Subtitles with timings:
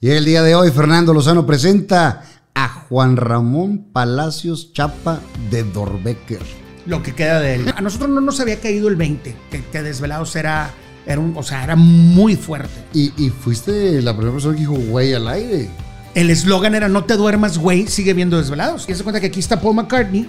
[0.00, 2.22] Y el día de hoy Fernando Lozano presenta
[2.54, 5.18] a Juan Ramón Palacios Chapa
[5.50, 6.38] de Dorbecker.
[6.86, 7.74] Lo que queda de él.
[7.74, 10.70] A nosotros no nos había caído el 20, que, que Desvelados era,
[11.04, 12.84] era, un, o sea, era muy fuerte.
[12.94, 15.68] Y, y fuiste la primera persona que dijo, güey, al aire.
[16.14, 18.88] El eslogan era no te duermas, güey, sigue viendo Desvelados.
[18.88, 20.28] Y se cuenta que aquí está Paul McCartney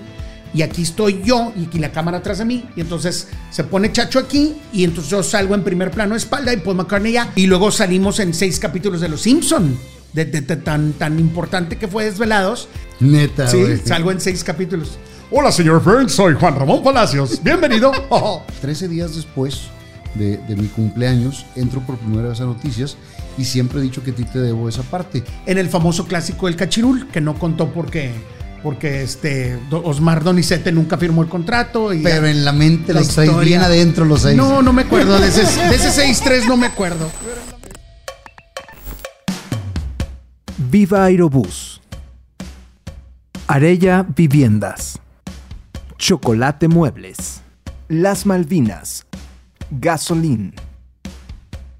[0.53, 2.65] y aquí estoy yo y aquí la cámara atrás de mí.
[2.75, 6.53] Y entonces se pone Chacho aquí y entonces yo salgo en primer plano de espalda
[6.53, 9.77] y Paul McCartney ya y luego salimos en seis capítulos de Los Simpson
[10.13, 12.67] de, de- de tan, tan importante que fue Desvelados.
[12.99, 13.77] Neta, sí, güey.
[13.85, 14.97] salgo en seis capítulos.
[15.31, 17.91] Hola señor Burns, soy Juan Ramón Palacios, bienvenido.
[18.61, 19.61] 13 días después
[20.15, 22.97] de, de mi cumpleaños, entro por primera vez a noticias
[23.37, 25.23] y siempre he dicho que a ti te debo esa parte.
[25.45, 28.11] en el famoso clásico del Cachirul que no contó porque
[28.61, 33.09] porque este Osmar Donizete nunca firmó el contrato y Pero en la mente La los
[33.09, 33.39] historia.
[33.41, 34.35] bien adentro los seis.
[34.37, 37.09] no, no me acuerdo de ese, de ese 6-3 no me acuerdo
[40.71, 41.81] Viva Aerobús.
[43.47, 44.99] Arella Viviendas.
[45.97, 47.41] Chocolate Muebles.
[47.87, 49.05] Las Malvinas.
[49.71, 50.53] Gasolín.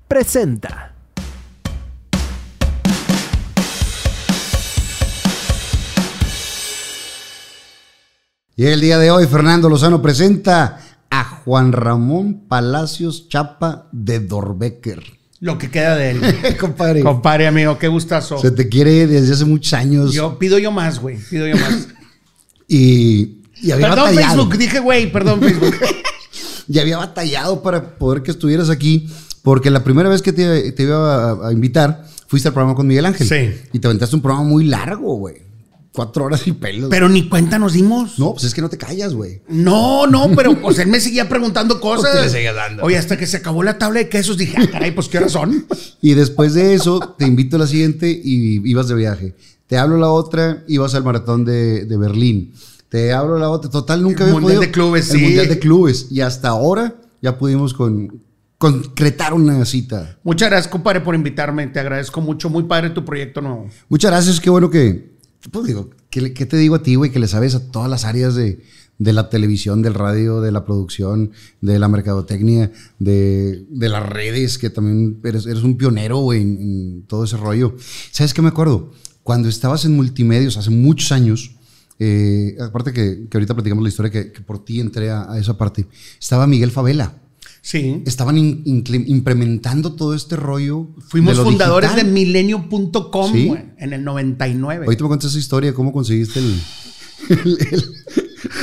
[0.08, 0.89] Presenta.
[8.60, 15.02] Y el día de hoy Fernando Lozano presenta a Juan Ramón Palacios Chapa de Dorbecker.
[15.40, 16.22] lo que queda de él
[16.60, 20.74] Compadre, compadre amigo qué gustazo se te quiere desde hace muchos años yo pido yo
[20.74, 21.88] más güey pido yo más
[22.68, 24.36] y, y había perdón batallado.
[24.36, 25.76] Facebook dije güey perdón Facebook
[26.68, 29.10] Y había batallado para poder que estuvieras aquí,
[29.42, 32.86] porque la primera vez que te, te iba a, a invitar, fuiste al programa con
[32.86, 33.28] Miguel Ángel.
[33.28, 33.60] Sí.
[33.74, 35.38] Y te aventaste un programa muy largo, güey.
[36.00, 36.90] Cuatro horas y pelos.
[36.90, 39.42] pero ni cuenta nos dimos no, pues es que no te callas, güey.
[39.50, 42.22] No, no, pero pues él me seguía preguntando cosas.
[42.24, 42.84] Le seguías dando.
[42.84, 45.32] Oye, hasta que se acabó la tabla de quesos dije, ah, caray, pues qué horas
[45.34, 45.66] son.
[46.02, 49.36] Y después de eso, te invito a la siguiente y ibas de viaje.
[49.68, 52.54] Te hablo la otra, ibas al maratón de, de Berlín.
[52.88, 53.70] Te hablo la otra.
[53.70, 55.24] Total, nunca El había Mundial podido- de Clubes, El sí.
[55.24, 56.08] Mundial de Clubes.
[56.10, 58.22] Y hasta ahora ya pudimos con,
[58.58, 60.18] concretar una cita.
[60.24, 61.68] Muchas gracias, compadre, por invitarme.
[61.68, 62.50] Te agradezco mucho.
[62.50, 63.68] Muy padre tu proyecto nuevo.
[63.90, 65.09] Muchas gracias, qué bueno que.
[65.52, 67.12] Pues digo, ¿qué, te digo a ti, güey?
[67.12, 68.62] Que le sabes a todas las áreas de,
[68.98, 74.58] de la televisión, del radio, de la producción, de la mercadotecnia, de, de las redes,
[74.58, 77.76] que también eres, eres un pionero, güey, en, todo ese rollo.
[78.12, 78.92] ¿Sabes qué me acuerdo?
[79.24, 81.56] Cuando estabas en multimedios hace muchos años,
[82.00, 85.40] eh, aparte que, que ahorita platicamos la historia que, que por ti entré a, a
[85.40, 85.88] esa parte,
[86.20, 87.16] estaba Miguel Favela.
[87.62, 88.02] Sí.
[88.06, 88.64] Estaban in-
[89.08, 90.88] implementando todo este rollo.
[91.08, 92.08] Fuimos fundadores digital.
[92.08, 93.52] de milenio.com Sí.
[93.78, 94.86] en el 99.
[94.86, 96.60] Ahorita me cuentas esa historia, cómo conseguiste el,
[97.30, 97.96] el, el-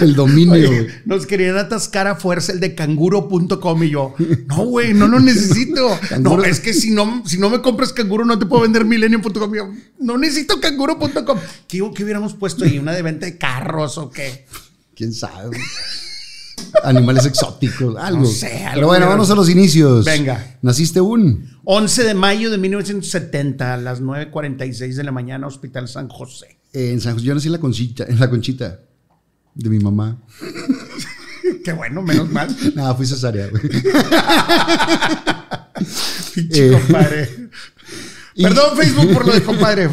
[0.01, 0.71] el dominio.
[1.05, 4.15] Nos querían atascar a fuerza el de canguro.com y yo,
[4.47, 5.87] no, güey, no lo necesito.
[6.21, 9.55] No, es que si no, si no me compras canguro no te puedo vender milenio.com.
[9.55, 9.69] Yo,
[10.01, 11.39] no necesito canguro.com.
[11.69, 12.79] ¿Qué, ¿Qué hubiéramos puesto ahí?
[12.79, 14.47] ¿Una de venta de carros o qué?
[14.95, 15.59] ¿Quién sabe?
[16.85, 18.21] Animales exóticos, algo.
[18.21, 20.05] No sé, algo Pero bueno, vamos a los inicios.
[20.05, 20.59] Venga.
[20.63, 26.09] Naciste un 11 de mayo de 1970 a las 9.46 de la mañana, Hospital San
[26.09, 26.59] José.
[26.73, 27.27] eh, en San José.
[27.27, 28.81] Yo nací en la Conchita, en la Conchita
[29.55, 30.19] de mi mamá.
[31.65, 32.55] Qué bueno, menos mal.
[32.75, 33.49] Nada, fui cesárea.
[33.49, 33.63] güey.
[36.35, 36.73] Pinche Eh.
[36.73, 37.29] compadre.
[38.41, 39.89] Perdón, Facebook, por lo de compadre.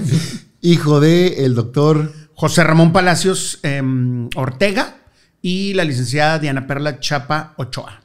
[0.62, 2.12] Hijo de el doctor.
[2.35, 4.97] José Ramón Palacios em, Ortega
[5.43, 8.01] y la licenciada Diana Perla Chapa Ochoa.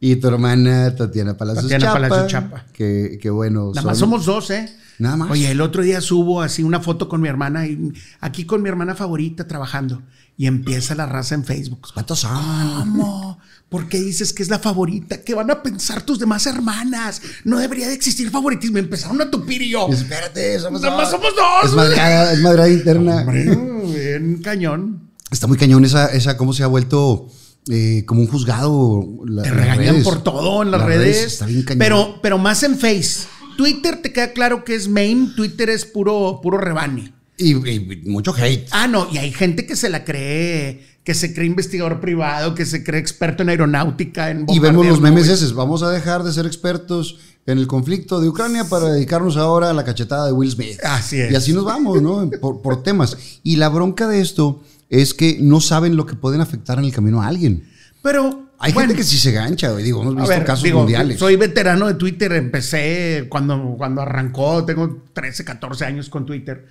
[0.00, 2.00] Y tu hermana Tatiana Palacios Tatiana Chapa.
[2.00, 2.64] Palacios Chapa.
[2.72, 3.72] Que, que bueno.
[3.74, 4.74] Nada más somos dos, ¿eh?
[4.98, 5.30] Nada más.
[5.30, 8.70] Oye, el otro día subo así una foto con mi hermana y aquí con mi
[8.70, 10.02] hermana favorita trabajando.
[10.38, 11.88] Y empieza la raza en Facebook.
[11.92, 12.30] ¿Cuántos son?
[12.78, 13.38] ¿Cómo?
[13.68, 15.20] ¿Por qué dices que es la favorita?
[15.22, 17.20] ¿Qué van a pensar tus demás hermanas?
[17.44, 18.78] No debería de existir favoritismo.
[18.78, 19.88] Empezaron a tupir y yo.
[19.90, 21.70] Espérate, somos Nada más somos dos.
[21.70, 23.16] Es madrada, es madrada interna.
[23.18, 25.07] Hombre, bien cañón.
[25.30, 27.28] Está muy cañón esa, esa cómo se ha vuelto
[27.70, 29.04] eh, como un juzgado.
[29.26, 30.04] la- Te regañan redes.
[30.04, 31.24] por todo en las, Las redes.
[31.24, 31.78] Está bien cañón.
[31.78, 33.26] pero, pero más en Face.
[33.56, 35.34] Twitter te queda claro que es main.
[35.34, 37.12] Twitter es puro, puro rebane.
[37.36, 38.66] Y, y mucho hate.
[38.70, 42.64] Ah, no, y hay gente que se la cree, que se cree investigador privado, que
[42.66, 45.54] se cree experto en aeronáutica, en Y vemos los memes esos.
[45.54, 49.72] Vamos a dejar de ser expertos en el conflicto de Ucrania para dedicarnos ahora a
[49.72, 50.78] la cachetada de Will Smith.
[50.84, 51.30] Así es.
[51.32, 52.28] Y así nos vamos, ¿no?
[52.40, 53.16] Por, por temas.
[53.44, 56.92] Y la bronca de esto es que no saben lo que pueden afectar en el
[56.92, 57.68] camino a alguien.
[58.02, 59.84] Pero Hay bueno, gente que sí se gancha, güey.
[59.84, 61.18] Digo, hemos visto ver, casos digo, mundiales.
[61.18, 66.66] Soy veterano de Twitter, empecé cuando, cuando arrancó, tengo 13, 14 años con Twitter.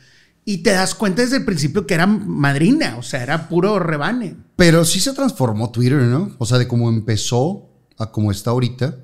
[0.45, 4.35] Y te das cuenta desde el principio que era madrina, o sea, era puro rebane.
[4.55, 6.35] Pero sí se transformó Twitter, ¿no?
[6.37, 8.97] O sea, de cómo empezó a cómo está ahorita.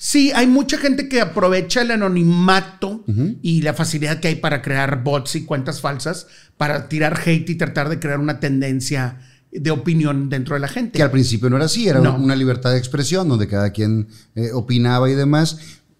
[0.00, 3.04] Sí, hay mucha gente que aprovecha el anonimato
[3.42, 7.54] y la facilidad que hay para crear bots y cuentas falsas para tirar hate y
[7.56, 9.18] tratar de crear una tendencia
[9.50, 10.98] de opinión dentro de la gente.
[10.98, 12.14] Que al principio no era así, era No.
[12.16, 15.58] una libertad de expresión donde cada quien eh, opinaba y demás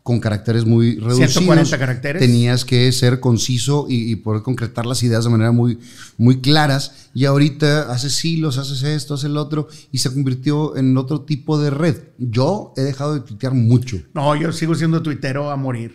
[0.09, 1.33] con caracteres muy reducidos.
[1.33, 2.21] 140 caracteres.
[2.23, 5.79] Tenías que ser conciso y, y poder concretar las ideas de manera muy,
[6.17, 7.11] muy claras.
[7.13, 11.61] Y ahorita haces hilos, haces esto, haces el otro y se convirtió en otro tipo
[11.61, 11.97] de red.
[12.17, 13.99] Yo he dejado de tuitear mucho.
[14.15, 15.93] No, yo sigo siendo tuitero a morir.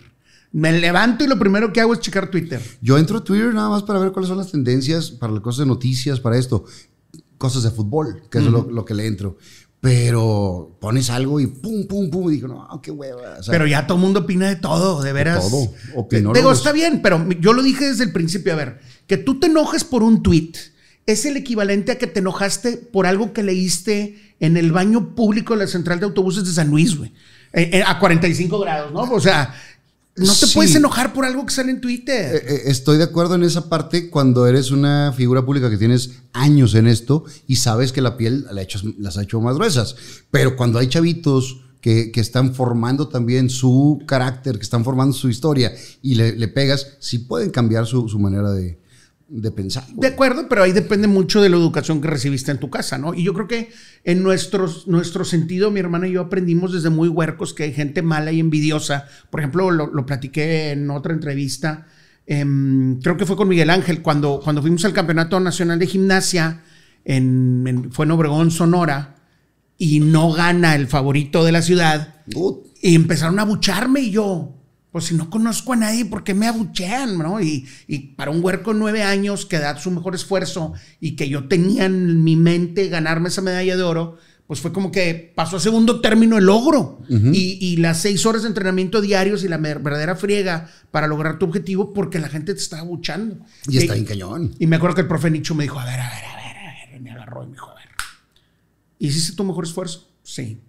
[0.51, 2.62] Me levanto y lo primero que hago es checar Twitter.
[2.83, 5.62] Yo entro a Twitter nada más para ver cuáles son las tendencias, para las cosas
[5.62, 6.65] de noticias, para esto.
[7.39, 9.38] Cosas de fútbol, que es lo, lo que le entro.
[9.83, 12.30] Pero pones algo y pum, pum, pum.
[12.30, 13.35] Y digo, no, qué hueva.
[13.38, 15.44] O sea, Pero ya todo el mundo opina de todo, de veras.
[15.50, 15.59] todo.
[15.59, 16.59] Digo, Opinólogos.
[16.59, 18.53] está bien, pero yo lo dije desde el principio.
[18.53, 20.53] A ver, que tú te enojes por un tweet
[21.06, 25.53] es el equivalente a que te enojaste por algo que leíste en el baño público
[25.53, 27.12] de la central de autobuses de San Luis, güey.
[27.51, 29.01] Eh, eh, a 45 grados, ¿no?
[29.01, 29.53] O sea,
[30.15, 30.54] no te Sí.
[30.54, 32.36] puedes enojar por algo que sale en Twitter.
[32.36, 36.12] Eh, eh, Estoy de acuerdo en esa parte cuando eres una figura pública que tienes
[36.33, 38.65] años en esto y sabes que la piel la
[39.00, 39.95] las ha hecho más gruesas.
[40.30, 45.30] Pero cuando hay chavitos que, que están formando también su carácter, que están formando su
[45.30, 48.80] historia y le, le pegas, sí pueden cambiar su, su manera de,
[49.30, 49.86] de pensar.
[49.96, 53.14] De acuerdo, pero ahí depende mucho de la educación que recibiste en tu casa, ¿no?
[53.14, 53.72] Y yo creo que
[54.04, 58.02] en nuestros, nuestro sentido, mi hermana y yo aprendimos desde muy huercos que hay gente
[58.02, 59.06] mala y envidiosa.
[59.31, 61.88] Por ejemplo, lo, lo platiqué en otra entrevista,
[62.28, 66.62] em, creo que fue con Miguel Ángel, cuando, cuando fuimos al Campeonato Nacional de Gimnasia,
[67.06, 69.16] en, en- fue en Obregón, Sonora,
[69.78, 72.16] y no gana el favorito de la ciudad.
[72.81, 74.62] Y empezaron a bucharme y yo,
[74.94, 77.18] pues si no conozco a nadie, ¿por qué me abuchean?
[77.18, 77.42] ¿no?
[77.42, 81.28] Y, y para un huerco de nueve años que da su mejor esfuerzo y que
[81.28, 85.57] yo tenía en mi mente ganarme esa medalla de oro, pues fue como que pasó
[85.57, 87.01] a segundo término el logro.
[87.10, 91.46] y, y las seis horas de entrenamiento diarios y la verdadera friega para lograr tu
[91.46, 93.39] objetivo porque la gente te está abuchando.
[93.68, 94.54] Y está bien cañón.
[94.60, 96.57] Y me acuerdo que el profe Nicho me dijo, a ver, a ver, a ver,
[96.57, 97.88] a ver, me agarró y me dijo, a ver.
[99.00, 100.13] ¿Hiciste tu mejor esfuerzo?
[100.22, 100.60] Sí.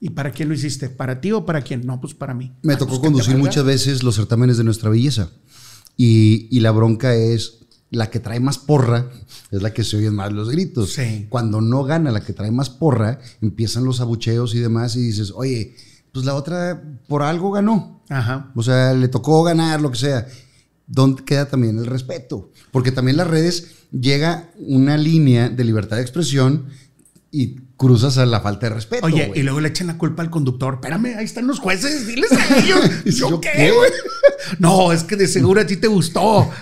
[0.00, 0.88] ¿Y para quién lo hiciste?
[0.88, 1.84] ¿Para ti o para quién?
[1.84, 2.52] No, pues para mí.
[2.62, 5.30] Me Ah, tocó pues conducir muchas veces los certámenes de nuestra belleza.
[5.96, 9.10] Y, y la bronca es la que trae más porra,
[9.50, 10.92] es la que se oyen más los gritos.
[10.92, 11.26] Sí.
[11.28, 15.32] Cuando no gana la que trae más porra, empiezan los abucheos y demás y dices,
[15.34, 15.74] oye,
[16.12, 18.02] pues la otra por algo ganó.
[18.08, 18.52] Ajá.
[18.54, 20.28] O sea, le tocó ganar, lo que sea.
[20.86, 22.50] ¿Dónde queda también el respeto?
[22.70, 26.66] Porque también las redes llega una línea de libertad de expresión
[27.30, 29.06] y cruzas a la falta de respeto.
[29.06, 30.74] Oye, y luego le echan la culpa al conductor.
[30.74, 32.80] Espérame, ahí están los jueces, diles a ellos.
[33.06, 33.90] ¿Y ¿Yo, yo qué, güey?
[34.58, 36.50] No, es que de seguro a ti te gustó.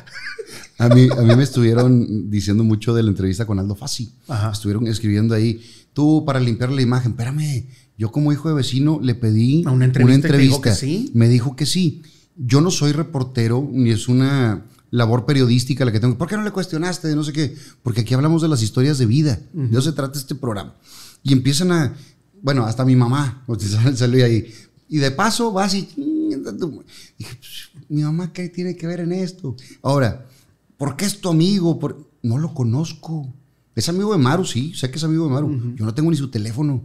[0.79, 4.13] A mí, a mí me estuvieron diciendo mucho de la entrevista con Aldo Fassi.
[4.29, 4.51] Ajá.
[4.51, 5.65] Estuvieron escribiendo ahí,
[5.95, 7.65] tú para limpiar la imagen, espérame,
[7.97, 11.11] yo como hijo de vecino le pedí ¿A una entrevista y te dijo que sí?
[11.15, 12.03] Me dijo que sí.
[12.37, 16.19] Yo no soy reportero, ni es una labor periodística la que tengo.
[16.19, 17.17] ¿Por qué no le cuestionaste?
[17.17, 17.57] No sé qué.
[17.83, 19.41] Porque aquí hablamos de las historias de vida.
[19.55, 20.75] De eso se trata este programa.
[21.27, 21.97] Y empiezan a,
[22.43, 24.47] bueno, hasta mi mamá, sal- salió ahí.
[24.89, 25.89] Y de paso vas y...
[27.19, 29.57] Dije, pues, mi mamá, ¿qué tiene que ver en esto?
[29.83, 30.27] Ahora,
[30.77, 31.79] ¿por qué es tu amigo?
[31.79, 33.33] Por- No lo conozco.
[33.75, 35.75] Es amigo de Maru, sí, sé que es amigo de Maru.
[35.77, 36.83] Yo no tengo ni su teléfono.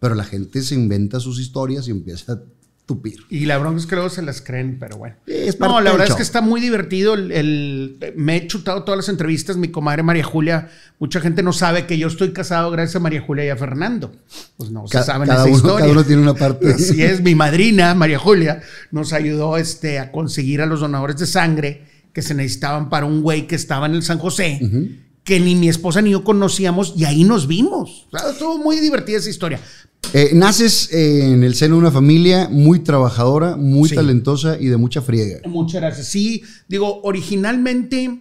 [0.00, 2.40] Pero la gente se inventa sus historias y empieza a
[2.86, 3.16] tupir.
[3.30, 5.16] Y la bronca es que luego se las creen, pero bueno.
[5.26, 7.14] Es no, la verdad es que está muy divertido.
[7.14, 9.56] El, el- me he chutado todas las entrevistas.
[9.56, 10.68] Mi comadre María Julia,
[10.98, 14.12] mucha gente no sabe que yo estoy casado gracias a María Julia y a Fernando.
[14.58, 15.78] Pues no Ca- se saben cada esa uno- historia.
[15.80, 16.74] cada uno tiene una parte.
[16.74, 21.26] Así es, mi madrina, María Julia, nos ayudó este, a conseguir a los donadores de
[21.26, 24.60] sangre que se necesitaban para un güey que estaba en el San José.
[25.24, 28.06] Que ni mi esposa ni yo conocíamos y ahí nos vimos.
[28.12, 29.58] O sea, estuvo muy divertida esa historia.
[30.12, 33.94] Eh, naces eh, en el seno de una familia muy trabajadora, muy Sí.
[33.94, 35.40] talentosa y de mucha friega.
[35.48, 36.08] Muchas gracias.
[36.08, 38.20] Sí, digo, originalmente,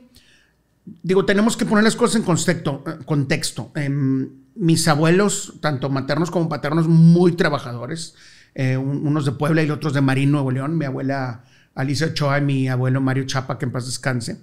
[1.01, 2.83] digo, tenemos que poner las cosas en contexto.
[2.87, 3.71] eh, contexto.
[3.75, 8.13] Em, mis abuelos, tanto maternos como paternos, muy trabajadores.
[8.55, 10.77] un- unos de Puebla y otros de Marín, Nuevo León.
[10.77, 14.37] Mi abuela Alicia Ochoa y mi abuelo Mario Chapa, que en paz descanse.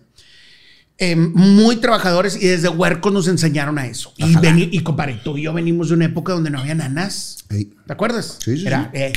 [1.02, 4.12] Em, muy trabajadores y desde huercos nos enseñaron a eso.
[4.18, 7.38] Y, veni- y compadre, tú y yo venimos de una época donde no había nanas.
[7.48, 7.72] Ey.
[7.86, 8.36] ¿Te acuerdas?
[8.44, 8.98] Sí, sí, Era, sí.
[9.00, 9.12] eh,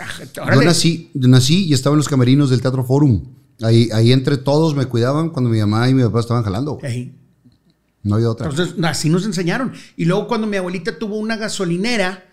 [0.00, 0.08] ah,
[0.54, 3.22] Yo nací, nací y estaba en los camerinos del Teatro Forum.
[3.62, 6.78] Ahí, ahí entre todos me cuidaban cuando mi mamá y mi papá estaban jalando.
[6.82, 7.14] Ey.
[8.02, 8.48] No había otra.
[8.50, 9.72] Entonces, así nos enseñaron.
[9.96, 12.24] Y luego cuando mi abuelita tuvo una gasolinera,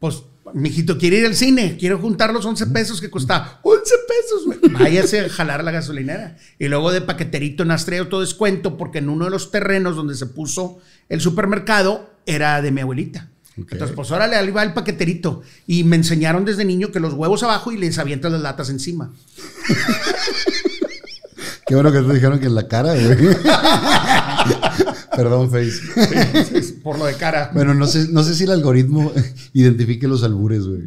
[0.00, 0.22] pues,
[0.54, 3.60] mijito, quiere ir al cine, quiero juntar los 11 pesos que costaba.
[3.62, 4.58] 11 pesos, güey.
[4.72, 6.36] Váyase a jalar la gasolinera.
[6.58, 10.14] Y luego de paqueterito en Astreo todo descuento, porque en uno de los terrenos donde
[10.14, 10.78] se puso
[11.08, 13.30] el supermercado era de mi abuelita.
[13.56, 15.42] Entonces, pues órale, ahí va el paqueterito.
[15.66, 19.12] Y me enseñaron desde niño que los huevos abajo y les avientas las latas encima.
[21.66, 23.16] Qué bueno que te dijeron que en la cara, güey.
[25.22, 26.72] Perdón, Face.
[26.82, 27.50] Por lo de cara.
[27.54, 29.12] Bueno, no sé, no sé si el algoritmo
[29.52, 30.82] identifique los albures, güey.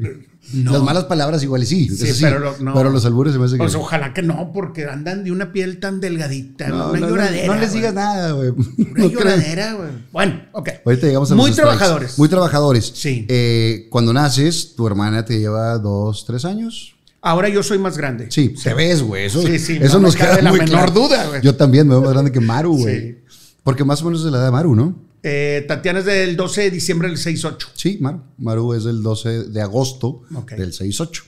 [0.53, 0.73] No.
[0.73, 1.87] Las malas palabras igual y sí.
[1.89, 2.73] Sí, pero lo- no.
[2.73, 3.59] pero los albures se me hace que...
[3.59, 6.67] Pues ojalá que no, porque andan de una piel tan delgadita.
[6.67, 7.53] no, una lloradera.
[7.53, 8.49] no les digas nada, güey.
[8.49, 9.89] Una lloradera, güey.
[10.11, 10.69] Bueno, ok.
[10.85, 11.69] Ahorita llegamos a Muy los strikes.
[11.77, 12.17] trabajadores.
[12.19, 12.91] Muy trabajadores.
[12.95, 13.25] Sí.
[13.29, 16.95] Eh, cuando naces, tu hermana te lleva dos, tres años.
[17.21, 18.25] Ahora yo soy más grande.
[18.31, 19.25] Sí, te ves, güey.
[19.27, 20.91] Eso, Sí, sí, eso no nos cabe queda la muy menor claro.
[20.91, 21.41] duda, güey.
[21.43, 23.20] Yo también me veo más grande que Maru, güey.
[23.63, 24.95] Porque más o menos es de la edad de Maru, ¿no?
[25.23, 27.67] Eh, Tatiana es del 12 de diciembre del 6-8.
[27.75, 28.21] Sí, Maru.
[28.37, 30.23] Maru es del 12 de agosto
[30.57, 31.23] del 6-8.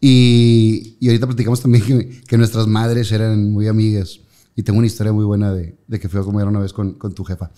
[0.00, 4.20] Y, y ahorita platicamos también que, que nuestras madres eran muy amigas.
[4.56, 6.94] Y tengo una historia muy buena de, de que fui a comer una vez con,
[6.94, 7.50] con tu jefa.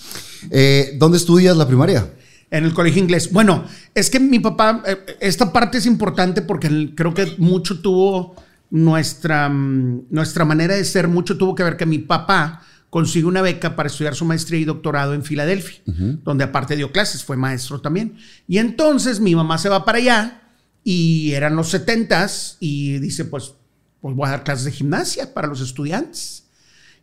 [0.50, 2.12] Eh, ¿Dónde estudias la primaria?
[2.50, 3.32] En el colegio inglés.
[3.32, 3.64] Bueno,
[3.94, 8.36] es que mi papá, eh, esta parte es importante porque creo que mucho tuvo
[8.70, 12.62] nuestra, mm, nuestra manera de ser, mucho tuvo que ver que mi papá
[12.92, 17.24] consigue una beca para estudiar su maestría y doctorado en Filadelfia, donde aparte dio clases,
[17.24, 18.18] fue maestro también.
[18.46, 20.42] Y entonces mi mamá se va para allá
[20.84, 23.54] y eran los setentas y dice, pues,
[24.02, 26.44] pues voy a dar clases de gimnasia para los estudiantes.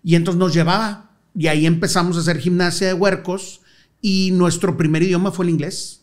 [0.04, 1.10] Y entonces nos llevaba.
[1.34, 3.62] Y ahí empezamos a hacer gimnasia de huercos.
[4.00, 6.02] Y nuestro primer idioma fue el inglés.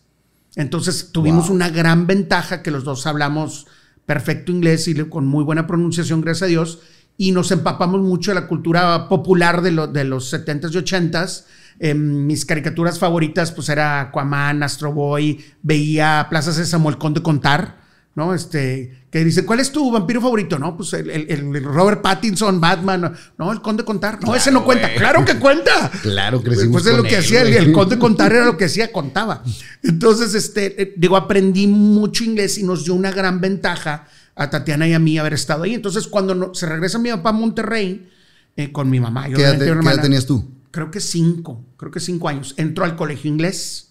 [0.57, 1.55] Entonces tuvimos Wow.
[1.55, 3.69] una gran ventaja que los dos hablamos
[4.05, 6.81] perfecto inglés y con muy buena pronunciación, gracias a Dios.
[7.19, 11.45] Y nos empapamos mucho de la cultura popular de, lo- de los 70s y 80s.
[11.79, 17.85] Em, mis caricaturas favoritas pues era Aquaman, Astro Boy, veía Plaza Sésamo, el Conde Contar.
[18.15, 18.33] ¿no?
[18.33, 20.59] Este, que dice, ¿cuál es tu vampiro favorito?
[20.59, 24.19] No, pues el, el- el Robert Pattinson, Batman, no, el Conde Contar.
[24.25, 24.89] No, ese no cuenta.
[24.95, 25.91] Claro que cuenta.
[26.01, 28.65] Claro, crecimos Pues es lo que él, hacía, el, el Conde Contar era lo que
[28.65, 29.43] hacía, contaba.
[29.83, 34.87] Entonces, este, eh, digo, aprendí mucho inglés y nos dio una gran ventaja a Tatiana
[34.87, 35.75] y a mí haber estado ahí.
[35.75, 38.09] Entonces, cuando no- se regresa mi papá a Monterrey,
[38.57, 40.49] eh, con mi mamá, y ¿Qué edad, te- mi qué edad hermana, tenías tú?
[40.71, 42.55] creo que cinco, creo que cinco años.
[42.59, 43.89] Entró al colegio inglés,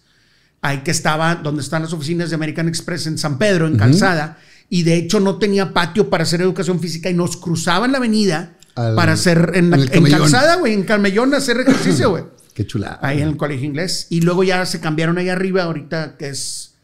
[0.62, 4.38] ahí que estaba, donde están las oficinas de American Express en San Pedro, en Calzada,
[4.70, 8.54] y de hecho no tenía patio para hacer educación física y nos cruzaban la avenida
[8.76, 10.10] Al- para hacer en, la- en en.
[10.12, 12.24] Calzada, güey, en Camellón, hacer ejercicio, güey.
[12.54, 12.98] Qué chulada.
[13.02, 14.06] Ahí en el colegio inglés.
[14.10, 16.75] Y luego ya se cambiaron ahí arriba, ahorita que es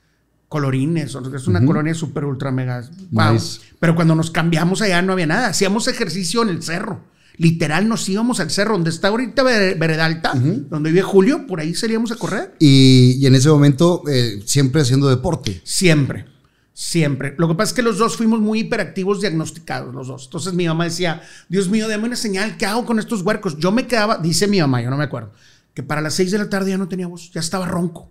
[0.53, 2.87] Colorines, es una colonia súper ultra mega.
[3.11, 3.33] Wow.
[3.33, 3.61] Nice.
[3.81, 5.47] Pero cuando nos cambiamos allá no había nada.
[5.49, 7.01] Hacíamos ejercicio en el cerro.
[7.39, 11.75] Literal, nos íbamos al cerro, donde está ahorita Ver- Veredalta, donde vive Julio, por ahí
[11.75, 12.55] seríamos a correr.
[12.59, 15.63] Y, y en ese momento, eh, siempre haciendo deporte.
[15.65, 16.27] Siempre,
[16.75, 17.35] siempre.
[17.39, 20.25] Lo que pasa es que los dos fuimos muy hiperactivos diagnosticados, los dos.
[20.27, 23.57] Entonces mi mamá decía, Dios mío, dame una señal, ¿qué hago con estos huercos?
[23.59, 25.33] Yo me quedaba, dice mi mamá, yo no me acuerdo,
[25.73, 28.11] que para las 6 de la tarde ya no tenía voz, ya estaba ronco.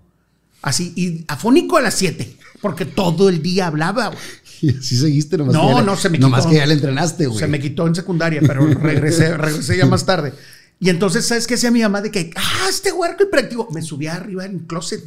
[0.61, 4.19] Así, y afónico a las 7, porque todo el día hablaba, güey.
[4.61, 5.55] Y así seguiste nomás.
[5.55, 6.51] No, no, se me Nomás quitó.
[6.51, 7.39] que ya le entrenaste, güey.
[7.39, 10.33] Se me quitó en secundaria, pero regresé, regresé ya más tarde.
[10.79, 11.99] Y entonces, ¿sabes qué hacía mi mamá?
[12.01, 13.67] De que, ah, este huerco hiperactivo.
[13.71, 15.03] Me subía arriba en el closet.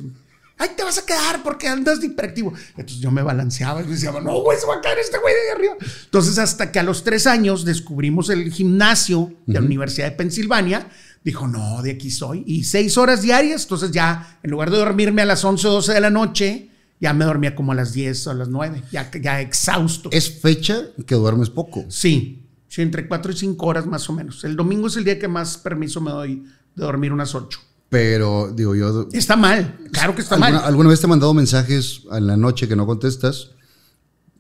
[0.58, 2.52] Ay, te vas a quedar porque andas de hiperactivo.
[2.70, 5.40] Entonces yo me balanceaba y decía, no, güey, se va a caer este güey de
[5.40, 5.75] ahí arriba.
[6.04, 10.88] Entonces, hasta que a los tres años descubrimos el gimnasio de la Universidad de Pensilvania,
[11.25, 12.45] dijo, no, de aquí soy.
[12.47, 13.62] Y seis horas diarias.
[13.62, 17.12] Entonces, ya en lugar de dormirme a las 11 o 12 de la noche, ya
[17.12, 20.11] me dormía como a las 10 o a las 9, ya, ya exhausto.
[20.12, 21.85] Es fecha que duermes poco.
[21.88, 24.45] Sí, sí, entre 4 y 5 horas más o menos.
[24.45, 27.59] El domingo es el día que más permiso me doy de dormir unas 8.
[27.88, 29.09] Pero, digo yo.
[29.12, 30.64] Está mal, claro que está ¿alguna, mal.
[30.64, 33.50] alguna vez te he mandado mensajes en la noche que no contestas?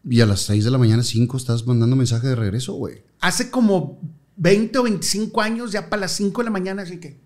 [0.08, 3.02] Y a las 6 de la mañana, 5, estás mandando mensaje de regreso, güey.
[3.20, 4.00] Hace como
[4.36, 7.20] 20 o 25 años, ya para las 5 de la mañana, así que,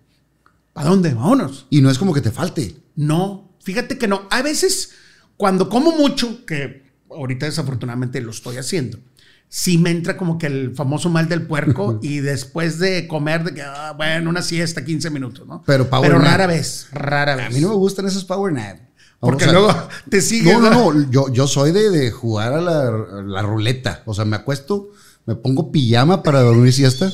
[0.73, 1.13] ¿para dónde?
[1.13, 1.67] Vámonos.
[1.69, 2.75] Y no es como que te falte.
[2.95, 4.27] No, fíjate que no.
[4.29, 4.91] A veces,
[5.37, 8.99] cuando como mucho, que ahorita desafortunadamente lo estoy haciendo,
[9.47, 13.53] sí me entra como que el famoso mal del puerco y después de comer, de
[13.53, 15.63] que, ah, bueno, una siesta, 15 minutos, ¿no?
[15.65, 16.31] Pero power Pero nap.
[16.31, 17.47] rara vez, rara vez.
[17.47, 18.77] A mí no me gustan esos power nap.
[19.19, 19.73] Porque luego
[20.09, 20.53] te sigues.
[20.53, 21.11] No, no, no.
[21.11, 22.89] Yo, yo soy de, de jugar a la,
[23.25, 24.01] la ruleta.
[24.05, 24.91] O sea, me acuesto,
[25.29, 27.11] me pongo pijama para dormir siesta.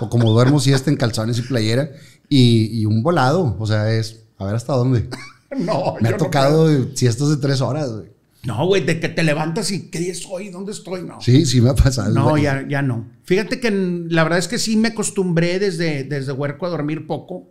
[0.00, 1.90] o como duermo siesta en calzones y playera.
[2.30, 3.56] Y, y un volado.
[3.58, 5.08] O sea, es a ver hasta dónde.
[5.56, 8.08] No, Me ha no tocado siestas de tres horas, güey.
[8.42, 10.50] No, güey, de que te levantas y ¿qué día soy?
[10.50, 11.02] ¿Dónde estoy?
[11.02, 11.20] No.
[11.20, 12.12] Sí, sí me ha pasado.
[12.12, 12.42] No, güey.
[12.42, 13.06] ya, ya no.
[13.22, 17.48] Fíjate que la verdad es que sí me acostumbré desde, desde huerco a dormir poco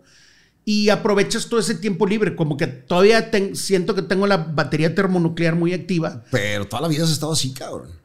[0.66, 2.36] y aprovechas todo ese tiempo libre.
[2.36, 6.24] Como que todavía siento que tengo la batería termonuclear muy activa.
[6.32, 8.05] Pero toda la vida has estado así, cabrón.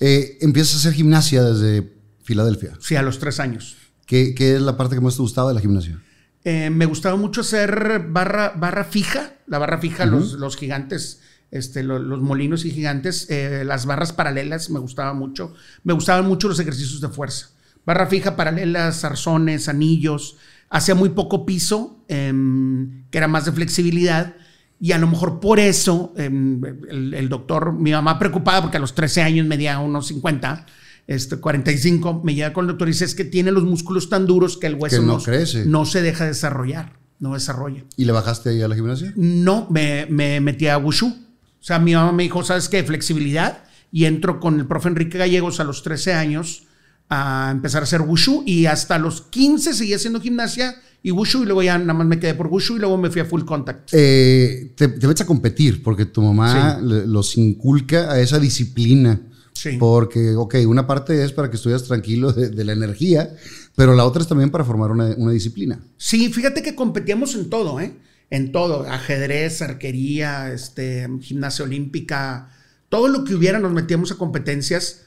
[0.00, 2.74] Eh, empiezas a hacer gimnasia desde Filadelfia.
[2.80, 3.76] Sí, a los tres años.
[4.06, 6.00] ¿Qué, qué es la parte que más te gustaba de la gimnasia?
[6.44, 11.82] Eh, me gustaba mucho hacer barra, barra fija, la barra fija, los, los gigantes, este,
[11.82, 15.54] lo- los, molinos y gigantes, eh, las barras paralelas me gustaba mucho.
[15.82, 17.50] Me gustaban mucho los ejercicios de fuerza.
[17.84, 20.36] Barra fija, paralelas, zarzones, anillos.
[20.70, 24.34] Hacía muy poco piso, em, que era más de flexibilidad.
[24.80, 28.80] Y a lo mejor por eso em, el, el doctor, mi mamá preocupada porque a
[28.80, 30.66] los 13 años medía unos 50,
[31.06, 34.26] este, 45, me llega con el doctor y dice es que tiene los músculos tan
[34.26, 35.64] duros que el hueso Que no crece.
[35.64, 37.84] no se deja desarrollar, no desarrolla.
[37.96, 39.12] ¿Y le bajaste ahí a la gimnasia?
[39.16, 41.06] No, me, me metí a Wushu.
[41.06, 42.82] O sea, mi mamá me dijo, ¿sabes qué?
[42.84, 43.64] Flexibilidad.
[43.90, 46.64] Y entro con el profe Enrique Gallegos a los 13 años
[47.08, 48.42] a empezar a hacer Wushu.
[48.46, 51.42] Y hasta los 15 seguí haciendo gimnasia y Wushu.
[51.42, 53.44] Y luego ya nada más me quedé por Wushu y luego me fui a Full
[53.44, 53.90] Contact.
[53.92, 59.20] Eh, te, te metes a competir porque tu mamá los inculca a esa disciplina.
[59.52, 59.76] Sí.
[59.78, 63.34] Porque, ok, una parte es para que estuvieras tranquilo de, de la energía,
[63.74, 65.80] pero la otra es también para formar una, una disciplina.
[65.96, 67.94] Sí, fíjate que competíamos en todo, ¿eh?
[68.28, 72.50] En todo, ajedrez, arquería, este, gimnasia olímpica,
[72.88, 75.02] todo lo que hubiera nos metíamos a competencias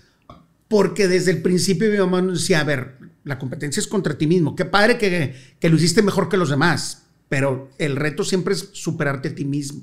[0.69, 4.27] porque desde el principio mi mamá nos decía, a ver, la competencia es contra ti
[4.27, 8.53] mismo, qué padre que, que lo hiciste mejor que los demás, pero el reto siempre
[8.53, 9.81] es superarte a ti mismo,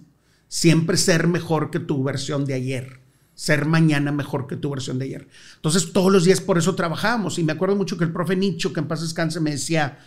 [0.48, 3.00] siempre ser mejor que tu versión de ayer,
[3.34, 5.28] ser mañana mejor que tu versión de ayer.
[5.56, 8.72] Entonces todos los días por eso trabajábamos y me acuerdo mucho que el profe Nicho,
[8.72, 9.98] que en paz descanse, me decía,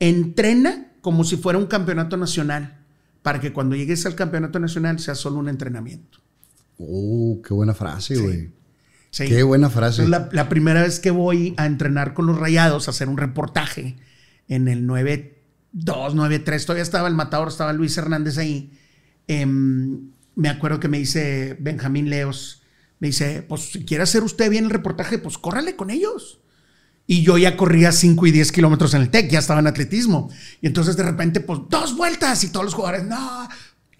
[0.00, 2.80] entrena como si fuera un campeonato nacional,
[3.22, 6.18] para que cuando llegues al campeonato nacional sea solo un entrenamiento.
[6.78, 8.40] Oh, qué buena frase, güey.
[8.40, 8.50] Sí.
[9.16, 10.08] Qué buena frase.
[10.08, 13.96] La, la primera vez que voy a entrenar con los rayados, a hacer un reportaje
[14.48, 15.32] en el 9-2,
[15.74, 18.72] 9-3, todavía estaba el matador, estaba Luis Hernández ahí.
[19.28, 22.62] Em, me acuerdo que me dice Benjamín Leos,
[22.98, 26.40] me dice, pues si quiere hacer usted bien el reportaje, pues córrale con ellos.
[27.06, 30.30] Y yo ya corría 5 y 10 kilómetros en el TEC, ya estaba en atletismo.
[30.62, 33.48] Y entonces de repente, pues dos vueltas y todos los jugadores, no,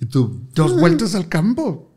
[0.00, 0.40] ¿Y tú?
[0.54, 1.93] dos vueltas al campo.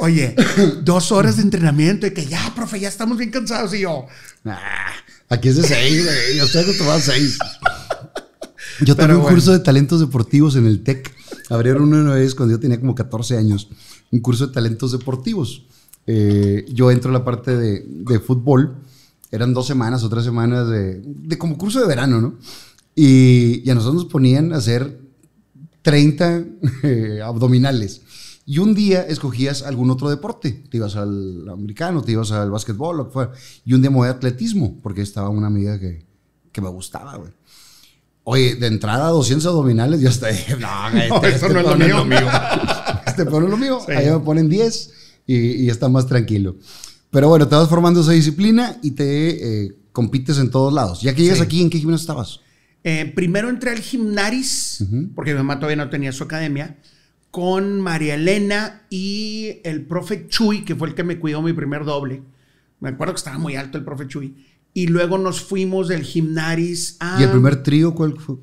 [0.00, 0.34] Oye,
[0.84, 3.74] dos horas de entrenamiento y que ya, profe, ya estamos bien cansados.
[3.74, 4.06] Y yo,
[4.44, 4.92] Ah,
[5.28, 6.36] aquí es de seis, güey.
[6.36, 7.38] Yo estoy acostumbrado a seis.
[8.80, 9.34] Yo tomé un bueno.
[9.34, 11.12] curso de talentos deportivos en el TEC.
[11.50, 13.68] Abrieron uno una vez cuando yo tenía como 14 años.
[14.12, 15.64] Un curso de talentos deportivos.
[16.06, 18.76] Eh, yo entro a la parte de, de fútbol.
[19.32, 22.38] Eran dos semanas o tres semanas de, de como curso de verano, ¿no?
[22.94, 25.00] Y, y a nosotros nos ponían a hacer
[25.82, 26.44] 30
[26.84, 28.02] eh, abdominales.
[28.50, 30.64] Y un día escogías algún otro deporte.
[30.70, 33.32] Te ibas al americano, te ibas al básquetbol, lo que fuera.
[33.66, 36.06] Y un día me voy a atletismo, porque estaba una amiga que,
[36.50, 37.30] que me gustaba, güey.
[38.24, 41.76] Oye, de entrada 200 abdominales, yo hasta dije, no, este, No, eso no es lo
[41.78, 42.18] pedo mío".
[43.06, 43.80] este no es lo mío.
[43.84, 43.92] Sí.
[43.92, 44.92] Allá me ponen 10
[45.26, 46.56] y, y está más tranquilo.
[47.10, 51.02] Pero bueno, te vas formando esa disciplina y te eh, compites en todos lados.
[51.02, 51.44] Ya que llegas Sí.
[51.44, 52.40] aquí, ¿en qué gimnasio estabas?
[52.84, 54.84] eh, primero entré al Gimnaris,
[55.14, 56.78] porque mi mamá todavía no tenía su academia,
[57.30, 61.84] con María Elena y el profe Chuy, que fue el que me cuidó mi primer
[61.84, 62.22] doble.
[62.80, 64.46] Me acuerdo que estaba muy alto el profe Chuy.
[64.74, 67.18] Y luego nos fuimos del Gimnaris a...
[67.20, 68.36] ¿Y el primer trío cuál fue?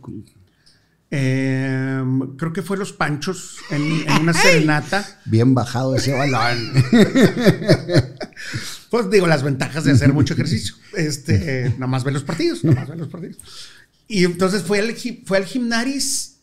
[1.12, 2.04] eh,
[2.38, 5.22] creo que fue Los Panchos en, en una serenata.
[5.26, 6.74] Bien bajado ese balón.
[8.90, 10.76] Pues digo, las ventajas de hacer mucho ejercicio.
[10.94, 13.38] Este, nada más ver los partidos, nada más ver los partidos.
[14.08, 14.96] Y entonces fue al,
[15.26, 16.38] fue al Gimnaris,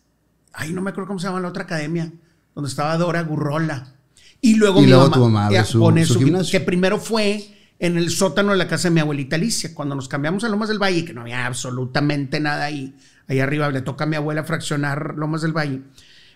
[0.52, 2.12] ay, no me acuerdo cómo se llama la otra academia,
[2.54, 3.94] donde estaba Dora Gurrola.
[4.40, 6.50] Y luego Y mi luego mamá, tu mamá abre ya su- pone su su- gimnasio.
[6.58, 7.44] que primero fue
[7.78, 10.68] en el sótano de la casa de mi abuelita Alicia, cuando nos cambiamos a Lomas
[10.68, 12.94] del Valle, que no había absolutamente nada ahí.
[13.28, 15.80] Ahí arriba le toca a mi abuela fraccionar Lomas del Valle.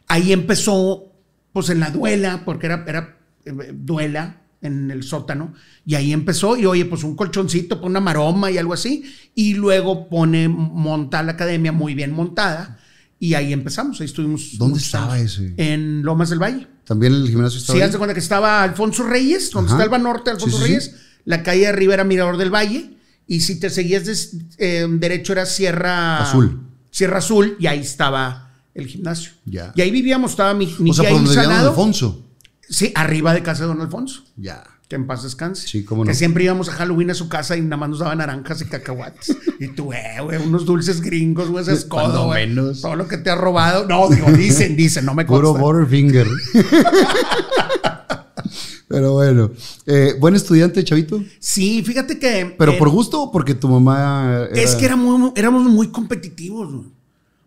[0.09, 1.12] Ahí empezó,
[1.52, 5.52] pues en la duela, porque era, era eh, duela en el sótano,
[5.85, 9.55] y ahí empezó, y oye, pues un colchoncito, pues una maroma y algo así, y
[9.55, 12.79] luego pone, monta la academia muy bien montada,
[13.18, 14.59] y ahí empezamos, ahí estuvimos.
[14.59, 15.38] ¿Dónde estaba años.
[15.38, 15.55] ese?
[15.57, 16.66] En Lomas del Valle.
[16.85, 19.76] También el gimnasio estaba Sí, haz de cuenta que estaba Alfonso Reyes, donde Ajá.
[19.76, 20.74] está el Banorte, Alfonso Sí, sí, sí.
[20.74, 25.33] Reyes, la calle de arriba era Mirador del Valle, y si te seguías eh, derecho
[25.33, 26.61] era Sierra Azul.
[26.90, 29.33] Sierra Azul, y ahí estaba el gimnasio.
[29.46, 29.72] Ya.
[29.74, 31.40] Y ahí vivíamos, estaba mi, mi O sea, por donde.
[31.40, 32.22] Alfonso.
[32.68, 34.24] Sí, arriba de casa de don Alfonso.
[34.37, 34.64] Ya.
[34.88, 35.66] Que en paz descanse.
[35.66, 36.09] Sí, cómo no.
[36.09, 38.66] Que siempre íbamos a Halloween a su casa y nada más nos daban naranjas y
[38.66, 39.37] cacahuates.
[39.61, 42.46] y tú, eh, güey, unos dulces gringos, güey, ese escodo, güey.
[42.46, 42.83] menos.
[42.83, 43.87] Todo lo que te ha robado.
[43.88, 45.62] No, digo, dicen, dicen, no me Puro consta.
[45.64, 46.27] Butterfinger.
[48.88, 49.51] Pero bueno.
[49.87, 51.22] Eh, ¿Buen estudiante, chavito?
[51.40, 52.55] Sí, fíjate que.
[52.57, 54.62] ¿Pero eh, por gusto o porque tu mamá era...
[54.62, 56.72] Es que era muy- éramos muy competitivos.
[56.72, 56.87] güey.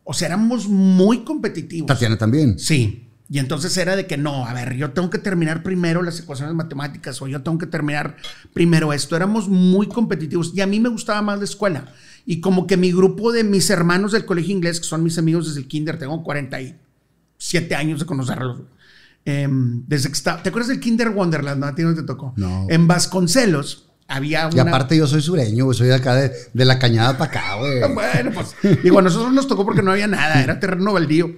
[0.03, 1.87] O sea, éramos muy competitivos.
[1.87, 2.59] Tatiana también.
[2.59, 3.05] Sí.
[3.31, 6.55] Y entonces era de que no, a ver, yo tengo que terminar primero las ecuaciones
[6.55, 8.17] matemáticas o yo tengo que terminar
[8.53, 9.15] primero esto.
[9.15, 11.93] Éramos muy competitivos y a mí me gustaba más la escuela.
[12.25, 15.47] Y como que mi grupo de mis hermanos del colegio inglés, que son mis amigos
[15.47, 18.61] desde el kinder, tengo 47 años de conocerlos.
[19.25, 21.59] Em, desde que estaba, ¿Te acuerdas del Kinder Wonderland?
[21.59, 22.33] No, a ti no te tocó.
[22.35, 22.65] No.
[22.67, 24.55] En Vasconcelos había una...
[24.55, 27.55] Y aparte yo soy sureño, güey, soy de acá de, de la cañada para acá,
[27.57, 27.79] güey.
[27.93, 31.35] Bueno, pues digo, a nosotros nos tocó porque no había nada, era terreno baldío.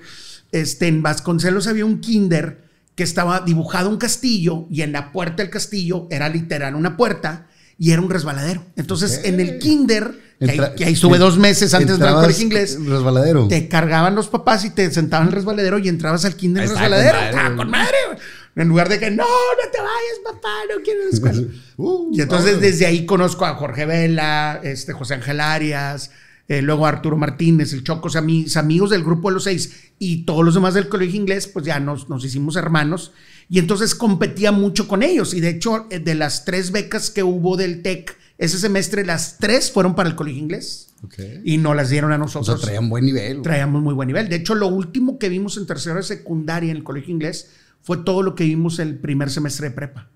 [0.52, 5.44] Este, en Vasconcelos había un kinder que estaba dibujado un castillo y en la puerta
[5.44, 8.64] del castillo era literal una puerta y era un resbaladero.
[8.76, 12.10] Entonces, en el kinder, que ahí, Entra- que ahí estuve dos meses antes de entrar
[12.10, 13.48] al Entrabas colegio inglés, Resbaladero.
[13.48, 16.76] te cargaban los papás y te sentaban en el resbaladero y entrabas al kinder está,
[16.88, 17.18] resbaladero.
[17.58, 18.26] con madre, con güey.
[18.58, 21.42] En lugar de que, no, no te vayas, papá, no quiero la escuela.
[21.78, 26.12] Uh, Y entonces desde ahí conozco a Jorge Vela, este, José Ángel Arias,
[26.48, 29.46] eh, luego a Arturo Martínez, el Choco, o sea, mis amigos del grupo de los
[29.46, 33.12] seis y todos los demás del colegio inglés, pues ya nos, nos hicimos hermanos.
[33.48, 35.36] Y entonces competía mucho con ellos.
[35.36, 39.38] Y de hecho, eh, de las tres becas que hubo del TEC ese semestre, las
[39.38, 40.88] tres fueron para el colegio inglés.
[41.04, 41.20] Ok.
[41.46, 42.62] Y no las dieron a O sea, nosotros.
[42.62, 43.44] traían buen nivel.
[43.44, 44.28] Traíamos muy buen nivel.
[44.28, 47.52] De hecho, lo último que vimos en tercero de secundaria en el colegio inglés
[47.84, 50.10] fue todo lo que vimos el primer semestre de prepa.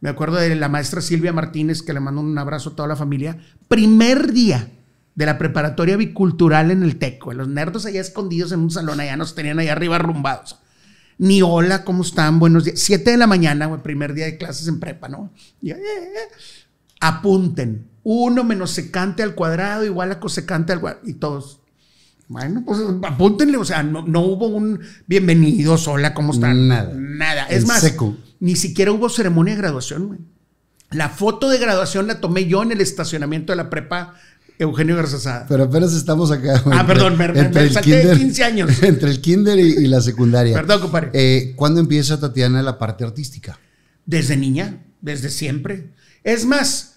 [0.00, 2.94] Me acuerdo de la maestra Silvia Martínez, que le mando un abrazo a toda la
[2.94, 3.38] familia.
[3.66, 4.70] Primer día
[5.14, 7.22] de la preparatoria bicultural en el TEC.
[7.24, 7.36] güey.
[7.36, 10.58] Los nerdos allá escondidos en un salón, allá nos tenían allá arriba arrumbados.
[11.18, 12.38] Ni hola, ¿cómo están?
[12.38, 12.80] Buenos días.
[12.80, 15.32] Siete de la mañana, güey, primer día de clases en prepa, ¿no?
[15.60, 16.34] Y, eh, eh,
[17.00, 17.88] apunten.
[18.02, 21.06] Uno menos secante al cuadrado igual a cosecante al cuadrado.
[21.06, 21.60] Y todos.
[22.26, 23.58] Bueno, pues apúntenle.
[23.58, 26.66] O sea, no, no hubo un bienvenidos, hola, ¿cómo están?
[26.66, 26.92] Nada.
[26.96, 27.46] Nada.
[27.46, 28.16] Es más, seco.
[28.40, 30.20] ni siquiera hubo ceremonia de graduación, güey.
[30.90, 34.14] La foto de graduación la tomé yo en el estacionamiento de la prepa
[34.62, 35.46] Eugenio Garzazada.
[35.48, 36.62] Pero apenas estamos acá.
[36.72, 38.70] Ah, perdón, me- me- me salté 15 años.
[38.82, 40.54] Entre el kinder y, y la secundaria.
[40.54, 41.10] Perdón, compadre.
[41.12, 43.58] Eh, ¿Cuándo empieza Tatiana la parte artística?
[44.06, 45.90] Desde niña, desde siempre.
[46.24, 46.96] Es más,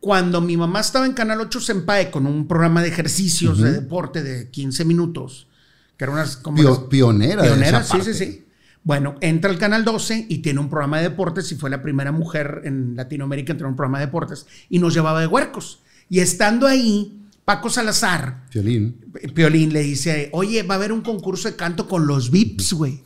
[0.00, 4.22] cuando mi mamá estaba en Canal 8 Senpai con un programa de ejercicios de deporte
[4.22, 5.48] de 15 minutos,
[5.96, 7.42] que era unas como Pio- las- pionera.
[7.42, 8.14] de pionera, esa sí, parte.
[8.14, 8.42] sí, sí.
[8.84, 12.12] Bueno, entra al Canal 12 y tiene un programa de deportes y fue la primera
[12.12, 15.80] mujer en Latinoamérica en tener un programa de deportes y nos llevaba de huercos.
[16.08, 18.96] Y estando ahí, Paco Salazar, Violín.
[19.34, 23.02] Piolín le dice, oye, va a haber un concurso de canto con los VIPs, güey.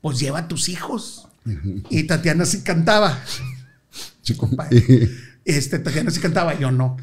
[0.00, 1.28] Pues lleva a tus hijos.
[1.90, 3.18] Y Tatiana sí cantaba.
[4.36, 5.10] compadre.
[5.44, 6.98] Este, Tatiana sí cantaba, yo no.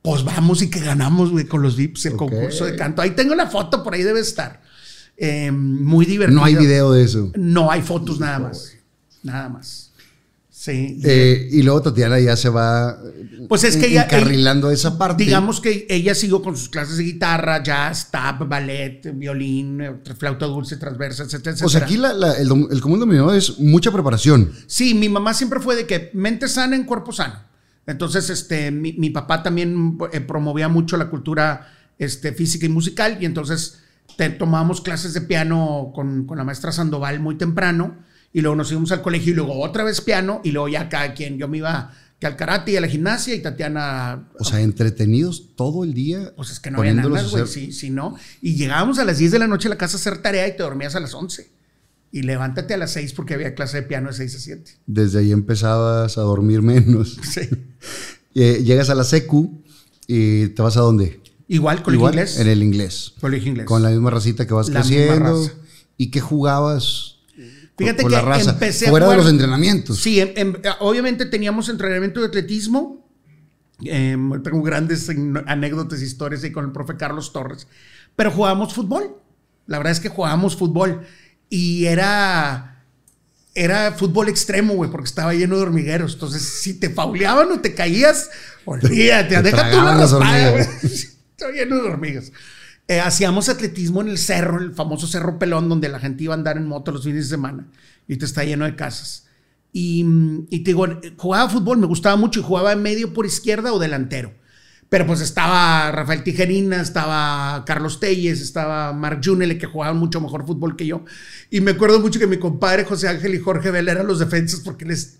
[0.00, 3.02] Pues vamos y que ganamos, güey, con los VIPs el concurso de canto.
[3.02, 4.62] Ahí tengo la foto, por ahí debe estar.
[5.16, 6.38] Eh, muy divertido.
[6.38, 7.32] No hay video de eso.
[7.34, 8.76] No hay fotos nada más.
[9.24, 9.83] Nada más.
[10.64, 10.98] Sí.
[11.04, 12.98] Eh, y luego Tatiana ya se va
[13.50, 15.22] Pues es que en- ella- encarrilando esa parte.
[15.22, 19.82] Digamos que ella siguió con sus clases de guitarra, jazz, tap, ballet, violín,
[20.18, 21.84] flauta dulce, transversa, etcétera, O sea, etcétera.
[21.84, 24.52] aquí la- la- el, el común denominador es mucha preparación.
[24.66, 27.34] Sí, mi mamá siempre fue de que mente sana en cuerpo sano.
[27.86, 33.18] Entonces, este, mi, mi papá también eh, promovía mucho la cultura este, física y musical
[33.20, 33.80] y entonces
[34.16, 37.96] te, tomábamos clases de piano con, con la maestra Sandoval muy temprano
[38.34, 41.14] y luego nos íbamos al colegio y luego otra vez piano y luego ya cada
[41.14, 44.60] quien, yo me iba que al karate y a la gimnasia y Tatiana O sea,
[44.60, 46.32] entretenidos todo el día.
[46.36, 47.46] Pues es que no había nada, güey.
[47.46, 48.16] Sí, sí, no.
[48.42, 50.56] Y llegábamos a las 10 de la noche a la casa a hacer tarea y
[50.56, 51.48] te dormías a las 11.
[52.12, 54.72] Y levántate a las 6 porque había clase de piano de 6 a 7.
[54.86, 57.18] Desde ahí empezabas a dormir menos.
[57.22, 57.40] Sí.
[58.36, 59.62] Eh, llegas a la secu
[60.08, 61.20] y te vas a dónde?
[61.46, 62.40] Igual, colegio Igual, inglés.
[62.40, 63.12] En el inglés.
[63.20, 63.66] Colegio inglés.
[63.66, 65.40] Con la misma racita que vas La misma creciendo.
[65.40, 65.52] raza.
[65.96, 67.13] ¿Y qué jugabas?
[67.76, 68.50] Fíjate con que la raza?
[68.52, 70.00] empecé a Fuera jugar- de los entrenamientos.
[70.00, 73.04] Sí, em- em- obviamente teníamos entrenamiento de atletismo.
[73.84, 75.10] Em, tengo grandes
[75.46, 77.66] anécdotas, historias ahí con el profe Carlos Torres.
[78.14, 79.16] Pero jugábamos fútbol.
[79.66, 81.02] La verdad es que jugábamos fútbol.
[81.50, 82.70] Y era.
[83.56, 86.14] Era fútbol extremo, güey, porque estaba lleno de hormigueros.
[86.14, 88.28] Entonces, si te fauleaban o te caías,
[88.64, 90.58] olvídate, Te deja tú la raspada.
[90.82, 92.32] Estaba lleno de hormigas.
[92.86, 96.36] Eh, hacíamos atletismo en el cerro, el famoso Cerro Pelón, donde la gente iba a
[96.36, 97.66] andar en moto los fines de semana.
[98.06, 99.26] Y te está lleno de casas.
[99.72, 103.26] Y, mm, y te digo, jugaba fútbol, me gustaba mucho y jugaba en medio por
[103.26, 104.34] izquierda o delantero.
[104.88, 110.46] Pero pues estaba Rafael Tijerina, estaba Carlos Telles, estaba Marc Junele, que jugaban mucho mejor
[110.46, 111.04] fútbol que yo.
[111.50, 114.60] Y me acuerdo mucho que mi compadre José Ángel y Jorge Vela eran los defensas
[114.60, 115.18] porque les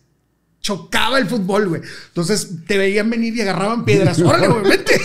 [0.60, 1.82] chocaba el fútbol, güey.
[2.08, 4.18] Entonces te veían venir y agarraban piedras.
[4.22, 5.00] Órale, güey, vente.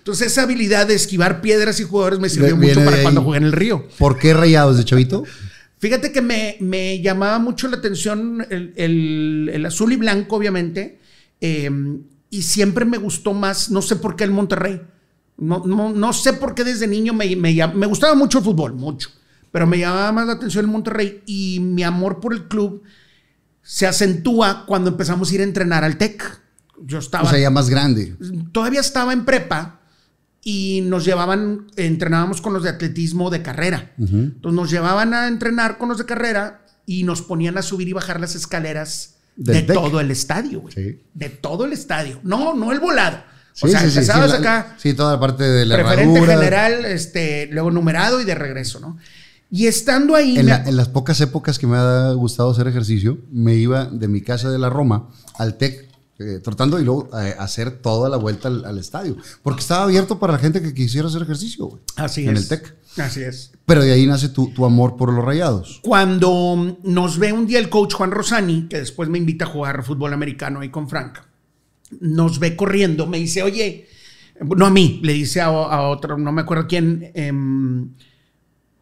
[0.00, 3.38] Entonces esa habilidad de esquivar piedras y jugadores me sirvió Viene mucho para cuando jugué
[3.38, 3.86] en el río.
[3.98, 5.24] ¿Por qué rayados de chavito?
[5.78, 10.98] Fíjate que me, me llamaba mucho la atención el, el- el azul y blanco, obviamente,
[11.40, 11.70] eh,
[12.30, 14.80] y siempre me gustó más, no sé por qué el Monterrey.
[15.38, 18.74] No, no, no sé por qué desde niño me, me, me gustaba mucho el fútbol,
[18.74, 19.08] mucho,
[19.50, 22.82] pero me llamaba más la atención el Monterrey y mi amor por el club
[23.62, 26.40] se acentúa cuando empezamos a ir a entrenar al TEC.
[26.82, 28.16] Yo estaba O sea, ya más grande.
[28.52, 29.79] todavía estaba en prepa
[30.42, 33.92] y nos llevaban, entrenábamos con los de atletismo de carrera.
[33.98, 37.92] Entonces nos llevaban a entrenar con los de carrera y nos ponían a subir y
[37.92, 40.74] bajar las escaleras Del de todo el estadio, güey.
[40.74, 41.02] Sí.
[41.14, 42.20] De todo el estadio.
[42.22, 43.18] No, no el volado.
[43.62, 46.38] O Sí, sea, sí, empezabas acá, Sí, toda la parte de la preferente herradura.
[46.38, 48.96] general, este, luego numerado y de regreso, ¿no?
[49.50, 53.18] Y estando ahí, En, la- en las pocas épocas que me ha gustado hacer ejercicio,
[53.32, 55.89] me iba de mi casa de la Roma al TEC,
[56.20, 59.16] eh, tratando y luego eh, hacer toda la vuelta al, al estadio.
[59.42, 61.82] Porque estaba abierto para la gente que quisiera hacer ejercicio, güey.
[61.96, 62.42] así en es.
[62.42, 62.76] el TEC.
[62.98, 63.52] Así es.
[63.64, 65.80] Pero de ahí nace tu, tu amor por los rayados.
[65.82, 69.82] Cuando nos ve un día el coach Juan Rosani, que después me invita a jugar
[69.82, 71.18] fútbol americano ahí con Frank,
[72.00, 73.88] nos ve corriendo, me dice, oye,
[74.40, 77.90] no a mí, le dice a, a otro, no me acuerdo quién, em,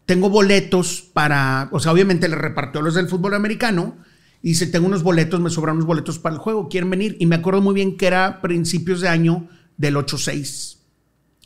[0.06, 3.98] tengo boletos para, o sea, obviamente le repartió los del fútbol americano,
[4.42, 7.16] y dice, tengo unos boletos, me sobran unos boletos para el juego, ¿quieren venir?
[7.18, 10.76] Y me acuerdo muy bien que era principios de año del 8-6.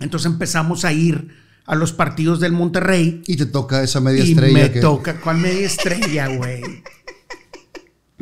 [0.00, 1.28] Entonces empezamos a ir
[1.64, 4.59] a los partidos del Monterrey Y te toca esa media y estrella.
[4.59, 5.20] me que, toca.
[5.20, 6.62] ¿Cuál media estrella, güey?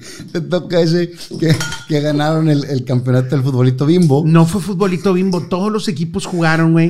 [0.33, 1.55] Te toca ese que,
[1.89, 4.23] que ganaron el, el campeonato del futbolito bimbo.
[4.27, 5.43] No fue futbolito bimbo.
[5.49, 6.89] Todos los equipos jugaron, güey.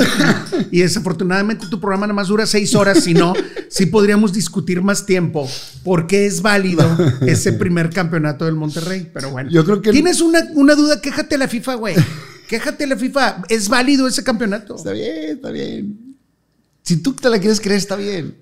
[0.71, 3.05] Y desafortunadamente tu programa nada más dura seis horas.
[3.05, 3.33] Si no,
[3.69, 5.49] sí podríamos discutir más tiempo.
[5.85, 6.85] ¿Por qué es válido
[7.27, 9.11] ese primer campeonato del Monterrey?
[9.13, 9.51] Pero bueno.
[9.51, 11.95] Yo creo que- Tienes una, una duda, quéjate a la FIFA, güey.
[12.49, 13.43] Quéjate a la FIFA.
[13.49, 14.77] ¿Es válido ese campeonato?
[14.77, 16.17] Está bien, está bien.
[16.83, 18.35] Si tú te la quieres creer, está bien.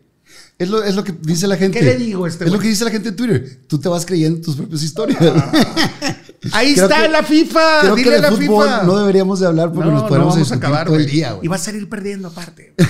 [0.58, 1.78] Es lo, es lo que dice la gente.
[1.78, 3.60] ¿Qué le digo a este Es lo que dice la gente en Twitter.
[3.68, 5.18] Tú te vas creyendo tus propias historias.
[6.52, 7.80] Ahí Creo está que- la FIFA.
[7.82, 8.82] Creo que Dile a la fútbol FIFA.
[8.84, 11.02] no deberíamos de hablar porque No, nos no podemos vamos a discutir acabar, todo el
[11.04, 11.14] güey.
[11.14, 11.30] día.
[11.30, 11.48] Y güey.
[11.48, 12.74] vas a salir perdiendo aparte.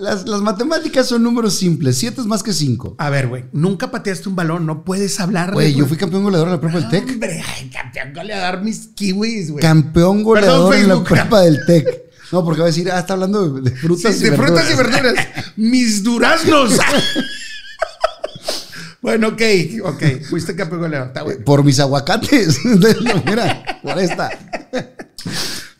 [0.00, 1.96] Las, las matemáticas son números simples.
[1.96, 2.94] Siete es más que cinco.
[2.98, 3.44] A ver, güey.
[3.52, 4.66] Nunca pateaste un balón.
[4.66, 5.52] No puedes hablar.
[5.54, 7.08] Güey, yo fui campeón goleador en la prepa del TEC.
[7.12, 9.62] Hombre, ay, campeón goleador mis kiwis, güey.
[9.62, 11.86] Campeón goleador en la prepa del TEC.
[12.32, 14.66] No, porque va a decir, ah, está hablando de, de frutas Sí, y de verduras.
[14.66, 15.26] frutas y verduras.
[15.56, 16.74] Mis duraznos.
[19.02, 19.42] bueno, ok,
[19.84, 20.02] ok.
[20.28, 21.08] Fuiste campeón goleador.
[21.08, 21.44] Está bueno.
[21.44, 22.58] Por mis aguacates.
[22.64, 24.30] Mira, por esta.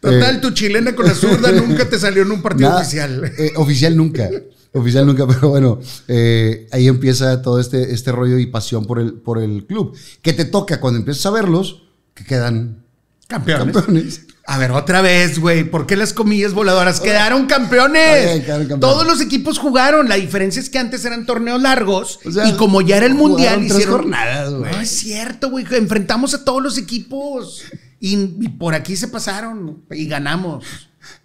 [0.00, 3.32] Total, Eh, tu chilena con la zurda nunca te salió en un partido Nada, oficial.
[3.38, 4.28] eh, oficial nunca.
[4.72, 9.14] Oficial nunca, pero bueno, eh, ahí empieza todo este, este rollo y pasión por el,
[9.14, 9.96] por el club.
[10.22, 11.82] Que te toca cuando empiezas a verlos,
[12.14, 12.85] que quedan
[13.26, 13.74] Campeones.
[13.74, 14.20] campeones.
[14.48, 15.64] A ver, otra vez, güey.
[15.64, 17.00] ¿Por qué las comillas voladoras?
[17.00, 18.44] Quedaron campeones.
[18.44, 18.78] Quedaron.
[18.78, 20.09] Todos los equipos jugaron.
[20.09, 22.20] La diferencia es que antes eran torneos largos.
[22.24, 23.94] O sea, y como ya era el mundial, tres hicieron.
[23.96, 24.70] jornadas, güey.
[24.72, 25.66] No es cierto, güey.
[25.72, 27.62] Enfrentamos a todos los equipos.
[27.98, 29.85] Y, y por aquí se pasaron.
[29.90, 30.64] Y ganamos.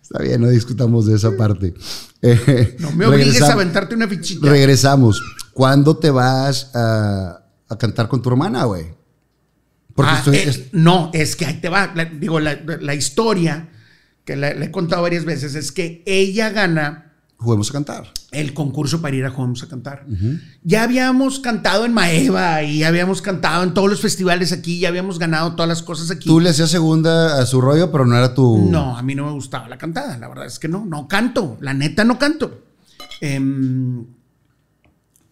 [0.01, 1.73] Está bien, no discutamos de esa parte.
[2.23, 4.47] Eh, No me obligues a aventarte una fichita.
[4.47, 5.19] Regresamos.
[5.53, 8.93] ¿Cuándo te vas a, a cantar con tu hermana, güey?
[9.95, 11.91] Porque Ah, estoy- eh, no, es que ahí te va.
[11.95, 13.69] La- digo, la, la historia
[14.25, 18.11] que la- le he contado varias veces es que ella gana juguemos a cantar.
[18.31, 20.05] el concurso para ir a Juegos a cantar.
[20.63, 24.87] Ya habíamos cantado en Maeva y ya habíamos cantado en todos los festivales aquí, ya
[24.89, 26.29] habíamos ganado todas las cosas aquí.
[26.29, 28.69] Tú le hacías segunda a su rollo, pero no era tu.
[28.69, 31.57] No, a mí no me gustaba la cantada, la verdad es que no, no canto,
[31.61, 32.63] la neta no canto.
[33.19, 34.05] Em,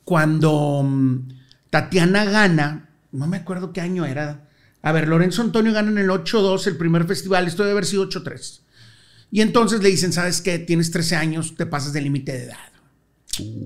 [0.04, 1.28] cuando mm,
[1.70, 4.49] Tatiana gana, no me acuerdo qué año era.
[4.82, 8.08] A ver, Lorenzo Antonio gana en el 8-2 el primer festival, esto debe haber sido
[8.10, 8.62] 8-3.
[9.32, 10.58] Y entonces le dicen, ¿sabes qué?
[10.60, 12.58] Tienes 13 años, te pasas del límite de edad.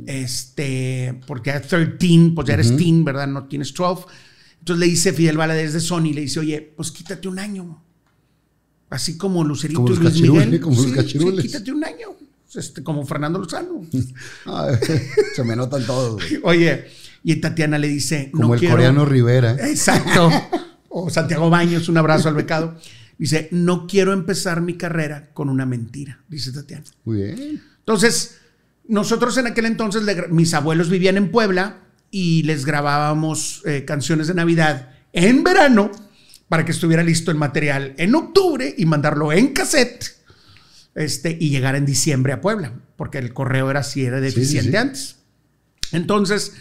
[0.08, 3.28] Este, porque ya 13, pues ya eres teen, ¿verdad?
[3.28, 4.04] No tienes 12.
[4.60, 7.84] Entonces le dice Fidel Valadez de Sony, le dice, oye, pues quítate un año.
[8.89, 10.60] Así como Lucerito Como y los Luis Miguel.
[10.60, 11.41] como los Sí, cachirules.
[11.41, 12.08] sí, quítate un año.
[12.54, 13.82] Este, como Fernando Lozano.
[14.45, 14.76] Ay,
[15.36, 16.21] se me notan todos.
[16.43, 16.86] Oye,
[17.23, 19.54] y Tatiana le dice, Como no el quiero- coreano Rivera.
[19.67, 20.30] Exacto.
[20.95, 22.77] O Santiago Baños, un abrazo al becado.
[23.17, 26.86] Dice, no quiero empezar mi carrera con una mentira, dice Tatiana.
[27.03, 27.63] Muy bien.
[27.79, 28.38] Entonces,
[28.88, 31.79] nosotros en aquel entonces, mis abuelos vivían en Puebla
[32.12, 35.89] y les grabábamos eh, canciones de Navidad en verano
[36.47, 40.15] para que estuviera listo el material en octubre y mandarlo en cassette
[40.93, 44.77] este, y llegar en diciembre a Puebla, porque el correo era así, era deficiente sí.
[44.77, 45.15] antes.
[45.91, 46.53] Entonces,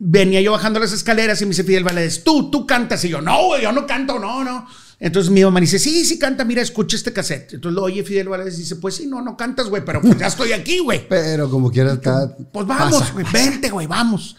[0.00, 3.04] venía yo bajando las escaleras y me dice Fidel Valadez, tú, tú cantas.
[3.04, 4.66] Y yo, no, güey, yo no canto, no, no.
[5.00, 7.54] Entonces mi mamá dice, sí, sí canta, mira, escucha este cassette.
[7.54, 10.18] Entonces lo oye Fidel Valadez y dice, pues sí, no, no cantas, güey, pero pues
[10.18, 11.06] ya estoy aquí, güey.
[11.08, 12.36] Pero como quiera está.
[12.52, 14.36] Pues vamos, güey, vente, güey, vamos.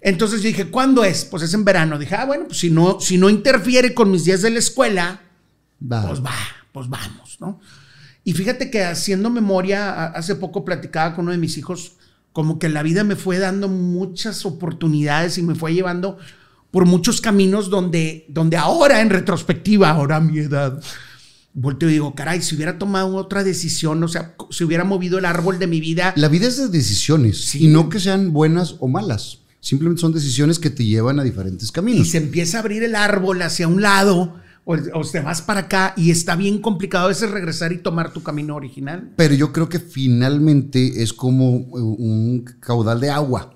[0.00, 1.24] Entonces yo dije, ¿cuándo es?
[1.24, 1.98] Pues es en verano.
[1.98, 5.22] Dije, ah, bueno, pues si no, si no interfiere con mis días de la escuela,
[5.80, 6.06] Va.
[6.06, 6.34] pues va,
[6.72, 7.60] pues vamos, ¿no?
[8.24, 11.96] Y fíjate que haciendo memoria, hace poco platicaba con uno de mis hijos,
[12.32, 16.18] como que la vida me fue dando muchas oportunidades y me fue llevando
[16.70, 20.80] por muchos caminos donde, donde ahora, en retrospectiva, ahora a mi edad,
[21.52, 25.24] volteo y digo, caray, si hubiera tomado otra decisión, o sea, si hubiera movido el
[25.24, 26.12] árbol de mi vida.
[26.16, 27.64] La vida es de decisiones Sí.
[27.64, 29.38] y no que sean buenas o malas.
[29.58, 32.08] Simplemente son decisiones que te llevan a diferentes Y caminos.
[32.10, 35.94] se empieza a abrir el árbol hacia un lado, o, o te vas para acá,
[35.96, 39.12] y está bien complicado a veces regresar y tomar tu camino original.
[39.16, 43.54] Pero yo creo que finalmente es como un caudal de agua.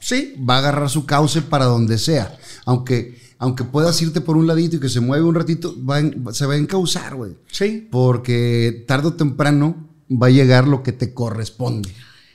[0.00, 2.36] Sí, Va a agarrar su cauce para donde sea.
[2.64, 6.24] Aunque, aunque puedas irte por un ladito y que se mueve un ratito, va en-
[6.32, 7.36] se va a encauzar, güey.
[7.50, 7.86] sí.
[7.90, 11.88] Porque tarde o temprano va a llegar lo que te corresponde.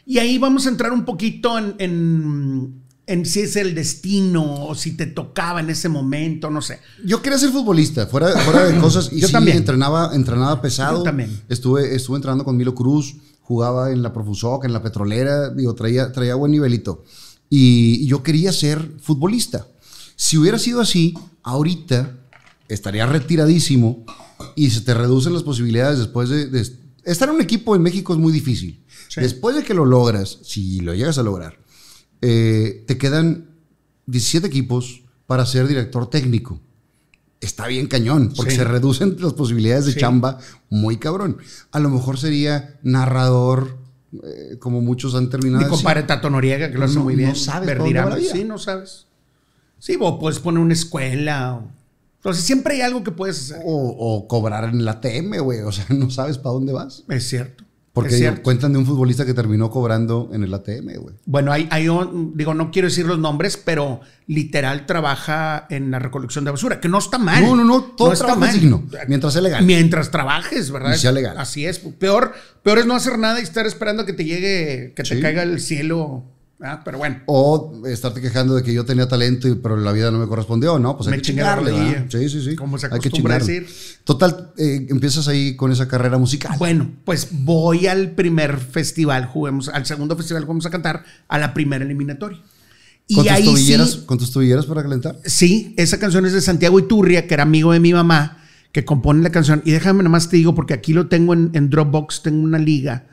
[0.06, 4.76] Y ahí vamos a entrar un poquito en, en, en si es el destino o
[4.76, 6.80] si te tocaba en ese momento, no sé.
[7.06, 9.10] Yo quería ser futbolista, fuera, fuera de cosas.
[9.12, 9.58] Y Yo sí, también.
[9.58, 10.98] entrenaba, entrenaba pesado.
[11.00, 11.42] Yo también.
[11.50, 16.12] Estuve, estuve entrenando con Milo Cruz, jugaba en la Profusoc, en la Petrolera, digo, traía,
[16.12, 17.04] traía buen nivelito.
[17.50, 19.68] Y yo quería ser futbolista.
[20.16, 22.18] Si hubiera sido así, ahorita
[22.70, 24.06] estaría retiradísimo
[24.56, 26.66] y se te reducen las posibilidades después de, de-
[27.04, 28.84] estar en un equipo en México es muy difícil.
[29.10, 29.20] Sí.
[29.20, 31.58] Después de que lo logras, si lo llegas a lograr,
[32.22, 33.50] eh, te quedan
[34.08, 36.60] 17 equipos para ser director técnico.
[37.40, 38.58] Está bien cañón, porque Sí.
[38.58, 40.00] se reducen las posibilidades de Sí.
[40.00, 40.38] chamba
[40.70, 41.38] muy cabrón.
[41.72, 43.78] A lo mejor sería narrador,
[44.14, 45.64] eh, como muchos han terminado.
[45.64, 47.30] Mi compadre Tato Noriega, que lo hace No- muy bien.
[47.30, 48.30] no sabes.
[48.32, 49.08] Sí, no sabes.
[49.80, 51.56] Sí, vos puedes poner una escuela.
[51.56, 51.72] o-
[52.18, 53.64] Entonces siempre hay algo que puedes hacer.
[53.66, 55.62] O, o cobrar en la TM, güey.
[55.62, 57.04] O sea, no sabes para dónde vas.
[57.10, 57.61] Es cierto.
[57.94, 58.10] Porque
[58.42, 61.16] cuentan de un futbolista que terminó cobrando en el ATM, güey.
[61.26, 66.00] Bueno, hay, hay un- digo, no quiero decir los nombres, pero literal trabaja en la
[66.00, 67.44] recolección de basura, que no está mal.
[67.44, 69.66] No, no, no, todo está trabajo es digno, mientras sea legal.
[69.66, 70.96] Mientras trabajes, ¿verdad?
[70.96, 71.38] Y sea legal.
[71.38, 71.80] Así es.
[71.80, 72.32] Peor,
[72.64, 75.44] peor es no hacer nada y estar esperando a que te llegue, que te caiga
[75.44, 76.24] el cielo.
[76.62, 76.82] ¿Verdad?
[76.86, 80.20] Pero bueno, O estarte quejando de que yo tenía talento, y- pero la vida no
[80.20, 80.96] me correspondió, ¿no?
[80.96, 82.06] Pues hay Me que chingarle.
[82.10, 82.56] Sí, sí, sí.
[82.56, 83.68] Como se Hay que decir.
[84.04, 86.56] Total, eh, empiezas ahí con esa carrera musical.
[86.60, 91.54] bueno, pues voy al primer festival, juguemos, al segundo festival vamos a cantar, a la
[91.54, 92.40] primera eliminatoria.
[93.08, 95.18] Y ¿Con tus, ahí tobilleras, sí, ¿Con tus tobilleras para calentar?
[95.26, 98.38] Sí, esa canción es de Santiago Iturria, que era amigo de mi mamá,
[98.72, 99.62] que compone la canción.
[99.66, 103.08] Y déjame nomás te digo, porque aquí lo tengo en, en Dropbox, tengo una liga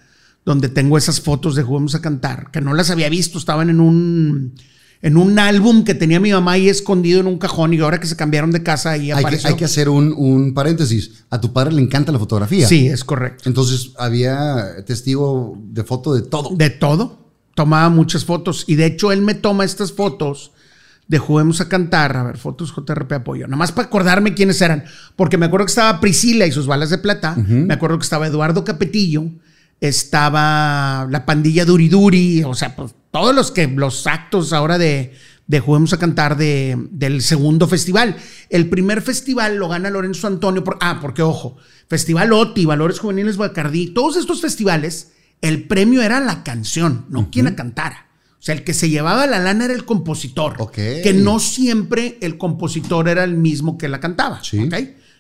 [0.49, 3.81] donde tengo esas fotos de Juguemos a Cantar, que no las había visto, estaban en
[3.81, 4.55] un,
[5.03, 8.07] en un álbum que tenía mi mamá ahí escondido en un cajón y ahora que
[8.07, 11.25] se cambiaron de casa ahí Hay que, hay que hacer un, un paréntesis.
[11.29, 12.67] A tu padre le encanta la fotografía.
[12.67, 13.43] Sí, es correcto.
[13.47, 16.57] Entonces había testigo de foto de todo.
[16.57, 17.29] De todo.
[17.55, 18.65] Tomaba muchas fotos.
[18.67, 20.53] Y de hecho, él me toma estas fotos
[21.09, 22.17] de Juguemos a Cantar.
[22.17, 23.47] A ver, fotos JRP Apoyo.
[23.49, 24.85] Nada más para acordarme quiénes eran.
[25.15, 27.37] Porque me acuerdo que estaba Priscila y sus balas de plata.
[27.37, 29.27] Me acuerdo que estaba Eduardo Capetillo.
[29.81, 32.43] Estaba la pandilla Duriduri.
[32.45, 35.13] O sea, pues todos los que los actos ahora de,
[35.47, 38.17] de Juguemos a Cantar de, del segundo festival.
[38.51, 40.63] El primer festival lo gana Lorenzo Antonio.
[40.63, 41.57] Por, ah, porque ojo,
[41.89, 47.47] Festival OTI, Valores Juveniles Bacardí, todos estos festivales, el premio era la canción, no quien
[47.47, 48.09] la cantara.
[48.39, 50.71] O sea, el que se llevaba la lana era el compositor.
[50.71, 54.45] Que no siempre el compositor era el mismo que la cantaba.
[54.45, 54.61] Sí.
[54.61, 54.75] ¿ok?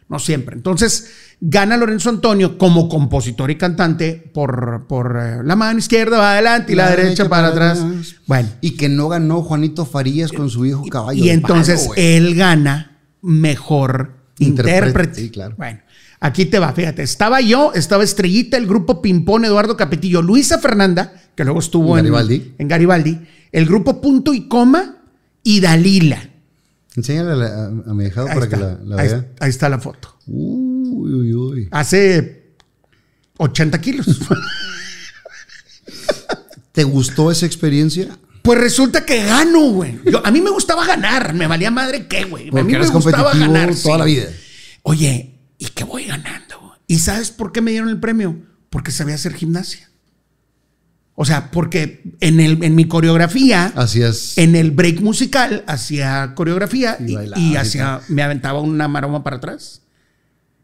[0.08, 0.56] No siempre.
[0.56, 6.32] Entonces, gana Lorenzo Antonio como compositor y cantante por, por eh, la mano izquierda va
[6.32, 7.84] adelante y la, derecha, para, atrás.
[8.26, 8.48] Bueno.
[8.62, 11.22] Y que no ganó Juanito Farías con su hijo caballo.
[11.22, 15.20] Y entonces palo, él gana mejor Intérprete, intérprete.
[15.20, 15.54] sí, claro.
[15.58, 15.80] Bueno,
[16.20, 17.02] aquí te va, fíjate.
[17.02, 22.06] Estaba yo, estaba Estrellita, el grupo Pimpón, Eduardo Capetillo, Luisa Fernanda, que luego estuvo ¿En
[22.06, 22.54] en Garibaldi?
[22.56, 23.18] en Garibaldi,
[23.52, 24.96] el grupo Punto y Coma
[25.42, 26.30] y Dalila.
[26.98, 29.26] Enséñale a, la- a mi Ahí para está, que la, la ahí, vea.
[29.38, 30.16] ahí está la foto.
[30.26, 31.68] Uy, uy, uy.
[31.70, 32.54] Hace
[33.36, 34.06] 80 kilos.
[36.72, 38.18] ¿Te gustó esa experiencia?
[38.42, 40.00] Pues resulta que gano, güey.
[40.10, 42.48] Yo- A mí me gustaba ganar, me valía madre qué, güey.
[42.48, 43.68] A mí me gustaba ganar.
[43.74, 43.98] toda sí.
[43.98, 44.24] la vida.
[44.82, 46.74] Oye, ¿y qué voy ganando?
[46.86, 48.38] ¿Y sabes por qué me dieron el premio?
[48.70, 49.88] Porque sabía hacer gimnasia.
[51.20, 54.38] O sea, porque en, el, en mi coreografía, Hacías.
[54.38, 57.58] en el break musical, hacía coreografía Y y, y
[58.08, 59.82] me aventaba una maroma para atrás.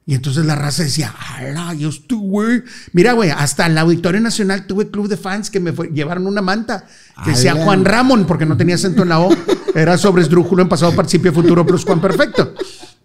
[0.07, 1.75] Y entonces la raza decía, ¡Hala!
[1.75, 2.63] Yo estoy, güey.
[2.93, 6.43] Mira, güey, hasta el Auditorio Nacional tuve club de fans que me fue- llevaron una
[6.43, 6.87] manta
[7.25, 7.55] que decía.
[7.55, 9.35] Juan Ramón, porque no tenía acento en la O.
[9.75, 12.55] Era sobre esdrújulo en pasado, participio, futuro, plus Juan Perfecto.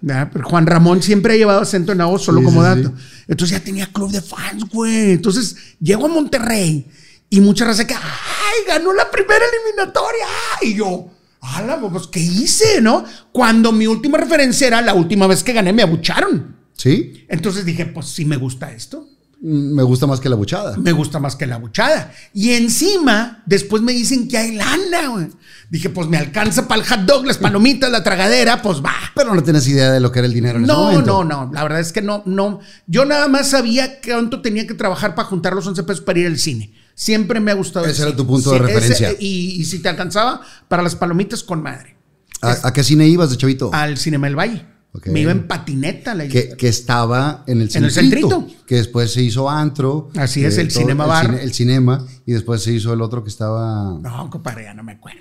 [0.05, 2.93] Pero Juan Ramón siempre ha llevado acento en la O, solo Sí, como sí, dato.
[2.95, 3.23] sí.
[3.28, 5.13] Entonces ya tenía club de fans, güey.
[5.13, 6.86] Entonces llego a Monterrey
[7.30, 8.65] y mucha raza que, ¡ay!
[8.67, 10.25] Ganó la primera eliminatoria.
[10.61, 11.07] Y yo,
[11.41, 11.80] ¡hala!
[11.80, 13.03] Pues, ¿qué hice, no?
[13.32, 16.55] Cuando mi última referencia era la última vez que gané, me abucharon.
[16.75, 17.25] ¿Sí?
[17.27, 19.05] Entonces dije, pues sí me gusta esto.
[19.41, 20.75] Mm, Me gusta más que la buchada.
[20.77, 22.13] me gusta más que la buchada.
[22.34, 25.27] Y encima, después me dicen que hay lana, güey.
[25.69, 28.93] Dije, pues me alcanza para el hot dog, las palomitas, la tragadera, pues va.
[29.15, 31.23] Pero no tienes idea de lo que era el dinero en ese No, momento.
[31.23, 31.53] no, no.
[31.53, 32.59] La verdad es que no, no.
[32.88, 36.27] Yo nada más sabía cuánto tenía que trabajar para juntar los 11 pesos para ir
[36.27, 36.73] al cine.
[36.99, 37.85] Siempre me ha gustado.
[37.85, 39.13] el Ese era tu punto de referencia.
[39.17, 41.95] y, y si te alcanzaba para las palomitas con madre.
[42.41, 43.69] ¿A, a qué cine ibas de chavito?
[43.73, 44.65] Al Cinema del Valle.
[45.05, 46.13] Me iba en patineta.
[46.15, 48.65] La que, que estaba en el En el centrito, centrito.
[48.65, 50.09] que después se hizo antro.
[50.15, 51.25] eh, Así es, el todo- Cinema el Bar.
[51.27, 53.97] cine- el cinema, y después se hizo el otro que estaba...
[54.01, 55.19] No, compadre, ya no me acuerdo.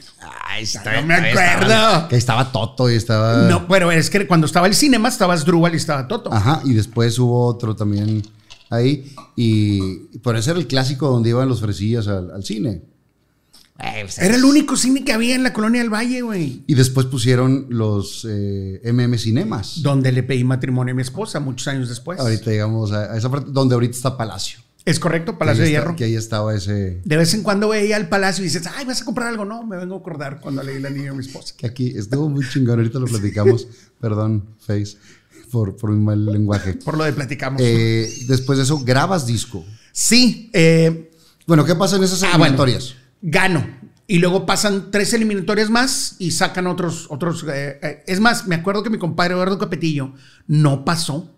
[0.48, 2.08] Ay, no me acuerdo.
[2.08, 3.42] Que estaba Toto y estaba...
[3.48, 6.32] No, pero es que cuando estaba el cinema estaba Drúbal y estaba Toto.
[6.32, 8.22] Ajá, y después hubo otro también
[8.70, 9.12] ahí.
[9.36, 9.80] Y
[10.22, 12.82] por eso era el clásico donde iban los fresillas al, al cine.
[13.80, 16.64] Era el único cine que había en la colonia del Valle, güey.
[16.66, 19.82] Y después pusieron los eh, MM Cinemas.
[19.82, 22.18] Donde le pedí matrimonio a mi esposa muchos años después.
[22.18, 24.58] Ahorita llegamos a, a esa parte donde ahorita está Palacio.
[24.84, 25.96] Es correcto, Palacio de está- Hierro.
[25.96, 27.02] Que ahí estaba ese...
[27.04, 29.44] De vez en cuando veía al palacio y dices, ay, ¿vas a comprar algo?
[29.44, 31.54] No, me vengo a acordar cuando leí la niña a mi esposa.
[31.56, 33.68] Que aquí estuvo muy chingón, ahorita lo platicamos.
[34.00, 34.96] Perdón, Face,
[35.51, 36.74] por, por mi mal lenguaje.
[36.74, 37.61] Por lo de platicamos.
[37.64, 39.64] Eh, después de eso, grabas disco.
[39.92, 41.11] sí, eh,
[41.46, 42.44] Bueno, ¿qué pasa en esas Ah, bueno.
[42.62, 42.94] eliminatorias?
[43.22, 43.66] gano.
[44.07, 47.44] Y luego pasan tres eliminatorias más y sacan otros, otros.
[47.53, 50.12] eh, eh, es más, me acuerdo que mi compadre Eduardo Capetillo
[50.46, 51.34] no pasó.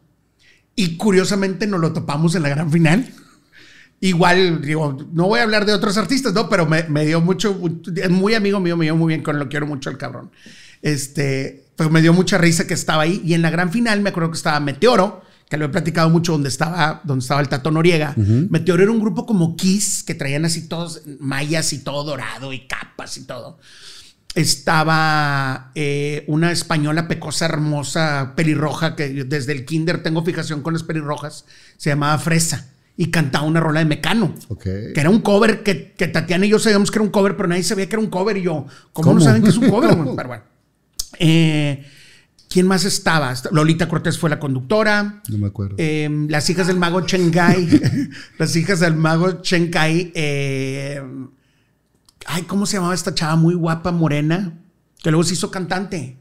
[0.77, 3.13] Y curiosamente nos lo topamos en la gran final.
[4.03, 6.49] Igual, digo, no voy a hablar de otros artistas, ¿no?
[6.49, 7.61] Pero me, me dio mucho,
[7.97, 10.31] es muy amigo mío, me dio muy bien, con lo quiero mucho el cabrón.
[10.81, 13.23] Este, pero me dio mucha risa que estaba ahí.
[13.25, 16.33] Y en la gran final me acuerdo que estaba Meteoro, que lo he platicado mucho,
[16.33, 18.13] donde estaba, donde estaba el Tato Noriega.
[18.19, 22.67] Meteoro era un grupo como Kiss, que traían así todos mayas y todo dorado y
[22.67, 23.61] capas y todo.
[24.35, 30.83] Estaba eh, una española pecosa, hermosa, pelirroja, que desde el kinder tengo fijación con las
[30.83, 31.47] pelirrojas,
[31.79, 34.35] se llamaba Fresa y cantaba una rola de Mecano.
[34.49, 34.65] Ok.
[34.65, 37.49] Que era un cover que, que Tatiana y yo sabíamos que era un cover, pero
[37.49, 38.37] nadie sabía que era un cover.
[38.37, 39.15] Y yo, ¿cómo, ¿Cómo?
[39.15, 39.97] no saben que es un cover?
[40.17, 40.51] Pero bueno.
[41.19, 41.85] Eh,
[42.49, 43.33] ¿Quién más estaba?
[43.53, 45.23] Lolita Cortés fue la conductora.
[45.29, 45.77] No me acuerdo.
[45.79, 47.69] Eh, las hijas del mago Chengai.
[48.39, 50.13] las hijas del mago Chengai.
[50.15, 51.01] eh,
[52.27, 54.59] ay, ¿cómo se llamaba esta chava muy guapa, morena?
[55.03, 56.17] Que luego se hizo cantante.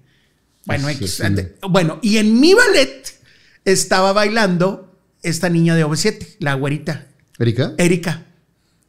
[0.66, 1.24] Bueno, Sí,
[1.68, 3.20] bueno, y en mi ballet
[3.66, 7.08] estaba bailando esta niña de OV7, la güerita,
[7.40, 7.74] ¿Erika?
[7.78, 8.26] Erika.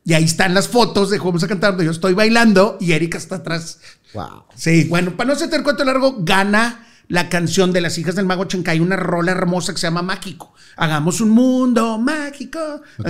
[0.05, 3.19] Y ahí están las fotos de Vamos a cantar donde yo estoy bailando y Erika
[3.19, 3.79] está atrás.
[4.15, 4.45] Wow.
[4.57, 8.25] Sí, bueno, para no hacerte el cuento largo, gana la canción de las hijas del
[8.25, 10.55] mago Chencay, una rola hermosa que se llama Mágico.
[10.77, 12.59] Hagamos un mundo mágico.
[12.99, 13.09] Ok.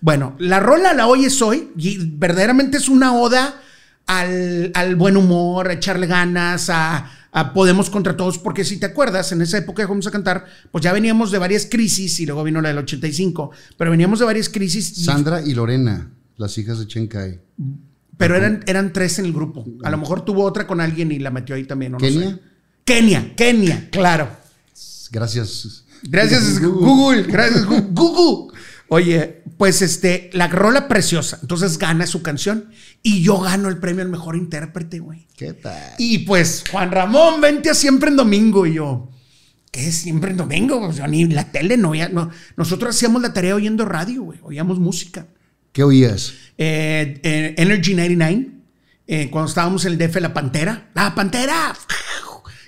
[0.00, 3.60] Bueno, la rola la oyes hoy y verdaderamente es una oda
[4.06, 8.86] al, al buen humor, a echarle ganas, a, a Podemos contra todos, porque si te
[8.86, 12.26] acuerdas, en esa época que vamos a cantar, pues ya veníamos de varias crisis y
[12.26, 14.96] luego vino la del 85, pero veníamos de varias crisis.
[14.98, 17.40] y- Sandra y Lorena, las hijas de Chenkai.
[18.16, 19.64] pero eran, eran tres en el grupo.
[19.82, 21.94] A lo mejor tuvo otra con alguien y la metió ahí también.
[21.94, 22.30] o no ¿Kenia?
[22.30, 22.40] sé.
[22.84, 24.28] Kenia, Kenia, claro.
[25.10, 25.84] Gracias.
[26.02, 27.22] Gracias, Google.
[27.22, 28.52] Gracias, Google.
[28.88, 31.38] Oye, pues este, la rola preciosa.
[31.40, 32.66] Entonces gana su canción
[33.02, 35.26] y yo gano el premio al mejor intérprete, güey.
[35.36, 35.94] ¿Qué tal?
[35.98, 38.66] Y pues, Juan Ramón, vente a siempre en domingo.
[38.66, 39.10] Y yo,
[39.70, 40.80] ¿qué es siempre en domingo?
[40.80, 42.28] Pues yo ni la tele no, ya, no.
[42.56, 44.38] Nosotros hacíamos la tarea oyendo radio, güey.
[44.42, 45.26] Oíamos música.
[45.74, 46.32] ¿Qué oías?
[46.56, 48.48] eh, eh, Energy 99,
[49.08, 50.88] eh, cuando estábamos en el DF, La Pantera.
[50.94, 51.74] ¡La Pantera!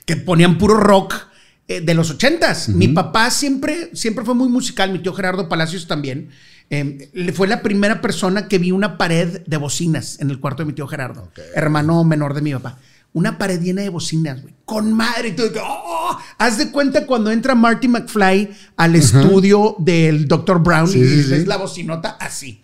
[0.04, 1.14] Que ponían puro rock
[1.68, 2.68] eh, de los ochentas.
[2.68, 6.30] Mi papá siempre, siempre fue muy musical, mi tío Gerardo Palacios también.
[6.68, 10.66] Eh, fue la primera persona que vi una pared de bocinas en el cuarto de
[10.66, 12.78] mi tío Gerardo, hermano menor de mi papá.
[13.12, 14.52] Una pared llena de bocinas, güey.
[14.64, 15.28] Con madre.
[15.28, 16.18] y todo, ¡oh!
[16.38, 20.60] Haz de cuenta cuando entra Marty McFly al estudio del Dr.
[20.60, 21.30] Brown Sí, y sí, sí.
[21.30, 22.60] ves la bocinota así.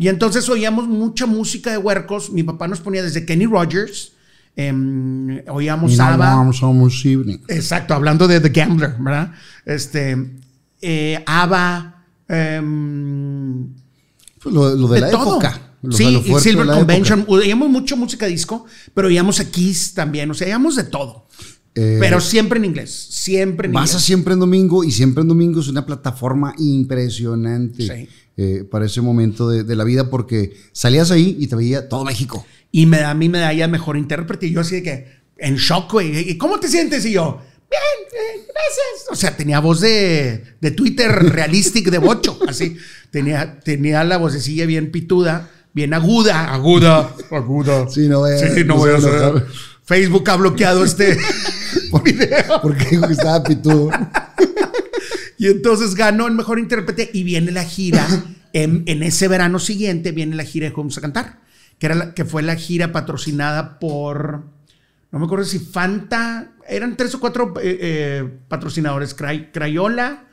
[0.00, 2.30] Y entonces oíamos mucha música de huercos.
[2.32, 4.12] Mi papá nos ponía desde Kenny Rogers,
[4.56, 6.36] em, oíamos ABBA.
[7.48, 9.32] Exacto, hablando de The Gambler, ¿verdad?
[9.66, 10.16] Este,
[10.80, 13.66] eh, ABBA, em,
[14.42, 15.32] Pues lo, lo de, de la todo.
[15.38, 15.60] época.
[15.90, 17.20] Sí, y Silver Convention.
[17.20, 17.34] época.
[17.36, 20.30] Oíamos mucho música disco, pero oíamos a Kiss también.
[20.30, 21.26] O sea, oíamos de todo.
[21.74, 22.90] Eh, pero siempre en inglés.
[23.10, 24.04] Siempre en Vas a inglés.
[24.04, 28.08] siempre en domingo y siempre en domingo es una plataforma impresionante Sí.
[28.42, 32.04] Eh, para ese momento de, de la vida porque salías ahí y te veía todo
[32.04, 32.46] México.
[32.72, 34.46] Y me a mí medalla de mejor intérprete.
[34.46, 36.30] Y yo así de que, en shock, güey.
[36.30, 37.04] ¿Y cómo te sientes?
[37.04, 37.38] Y yo,
[37.70, 39.10] bien, eh, gracias.
[39.10, 42.76] O sea, tenía voz de, de Twitter realistic de bocho, así.
[43.10, 46.54] Tenía, tenía la vocecilla bien pituda, bien aguda.
[46.54, 47.88] Aguda, aguda.
[47.90, 49.46] Sí, no vaya- Sí, no no voy a a enojar.
[49.84, 51.18] Facebook ha bloqueado este
[52.04, 52.60] video.
[52.62, 53.90] Porque dijo que estaba pitudo.
[55.40, 58.06] Y entonces ganó el mejor intérprete y viene la gira.
[58.52, 61.38] En, en ese verano siguiente viene la gira de Vamos a Cantar,
[61.78, 64.42] que, era la- que fue la gira patrocinada por,
[65.12, 70.24] no me acuerdo si Fanta, eran tres o cuatro eh, eh, patrocinadores, Cray- Crayola,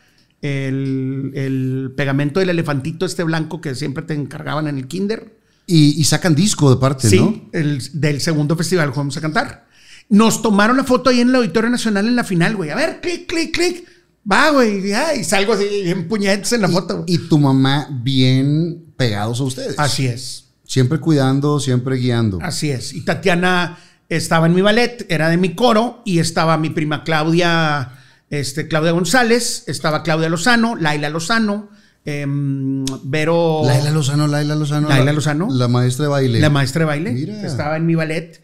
[0.42, 5.38] el, el pegamento del elefantito este blanco que siempre te encargaban en el kinder.
[5.68, 7.50] Y, y sacan disco de parte, Sí, ¿no?
[7.54, 9.68] el, del segundo festival Vamos a Cantar.
[10.10, 12.72] Nos tomaron la foto ahí en el Auditorio Nacional en la final, güey.
[12.72, 13.88] A ver, clic, clic, clic.
[14.30, 14.88] Va, güey.
[14.90, 16.96] ya, Y salgo así en puñetes en la foto.
[17.04, 17.06] güey.
[17.16, 19.76] Y tu mamá bien pegados a ustedes.
[19.80, 20.46] Así es.
[20.66, 22.40] Siempre cuidando, siempre guiando.
[22.42, 22.94] Así es.
[22.94, 23.78] Y Tatiana
[24.10, 27.94] estaba en mi ballet, era de mi coro, y estaba mi prima Claudia,
[28.30, 31.70] este, Claudia González, estaba Claudia Lozano, Laila Lozano,
[32.04, 33.62] em, Vero.
[33.66, 34.90] Laila Lozano, Laila Lozano.
[34.90, 35.48] Laila la- Lozano.
[35.52, 36.40] La maestra de baile.
[36.42, 37.12] La maestra de baile.
[37.12, 37.46] Mira.
[37.46, 38.42] Estaba en mi ballet.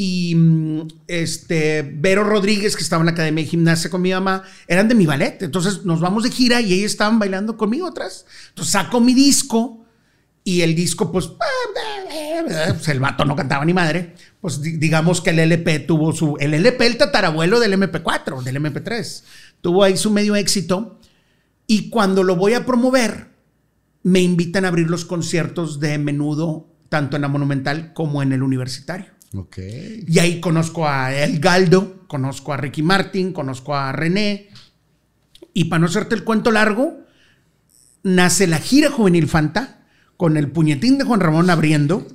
[0.00, 4.44] Y mm, este, Vero Rodríguez, que estaba en la Academia de Gimnasia con mi mamá,
[4.68, 5.42] eran de mi ballet.
[5.42, 8.24] Entonces nos vamos de gira y ellos estaban bailando conmigo atrás.
[8.50, 9.84] Entonces saco mi disco
[10.44, 14.14] y el disco, pues, pues, el vato no cantaba ni madre.
[14.40, 16.36] Pues di- digamos que el LP tuvo su.
[16.38, 19.24] El LP, el tatarabuelo del MP4, del MP3.
[19.60, 21.00] Tuvo ahí su medio éxito.
[21.66, 23.30] Y cuando lo voy a promover,
[24.04, 28.44] me invitan a abrir los conciertos de menudo, tanto en la Monumental como en el
[28.44, 29.17] Universitario.
[29.34, 29.58] Ok.
[30.06, 34.48] Y ahí conozco a El Galdo, conozco a Ricky Martin, conozco a René.
[35.52, 37.00] Y para no hacerte el cuento largo,
[38.02, 42.06] nace la gira juvenil Fanta con el puñetín de Juan Ramón abriendo.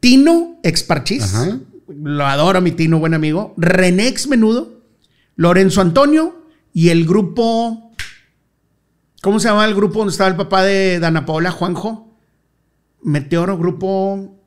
[0.00, 1.58] Tino Exparchis, Ajá.
[1.88, 3.54] lo adoro a mi Tino, buen amigo.
[3.56, 4.82] René Ex Menudo,
[5.36, 7.92] Lorenzo Antonio y el grupo.
[9.22, 12.16] ¿Cómo se llama el grupo donde estaba el papá de Dana Paola, Juanjo?
[13.02, 14.39] Meteoro, grupo.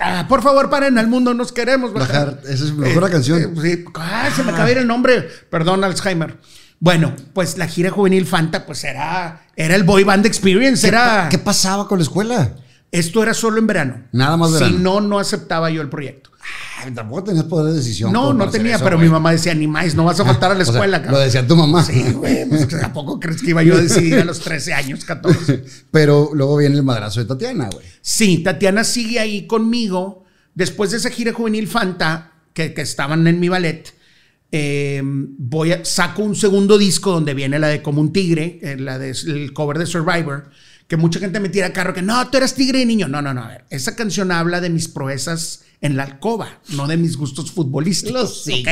[0.00, 2.36] Ah, por favor, paren al mundo, nos queremos bajar.
[2.36, 3.40] Bajar, esa es la mejor canción.
[3.40, 3.84] eh, sí.
[3.94, 5.28] Ah, se me acaba de ir el nombre.
[5.50, 6.38] Perdón, Alzheimer.
[6.80, 10.82] Bueno, pues la gira juvenil Fanta, pues era, era el boy band experience.
[10.82, 12.52] ¿Qué, Era, ¿Qué pasaba con la escuela?
[12.92, 14.04] esto era solo en verano.
[14.12, 14.76] Nada más verano.
[14.76, 16.30] Si no, no aceptaba yo el proyecto.
[16.80, 18.12] Ay, tampoco tenías poder de decisión.
[18.12, 19.08] No, no tenía, eso, pero güey.
[19.08, 20.98] mi mamá decía, ni más, no vas a faltar a la O sea, escuela.
[20.98, 21.24] lo cabrón".
[21.24, 21.82] decía tu mamá.
[21.84, 25.04] Sí, güey, pues, ¿a poco crees que iba yo a decidir a los 13 años,
[25.04, 25.64] 14?
[25.90, 27.84] Pero luego viene el madrazo de Tatiana, güey.
[28.00, 30.24] Sí, Tatiana sigue ahí conmigo.
[30.54, 33.92] Después de esa gira juvenil Fanta, que, que estaban en mi ballet,
[34.50, 38.76] eh, voy a, saco un segundo disco donde viene la de Como un Tigre, eh,
[38.78, 40.50] la de, el cover de Survivor,
[40.88, 43.08] que mucha gente me tira carro que no, tú eras tigre de niño.
[43.08, 46.88] No, no, no, a ver, esa canción habla de mis proezas en la alcoba, no
[46.88, 48.46] de mis gustos futbolísticos.
[48.46, 48.68] Los ¿ok?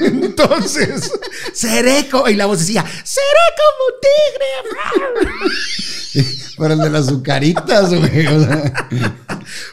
[0.00, 1.12] Entonces,
[1.52, 3.94] seré como, y la voz decía, seré como un
[6.14, 6.32] tigre.
[6.58, 8.26] Pero el de las azucaritas, güey.
[8.26, 8.88] o sea,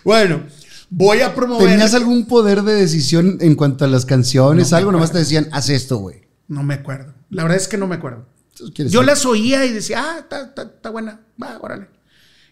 [0.03, 0.43] Bueno,
[0.89, 1.69] voy a promover.
[1.69, 4.71] ¿Tenías algún poder de decisión en cuanto a las canciones?
[4.71, 6.27] No algo, nomás te decían, haz esto, güey.
[6.49, 7.13] No me acuerdo.
[7.29, 8.27] La verdad es que no me acuerdo.
[8.60, 11.88] Entonces, ¿quieres Yo las oía y decía, ah, está, está- está buena, va, órale.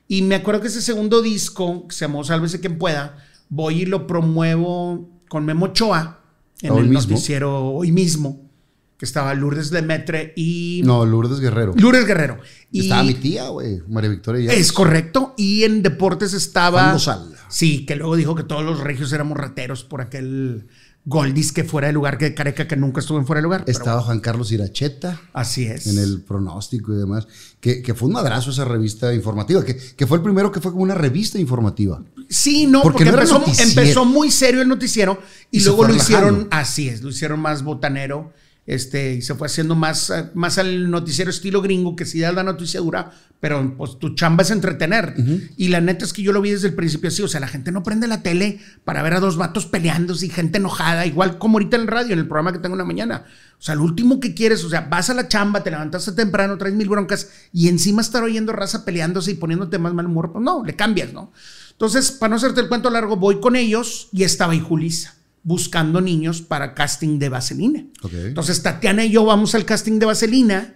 [0.07, 3.17] Y me acuerdo que ese segundo disco, que se llamó Sálvese quien pueda,
[3.49, 6.21] voy y lo promuevo con Memo Ochoa
[6.61, 7.11] en Hoy el mismo.
[7.11, 8.49] noticiero hoy mismo,
[8.97, 11.73] que estaba Lourdes Lemetre y No, Lourdes Guerrero.
[11.77, 12.39] Lourdes Guerrero.
[12.71, 13.81] Y Estaba mi tía, güey.
[13.87, 14.51] María Victoria.
[14.53, 15.33] es correcto.
[15.37, 16.81] Y en deportes estaba.
[16.81, 17.33] Juan Dosal.
[17.49, 20.67] Sí, que luego dijo que todos los regios éramos rateros por aquel
[21.09, 23.63] Goldis que fuera de lugar, que Careca que nunca estuvo en fuera de lugar.
[23.65, 25.87] Estaba Juan Carlos Iracheta Así es.
[25.87, 27.29] en el pronóstico y demás.
[27.61, 29.63] Que, que fue un madrazo esa revista informativa.
[29.63, 32.03] Que, que fue el primero que fue como una revista informativa.
[32.27, 35.17] Sí, no, Porque porque, no era empezó, muy serio el noticiero
[35.49, 38.33] y, luego lo hicieron, así es, lo hicieron más botanero.
[38.67, 42.33] Este, y se fue haciendo más, eh, más al noticiero estilo gringo, que sí da
[42.33, 45.15] la noticia dura, pero pues tu chamba es entretener.
[45.55, 47.47] Y la neta es que yo lo vi desde el principio así, o sea, la
[47.47, 51.37] gente no prende la tele para ver a dos vatos peleándose y gente enojada, igual
[51.37, 53.23] como ahorita en el radio, en el programa que tengo en la mañana.
[53.57, 56.57] O sea, lo último que quieres, o sea, vas a la chamba, te levantaste temprano,
[56.57, 60.43] traes mil broncas y encima estar oyendo raza peleándose y poniéndote más mal humor, pues
[60.43, 61.31] no, le cambias, ¿no?
[61.71, 66.01] Entonces, para no hacerte el cuento largo, voy con ellos y estaba ahí Julisa buscando
[66.01, 67.85] niños para casting de Vaselina.
[68.01, 68.13] Ok.
[68.13, 70.75] Entonces, Tatiana y yo vamos al casting de Vaselina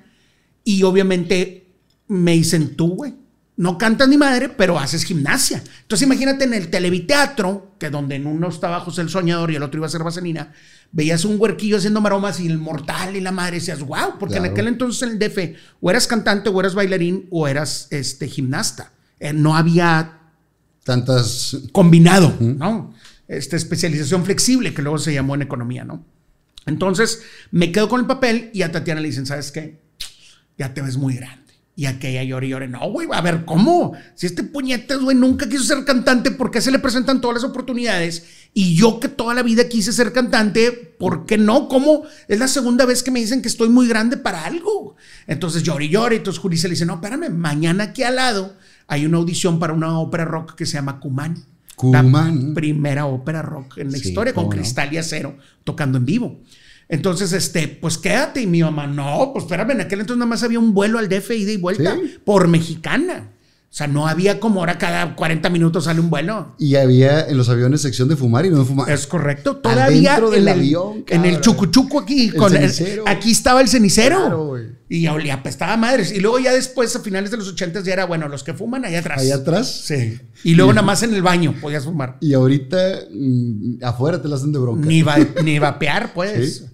[0.63, 1.67] y obviamente
[2.07, 3.13] me dicen, tú, güey,
[3.57, 5.61] no cantas ni madre, pero haces gimnasia.
[5.81, 9.63] Entonces, imagínate en el televiteatro, que donde en uno estaba José el Soñador y el
[9.63, 10.51] otro iba a ser Vaselina,
[10.91, 14.45] veías un huerquillo haciendo maromas y el mortal y la madre decías, wow, porque en
[14.45, 18.91] aquel entonces en el DF o eras cantante o eras bailarín o eras este, gimnasta.
[19.19, 20.19] Eh, no había
[20.83, 21.57] Tantas.
[21.71, 22.93] combinado, ¿no?
[23.31, 26.05] Esta especialización flexible que luego se llamó en economía, ¿no?
[26.65, 29.79] Entonces me quedo con el papel y a Tatiana le dicen, ¿sabes qué?
[30.57, 31.53] Ya te ves muy grande.
[31.73, 32.67] Y aquella llore y llore.
[32.67, 33.93] No, güey, a ver, ¿cómo?
[34.15, 37.49] Si este puñetas, güey, nunca quiso ser cantante, ¿por qué se le presentan todas las
[37.49, 38.25] oportunidades?
[38.53, 41.69] Y yo que toda la vida quise ser cantante, ¿por qué no?
[41.69, 42.03] ¿Cómo?
[42.27, 44.97] Es la segunda vez que me dicen que estoy muy grande para algo.
[45.25, 46.17] Entonces llore y llore.
[46.17, 48.57] Entonces Juli se le dice, no, espérame, mañana aquí al lado
[48.87, 51.45] hay una audición para una ópera rock que se llama Cumán.
[51.83, 54.49] La primera ópera rock en la Sí, historia, con no.
[54.49, 56.39] cristal y acero, tocando en vivo.
[56.89, 58.41] Entonces, este, pues quédate.
[58.41, 61.07] Y mi mamá, no, pues espérame, en aquel entonces nada más había un vuelo al
[61.07, 62.17] DF ida y vuelta Sí.
[62.25, 63.29] por mexicana.
[63.63, 66.53] O sea, no había como ahora cada 40 minutos sale un vuelo.
[66.59, 68.91] Y había en los aviones sección de fumar y no de fumar.
[68.91, 69.55] Es correcto.
[69.55, 72.69] Todavía Adentro en del el, avión, en el chucuchuco aquí, El con el-
[73.05, 74.17] aquí estaba el cenicero.
[74.19, 74.65] Claro, güey.
[74.93, 76.11] Y olía, apestaba madres.
[76.11, 78.83] Y luego ya después, a finales de los 80 ya era, bueno, los que fuman
[78.83, 79.21] allá atrás.
[79.21, 79.81] Allá atrás.
[79.85, 80.19] Sí.
[80.43, 82.17] Y luego nada más en el baño podías fumar.
[82.19, 82.77] Y ahorita
[83.09, 84.85] mm, afuera te la hacen de bronca.
[84.85, 86.57] Ni, va- ni vapear, pues.
[86.57, 86.65] Sí.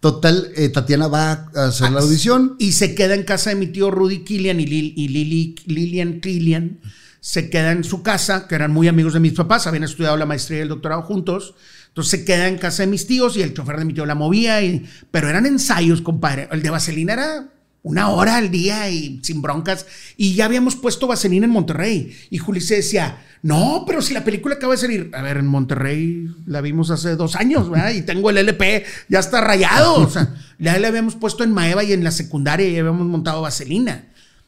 [0.00, 2.56] Total, eh, Tatiana va a hacer la audición.
[2.58, 6.20] Y se queda en casa de mi tío Rudy Killian y, Lil- y Lili, Lilian
[6.20, 6.80] Killian.
[7.20, 10.26] Se queda en su casa, que eran muy amigos de mis papás, habían estudiado la
[10.26, 11.54] maestría y el doctorado juntos.
[11.92, 14.14] Entonces se queda en casa de mis tíos y el chofer de mi tío la
[14.14, 14.62] movía.
[14.62, 16.48] Y, pero eran ensayos, compadre.
[16.50, 17.48] El de vaselina era
[17.82, 19.84] una hora al día y sin broncas.
[20.16, 22.16] Y ya habíamos puesto vaselina en Monterrey.
[22.30, 25.10] Y Juli se decía, no, pero si la película acaba de salir.
[25.12, 27.90] A ver, en Monterrey la vimos hace dos años, ¿verdad?
[27.90, 29.96] Y tengo el LP, ya está rayado.
[29.96, 33.42] O sea, ya le habíamos puesto en Maeva y en la secundaria y habíamos montado
[33.42, 34.06] vaselina.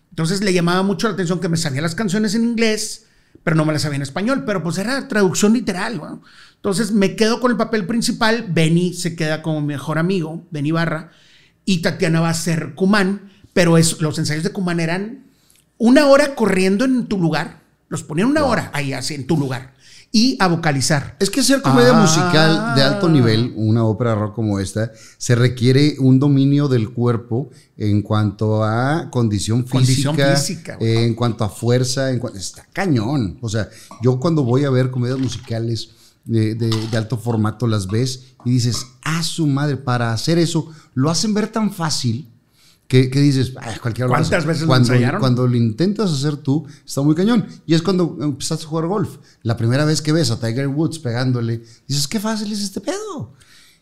[0.08, 3.04] Entonces le llamaba mucho la atención que me sabía las canciones en inglés,
[3.42, 5.96] pero no me las sabía en español, pero pues era traducción literal.
[5.96, 6.22] ¿no?
[6.64, 10.70] Entonces me quedo con el papel principal, Benny se queda como mi mejor amigo, Benny
[10.70, 11.10] Barra,
[11.66, 15.26] y Tatiana va a ser Cumán, pero es, los ensayos de Cumán eran
[15.76, 17.60] una hora corriendo en tu lugar,
[17.90, 19.74] los ponían una hora ahí así en tu lugar,
[20.10, 21.16] y a vocalizar.
[21.20, 22.00] Es que hacer comedia Ah.
[22.00, 27.50] musical de alto nivel, una ópera rock como esta, se requiere un dominio del cuerpo
[27.76, 33.36] en cuanto a condición física, Condición física, en cuanto a fuerza, en cuanto, está cañón.
[33.42, 33.68] O sea,
[34.02, 35.90] yo cuando voy a ver comedias musicales
[36.24, 40.70] de, de- de alto formato las ves y dices, a su madre, para hacer eso,
[40.94, 42.30] lo hacen ver tan fácil.
[42.86, 44.46] Que, que dices, "Ay, cualquier hora ¿Cuántas pasa".
[44.46, 45.18] veces lo cuando, ensayaron?
[45.20, 47.46] Cuando lo intentas hacer tú, está muy cañón.
[47.64, 49.16] Y es cuando empezaste a jugar golf.
[49.42, 53.32] La primera vez que ves a Tiger Woods pegándole, dices, qué fácil es este pedo.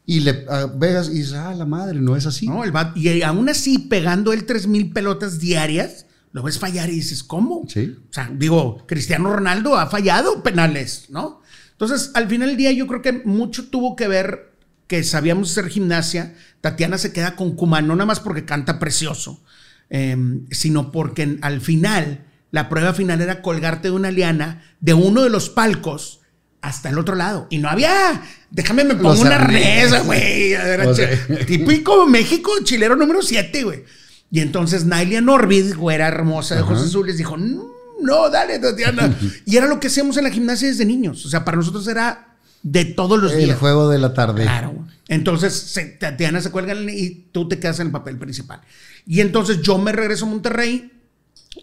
[0.06, 2.46] Y le ah, veas y dices, ah, la madre, no es así.
[2.46, 2.62] ¿no?
[2.62, 7.64] El y aún así, pegando él 3.000 pelotas diarias, lo ves fallar y dices, ¿cómo?
[7.68, 7.96] Sí.
[8.08, 11.41] O sea, digo, Cristiano Ronaldo ha fallado penales, ¿no?
[11.72, 14.52] Entonces, al final del día, yo creo que mucho tuvo que ver
[14.86, 16.34] que sabíamos hacer gimnasia.
[16.60, 19.42] Tatiana se queda con Kuman, no nada más porque canta precioso,
[19.90, 20.16] eh,
[20.50, 25.30] sino porque al final, la prueba final era colgarte de una liana de uno de
[25.30, 26.20] los palcos
[26.60, 27.48] hasta el otro lado.
[27.50, 30.54] Y no había, déjame me pongo Los una arnesa, güey.
[30.54, 31.10] O sea.
[31.46, 33.84] Típico México, chilero número 7, güey.
[34.30, 37.60] Y entonces Nailia Norvid, güera hermosa de José Azules, dijo, "Mm,
[38.02, 39.14] no, dale, Tatiana.
[39.46, 41.24] y era lo que hacíamos en la gimnasia desde niños.
[41.24, 43.58] O sea, para nosotros era de todos los El días.
[43.58, 44.42] juego de la tarde.
[44.42, 44.86] Claro.
[45.08, 48.60] Entonces se- Tatiana se cuelga y tú te quedas en el papel principal.
[49.06, 50.92] Y entonces yo me regreso a Monterrey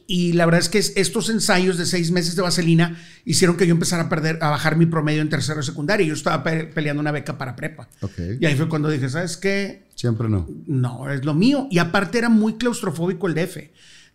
[0.06, 3.66] y la verdad es que es- estos ensayos de seis meses de vaselina hicieron que
[3.66, 6.06] yo empezara a perder, a bajar mi promedio en tercero y secundaria.
[6.06, 7.88] Yo estaba pe- peleando una beca para prepa.
[8.40, 9.88] Y ahí fue cuando dije, ¿sabes qué?
[9.96, 10.48] Siempre no.
[10.68, 11.68] No, es lo mío.
[11.72, 13.58] Y aparte era muy claustrofóbico el DF.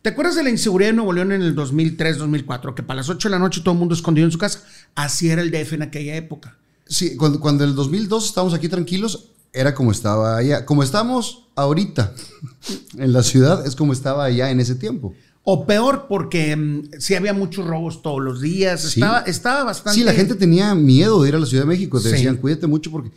[0.05, 2.75] ¿Te acuerdas de la inseguridad de Nuevo León en el 2003, 2004?
[2.75, 4.63] Que para las 8 de la noche todo el mundo escondido en su casa.
[4.95, 6.59] Así era el DF en aquella época.
[6.87, 10.67] Sí, cuando, cuando en el 2002 estábamos aquí tranquilos, era como estaba allá.
[10.67, 12.13] Como estamos ahorita
[12.99, 15.15] en la ciudad, es como estaba allá en ese tiempo.
[15.43, 18.83] O peor, porque mm, sí había muchos robos todos los días.
[18.83, 19.01] Sí.
[19.01, 19.99] Estaba, estaba bastante.
[19.99, 21.99] Sí, la gente tenía miedo de ir a la Ciudad de México.
[21.99, 22.17] Te Sí.
[22.17, 23.11] decían, cuídate mucho porque...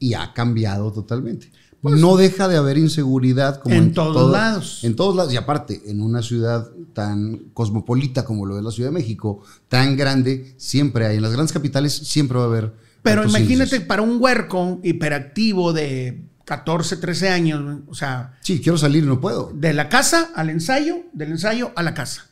[0.00, 1.52] Y ha cambiado totalmente.
[1.82, 4.84] No deja de haber inseguridad como Pues, En todos lados.
[4.84, 5.32] En todos lados.
[5.32, 9.96] Y aparte, en una ciudad tan cosmopolita como lo es la Ciudad de México, tan
[9.96, 11.16] grande, siempre hay.
[11.16, 12.74] En las grandes capitales siempre va a haber...
[13.02, 13.80] Pero imagínate índices.
[13.80, 19.20] para un huerco hiperactivo de 14, 13 años, o sea, Sí, quiero salir y no
[19.20, 19.50] puedo.
[19.54, 22.26] de la casa al ensayo, del ensayo a la casa.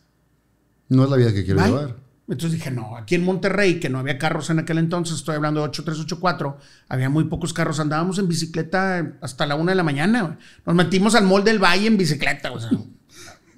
[0.88, 1.96] No es la vida que quiero llevar.
[2.30, 5.60] Entonces dije, no, aquí en Monterrey, que no había carros en aquel entonces, estoy hablando
[5.60, 6.58] de 8384,
[6.88, 10.38] había muy pocos carros, andábamos en bicicleta hasta la una de la mañana.
[10.64, 12.70] Nos metimos al mall del Valle en bicicleta, o sea,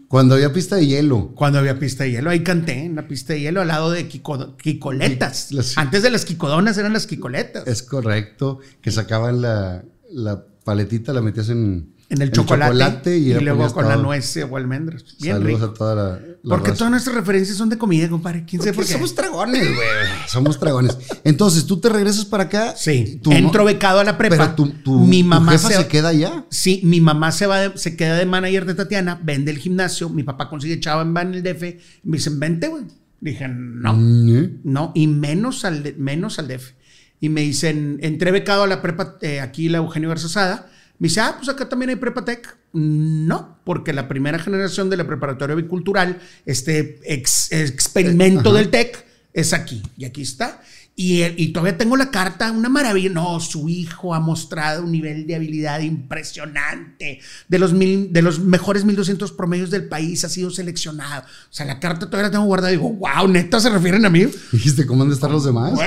[0.08, 1.32] Cuando había pista de hielo.
[1.34, 4.08] cuando había pista de hielo, ahí canté en la pista de hielo al lado de
[4.08, 5.52] Kiko- Kikoletas.
[5.52, 7.66] Las- Antes de las Kikodonas eran las Kikoletas.
[7.66, 8.58] Es correcto.
[8.80, 13.40] Que sacaban la, la paletita, la metías en, En el, El chocolate, chocolate y y,
[13.40, 15.02] luego con la nuez o almendras.
[15.18, 15.72] Bien Saludos rico.
[15.72, 16.78] a toda la, la Porque raza.
[16.78, 18.44] todas nuestras referencias son de comida, compadre.
[18.46, 18.98] ¿Quién sabe por Porque qué?
[18.98, 19.86] somos dragones, güey.
[20.28, 20.98] Somos dragones.
[21.24, 22.74] Entonces, tú te regresas para acá.
[22.76, 24.36] Sí, tú entro becado a la prepa.
[24.36, 26.44] Pero tu, tu- mi tu mamá jefa se, se, queda allá.
[26.50, 30.10] Sí, mi mamá se va, de- se queda de manager de Tatiana, vende el gimnasio,
[30.10, 31.62] mi papá consigue chava en van el DF,
[32.04, 32.84] me dicen, vente, güey.
[33.22, 34.50] Dije, no, Mm, ¿eh?
[34.64, 36.72] no, y menos al, menos al DF.
[37.20, 40.68] Y me dicen, entré becado a la prepa, eh, aquí la Eugenio Garzazada.
[41.02, 42.56] Me dice, ah, pues acá también hay prepa tech.
[42.74, 48.58] No, porque la primera generación de la preparatoria bicultural, este ex- experimento Ajá.
[48.60, 49.82] del tech, es aquí.
[49.96, 50.62] Y aquí está.
[50.94, 53.10] Y, y todavía tengo la carta, una maravilla.
[53.10, 57.18] No, su hijo ha mostrado un nivel de habilidad impresionante.
[57.48, 61.22] De los, mil, de los mejores 1200 promedios del país ha sido seleccionado.
[61.22, 62.70] O sea, la carta todavía la tengo guardada.
[62.70, 64.26] Digo, wow, neta, se refieren a mí.
[64.52, 65.72] Dijiste, ¿cómo han de estar los demás?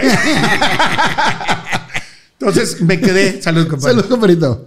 [2.40, 3.42] Entonces me quedé.
[3.42, 3.96] Salud, compadre.
[3.96, 4.66] Salud, compadrito.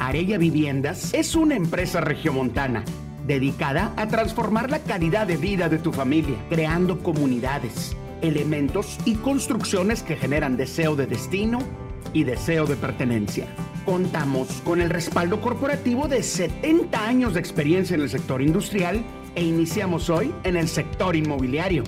[0.00, 2.84] Arella Viviendas es una empresa regiomontana
[3.26, 10.02] dedicada a transformar la calidad de vida de tu familia, creando comunidades, elementos y construcciones
[10.02, 11.58] que generan deseo de destino
[12.12, 13.46] y deseo de pertenencia.
[13.86, 19.04] Contamos con el respaldo corporativo de 70 años de experiencia en el sector industrial
[19.36, 21.84] e iniciamos hoy en el sector inmobiliario,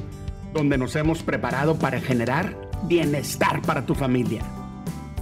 [0.54, 4.44] donde nos hemos preparado para generar bienestar para tu familia.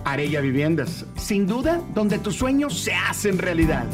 [0.05, 3.87] Arella Viviendas, sin duda, donde tus sueños se hacen realidad.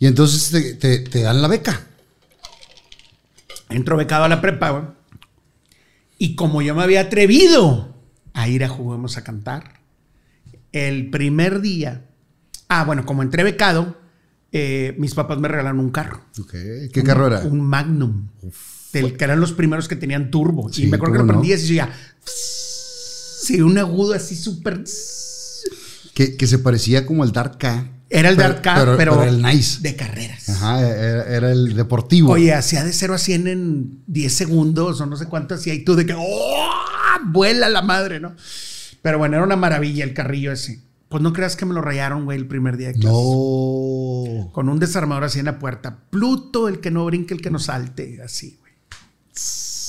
[0.00, 1.86] Y entonces te, te- te dan la beca.
[3.68, 4.84] Entro becado a la prepa, güey.
[6.18, 7.94] Y como yo me había atrevido
[8.32, 9.80] a ir a Juguemos a Cantar,
[10.72, 12.06] el primer día,
[12.68, 13.96] ah, bueno, como entré becado,
[14.52, 16.22] eh, mis papás me regalaron un carro.
[16.50, 17.40] ¿Qué carro era?
[17.42, 18.28] Un Magnum.
[18.92, 20.72] Del que eran los primeros que tenían turbo.
[20.72, 21.38] Sí, y me acuerdo que lo cómo no.
[21.40, 21.92] prendías y yo ya.
[22.24, 24.82] Sí, un agudo así súper.
[26.14, 27.88] Que, que se parecía como el Dark K.
[28.12, 29.80] Era el Pero- Dark Car, pero, el Nice.
[29.82, 30.48] de carreras.
[30.48, 32.32] Ajá, era, era el deportivo.
[32.32, 35.84] Oye, hacía de 0 a 100 en 10 segundos o no sé cuánto hacía y
[35.84, 36.70] tú de que ¡oh!
[37.26, 38.34] vuela la madre, ¿no?
[39.00, 40.80] Pero bueno, era una maravilla el carrillo ese.
[41.08, 43.10] Pues no creas que me lo rayaron, güey, el primer día de clases.
[43.12, 44.50] No.
[44.52, 45.98] Con un desarmador así en la puerta.
[46.10, 48.72] Pluto, el que no brinque, el que no salte, así, güey.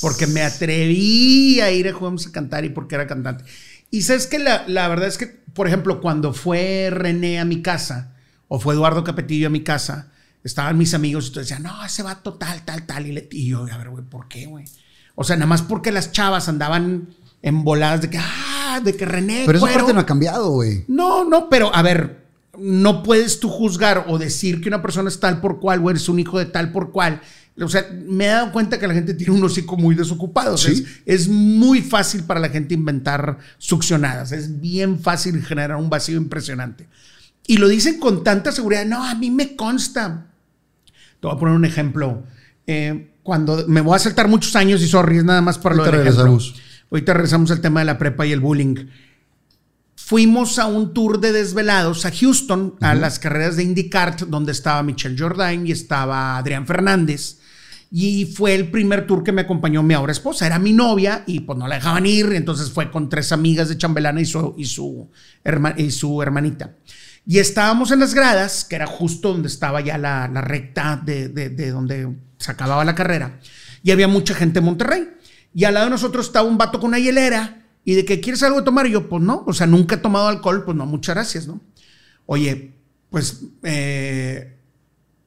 [0.02, 3.44] Porque me atreví a ir a Juegos a cantar y porque era cantante.
[3.92, 7.62] Y sabes que la, la verdad es que, por ejemplo, cuando fue René a mi
[7.62, 8.11] casa,
[8.54, 10.12] o fue Eduardo Capetillo a mi casa,
[10.44, 13.08] estaban mis amigos y todos decían, no, ese va total, tal, tal.
[13.08, 14.66] Y, le- y yo, a ver, güey, ¿por qué, güey?
[15.16, 17.08] O sea, nada más porque las chavas andaban
[17.42, 19.44] emboladas de que, ah, de que René.
[19.46, 19.80] Pero esa cuero".
[19.80, 20.84] parte no ha cambiado, güey.
[20.90, 22.26] No, no, pero a ver,
[22.60, 26.10] no puedes tú juzgar o decir que una persona es tal por cual o eres
[26.10, 27.22] un hijo de tal por cual.
[27.62, 30.56] O sea, me he dado cuenta que la gente tiene un hocico muy desocupado.
[30.56, 30.86] O sea, Sí.
[31.06, 34.32] es, es muy fácil para la gente inventar succionadas.
[34.32, 36.88] Es bien fácil generar un vacío impresionante.
[37.48, 38.86] Y lo dicen con tanta seguridad.
[38.86, 40.28] No, a mí me consta.
[41.20, 42.24] Te voy a poner un ejemplo.
[42.68, 45.84] Eh, cuando me voy a saltar muchos años y sorry, es nada más para lo
[45.84, 46.12] del ejemplo.
[46.24, 46.56] regresamos.
[46.90, 48.76] Ahorita regresamos al tema de la prepa y el bullying
[49.96, 54.84] fuimos a un tour de desvelados a Houston, a las carreras de IndyCart, donde estaba
[54.84, 57.38] Michelle Jordain y estaba Adrián Fernández.
[57.94, 60.46] Y fue el primer tour que me acompañó mi ahora esposa.
[60.46, 62.32] Era mi novia y pues no la dejaban ir.
[62.34, 65.10] Entonces fue con tres amigas de chambelana y su, y su,
[65.44, 66.76] herma- y su hermanita.
[67.26, 71.30] Y estábamos en las gradas, que era justo donde estaba ya la, la recta de,
[71.30, 73.40] de- de donde se acababa la carrera.
[73.84, 75.08] Y había mucha gente en Monterrey.
[75.54, 77.64] Y al lado de nosotros estaba un vato con una hielera.
[77.86, 78.88] Y de que quieres algo tomar.
[78.88, 79.44] Y yo, pues no.
[79.48, 80.64] O sea, nunca he tomado alcohol.
[80.66, 81.62] Pues no, muchas gracias, ¿no?
[82.26, 82.74] Oye,
[83.10, 84.58] pues eh,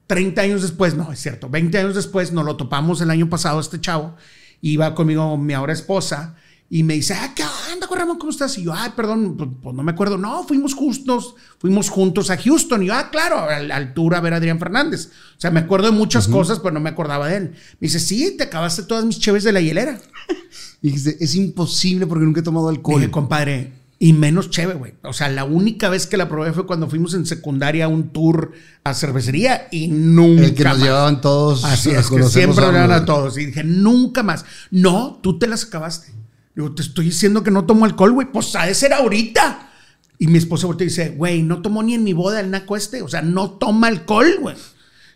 [0.07, 3.61] 30 años después, no, es cierto, 20 años después nos lo topamos el año pasado
[3.61, 4.16] este chavo,
[4.62, 6.36] iba conmigo mi ahora esposa
[6.71, 8.19] y me dice, ah, ¿qué onda, Ramón?
[8.19, 8.59] ¿Cómo estás?
[8.59, 12.37] Y yo, ay, perdón, pues, pues no me acuerdo, no, fuimos justos, fuimos juntos a
[12.37, 15.11] Houston y yo, ah, claro, al, al tour a ver a Adrián Fernández.
[15.37, 17.51] O sea, me acuerdo de muchas cosas, pero no me acordaba de él.
[17.79, 20.01] Me dice, sí, te acabaste todas mis cheves de la hielera.
[20.83, 23.01] Y dijiste, es imposible porque nunca he tomado alcohol.
[23.01, 24.93] Dije, compadre, y menos chévere, güey.
[25.03, 28.11] O sea, la única vez que la probé fue cuando fuimos en secundaria a un
[28.11, 28.53] tour
[28.85, 30.83] a cervecería y nunca el que nos más.
[30.83, 33.39] llevaban todos Así a es, que siempre hablan a todos.
[33.39, 34.45] Y dije, nunca más.
[34.71, 36.12] No, tú te las acabaste.
[36.55, 38.31] Digo, te estoy diciendo que no tomo alcohol, güey.
[38.33, 39.71] Pues ha de ser ahorita.
[40.19, 42.77] Y mi esposa voltea y dice, güey, no tomó ni en mi boda el naco
[42.77, 43.03] este.
[43.03, 44.57] O sea, no toma alcohol, güey.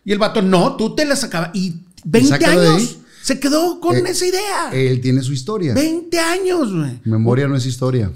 [0.05, 1.51] Y el vato, no, tú te la sacabas.
[1.55, 4.71] Y 20 sácalo de años se quedó con Eh, esa idea.
[4.73, 5.75] Él tiene su historia.
[5.75, 6.99] 20 años, güey.
[7.05, 8.11] Memoria no es historia.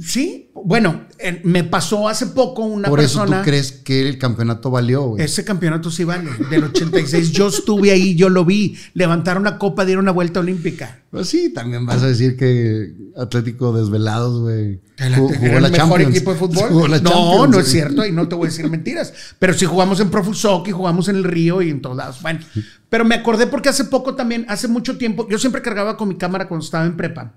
[0.00, 1.02] Sí, bueno,
[1.44, 3.40] me pasó hace poco una Por eso persona.
[3.42, 5.22] tú crees que el campeonato valió, güey.
[5.22, 7.30] Ese campeonato sí vale, del 86.
[7.32, 8.78] Yo estuve ahí, yo lo vi.
[8.94, 11.02] Levantaron una copa, dieron una vuelta olímpica.
[11.10, 14.80] Pues sí, también vas a decir que Atlético Desvelados, güey.
[14.96, 16.16] ¿Era Jugó, jugó la el mejor Champions.
[16.16, 16.90] equipo de fútbol?
[16.90, 19.12] La no, Champions, no es cierto, y no te voy a decir mentiras.
[19.38, 22.22] Pero sí jugamos en Profusoc y jugamos en el Río y en todos lados.
[22.22, 22.40] Bueno,
[22.88, 26.16] pero me acordé porque hace poco también, hace mucho tiempo, yo siempre cargaba con mi
[26.16, 27.34] cámara cuando estaba en prepa.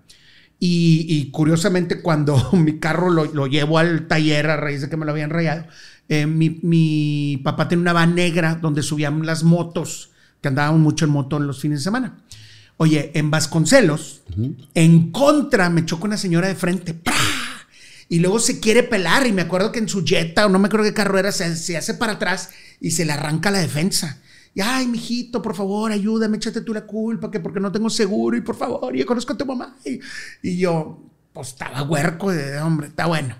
[0.60, 4.98] Y, y curiosamente, cuando mi carro lo, lo llevo al taller a raíz de que
[4.98, 5.66] me lo habían rayado,
[6.08, 11.06] eh, mi, mi papá tenía una van negra donde subían las motos, que andaban mucho
[11.06, 12.18] en moto en los fines de semana.
[12.78, 14.24] Oye, en Vasconcelos,
[14.74, 17.00] en contra, me choca una señora de frente.
[18.10, 19.26] Y luego se quiere pelar.
[19.26, 21.56] Y me acuerdo que en su Jetta, o no me acuerdo qué carro era, se,
[21.56, 22.50] se hace para atrás
[22.82, 24.20] y se le arranca la defensa.
[24.56, 28.38] Y ay, mijito, por favor, ayúdame, échate tú la culpa, que porque no tengo seguro
[28.38, 29.76] y por favor, yo conozco a tu mamá.
[29.84, 30.00] Y,
[30.42, 31.04] y yo,
[31.34, 33.36] pues estaba huerco de hombre, está bueno.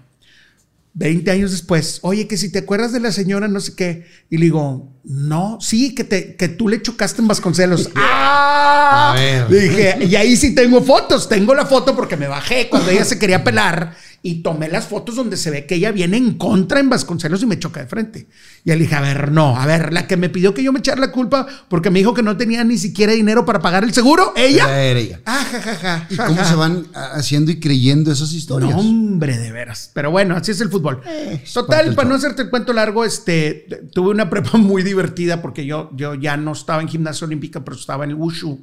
[0.98, 4.06] 20 años después, oye, que si te acuerdas de la señora, no sé qué.
[4.30, 7.90] Y le digo, no, sí, que, te, que tú le chocaste en Vasconcelos.
[7.96, 9.12] ¡Ah!
[9.12, 9.48] A ver.
[9.50, 11.28] Dije, y ahí sí tengo fotos.
[11.28, 13.96] Tengo la foto porque me bajé cuando ella se quería pelar
[14.26, 17.46] y tomé las fotos donde se ve que ella viene en contra en Vasconcelos y
[17.46, 18.28] me choca de frente.
[18.64, 20.80] Y le dije, a ver, no, a ver, la que me pidió que yo me
[20.80, 23.94] echara la culpa porque me dijo que no tenía ni siquiera dinero para pagar el
[23.94, 24.64] seguro, ella.
[24.82, 25.22] Era ella.
[25.28, 28.72] Ah, ja, ja, ja, ¿Y cómo se van haciendo y creyendo esas historias?
[28.72, 29.92] No, hombre, de veras.
[29.94, 31.02] Pero bueno, así es el fútbol.
[31.06, 35.68] Eh, Total, para no hacerte el cuento largo, este, tuve una prepa muy divertida porque
[35.68, 38.60] yo, yo ya no estaba en gimnasia olímpica, pero estaba en el wushu.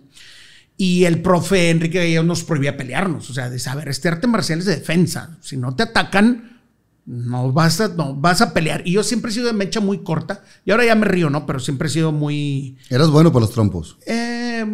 [0.82, 3.30] Y el profe Enrique Gallegos nos prohibía pelearnos.
[3.30, 5.38] O sea, de saber, este arte marcial es de defensa.
[5.40, 6.60] Si no te atacan,
[7.06, 8.82] no vas a, no vas a pelear.
[8.84, 10.42] Y yo siempre he sido de mecha muy corta.
[10.64, 11.46] Y ahora ya me río, ¿no?
[11.46, 12.76] Pero siempre he sido muy...
[12.90, 13.96] Eras bueno para los trompos.
[14.08, 14.66] eh,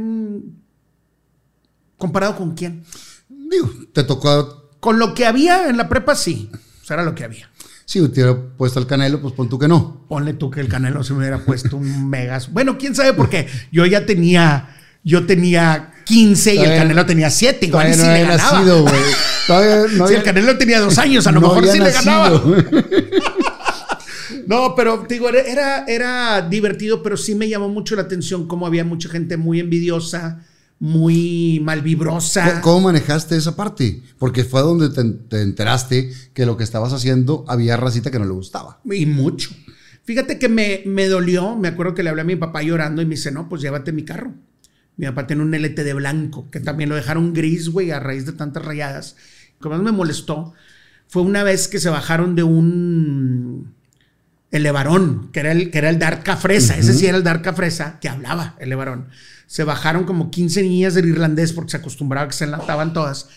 [1.98, 2.84] ¿Comparado con quién?
[3.28, 4.70] Digo, te tocó.
[4.80, 6.50] Con lo que había en la prepa, sí.
[6.80, 7.50] O sea, era lo que había.
[7.84, 10.06] Si te hubiera puesto el canelo, pues pon tú que no.
[10.08, 12.50] Ponle tú que el Canelo se me hubiera puesto un megas.
[12.50, 13.46] Bueno, quién sabe por qué.
[13.70, 14.70] Yo ya tenía,
[15.04, 17.66] yo tenía 15 y el Canelo tenía 7.
[17.66, 18.58] Igual y no le ganaba.
[18.60, 18.84] nacido.
[19.46, 22.42] Todavía no si el Canelo tenía dos años, a lo no mejor sí le ganaba.
[24.46, 28.82] No, pero digo, era, era, divertido, pero sí me llamó mucho la atención cómo había
[28.84, 30.42] mucha gente muy envidiosa,
[30.78, 32.48] muy malvibrosa.
[32.50, 34.02] ¿Cómo- ¿Cómo manejaste esa parte?
[34.18, 38.24] Porque fue donde te, te enteraste que lo que estabas haciendo había racita que no
[38.24, 38.80] le gustaba.
[38.90, 39.50] Y mucho.
[40.04, 41.54] Fíjate que me, me dolió.
[41.56, 43.92] Me acuerdo que le hablé a mi papá llorando y me dice, no, pues llévate
[43.92, 44.32] mi carro.
[44.98, 48.32] Mi papá tiene un LTD blanco, que también lo dejaron gris, güey, a raíz de
[48.32, 49.16] tantas rayadas.
[49.60, 50.52] Lo que más me molestó
[51.06, 53.72] fue una vez que se bajaron de un
[54.50, 56.76] elevarón, que era el, que era el Dark Fresa.
[56.76, 59.08] Ese sí era el Dark Fresa, que hablaba el elevarón.
[59.46, 63.28] Se bajaron como 15 niñas del irlandés porque se acostumbraba a que se enlataban todas.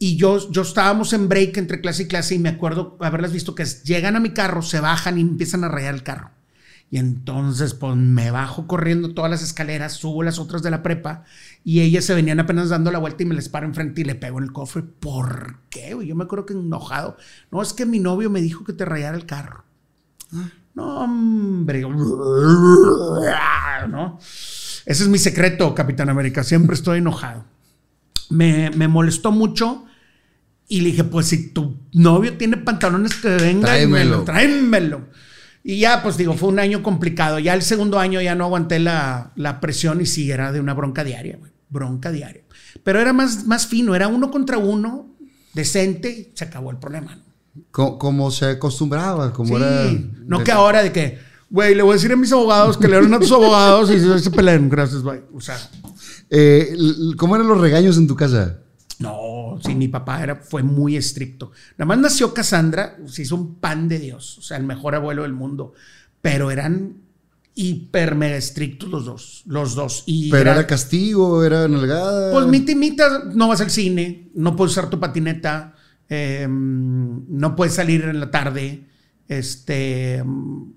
[0.00, 3.54] Y yo, yo estábamos en break entre clase y clase y me acuerdo haberlas visto
[3.54, 6.32] que llegan a mi carro, se bajan y empiezan a rayar el carro.
[6.94, 11.24] Y entonces, pues me bajo corriendo todas las escaleras, subo las otras de la prepa
[11.64, 14.14] y ellas se venían apenas dando la vuelta y me les paro enfrente y le
[14.14, 14.84] pego en el cofre.
[14.84, 15.96] ¿Por qué?
[16.06, 17.16] Yo me acuerdo que enojado.
[17.50, 19.64] No, es que mi novio me dijo que te rayara el carro.
[20.76, 21.80] No, hombre.
[23.90, 24.20] ¿No?
[24.20, 26.44] Ese es mi secreto, Capitán América.
[26.44, 27.44] Siempre estoy enojado.
[28.30, 29.84] Me, me molestó mucho
[30.68, 34.22] y le dije, pues si tu novio tiene pantalones que venga, Tráemelo.
[34.22, 35.08] tráemelo.
[35.66, 37.38] Y ya, pues digo, fue un año complicado.
[37.38, 40.74] Ya el segundo año ya no aguanté la, la presión y sí, era de una
[40.74, 41.50] bronca diaria, güey.
[41.70, 42.42] Bronca diaria.
[42.82, 45.16] Pero era más, más fino, era uno contra uno,
[45.54, 47.16] decente, y se acabó el problema.
[47.16, 47.22] ¿no?
[47.70, 49.90] Co- Como se acostumbraba, como Sí, era.
[50.26, 52.96] no que ahora de que, güey, le voy a decir a mis abogados que le
[52.98, 54.68] a tus abogados y se, peleen.
[54.68, 55.22] Gracias, bye.
[55.34, 55.56] O sea,
[56.30, 56.76] Eh,
[57.16, 58.58] ¿Cómo eran los regaños en tu casa?
[58.98, 61.52] no, sí, mi papá era, fue muy estricto.
[61.76, 65.22] Nada más nació Cassandra, se hizo un pan de Dios, o sea, el mejor abuelo
[65.22, 65.72] del mundo.
[66.22, 66.96] Pero eran
[67.54, 70.02] hiper mega estrictos los dos, los dos.
[70.06, 71.44] Y ¿Pero era- era castigo?
[71.44, 72.32] ¿Era nalgada?
[72.32, 75.74] Pues mita y mita, no vas al cine, no puedes usar tu patineta,
[76.08, 78.88] eh, no puedes salir en la tarde.
[79.28, 80.22] Este.
[80.24, 80.72] mm,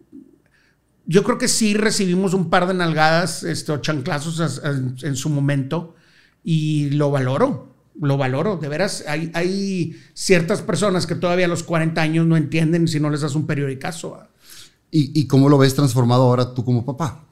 [1.09, 4.61] Yo creo que sí recibimos un par de nalgadas este, o chanclazos
[5.03, 5.95] en su momento
[6.43, 8.57] y lo valoro, lo valoro.
[8.57, 12.99] De veras, hay, hay ciertas personas que todavía a los 40 años no entienden si
[12.99, 14.19] no les das un periodicazo.
[14.91, 17.23] ¿Y, y cómo lo ves transformado ahora tú como papá?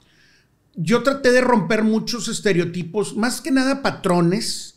[0.78, 4.76] yo traté de romper muchos estereotipos, más que nada patrones,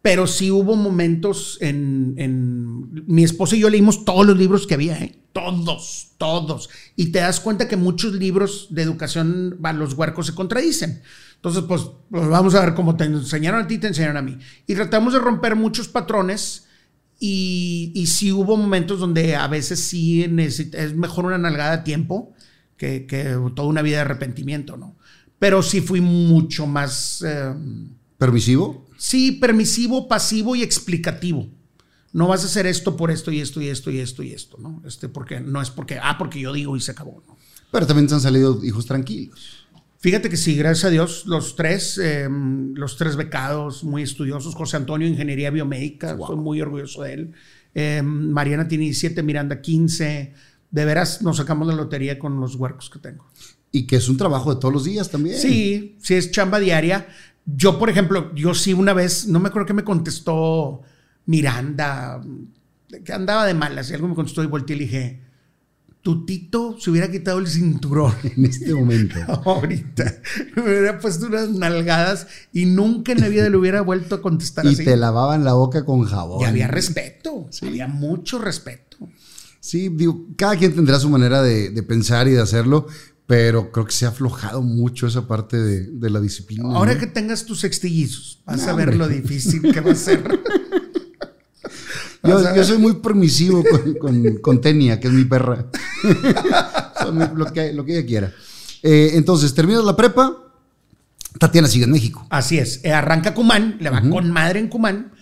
[0.00, 4.74] Pero sí hubo momentos en, en- Mi esposo y yo leímos todos los libros que
[4.74, 5.16] había, ¿eh?
[5.32, 6.68] Todos, todos.
[6.96, 11.02] Y te das cuenta que muchos libros de educación, va, los huercos se contradicen.
[11.42, 14.38] Entonces, pues, pues vamos a ver cómo te enseñaron a ti, te enseñaron a mí.
[14.64, 16.66] Y tratamos de romper muchos patrones.
[17.18, 22.32] Y, y sí hubo momentos donde a veces sí es mejor una nalgada a tiempo
[22.76, 24.96] que, que toda una vida de arrepentimiento, ¿no?
[25.40, 27.22] Pero sí fui mucho más...
[27.26, 27.52] eh,
[28.18, 28.86] ¿Permisivo?
[28.96, 31.48] Sí, permisivo, pasivo y explicativo.
[32.12, 34.58] No vas a hacer esto por esto y esto y esto y esto y esto,
[34.58, 34.80] ¿no?
[34.86, 37.36] Este, porque no es porque, ah, porque yo digo y se acabó, ¿no?
[37.72, 39.61] Pero también te han salido hijos tranquilos.
[40.02, 42.28] Fíjate que sí, gracias a Dios, los tres, eh,
[42.74, 44.56] los tres becados, muy estudiosos.
[44.56, 46.26] José Antonio, Ingeniería Biomédica, Wow.
[46.26, 47.32] soy muy orgulloso de él.
[47.72, 50.34] Eh, Mariana tiene 17, Miranda 15.
[50.72, 53.30] De veras, nos sacamos la lotería con los huercos que tengo.
[53.70, 55.38] Y que es un trabajo de todos los días también.
[55.38, 57.06] Sí, sí es chamba diaria.
[57.46, 60.82] Yo, por ejemplo, yo sí una vez, no me acuerdo que me contestó
[61.26, 62.20] Miranda,
[63.04, 65.20] que andaba de malas, y algo me contestó y volteé y le dije,
[66.02, 69.16] tu tito se hubiera quitado el cinturón En este momento.
[69.44, 70.20] ahorita.
[70.56, 74.64] Me hubiera puesto unas nalgadas y nunca en la vida le hubiera vuelto a contestar
[74.66, 74.84] y así.
[74.84, 76.40] te lavaban la boca con jabón.
[76.42, 78.96] Y había respeto, había mucho respeto.
[79.60, 82.88] Sí, digo, cada quien tendrá su manera de, de pensar y de hacerlo,
[83.28, 86.64] pero creo que se ha aflojado mucho esa parte de, de la disciplina.
[86.64, 87.00] Ahora ¿no?
[87.00, 88.98] que tengas tus sextillizos, vas No, a ver hombre.
[88.98, 90.20] lo difícil que va a ser.
[92.24, 95.66] Yo, soy muy permisivo con, con, con Tenia, que es mi perra.
[97.34, 98.32] Lo, que, lo que ella quiera.
[98.80, 100.36] Eh, entonces, terminas la prepa,
[101.38, 102.24] Tatiana sigue en México.
[102.30, 102.80] Así es.
[102.84, 105.12] Eh, arranca Cumán, le va con madre en Cumán.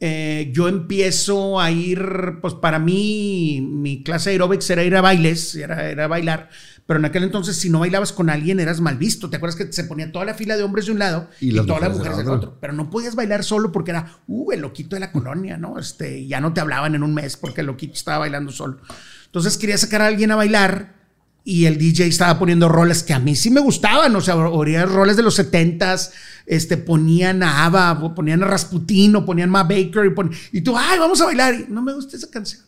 [0.00, 5.00] Eh, yo empiezo a ir, pues para mí, mi clase de aerobics era ir a
[5.00, 6.50] bailes, era, era bailar.
[6.86, 9.28] Pero en aquel entonces, si no bailabas con alguien, eras mal visto.
[9.28, 11.66] ¿Te acuerdas que se ponía toda la fila de hombres de un lado Y y,
[11.66, 12.56] todas las mujeres del otro?
[12.60, 15.78] Pero no podías bailar solo porque era, uh, el loquito de la colonia, ¿no?
[15.78, 18.78] Este, ya no te hablaban en un mes porque el loquito estaba bailando solo.
[19.26, 20.97] Entonces quería sacar a alguien a bailar
[21.48, 24.84] y el DJ estaba poniendo roles que a mí sí me gustaban, o sea, oía
[24.84, 26.10] roles de los 70s,
[26.44, 30.60] este, ponían a Ava, ponían a Rasputin, o ponían a Ma Baker, y, pon- y
[30.60, 32.60] tú, ay, vamos a bailar, y no me gusta esa canción.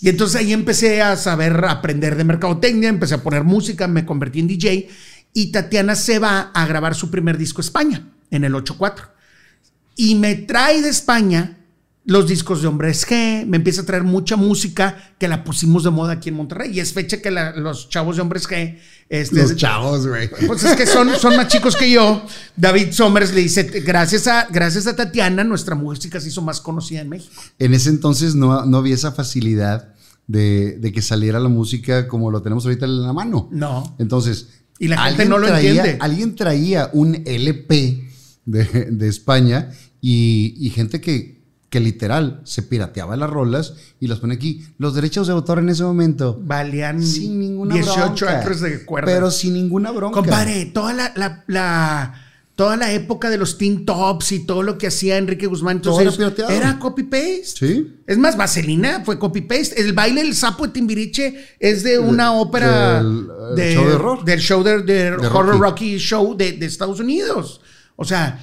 [0.00, 4.38] Y entonces ahí empecé a saber, aprender de mercadotecnia, empecé a poner música, me convertí
[4.38, 4.88] en DJ,
[5.34, 9.10] y Tatiana se va a grabar su primer disco España, en el 84
[9.96, 11.58] y me trae de España
[12.10, 15.90] los discos de Hombres G, me empieza a traer mucha música que la pusimos de
[15.90, 19.36] moda aquí en Monterrey y es fecha que la- los chavos de Hombres G, este,
[19.36, 20.28] Los chavos, güey.
[20.46, 22.24] pues es que son, son más chicos que yo.
[22.56, 27.00] David Somers le dice, gracias a, gracias a Tatiana, nuestra música se hizo más conocida
[27.00, 27.40] en México.
[27.60, 29.94] En ese entonces no, no había esa facilidad
[30.26, 33.48] de, de que saliera la música como lo tenemos ahorita en la mano.
[33.52, 33.94] No.
[34.00, 34.48] Entonces,
[34.80, 35.98] Y la gente alguien no lo traía- entiende.
[36.00, 38.08] Alguien traía un LP
[38.46, 41.39] de, de España y, y gente que,
[41.70, 44.66] que literal se pirateaba las rolas y las pone aquí.
[44.78, 46.38] Los derechos de autor en ese momento.
[46.42, 48.50] Valían Sin ninguna 18 bronca.
[48.50, 49.06] de cuerda.
[49.12, 50.20] Pero sin ninguna bronca.
[50.20, 54.76] Compadre, toda la, la- la- toda la época de los Teen Tops y todo lo
[54.76, 57.44] que hacía Enrique Guzmán, entonces, era era copy-paste.
[57.46, 57.96] Sí.
[58.06, 59.80] Es más, Vaselina fue copy-paste.
[59.80, 64.24] El baile del sapo de Timbiriche es de una ópera del, eh, show de horror.
[64.26, 65.58] Del show de, de Horror Rocky.
[65.60, 67.62] Rocky Show de, de Estados Unidos.
[67.96, 68.38] O sea,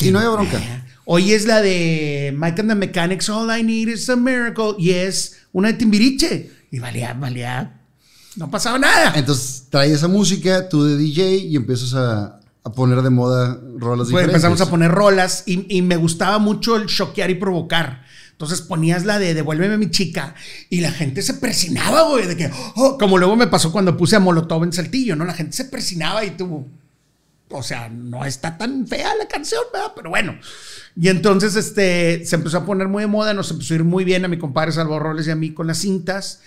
[0.00, 0.60] Y no había bronca.
[1.04, 4.74] Hoy es la de Mike and the Mechanics, All I Need is a Miracle.
[4.78, 6.50] Y es una de Timbiriche.
[6.70, 7.80] Y valía, valía.
[8.36, 9.12] No pasaba nada.
[9.16, 14.06] Entonces trae esa música, tú de DJ, y empiezas a, a poner de moda rolas
[14.06, 14.34] Pues diferentes.
[14.34, 18.02] empezamos a poner rolas y, y me gustaba mucho el choquear y provocar.
[18.32, 20.34] Entonces ponías la de Devuélveme a mi chica
[20.68, 24.16] y la gente se presionaba, güey, de que, oh, como luego me pasó cuando puse
[24.16, 25.24] a Molotov en Saltillo, ¿no?
[25.24, 26.66] La gente se presionaba y tú,
[27.56, 29.92] o sea, no está tan fea la canción, ¿verdad?
[29.96, 30.38] Pero bueno.
[30.96, 34.04] Y entonces este, se empezó a poner muy de moda, nos empezó a ir muy
[34.04, 36.40] bien a mi compadre Salvador Roles y a mí con las cintas.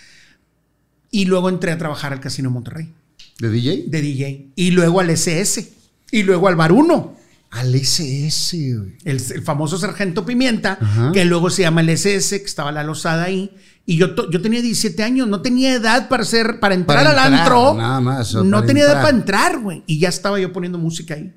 [1.10, 2.92] Y luego entré a trabajar al Casino Monterrey
[3.38, 3.84] ¿De DJ?
[3.86, 4.48] de DJ.
[4.56, 5.72] Y luego al SS.
[6.10, 7.17] Y luego al Bar 1
[7.50, 8.96] Al SS, güey.
[9.04, 11.12] el, el famoso Sargento Pimienta, Ajá.
[11.12, 13.50] que luego se llama el SS, que estaba la losada ahí.
[13.86, 17.32] Y yo, yo tenía 17 años, no tenía edad para ser, para entrar Para al
[17.32, 17.74] entrar, antro.
[17.74, 19.82] nada más, No tenía edad para entrar, güey.
[19.86, 21.32] Y ya estaba yo poniendo música ahí.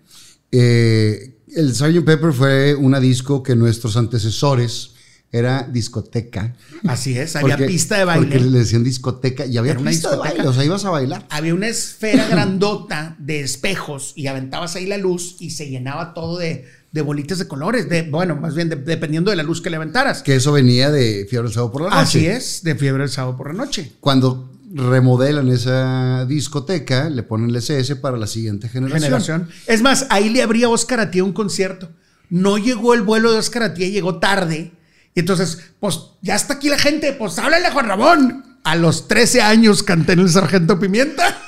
[0.51, 2.03] Eh, el Sgt.
[2.03, 4.91] Pepper fue una disco que nuestros antecesores
[5.32, 6.55] era discoteca.
[6.88, 8.49] Así es, había Porque- pista de Porque baile.
[8.51, 10.36] le decían discoteca y había Era una pista de discoteca.
[10.38, 11.25] baile, o sea, ibas a bailar.
[11.29, 16.38] Había una esfera grandota de espejos y aventabas ahí la luz y se llenaba todo
[16.38, 17.88] de, de bolitas de colores.
[17.88, 20.21] De, bueno, más bien de- dependiendo de la luz que le aventaras.
[20.21, 22.01] Que eso venía de Fiebre el Sábado por la Noche.
[22.01, 23.93] Así es, de fiebre el sábado por la noche.
[24.01, 29.01] Cuando remodelan esa discoteca, le ponen el SS para la siguiente generación.
[29.03, 29.49] generación.
[29.67, 31.89] Es más, ahí le abría Oscar a ti un concierto.
[32.29, 34.71] no llegó el vuelo de Oscar Atía, llegó tarde.
[35.14, 38.45] Y entonces, pues ya está aquí la gente, pues háblale a Juan Ramón.
[38.64, 41.41] A los 13 años canté en el Sargento Pimienta.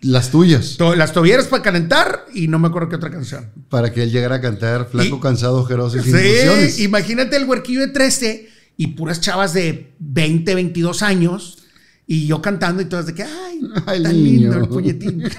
[0.00, 0.76] Las tuyas.
[0.78, 3.50] To- Las tobilleras para calentar y no me acuerdo qué otra canción.
[3.68, 6.14] Para que él llegara a cantar Flaco, Y- Cansado, Ojeroso y sin.
[6.16, 11.58] Sí, imagínate el huerquillo de 13 y puras chavas de 20, 22 años
[12.06, 14.50] y yo cantando y todas de que, ay, Ay, tan niño.
[14.52, 15.24] lindo el puñetín.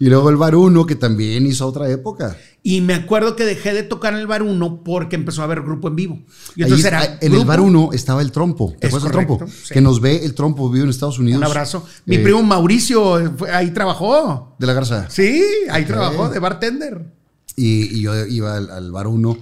[0.00, 2.36] Y luego el Bar Uno, que también hizo otra época.
[2.66, 5.60] Y me acuerdo que dejé de tocar en el bar 1 porque empezó a haber
[5.60, 6.22] grupo en vivo.
[6.56, 8.74] Y entonces era en el Bar Uno estaba el Trompo.
[8.80, 9.46] ¿Te acuerdas del Trompo?
[9.46, 9.74] sí.
[9.74, 11.38] Que nos ve el Trompo, vive en Estados Unidos.
[11.38, 11.86] Un abrazo.
[12.06, 14.56] Mi Eh, primo Mauricio eh, fue- ahí trabajó.
[14.58, 15.10] De la Garza.
[15.10, 17.12] Sí, ahí trabajó de bartender.
[17.54, 19.36] Y, y yo iba al, al Bar Uno.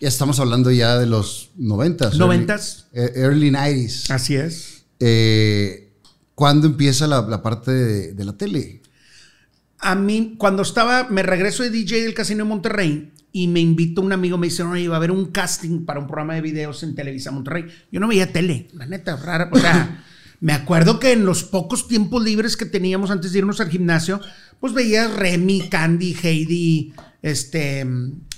[0.00, 2.16] Ya estamos hablando ya de los noventas.
[2.18, 2.86] Noventas.
[2.92, 4.10] Early, eh, early 90s.
[4.10, 4.82] Así es.
[4.98, 5.92] Eh,
[6.34, 8.82] ¿Cuándo empieza la, la parte de, de la tele?
[9.80, 14.00] A mí, cuando estaba, me regreso de DJ del Casino de Monterrey y me invita
[14.00, 16.82] un amigo, me dice, oye, va a haber un casting para un programa de videos
[16.82, 17.66] en Televisa Monterrey.
[17.92, 19.48] Yo no veía tele, la neta, rara.
[19.52, 20.04] O sea,
[20.40, 24.20] me acuerdo que en los pocos tiempos libres que teníamos antes de irnos al gimnasio,
[24.60, 27.86] pues veía Remy, Candy, Heidi, este,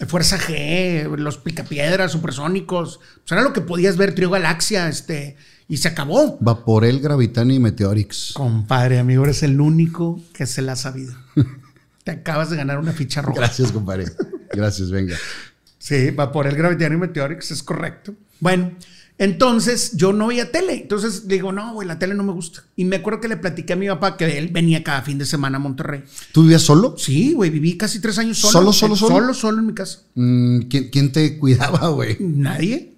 [0.07, 3.01] Fuerza G, los Picapiedras, Supersónicos.
[3.21, 5.37] Pues era lo que podías ver, Trio Galaxia, este,
[5.69, 6.37] y se acabó.
[6.41, 8.33] Vaporel, Gravitani y Meteorix.
[8.35, 11.15] Compadre, amigo, eres el único que se la ha sabido.
[12.11, 13.39] Te acabas de ganar una ficha roja.
[13.39, 14.07] Gracias, compadre.
[14.53, 15.17] Gracias, venga.
[15.79, 18.15] Sí, va por el Gravitano y Meteorix, es correcto.
[18.41, 18.73] Bueno,
[19.17, 20.75] entonces yo no veía tele.
[20.75, 22.65] Entonces digo, no, güey, la tele no me gusta.
[22.75, 25.25] Y me acuerdo que le platiqué a mi papá que él venía cada fin de
[25.25, 26.03] semana a Monterrey.
[26.33, 26.97] ¿Tú vivías solo?
[26.99, 28.73] Sí, güey, viví casi tres años solo.
[28.73, 29.15] ¿Solo, solo, solo?
[29.15, 30.01] Solo, solo en mi casa.
[30.17, 32.17] Mm, ¿quién, quién te cuidaba, güey?
[32.19, 32.95] Nadie.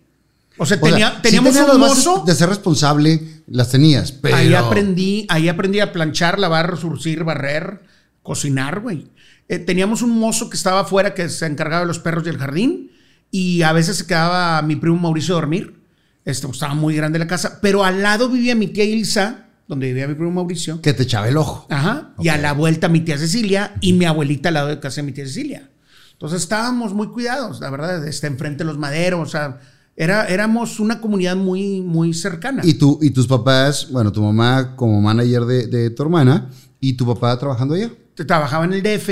[0.56, 2.24] O sea, O sea, tenía, sí teníamos un mozo.
[2.26, 4.36] De ser responsable, las tenías, pero.
[4.36, 7.91] Ahí aprendí, ahí aprendí a planchar, lavar, surcir, barrer,
[8.22, 9.08] cocinar, güey.
[9.48, 12.38] Eh, teníamos un mozo que estaba afuera que se encargaba de los perros y el
[12.38, 12.90] jardín
[13.30, 15.80] y a veces se quedaba mi primo Mauricio a dormir.
[16.24, 19.88] Este, pues, estaba muy grande la casa, pero al lado vivía mi tía Ilsa, donde
[19.88, 20.80] vivía mi primo Mauricio.
[20.80, 21.66] Que te echaba el ojo.
[21.68, 22.14] Ajá.
[22.20, 25.06] Y a la vuelta mi tía Cecilia y mi abuelita al lado de casa de
[25.06, 25.70] mi tía Cecilia.
[26.12, 29.58] Entonces estábamos muy cuidados, la verdad, este, enfrente de los maderos, o sea,
[29.96, 32.62] era, éramos una comunidad muy, muy cercana.
[32.64, 36.48] Y, tú, y tus papás, bueno, tu mamá como manager de, de tu hermana
[36.80, 37.90] y tu papá trabajando allá.
[38.14, 39.10] Trabajaba en el DF,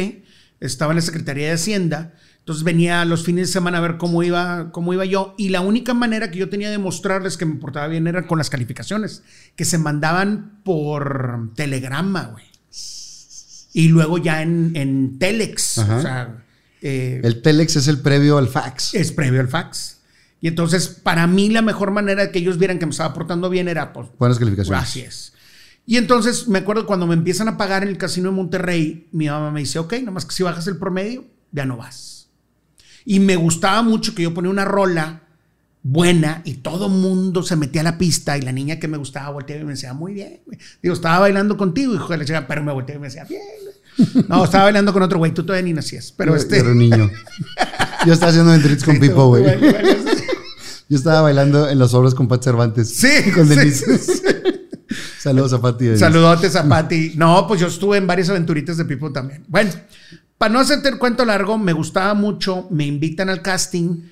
[0.61, 4.23] estaba en la Secretaría de Hacienda, entonces venía los fines de semana a ver cómo
[4.23, 7.57] iba, cómo iba yo, y la única manera que yo tenía de mostrarles que me
[7.57, 9.23] portaba bien era con las calificaciones,
[9.57, 12.45] que se mandaban por telegrama, güey.
[13.73, 15.97] Y luego ya en, en Telex, Ajá.
[15.97, 16.45] o sea,
[16.83, 18.95] eh, El Telex es el previo al fax.
[18.95, 19.99] es previo al fax.
[20.41, 23.51] Y entonces, para mí, la mejor manera de que ellos vieran que me estaba portando
[23.51, 24.83] bien era, pues, Buenas calificaciones.
[24.83, 25.33] Así es.
[25.87, 29.27] Y entonces me acuerdo cuando me empiezan a pagar en el casino de Monterrey, mi
[29.29, 32.29] mamá me dice, ok, nomás que si bajas el promedio, ya no vas.
[33.05, 35.23] Y me gustaba mucho que yo ponía una rola
[35.83, 39.31] buena y todo mundo se metía a la pista y la niña que me gustaba
[39.31, 40.41] volteaba y me decía, muy bien.
[40.47, 40.59] güey".
[40.83, 43.43] Digo, estaba bailando contigo, hijo de la chica, pero me volteaba y me decía, bien.
[43.65, 44.25] güey".
[44.29, 46.13] No, estaba bailando con otro güey, tú todavía ni nacías.
[46.17, 46.59] Pero Yo- este...
[46.59, 47.11] era un niño.
[48.07, 49.45] Yo estaba haciendo entrevistas con Pipo, güey.
[50.89, 52.95] Yo estaba bailando en las obras con Pat Cervantes.
[52.97, 53.99] Sí, Con Denise.
[53.99, 54.23] sí, sí.
[55.21, 55.97] Saludos a Pati.
[55.97, 57.13] Saludotes a Pati.
[57.17, 59.45] No, pues yo estuve en varias aventuritas de Pipo también.
[59.49, 59.71] Bueno,
[60.39, 64.03] para no hacerte el cuento largo, me gustaba mucho, me invitan al casting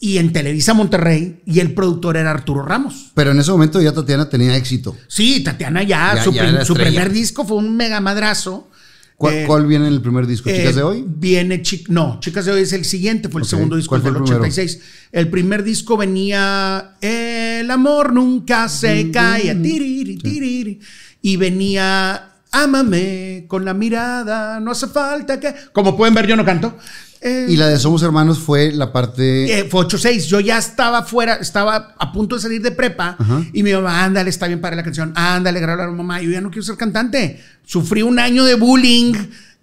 [0.00, 3.12] y en Televisa Monterrey y el productor era Arturo Ramos.
[3.14, 4.96] Pero en ese momento ya Tatiana tenía éxito.
[5.08, 6.90] Sí, Tatiana ya, Ya- su, ya prim- era su estrella.
[7.02, 8.69] primer disco fue un mega madrazo.
[9.20, 10.48] ¿Cuál, Eh, cuál viene en el primer disco?
[10.48, 11.04] ¿Chicas eh, de hoy?
[11.06, 14.12] Viene, Chi- no, Chicas de hoy es el siguiente, fue el segundo disco, ¿cuál fue
[14.12, 14.44] fue el el primero?
[14.44, 14.80] 86.
[15.12, 20.80] El primer disco venía El amor nunca se cae, tiriri, tiriri,
[21.20, 25.54] y venía Ámame con la mirada, no hace falta que.
[25.72, 26.78] Como pueden ver, yo no canto.
[27.22, 29.58] Eh, Y la de Somos Hermanos fue la parte.
[29.60, 30.26] eh, fue 8-6.
[30.26, 33.16] Yo ya estaba fuera, estaba a punto de salir de prepa.
[33.52, 35.12] Y mi mamá, ándale, está bien para la canción.
[35.16, 36.20] Ándale, graba la mamá.
[36.22, 37.40] Yo ya no quiero ser cantante.
[37.66, 39.12] Sufrí un año de bullying,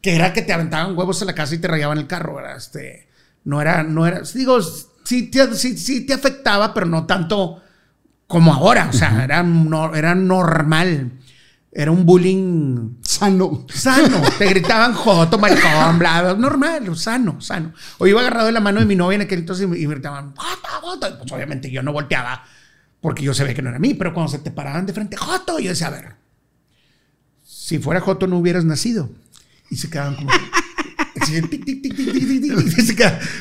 [0.02, 2.36] que era que te aventaban huevos a la casa y te rayaban el carro.
[2.36, 2.58] ¿verdad?
[2.58, 3.08] Este,
[3.46, 4.22] no era, no era.
[4.34, 4.60] Digo,
[5.04, 7.62] sí te, sí, sí te afectaba, pero no tanto
[8.28, 8.90] como ahora.
[8.90, 11.12] O sea, era, no, era normal.
[11.78, 13.68] Era un bullying Sano.
[13.72, 14.20] sano.
[14.40, 17.72] Te gritaban joto, maricón, bla, bla, normal, sano, sano.
[18.00, 20.34] O iba agarrado de la mano de mi novia en aquel entonces y me, gritaban,
[20.36, 21.08] joto, joto.
[21.08, 22.44] Y Pues obviamente yo no volteaba
[23.00, 25.60] porque yo sabía que no era mí, pero cuando se te paraban de frente, joto,
[25.60, 26.16] yo decía, a ver,
[27.44, 29.12] si fuera joto no hubieras nacido.
[29.70, 30.32] Y se quedaban como...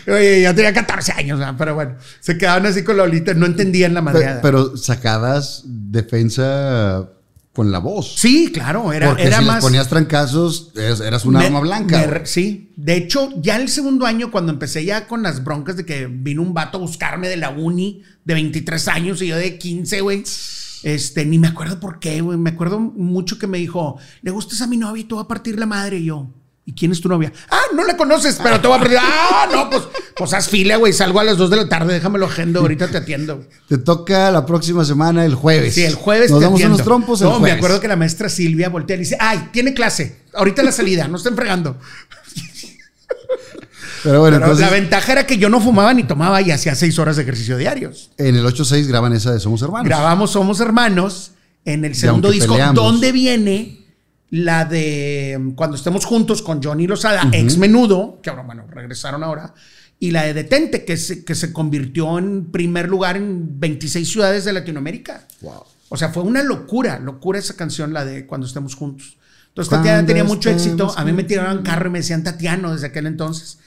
[0.08, 1.54] oye, ya tenía 14 años, ¿verdad?
[1.56, 4.42] pero bueno, se quedaban así con la olita, no entendían la madreada.
[4.42, 7.15] Pero sacabas defensa
[7.56, 8.14] con la voz.
[8.18, 9.56] Sí, claro, era, Porque era si más.
[9.56, 12.06] les ponías trancazos, eras, un arma blanca.
[12.06, 12.70] me- sí.
[12.76, 16.42] De hecho, ya el segundo año, cuando empecé ya con las broncas de que vino
[16.42, 20.22] un vato a buscarme de la uni de 23 años y yo de 15, güey.
[20.82, 22.36] Este, ni me acuerdo por qué, güey.
[22.38, 25.28] Me acuerdo mucho que me dijo, le gustas a mi novia y te voy a
[25.28, 25.96] partir la madre.
[25.98, 26.28] Y yo,
[26.66, 27.32] ¿y quién es tu novia?
[27.48, 28.98] Ah, no la conoces, pero te voy a partir.
[29.00, 29.84] Ah, no, pues,
[30.16, 30.92] pues haz fila, güey.
[30.92, 33.44] Salgo a las 2 de la tarde, déjamelo agendo, ahorita te atiendo.
[33.68, 35.74] Te toca la próxima semana, el jueves.
[35.74, 36.74] Sí, el jueves Nos te damos atiendo.
[36.74, 39.72] unos trompos el No, me acuerdo que la maestra Silvia voltea y dice, ay, tiene
[39.72, 40.16] clase.
[40.34, 41.78] Ahorita la salida, no estén fregando.
[44.02, 46.74] Pero bueno, Pero entonces la ventaja era que yo no fumaba ni tomaba y hacía
[46.74, 48.10] seis horas de ejercicio diarios.
[48.18, 49.86] en el 8-6 graban esa de Somos Hermanos.
[49.88, 51.32] Grabamos Somos Hermanos
[51.64, 52.74] en el segundo disco, peleamos.
[52.76, 53.85] donde viene
[54.44, 59.22] la de mm, Cuando estemos juntos con Johnny Lozada, ex menudo, que ahora, bueno, regresaron
[59.24, 59.54] ahora,
[59.98, 64.44] y la de Detente, que se, que se convirtió en primer lugar en 26 ciudades
[64.44, 65.26] de Latinoamérica.
[65.40, 65.62] Wow.
[65.88, 69.16] O sea, fue una locura, locura esa canción, la de Cuando estemos juntos.
[69.48, 70.92] Entonces, Cuando Tatiana tenía mucho éxito.
[70.96, 73.58] A mí me tiraban carro y me decían Tatiano desde aquel entonces.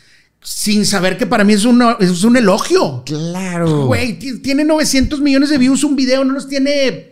[0.41, 3.04] Sin saber que para mí es, una- es un elogio.
[3.06, 3.88] Claro.
[3.88, 7.09] Güey, ti- tiene 900 millones de views un video, no los tiene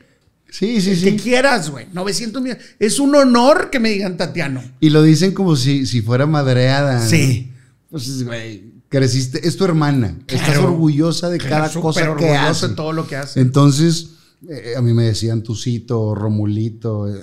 [0.50, 1.18] Sí, sí, el que sí.
[1.18, 1.88] quieras, güey.
[1.94, 2.64] 900 millones.
[2.80, 4.64] Es un honor que me digan Tatiano.
[4.80, 7.06] Y lo dicen como si, si fuera madreada.
[7.06, 7.52] Sí.
[7.90, 10.18] Pues, güey, creciste, es tu hermana.
[10.28, 10.66] Estás Claro.
[10.70, 12.70] orgullosa de cada cosa que hace.
[12.70, 13.40] de todo lo que hace.
[13.42, 14.12] Entonces,
[14.50, 17.22] eh, a mí me decían Tucito, Romulito, eh,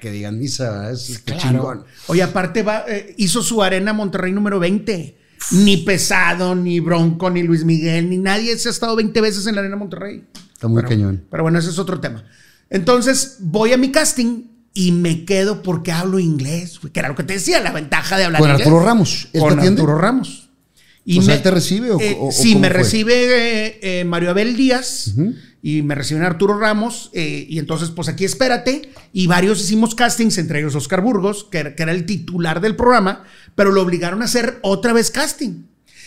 [0.00, 1.84] que digan misa, es qué chingón.
[2.08, 5.16] Oye, aparte va, eh, hizo su arena Monterrey número 20.
[5.52, 9.54] Ni Pesado, ni Bronco, ni Luis Miguel, ni nadie se ha estado 20 veces en
[9.54, 10.22] la arena Monterrey.
[10.52, 11.24] Está muy pero, cañón.
[11.30, 12.22] Pero bueno, ese es otro tema.
[12.70, 17.24] Entonces, voy a mi casting y me quedo porque hablo inglés, que era lo que
[17.24, 18.66] te decía, la ventaja de hablar Con inglés.
[18.66, 19.58] Arturo Ramos, ¿él Con?
[19.60, 20.46] Arturo Ramos.
[21.18, 22.78] O sea, ¿él te recibe o- eh, o- sí, me fue?
[22.78, 25.12] recibe eh, eh, Mario Abel Díaz
[25.62, 30.38] y me reciben Arturo Ramos eh, y entonces pues aquí espérate y varios hicimos castings,
[30.38, 33.24] entre ellos Oscar Burgos, que era el titular del programa,
[33.56, 35.64] pero lo obligaron a hacer otra vez casting.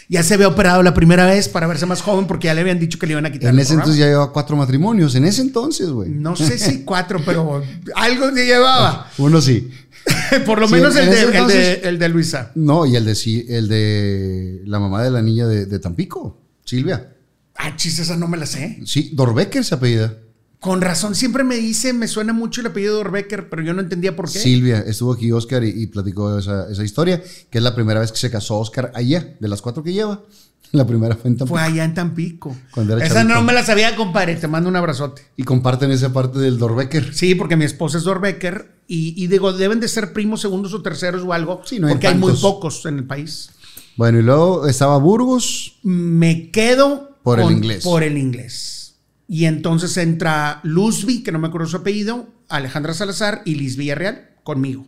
[0.10, 2.80] Ya se había operado la primera vez para verse más joven porque ya le habían
[2.80, 3.84] dicho que le iban a quitar En el ese programa.
[3.86, 5.16] entonces ya llevaba cuatro matrimonios.
[5.16, 6.10] En ese entonces, güey.
[6.10, 7.62] No sé si cuatro, pero
[7.96, 9.10] algo se llevaba.
[9.18, 9.70] Uno sí.
[10.46, 12.52] Por lo Sí, menos en el, de, el, de, entonces- el de Luisa.
[12.56, 17.10] No, y el de el de la mamá de la niña de, de Tampico, Silvia.
[17.56, 18.80] Ah, chis, esa no me la sé.
[18.86, 20.18] Sí, Dorbecker se apellida.
[20.64, 23.82] Con razón, siempre me dice, me suena mucho el apellido de Orbecker, pero yo no
[23.82, 24.40] entendía por qué.
[24.40, 28.14] Silvia, estuvo aquí Oscar y, y platicó esa, esa historia, que es la primera vez
[28.14, 30.24] que se casó Oscar allá, de las cuatro que lleva.
[30.72, 31.56] La primera fue en Tampico.
[31.56, 32.56] Fue allá en Tampico.
[32.72, 34.38] Cuando era Esa no me la sabía, compadre.
[34.38, 35.22] Te mando un abrazote.
[35.36, 37.14] Y comparten esa parte del Dorbecker.
[37.14, 40.82] Sí, porque mi esposa es Dorbecker y, y digo, deben de ser primos, segundos o
[40.82, 43.50] terceros o algo, Sí, no hay porque hay muy pocos en el país.
[43.98, 45.78] Bueno, y luego estaba Burgos.
[45.84, 47.84] Me quedo Por el inglés.
[47.84, 48.83] Por el inglés.
[49.28, 54.30] Y entonces entra Luzby, que no me acuerdo su apellido, Alejandra Salazar y Liz Villarreal
[54.44, 54.88] conmigo.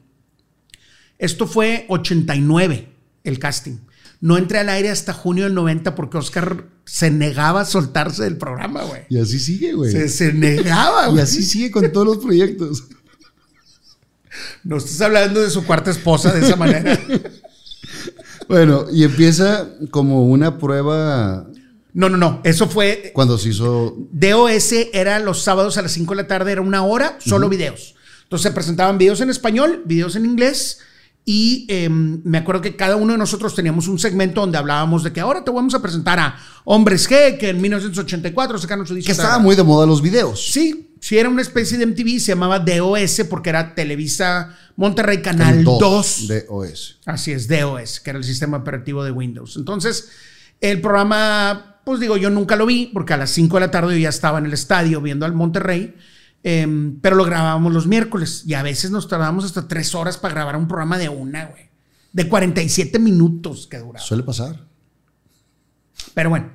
[1.18, 2.90] Esto fue 89,
[3.24, 3.78] el casting.
[4.22, 8.38] No entré al aire hasta junio del 90 porque Oscar se negaba a soltarse del
[8.38, 9.04] programa, güey.
[9.10, 9.92] Y así sigue, güey.
[9.92, 11.24] Se, se negaba, Y güey.
[11.24, 12.86] así sigue con todos los proyectos.
[14.64, 17.00] No estás hablando de su cuarta esposa de esa manera.
[18.48, 21.48] Bueno, y empieza como una prueba
[21.96, 22.42] No, no, no.
[22.44, 23.12] Eso fue.
[23.14, 26.84] cuando se hizo DOS era los sábados a las 5 de la tarde, era una
[26.84, 27.96] hora, solo videos.
[28.24, 30.80] Entonces se presentaban videos en español, videos en inglés.
[31.28, 35.12] Y eh, me acuerdo que cada uno de nosotros teníamos un segmento donde hablábamos de
[35.12, 39.08] que ahora te vamos a presentar a Hombres G, que en 1984 sacaron su disco.
[39.08, 40.52] que estaba muy de moda los videos.
[40.52, 45.60] Sí, sí, era una especie de MTV, se llamaba DOS porque era Televisa Monterrey Canal
[45.60, 46.28] El 2.
[46.28, 47.00] de OS.
[47.06, 49.56] Así es, DOS, que era el sistema operativo de Windows.
[49.56, 50.10] Entonces,
[50.62, 53.94] el programa, pues digo, yo nunca lo vi, porque a las 5 de la tarde
[53.94, 55.96] yo ya estaba en el estadio viendo al Monterrey,
[56.44, 60.34] em, pero lo grabábamos los miércoles y a veces nos tardábamos hasta 3 horas para
[60.34, 61.70] grabar un programa de una, güey.
[62.12, 64.00] De 47 minutos que duraba.
[64.00, 64.66] Suele pasar.
[66.16, 66.52] Pero bueno,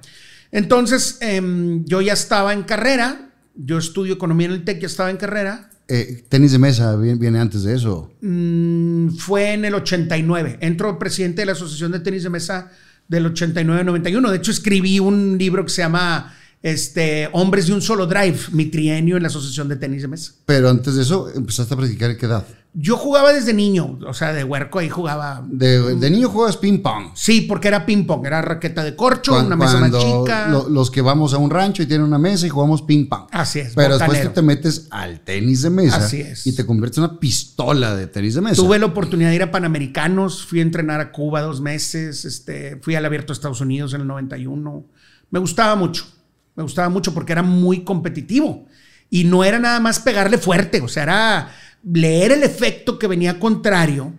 [0.51, 5.11] entonces em, yo ya estaba en carrera, yo estudio economía en el TEC, ya estaba
[5.11, 5.70] en carrera.
[5.86, 8.12] Eh, tenis de mesa viene, viene antes de eso.
[8.20, 10.59] Mm, fue en el 89.
[10.61, 12.73] Entro presidente de la Asociación de Tenis de Mesa
[13.11, 14.31] del 89-91.
[14.31, 16.32] De hecho, escribí un libro que se llama
[16.62, 20.32] este, Hombres de un solo drive, mi trienio en la Asociación de Tenis de Mesa.
[20.47, 22.47] Pero antes de eso empezaste a practicar en qué edad.
[22.73, 25.43] Yo jugaba desde niño, o sea, de huerco ahí jugaba.
[25.45, 27.07] De, de niño juegas ping pong.
[27.15, 30.47] Sí, porque era ping pong, era raqueta de corcho, una mesa más chica.
[30.49, 33.23] lo- los que vamos a un rancho y tienen una mesa y jugamos ping pong.
[33.33, 36.47] Así es, Pero después tú te metes al tenis de mesa Así es.
[36.47, 38.57] y te conviertes en una pistola de tenis de mesa.
[38.63, 42.77] Tuve la oportunidad de ir a Panamericanos, fui a entrenar a Cuba dos meses, este,
[42.83, 44.87] fui al Abierto de Estados Unidos en el 91.
[45.31, 46.07] Me gustaba mucho,
[46.55, 48.67] me gustaba mucho porque era muy competitivo.
[49.13, 51.51] Y no era nada más pegarle fuerte, o sea, era
[51.82, 54.12] leer el efecto que venía contrario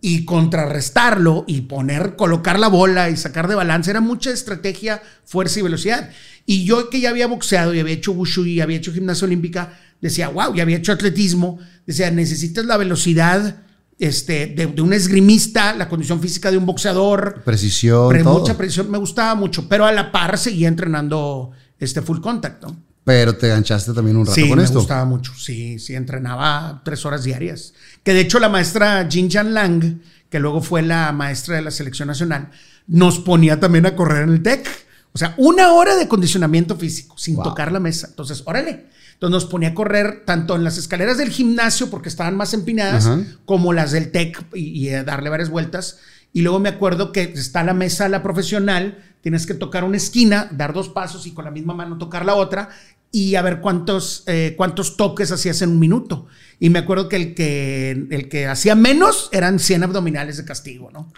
[0.00, 3.90] y contrarrestarlo y poner, colocar la bola y sacar de balance.
[3.90, 6.10] Era mucha estrategia, fuerza y velocidad.
[6.46, 9.78] Y yo que ya había boxeado y había hecho wushu y había hecho gimnasia olímpica,
[10.00, 13.62] decía, wow, y había hecho atletismo, decía, necesitas la velocidad
[13.98, 17.42] este, de, de un esgrimista, la condición física de un boxeador.
[17.44, 18.40] Precisión, Pre- todo.
[18.40, 22.76] mucha precisión, me gustaba mucho, pero a la par seguía entrenando este full contact, ¿no?
[23.04, 24.78] Pero te ganchaste también un rato Sí, con me esto.
[24.78, 25.32] gustaba mucho.
[25.36, 27.74] Sí, sí, entrenaba tres horas diarias.
[28.02, 30.00] Que de hecho la maestra Jin Jan Lang,
[30.30, 32.50] que luego fue la maestra de la selección nacional,
[32.86, 34.66] nos ponía también a correr en el TEC.
[35.12, 37.44] O sea, una hora de condicionamiento físico sin Wow.
[37.44, 38.06] tocar la mesa.
[38.08, 38.86] Entonces, órale.
[39.12, 43.08] Entonces nos ponía a correr tanto en las escaleras del gimnasio, porque estaban más empinadas,
[43.44, 45.98] como las del TEC y, y darle varias vueltas.
[46.32, 50.48] Y luego me acuerdo que está la mesa, la profesional, tienes que tocar una esquina,
[50.50, 52.70] dar dos pasos y con la misma mano tocar la otra
[53.14, 56.26] y a ver cuántos, eh, cuántos toques hacías en un minuto.
[56.58, 60.90] Y me acuerdo que el que, el que hacía menos eran 100 abdominales de castigo,
[60.92, 61.12] ¿no?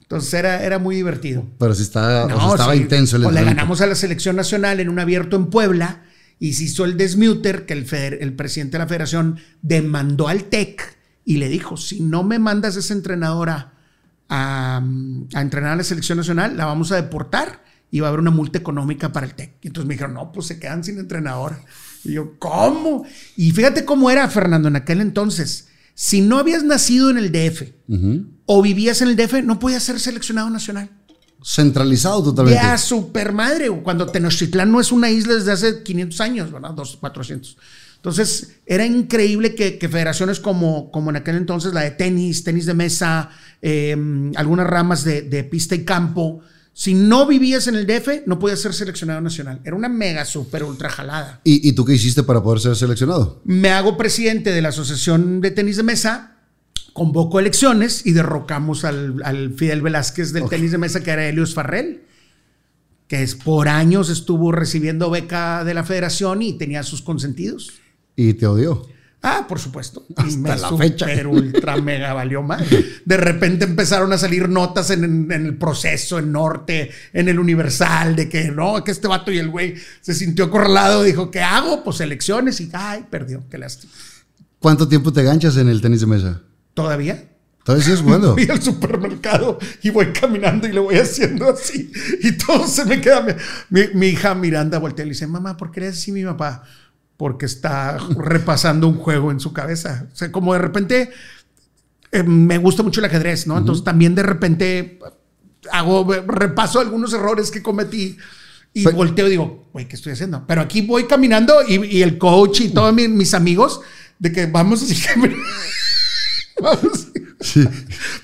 [0.00, 1.46] Entonces era, era muy divertido.
[1.58, 2.80] Pero sí estaba, o sea, estaba sí.
[2.80, 6.04] intenso el Pues le ganamos a la selección nacional en un abierto en Puebla
[6.38, 10.44] y se hizo el desmuter que el, feder- el presidente de la federación demandó al
[10.44, 13.74] TEC y le dijo, si no me mandas esa entrenadora
[14.30, 14.82] a,
[15.34, 18.30] a entrenar a la selección nacional, la vamos a deportar y va a haber una
[18.30, 19.56] multa económica para el TEC.
[19.62, 21.60] Y entonces me dijeron, no, pues se quedan sin entrenadora.
[22.04, 23.04] Y yo, ¿cómo?
[23.36, 25.68] Y fíjate cómo era, Fernando, en aquel entonces.
[25.94, 28.26] Si no habías nacido en el DF Ujú.
[28.46, 30.88] o vivías en el DF, no podías ser seleccionado nacional.
[31.42, 32.60] Centralizado totalmente.
[32.62, 33.70] Ya, super madre.
[33.82, 36.70] Cuando Tenochtitlán no es una isla desde hace 500 años, ¿verdad?
[36.70, 37.56] Dos, 400.
[37.96, 42.64] Entonces, era increíble que, que federaciones como, como en aquel entonces la de tenis, tenis
[42.64, 43.30] de mesa,
[43.60, 43.94] eh,
[44.36, 46.40] algunas ramas de, de pista y campo,
[46.80, 49.60] si no vivías en el DF, no podías ser seleccionado nacional.
[49.64, 51.42] Era una mega, super, ultra jalada.
[51.44, 53.42] ¿Y, y tú qué hiciste para poder ser seleccionado?
[53.44, 56.38] Me hago presidente de la Asociación de Tenis de Mesa,
[56.94, 61.52] convoco elecciones y derrocamos al, al Fidel Velázquez del tenis de mesa, que era Helios
[61.52, 62.04] Farrell,
[63.08, 67.72] que es, por años estuvo recibiendo beca de la federación y tenía sus consentidos.
[68.16, 68.86] Y te odió.
[69.22, 70.06] Ah, por supuesto.
[70.16, 71.06] Hasta me la super fecha.
[71.28, 72.66] ultra mega valió mal.
[73.04, 78.16] De repente empezaron a salir notas en, en el proceso, en Norte, en el Universal,
[78.16, 81.02] de que no, que este vato y el güey se sintió acorralado.
[81.02, 81.84] Dijo, ¿qué hago?
[81.84, 83.44] Pues elecciones y, ay, perdió.
[83.50, 83.92] Qué lástima.
[84.58, 86.42] ¿Cuánto tiempo te ganchas en el tenis de mesa?
[86.72, 87.24] ¿Todavía?
[87.62, 88.34] ¿Todavía sigues jugando?
[88.36, 91.92] Voy al supermercado y voy caminando y le voy haciendo así.
[92.22, 93.36] Y todo se me queda.
[93.68, 96.64] Mi, mi hija Miranda voltea y le dice: Mamá, ¿por qué eres así mi papá?
[97.20, 100.08] Porque está repasando un juego en su cabeza.
[100.10, 101.10] O sea, como de repente
[102.12, 103.58] eh, me gusta mucho el ajedrez, ¿no?
[103.58, 104.98] Entonces también de repente
[105.70, 108.16] hago, repaso algunos errores que cometí.
[108.72, 110.46] Y volteo y digo, güey, ¿qué estoy haciendo?
[110.46, 113.82] Pero aquí voy caminando y, y el coach y todos mi- mis amigos,
[114.18, 114.96] de que vamos así,
[116.62, 117.08] vamos.
[117.40, 117.68] Sí.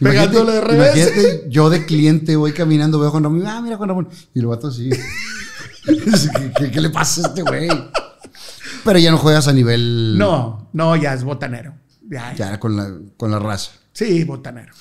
[0.00, 1.42] Pegándole de revés.
[1.50, 4.08] Yo de cliente voy caminando, veo a Juan Ramón, ah, mira Juan Ramón.
[4.34, 4.88] Y el vato así.
[5.84, 7.68] ¿Qué, qué, qué le pasa a este güey?
[8.86, 10.16] Pero ya no juegas a nivel.
[10.16, 11.74] No, no, ya es botanero.
[12.08, 12.52] Ya, ya.
[12.52, 13.72] Ya con la, con la raza.
[13.92, 14.72] Sí, botanero.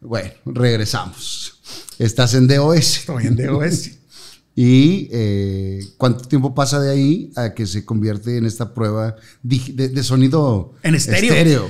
[0.00, 1.60] Bueno, regresamos.
[1.98, 2.98] Estás en DOS.
[2.98, 3.90] Estoy en DOS.
[4.54, 9.88] ¿Y eh, cuánto tiempo pasa de ahí a que se convierte en esta prueba de,
[9.88, 11.68] de sonido En estéreo.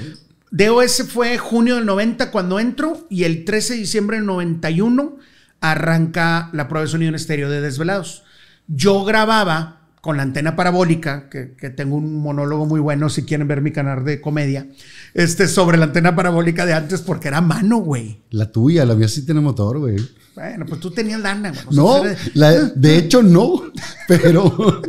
[0.51, 5.19] DOS fue junio del 90 cuando entro y el 13 de diciembre del 91
[5.60, 8.23] arranca la prueba de sonido en estéreo de Desvelados.
[8.69, 13.49] Yo grababa con la antena parabólica, que, que tengo un monólogo muy bueno si quieren
[13.49, 14.66] ver mi canal de comedia,
[15.15, 18.20] este, sobre la antena parabólica de antes porque era mano, güey.
[18.31, 19.97] La tuya, la mía sí tiene motor, güey.
[20.35, 21.65] Bueno, pues tú tenías lana, güey.
[21.77, 22.03] No,
[22.35, 23.61] la- de hecho no,
[24.09, 24.83] pero,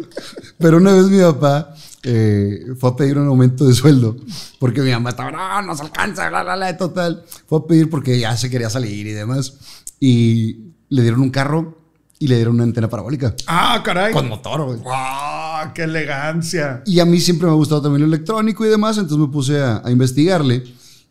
[0.59, 1.73] pero una vez mi papá
[2.03, 4.15] eh, fue a pedir un aumento de sueldo
[4.59, 7.23] porque mi mamá estaba, no, nos alcanza, la, la, la, total.
[7.47, 9.57] Fue a pedir porque ya se quería salir y demás.
[9.99, 11.78] Y le dieron un carro
[12.21, 13.33] y le dieron una antena parabólica.
[13.47, 14.11] Ah, caray.
[14.13, 14.79] Con motor, güey.
[14.85, 16.83] ¡Ah, qué elegancia!
[16.85, 19.59] Y a mí siempre me ha gustado también lo electrónico y demás, entonces me puse
[19.61, 20.63] a, a investigarle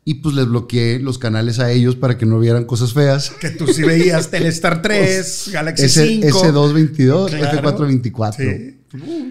[0.05, 3.30] y pues les bloqueé los canales a ellos para que no vieran cosas feas.
[3.40, 6.26] Que tú sí veías Telestar 3, Galaxy Ese, 5.
[6.28, 7.62] S222, Claro.
[7.76, 8.36] F424.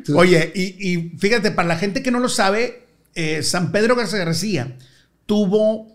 [0.05, 0.11] Sí.
[0.13, 0.61] Oye, y,
[0.93, 2.85] y fíjate, para la gente que no lo sabe,
[3.15, 4.77] eh, San Pedro Garza García
[5.25, 5.87] tuvo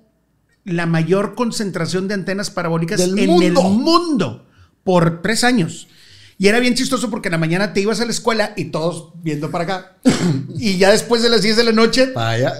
[0.64, 3.44] la mayor concentración de antenas parabólicas Del en mundo.
[3.46, 4.46] el mundo
[4.84, 5.88] por tres años.
[6.38, 9.10] Y era bien chistoso porque en la mañana te ibas a la escuela y todos
[9.22, 9.96] viendo para acá.
[10.58, 12.08] y ya después de las 10 de la noche,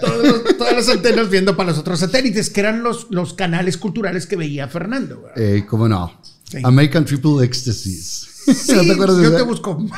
[0.01, 3.77] todos los- todas las antenas viendo para los otros satélites, que eran los, los canales
[3.79, 5.25] culturales que veía Fernando.
[5.37, 6.21] Eh, ¿Cómo no?
[6.45, 6.59] Sí.
[6.63, 8.29] American Triple Ecstasies.
[8.47, 9.37] Sí, ¿No te acuerdas de yo esa?
[9.39, 9.85] te busco.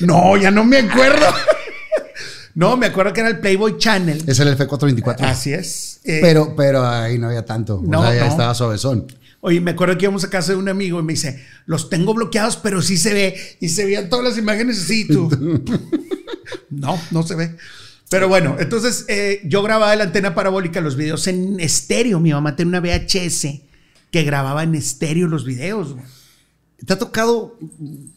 [0.00, 1.26] No, ya no me acuerdo.
[2.54, 4.24] No, me acuerdo que era el Playboy Channel.
[4.26, 5.20] Es el F424.
[5.20, 6.00] Así es.
[6.02, 7.80] Eh, Pero, pero ahí no había tanto.
[7.86, 8.30] No, o sea, ya no.
[8.30, 9.06] estaba suavezón.
[9.40, 12.12] Oye, me acuerdo que íbamos a casa de un amigo y me dice, los tengo
[12.12, 13.56] bloqueados, pero sí se ve.
[13.60, 15.30] Y se veían todas las imágenes así, tú.
[16.70, 17.56] no, no se ve.
[18.10, 22.18] Pero bueno, entonces eh, yo grababa en la antena parabólica los videos en estéreo.
[22.20, 23.60] Mi mamá tenía una VHS
[24.10, 25.92] que grababa en estéreo los videos.
[25.92, 26.04] güey.
[26.84, 27.58] Te ha tocado,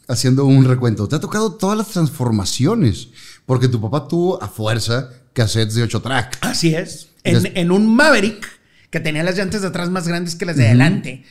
[0.08, 3.08] haciendo un recuento, te ha tocado todas las transformaciones.
[3.44, 6.38] Porque tu papá tuvo a fuerza cassettes de 8 track.
[6.40, 7.08] Así es.
[7.24, 8.46] En, en un Maverick,
[8.92, 11.24] que tenía las llantas de atrás más grandes que las de adelante,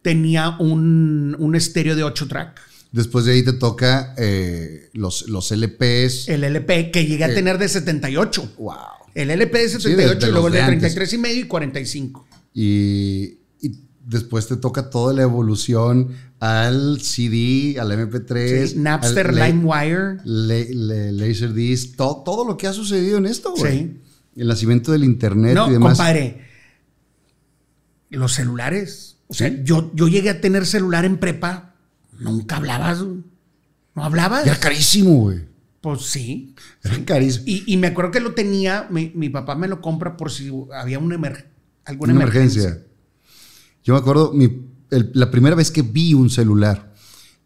[0.00, 2.60] tenía un, un estéreo de 8 track.
[2.92, 6.28] Después de ahí te toca eh, los, los LPs.
[6.28, 7.34] El LP que llegué a Eh.
[7.34, 8.52] tener de 78.
[8.58, 8.74] wow.
[9.14, 10.78] El LP de Sí, de- 78 de y luego el de de antes.
[10.94, 12.26] 33 y medio y 45.
[12.54, 16.08] Y, y después te toca toda la evolución
[16.40, 20.18] al CD, al MP3, Sí, Napster, LimeWire.
[20.24, 23.78] le- le- Laserdisc, todo, todo lo que ha sucedido en esto, güey.
[23.78, 23.96] Sí.
[24.36, 25.98] El nacimiento del internet No, y demás.
[25.98, 26.47] compadre.
[28.10, 29.18] Los celulares.
[29.28, 29.60] O sea, Sí.
[29.64, 31.74] yo, yo llegué a tener celular en prepa.
[32.18, 33.00] Nunca hablabas.
[33.02, 34.46] No hablabas.
[34.46, 35.46] Era carísimo, güey.
[35.80, 36.54] Pues sí.
[36.82, 37.44] Era carísimo.
[37.46, 40.50] Y, y me acuerdo que lo tenía, mi, mi papá me lo compra por si
[40.74, 41.46] había una emer-
[41.84, 42.62] alguna Una emergencia.
[42.62, 42.88] emergencia.
[43.84, 46.92] Yo me acuerdo, mi- el- la primera vez que vi un celular,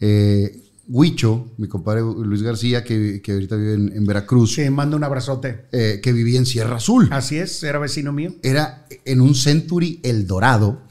[0.00, 4.96] eh, Huicho, mi compadre Luis García, que, que ahorita vive en, en Veracruz, Sí, mando
[4.96, 5.64] un abrazote.
[5.72, 7.08] eh, que vivía en Sierra Azul.
[7.10, 8.34] Así es, era vecino mío.
[8.42, 10.82] Era en un Century El Dorado,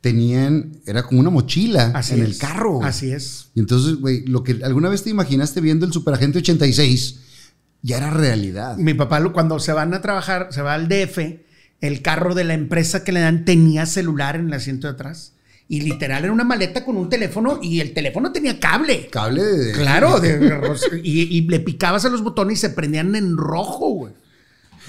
[0.00, 2.28] tenían, era como una mochila Así en es.
[2.28, 2.82] el carro.
[2.82, 3.48] Así es.
[3.54, 7.18] Y entonces, güey, lo que alguna vez te imaginaste viendo el Superagente 86,
[7.82, 8.76] ya era realidad.
[8.76, 11.18] Mi papá, cuando se van a trabajar, se va al DF,
[11.80, 15.32] el carro de la empresa que le dan tenía celular en el asiento de atrás.
[15.72, 19.08] Y literal era una maleta con un teléfono y el teléfono tenía cable.
[19.10, 19.72] Cable de...
[19.72, 20.60] Claro, de-
[21.02, 24.12] y, y le picabas a los botones y se prendían en rojo, güey.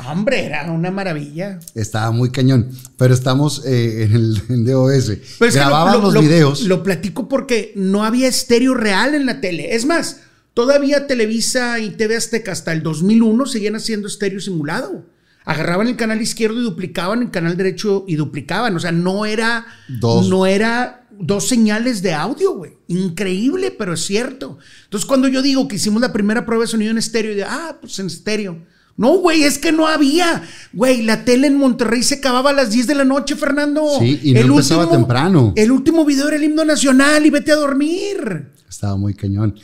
[0.10, 1.60] Hombre, era una maravilla.
[1.76, 2.70] Estaba muy cañón.
[2.98, 5.06] Pero estamos eh, en el en DOS.
[5.06, 6.62] Pero es que lo- Grababan lo- los lo- videos.
[6.64, 9.76] Lo platico porque no había estéreo real en la tele.
[9.76, 10.22] Es más,
[10.54, 15.06] todavía Televisa y TV Azteca hasta el 2001 seguían haciendo estéreo simulado.
[15.46, 18.76] Agarraban el canal izquierdo y duplicaban el canal derecho y duplicaban.
[18.76, 20.30] O sea, no era Dos.
[20.30, 22.74] no era dos señales de audio, güey.
[22.88, 24.58] Increíble, pero es cierto.
[24.86, 27.44] Entonces, cuando yo digo que hicimos la primera prueba de sonido en estéreo, y de,
[27.44, 28.58] ah, pues en estéreo.
[28.96, 30.44] No, güey, es que no había.
[30.72, 33.84] Güey, la tele en Monterrey se acababa a las 10 de la noche, Fernando.
[34.00, 35.54] Sí, y no empezaba temprano.
[35.56, 38.52] El último video era el himno nacional y vete a dormir.
[38.70, 39.56] Estaba muy cañón.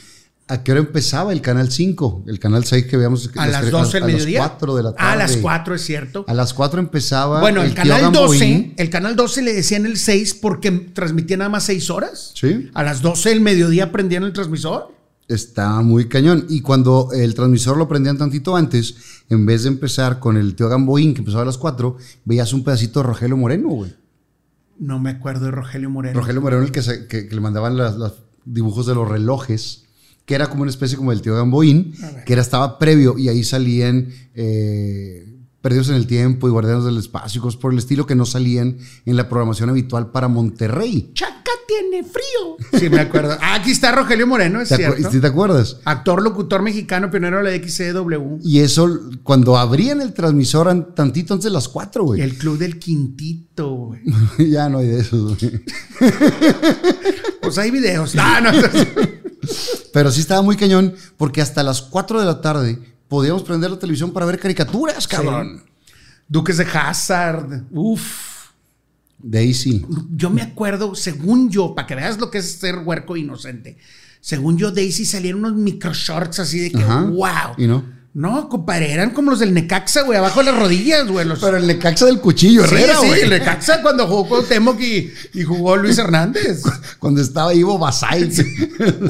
[0.49, 2.23] ¿A qué hora empezaba el canal 5?
[2.27, 3.29] El canal 6 que veíamos.
[3.35, 4.39] A las 12 del a mediodía.
[4.39, 5.11] las 4 de la tarde.
[5.11, 6.25] A las 4, es cierto.
[6.27, 7.39] A las 4 empezaba.
[7.39, 8.69] Bueno, el, tío canal Gamboín.
[8.71, 12.31] 12, el canal 12 le decían el 6 porque transmitía nada más 6 horas.
[12.33, 12.69] Sí.
[12.73, 14.91] A las 12 del mediodía prendían el transmisor.
[15.27, 16.47] Estaba muy cañón.
[16.49, 18.95] Y cuando el transmisor lo prendían tantito antes,
[19.29, 21.95] en vez de empezar con el tío Gamboín, que empezaba a las 4,
[22.25, 23.95] veías un pedacito de Rogelio Moreno, güey.
[24.79, 26.19] No me acuerdo de Rogelio Moreno.
[26.19, 28.13] Rogelio Moreno, el que, se- que- que le mandaban los
[28.45, 29.83] dibujos de los relojes,
[30.29, 31.91] que era como una especie como el tío Gamboín,
[32.23, 35.25] que era, estaba previo y ahí salían eh,
[35.59, 38.27] Perdidos en el Tiempo y Guardianes del Espacio, y cosas por el estilo que no
[38.27, 38.77] salían
[39.07, 41.09] en la programación habitual para Monterrey.
[41.15, 42.79] Chaca tiene frío.
[42.79, 43.37] Sí, me acuerdo.
[43.41, 45.09] Ah, aquí está Rogelio Moreno, es ¿Te, cierto.
[45.11, 45.77] ¿sí te acuerdas?
[45.83, 48.37] Actor, locutor mexicano, pionero de la XCW.
[48.43, 52.21] Y eso, cuando abrían el transmisor an- tantito antes de las 4, güey.
[52.21, 54.01] El club del quintito, güey.
[54.51, 55.63] ya no hay de esos, güey.
[57.41, 58.15] Pues hay videos.
[58.15, 58.61] Ah, no, no.
[59.93, 63.79] Pero sí estaba muy cañón porque hasta las 4 de la tarde podíamos prender la
[63.79, 65.63] televisión para ver caricaturas, cabrón.
[66.27, 67.63] Duques de Hazard.
[67.71, 68.29] Uf.
[69.17, 69.85] Daisy.
[70.15, 73.77] Yo me acuerdo, según yo, para que veas lo que es ser huerco inocente.
[74.21, 77.03] Según yo, Daisy salieron unos micro shorts así de que, Ajá.
[77.03, 77.55] wow.
[77.57, 77.83] ¿Y no?
[78.13, 81.25] No, compadre, eran como los del Necaxa, güey, abajo de las rodillas, güey.
[81.27, 81.39] Los...
[81.39, 83.21] Pero el Necaxa del cuchillo, Sí, Herrera, sí, güey.
[83.21, 86.63] el Necaxa cuando jugó Cuauhtémoc y, y jugó Luis Hernández.
[86.99, 88.29] Cuando estaba Ivo Basay.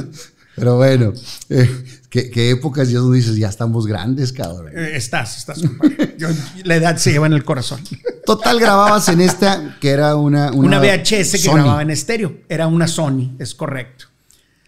[0.56, 1.12] Pero bueno,
[1.48, 4.72] eh, ¿qué, qué épocas ya donde dices, ya estamos grandes, cabrón.
[4.76, 6.14] Eh, estás, estás, compadre.
[6.18, 6.28] Yo-
[6.64, 7.80] la edad se lleva en el corazón.
[8.26, 10.50] Total, grababas en esta, que era una...
[10.52, 11.54] Una, VHS que Sony.
[11.54, 12.34] grababa en estéreo.
[12.48, 14.06] Era una Sony, es correcto.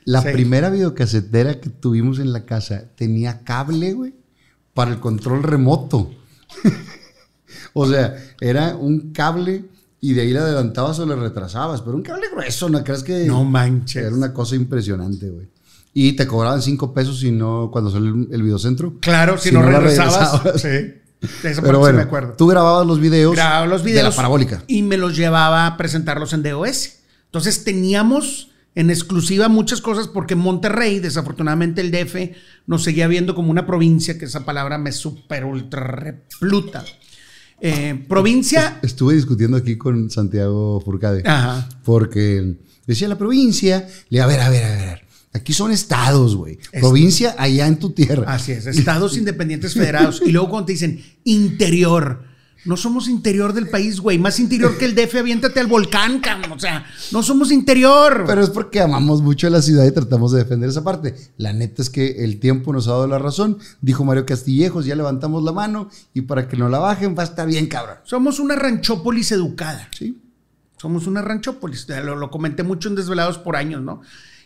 [0.05, 0.29] La Sí.
[0.33, 4.15] primera videocasetera que tuvimos en la casa tenía cable, güey,
[4.75, 6.11] para el control remoto.
[7.75, 9.65] o sea, era un cable
[10.01, 13.25] y de ahí le adelantabas o le retrasabas, pero un cable grueso, ¿no crees que...?
[13.27, 14.05] No manches.
[14.05, 15.49] Era una cosa impresionante, güey.
[15.95, 18.95] Y te cobraban cinco pesos si no, cuando salió el, el videocentro.
[19.01, 20.43] Claro, si, Si no, no regresabas.
[20.43, 20.61] regresabas.
[20.63, 20.69] Sí.
[21.23, 22.33] De parte Pero sí bueno, me acuerdo.
[22.37, 24.65] tú grababas los videos, grababa los videos de la parabólica.
[24.67, 26.95] y me los llevaba a presentarlos en DOS.
[27.27, 32.37] Entonces teníamos en exclusiva muchas cosas porque Monterrey, desafortunadamente el DF,
[32.67, 36.85] nos seguía viendo como una provincia, que esa palabra me super ultra repluta.
[37.61, 38.81] Eh, provincia...
[38.83, 41.23] Estuve discutiendo aquí con Santiago Furcade.
[41.25, 41.69] Ajá.
[41.85, 45.03] Porque decía la provincia, le a ver, a ver, a ver.
[45.35, 46.59] Aquí son estados, güey.
[46.73, 48.33] Provincia allá en tu tierra.
[48.33, 50.23] Así es, estados independientes federados.
[50.25, 52.25] Y luego cuando te dicen interior,
[52.65, 54.19] no somos interior del país, güey.
[54.19, 56.53] Más interior que el DF, aviéntate al volcán, cabrón.
[56.53, 58.25] O sea, no somos interior.
[58.27, 61.15] Pero es porque amamos mucho a la ciudad y tratamos de defender esa parte.
[61.39, 63.59] La neta es que el tiempo nos ha dado la razón.
[63.81, 67.27] Dijo Mario Castillejos, ya levantamos la mano y para que no la bajen va a
[67.27, 67.97] estar bien, cabrón.
[68.05, 69.89] Somos una ranchópolis educada.
[69.99, 70.21] Sí.
[70.81, 71.87] Somos una ranchópolis.
[72.05, 74.03] Lo, lo comenté mucho en Desvelados por años, ¿no?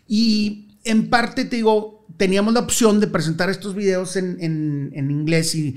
[0.08, 5.10] Y en parte, te digo, teníamos la opción de presentar estos videos en, en- en
[5.10, 5.76] inglés y,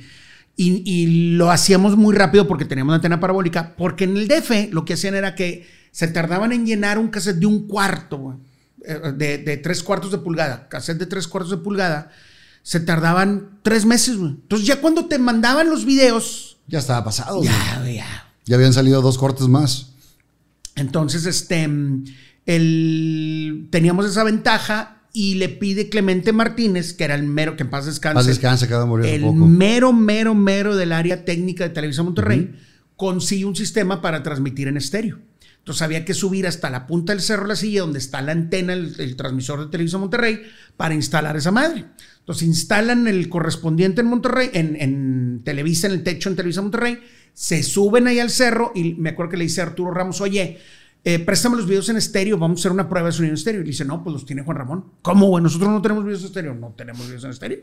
[0.61, 4.69] y- y lo hacíamos muy rápido porque teníamos una antena parabólica, porque en el DF
[4.71, 8.39] lo que hacían era que se tardaban en llenar un cassette de un cuarto,
[8.85, 12.11] eh, de, de tres cuartos de pulgada, cassette de tres cuartos de pulgada,
[12.61, 14.31] se tardaban tres meses, güey.
[14.31, 17.41] Entonces ya cuando te mandaban los videos, Ya estaba pasado.
[17.43, 18.27] ya, güey, ya.
[18.45, 19.91] Ya habían salido dos cortes más.
[20.75, 21.67] Entonces, este,
[22.45, 27.69] el, teníamos esa ventaja y le pide Clemente Martínez, que era el mero, que en
[27.69, 28.15] paz descanse.
[28.15, 29.45] Paz descanse, acaba de morir hace El poco.
[29.47, 32.55] mero, mero, mero del área técnica de Televisa Monterrey,
[32.95, 35.19] consigue un sistema para transmitir en estéreo.
[35.59, 38.31] Entonces había que subir hasta la punta del cerro de la silla, donde está la
[38.31, 40.41] antena, el, el transmisor de Televisa Monterrey,
[40.77, 41.85] para instalar esa madre.
[42.19, 46.99] Entonces instalan el correspondiente en Monterrey, en, en Televisa, en el techo en Televisa Monterrey,
[47.33, 50.59] se suben ahí al cerro y me acuerdo que le dice a Arturo Ramos, oye,
[51.03, 53.61] eh, préstame los videos en estéreo, vamos a hacer una prueba de sonido en estéreo.
[53.61, 54.85] Y le dice, no, pues los tiene Juan Ramón.
[55.01, 55.43] ¿Cómo, güey?
[55.43, 56.53] Nosotros no tenemos videos en estéreo.
[56.55, 57.59] No tenemos videos en estéreo.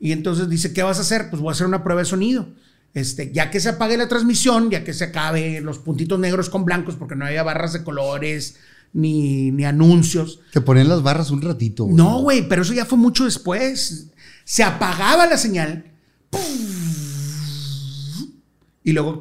[0.00, 1.30] Y entonces dice, ¿qué vas a hacer?
[1.30, 2.48] Pues voy a hacer una prueba de sonido.
[2.94, 6.64] Este, ya que se apague la transmisión, ya que se acabe los puntitos negros con
[6.64, 8.56] blancos, porque no había barras de colores
[8.92, 10.40] ni, ni anuncios.
[10.52, 11.84] Te ponían las barras un ratito.
[11.84, 11.96] güey.
[11.96, 14.08] No, güey, pero eso ya fue mucho después.
[14.44, 15.84] Se apagaba la señal.
[18.84, 19.20] Y luego,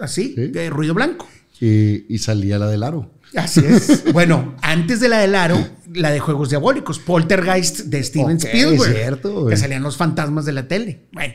[0.00, 0.46] así, Sí.
[0.48, 1.28] de ruido blanco.
[1.60, 3.10] Y, y salía la del aro.
[3.36, 4.04] Así es.
[4.12, 5.58] bueno, antes de la del aro,
[5.92, 8.90] la de Juegos Diabólicos, Poltergeist de Steven Spielberg.
[8.90, 9.54] es cierto, güey.
[9.54, 11.06] que salían los fantasmas de la tele.
[11.12, 11.34] Bueno,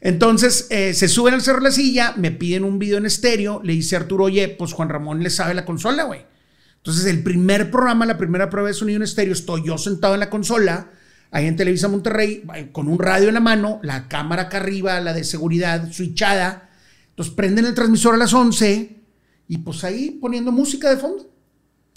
[0.00, 3.60] entonces eh, se suben al cerro de la silla, me piden un video en estéreo,
[3.62, 6.24] le dice Arturo, oye, pues Juan Ramón le sabe la consola, güey.
[6.76, 10.20] Entonces el primer programa, la primera prueba de sonido en estéreo, estoy yo sentado en
[10.20, 10.90] la consola,
[11.32, 15.12] ahí en Televisa Monterrey, con un radio en la mano, la cámara acá arriba, la
[15.12, 16.70] de seguridad, switchada.
[17.10, 18.95] Entonces prenden el transmisor a las 11
[19.48, 21.28] y pues ahí poniendo música de fondo.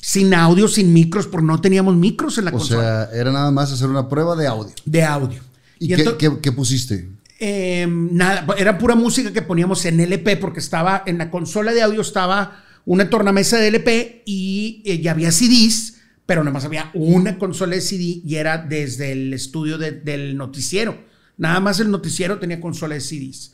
[0.01, 3.51] Sin audio, sin micros, porque no teníamos micros en la O consola sea, era nada
[3.51, 4.73] más hacer una prueba de audio.
[4.85, 5.41] de audio.
[5.77, 7.09] ¿Y, Y qué, qué- qué pusiste?
[7.41, 11.81] eh, nada, era pura música que poníamos en LP porque estaba en la consola de
[11.81, 15.95] audio estaba una tornamesa de LP y eh, ya había CDs,
[16.25, 20.35] pero nada más había una consola de CD y era desde el estudio de- del
[20.37, 20.97] noticiero.
[21.37, 23.53] Nada más el noticiero tenía consola de CDs.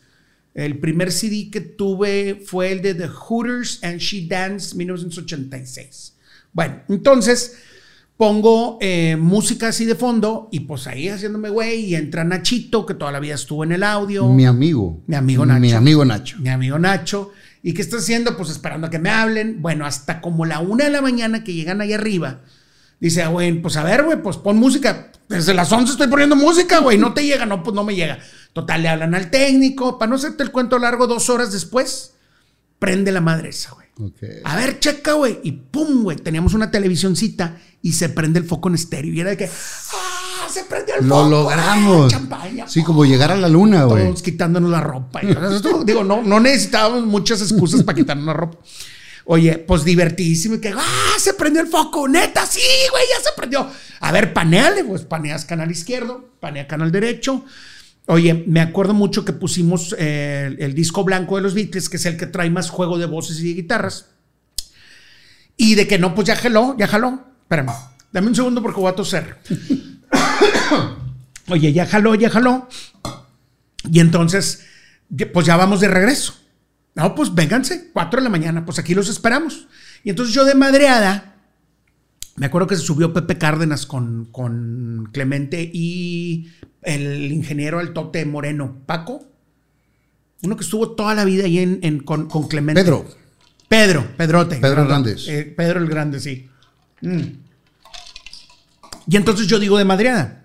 [0.56, 6.14] El primer CD que tuve fue el de The Hooters and She Danced 1986.
[6.54, 7.58] Bueno, entonces
[8.16, 12.94] pongo eh, música así de fondo y pues ahí haciéndome güey y entra Nachito que
[12.94, 14.32] toda la vida estuvo en el audio.
[14.32, 15.04] Mi amigo.
[15.08, 15.60] Mi amigo Nacho.
[15.60, 16.38] Mi amigo Nacho.
[16.40, 17.34] Mi amigo Nacho.
[17.62, 18.38] ¿Y qué está haciendo?
[18.38, 19.62] Pues esperando a que me hablen.
[19.62, 22.44] Bueno, hasta como la una de la mañana que llegan ahí arriba.
[23.02, 25.12] Dice, ah, güey, pues a ver, güey, pues pon música.
[25.28, 26.98] Desde las 11 estoy poniendo música, güey.
[26.98, 28.20] No te llega, no, pues no me llega.
[28.54, 29.98] Total, le hablan al técnico.
[29.98, 32.14] Para no hacerte el cuento largo, dos horas después,
[32.80, 33.86] prende la madre esa, güey.
[34.44, 35.40] A ver, checa, güey.
[35.44, 36.18] Y pum, güey.
[36.18, 39.14] Teníamos una televisioncita y se prende el foco en estéreo.
[39.14, 40.48] Y era de que, ¡ah!
[40.50, 41.30] Se prendió el Lo foco.
[41.30, 42.06] logramos.
[42.14, 42.18] ¡ah!
[42.18, 42.68] Champaña.
[42.68, 44.06] Sí, como llegar a la luna, güey.
[44.06, 45.22] Todos quitándonos la ropa.
[45.24, 45.28] Y,
[45.86, 48.58] digo, no, no necesitábamos muchas excusas para quitarnos la ropa.
[49.26, 50.56] Oye, pues divertidísimo.
[50.56, 51.16] Y que, ¡ah!
[51.20, 52.08] Se prendió el foco.
[52.08, 52.62] Neta, sí,
[52.92, 53.70] güey, ya se prendió.
[54.00, 57.44] A ver, paneale, pues paneas canal izquierdo, panea canal derecho.
[58.08, 61.98] Oye, me acuerdo mucho que pusimos eh, el, el disco blanco de los Beatles, que
[61.98, 64.10] es el que trae más juego de voces y de guitarras.
[65.58, 67.26] Y de que no, pues ya jaló, ya jaló.
[67.42, 67.72] Espérame,
[68.12, 69.38] dame un segundo porque voy a toser.
[71.48, 72.68] Oye, ya jaló, ya jaló.
[73.92, 74.66] Y entonces,
[75.34, 76.36] pues ya vamos de regreso.
[76.96, 79.68] No, pues vénganse, 4 de la mañana, pues aquí los esperamos.
[80.04, 81.36] Y entonces yo de madreada,
[82.38, 86.52] me acuerdo que se subió Pepe Cárdenas con, con Clemente y
[86.84, 89.28] el ingeniero al tote Moreno, Paco.
[90.44, 92.82] Uno que estuvo toda la vida ahí en, en- con, con Clemente.
[92.82, 93.06] Pedro.
[93.68, 94.58] Pedro, Pedrote.
[94.58, 94.84] Pedro.
[94.84, 95.28] Hernández.
[95.28, 96.48] Eh, Pedro el Grande, sí.
[97.02, 97.22] Mm.
[99.08, 100.45] Y entonces yo digo de madreada.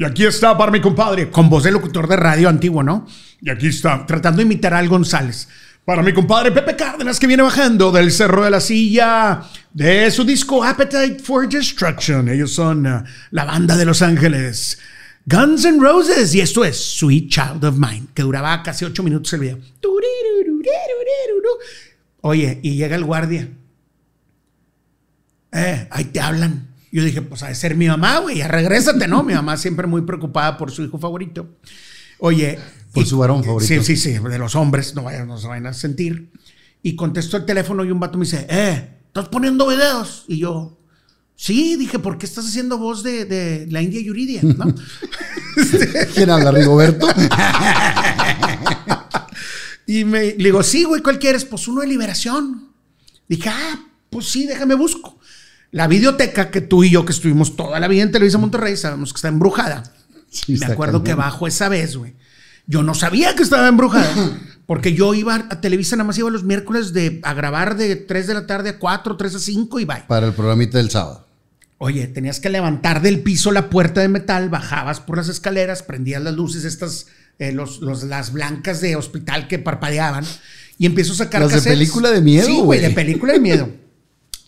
[0.00, 3.06] Y aquí está para mi compadre, con voz de locutor de radio antiguo, ¿no?
[3.42, 5.46] Y aquí está, tratando de imitar a Al González.
[5.84, 9.42] Para mi compadre Pepe Cárdenas que viene bajando del Cerro de la Silla
[9.74, 12.30] de su disco Appetite for Destruction.
[12.30, 14.78] Ellos son uh, la banda de Los Ángeles.
[15.26, 16.34] Guns N' Roses.
[16.34, 19.58] Y esto es Sweet Child of Mine, que duraba casi ocho minutos el video.
[22.22, 23.50] Oye, y llega el guardia.
[25.52, 26.69] Eh, ahí te hablan.
[26.92, 29.22] Yo dije, pues ha de ser mi mamá, güey, ya regrésate, ¿no?
[29.22, 31.48] Mi mamá siempre muy preocupada por su hijo favorito.
[32.18, 32.58] Oye.
[32.92, 33.68] Por y- su varón favorito.
[33.68, 36.30] Sí, sí, sí, de los hombres, no, vayan, no se vayan a sentir.
[36.82, 40.24] Y contesto el teléfono y un vato me dice, eh, ¿estás poniendo videos?
[40.26, 40.78] Y yo,
[41.36, 44.40] sí, dije, ¿por qué estás haciendo voz de, de la India Yuridia?
[44.42, 44.74] ¿no?
[46.14, 47.06] ¿Quién habla, Rigoberto?
[49.86, 51.44] Y me le digo, sí, güey, ¿cuál quieres?
[51.44, 52.68] Pues uno de liberación.
[53.28, 55.19] Dije, ah, pues sí, déjame busco.
[55.72, 59.12] La videoteca que tú y yo, que estuvimos toda la vida en Televisa Monterrey, sabemos
[59.12, 59.84] que está embrujada.
[60.30, 62.14] Sí, me está acuerdo que bajo esa vez, güey.
[62.66, 64.12] Yo no sabía que estaba embrujada.
[64.66, 68.26] Porque yo iba a Televisa, nada más iba los miércoles de, a grabar de 3
[68.28, 70.04] de la tarde a 4, 3 a 5 y bye.
[70.06, 71.26] Para el programita del sábado.
[71.78, 76.22] Oye, tenías que levantar del piso la puerta de metal, bajabas por las escaleras, prendías
[76.22, 77.06] las luces, estas,
[77.40, 80.24] eh, los, los- las blancas de hospital que parpadeaban,
[80.78, 81.78] y empiezo a sacar Las de cassettes.
[81.78, 82.80] película de miedo, Sí, güey.
[82.80, 83.68] de película de miedo.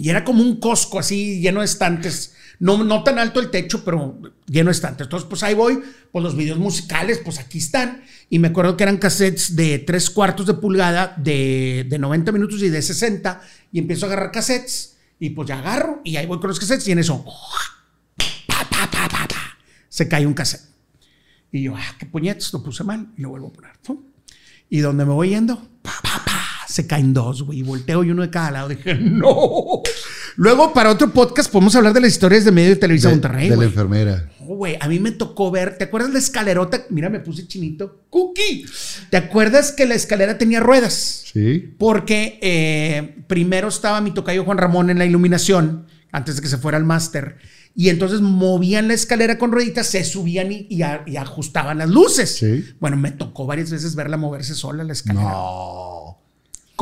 [0.03, 2.35] Y era como un cosco así, lleno de estantes.
[2.59, 5.07] No, no tan alto el techo, pero lleno de estantes.
[5.07, 5.79] Entonces, pues ahí voy,
[6.11, 8.03] pues los videos musicales, pues aquí están.
[8.29, 12.61] Y me acuerdo que eran cassettes de tres cuartos de pulgada, de, de 90 minutos
[12.65, 13.43] y de 60.
[13.71, 14.97] Y empiezo a agarrar cassettes.
[15.21, 17.25] Y pues ya agarro y ahí voy con los cassettes y en eso,
[18.49, 19.57] pa, pa, pa,
[19.89, 20.69] se cae un cassette.
[21.53, 23.73] Y yo, ah, qué puñetes, lo puse mal y lo vuelvo a poner.
[24.69, 26.42] Y donde me voy yendo, pa, pa, pa,
[26.73, 27.61] se caen dos, güey.
[27.61, 28.69] Y volteo y uno de cada lado.
[28.69, 29.83] Dije, no.
[30.37, 33.49] Luego, para otro podcast, podemos hablar de las historias de medio de Televisa De, Monterrey,
[33.51, 34.31] de la enfermera.
[34.41, 36.83] Güey, a mí me tocó ver, ¿te acuerdas la escalerota?
[36.91, 38.05] Mira, me puse chinito.
[38.11, 38.65] Cookie.
[39.11, 41.25] ¿Te acuerdas que la escalera tenía ruedas?
[41.33, 41.75] Sí.
[41.79, 46.59] Porque eh, primero estaba mi tocayo Juan Ramón en la iluminación, antes de que se
[46.59, 47.37] fuera al máster.
[47.75, 51.89] Y entonces movían la escalera con rueditas, se subían y, y a- y ajustaban las
[51.89, 52.37] luces.
[52.37, 52.65] Sí.
[52.81, 55.25] Bueno, me tocó varias veces verla moverse sola la escalera.
[55.31, 56.02] No.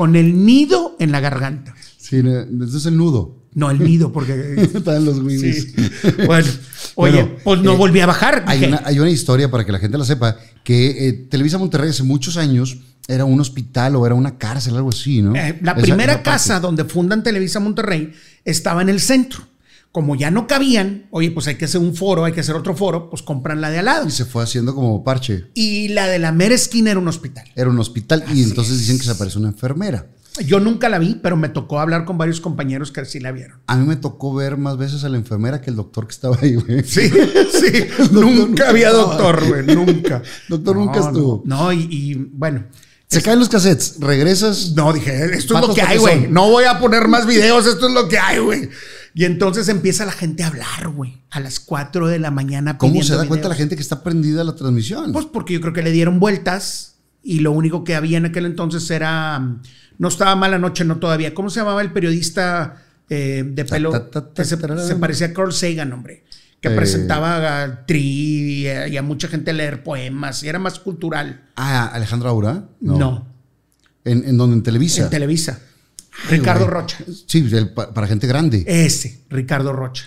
[0.01, 1.75] Con el nido en la garganta.
[1.99, 3.37] Sí, ese es el nudo.
[3.53, 4.55] No, el nido, porque.
[4.75, 5.75] Están los wibis.
[5.75, 5.75] sí.
[6.27, 6.49] Bueno,
[6.95, 8.45] oye, Bueno, pues no eh, volví a bajar.
[8.47, 11.91] Hay una, hay una historia para que la gente la sepa, que eh, Televisa Monterrey
[11.91, 12.79] hace muchos años
[13.09, 15.37] era un hospital o era una cárcel, algo así, ¿no?
[15.37, 19.43] Eh, la Esa- primera casa donde fundan Televisa Monterrey estaba en el centro.
[19.93, 22.77] Como ya no cabían, oye, pues hay que hacer un foro, hay que hacer otro
[22.77, 24.07] foro, pues compran la de al lado.
[24.07, 25.47] Y se fue haciendo como parche.
[25.55, 27.45] Y la de la mera esquina era un hospital.
[27.57, 30.07] Era un hospital y entonces dicen que se apareció una enfermera.
[30.47, 33.59] Yo nunca la vi, pero me tocó hablar con varios compañeros que sí la vieron.
[33.67, 36.39] A mí me tocó ver más veces a la enfermera que el doctor que estaba
[36.41, 36.85] ahí, güey.
[36.85, 37.11] Sí,
[37.53, 37.87] sí.
[38.13, 40.23] nunca había doctor, güey, nunca.
[40.49, 41.43] Doctor nunca estuvo.
[41.45, 42.65] No, no, y, y, bueno.
[43.09, 44.73] Se caen los cassettes, regresas.
[44.77, 46.29] No, dije, esto es lo que hay, güey.
[46.29, 48.71] No voy a poner más videos, esto es lo que hay, güey.
[49.15, 52.79] Y entonces empieza la gente a hablar, güey, a las 4 de la mañana.
[52.79, 55.13] ¿Cómo se da cuenta la gente que está prendida la transmisión?
[55.13, 58.47] Pues porque yo creo que le dieron vueltas y lo único que había en aquel
[58.47, 59.39] entonces era.
[59.39, 59.63] mm,
[59.99, 61.35] No estaba mala noche, no todavía.
[61.35, 62.77] ¿Cómo se llamaba el periodista
[63.09, 63.91] eh, de pelo?
[63.91, 66.25] ta, ta, que se, parecía a Carl Sagan, hombre.
[66.61, 66.77] Que Eh.
[66.77, 67.99] presentaba a Tri
[68.63, 71.43] y a, y a mucha gente a leer poemas y era más cultural.
[71.57, 72.65] ah, Alejandro Aura.
[72.81, 73.27] No,
[74.05, 75.03] En, en donde en Televisa.
[75.05, 75.59] en Televisa.
[76.29, 76.75] Ricardo güey.
[76.75, 76.99] Rocha.
[77.27, 78.65] Sí, el- para gente grande.
[78.67, 80.05] Ese, Ricardo Rocha.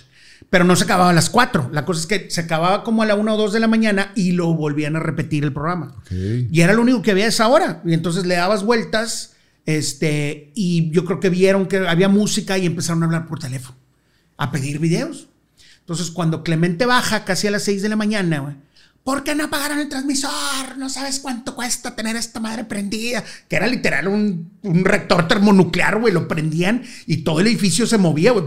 [0.50, 1.70] Pero no se acababa a las 4.
[1.74, 4.12] La cosa es que se acababa como a la 1 o 2 de la mañana
[4.16, 5.96] y lo volvían a repetir el programa.
[6.12, 7.82] Y era lo único que había a esa hora.
[7.86, 9.32] Y entonces le dabas vueltas.
[9.66, 13.78] Este, y yo creo que vieron que había música y empezaron a hablar por teléfono,
[14.38, 15.28] a pedir videos.
[15.80, 18.56] Entonces, cuando Clemente baja casi a las 6 de la mañana, güey,
[19.04, 20.78] ¿por qué no apagaron el transmisor?
[20.78, 23.24] No sabes cuánto cuesta tener esta madre prendida.
[23.48, 26.14] Que era literal un, un reactor termonuclear, güey.
[26.14, 28.46] Lo prendían y todo el edificio se movía, güey.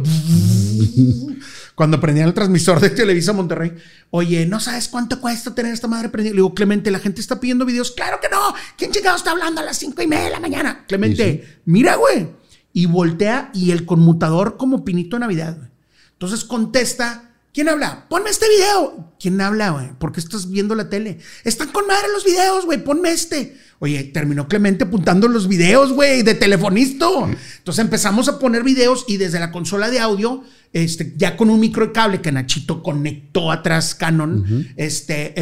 [1.74, 3.74] Cuando prendían el transmisor de Televisa Monterrey.
[4.10, 6.32] Oye, ¿no sabes cuánto cuesta tener esta madre prendida?
[6.32, 7.92] Le digo, Clemente, la gente está pidiendo videos.
[7.92, 8.54] Claro que no.
[8.78, 10.84] ¿Quién chingado está hablando a las cinco y media de la mañana?
[10.88, 12.28] Clemente, mira, güey.
[12.72, 15.68] Y voltea y el conmutador como pinito de Navidad, güey.
[16.12, 17.25] Entonces contesta.
[17.56, 18.04] ¿Quién habla?
[18.10, 19.14] Ponme este video.
[19.18, 19.98] ¿Quién habla, güey?
[19.98, 21.20] ¿Por qué estás viendo la tele?
[21.42, 22.84] Están con madre los videos, güey.
[22.84, 23.56] Ponme este.
[23.78, 27.26] Oye, terminó Clemente apuntando los videos, güey, de telefonisto.
[27.56, 31.58] Entonces empezamos a poner videos y desde la consola de audio, este, ya con un
[31.58, 35.32] micro de cable que Nachito conectó atrás Canon, este,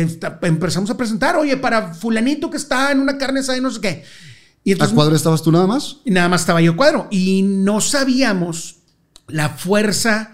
[0.43, 3.81] empezamos a presentar, oye, para fulanito que está en una carne asada y no sé
[3.81, 4.05] qué.
[4.63, 5.97] Y ¿A entonces cuadro estabas tú nada más?
[6.05, 7.09] y nada más estaba yo cuadro.
[7.11, 8.77] Y no sabíamos
[9.27, 10.31] la fuerza.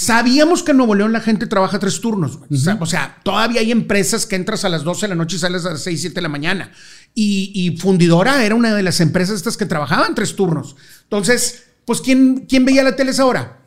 [0.00, 2.38] Sabíamos que en Nuevo León la gente trabaja tres turnos.
[2.48, 5.34] O sea- O sea, todavía hay empresas que entras a las 12 de la noche
[5.36, 6.70] y sales a las 6, 7 de la mañana.
[7.14, 10.76] y, y Fundidora era una de las empresas estas que trabajaban tres turnos.
[11.02, 13.58] Entonces, pues, ¿quién, quién veía la tele a esa hora?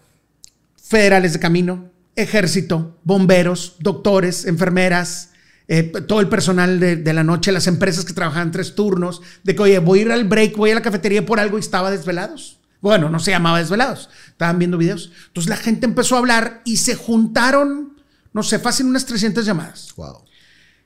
[0.81, 5.31] Federales de camino, ejército, bomberos, doctores, enfermeras,
[5.67, 9.53] eh, todo el personal de, de la noche, las empresas que trabajaban tres turnos, de
[9.53, 11.91] que, oye, voy a ir al break, voy a la cafetería por algo y estaba
[11.91, 12.57] desvelados.
[12.81, 15.11] Bueno, no se llamaba desvelados, estaban viendo videos.
[15.27, 18.01] Entonces la gente empezó a hablar y se juntaron,
[18.33, 19.93] no sé, fácil unas 300 llamadas.
[19.95, 20.23] Wow.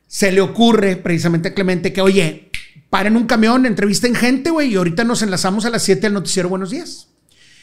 [0.08, 2.52] Se le ocurre precisamente a Clemente que, oye,
[2.90, 6.50] paren un camión, entrevisten gente, güey, y ahorita nos enlazamos a las 7 al noticiero
[6.50, 7.08] Buenos Días.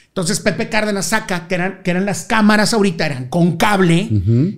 [0.09, 4.11] Entonces Pepe Cárdenas saca, que eran, que eran las cámaras ahorita, eran con cable,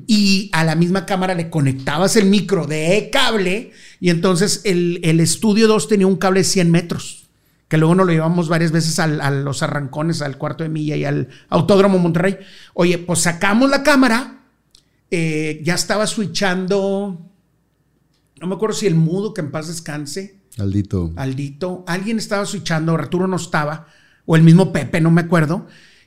[0.09, 3.71] y a la misma cámara le conectabas el micro de cable,
[4.01, 7.24] y entonces el, el estudio 2 tenía un cable de 100 metros,
[7.69, 10.97] que luego nos lo llevamos varias veces al- a los arrancones, al cuarto de milla
[10.97, 12.37] y al Autódromo Monterrey.
[12.75, 14.41] Oye, pues sacamos la cámara,
[15.11, 17.21] eh, ya estaba switchando,
[18.41, 21.13] no me acuerdo si el mudo, que en paz descanse, Aldito.
[21.17, 23.87] Aldito, alguien estaba switchando, Arturo no estaba,
[24.27, 25.67] o el mismo Pepe, no me acuerdo.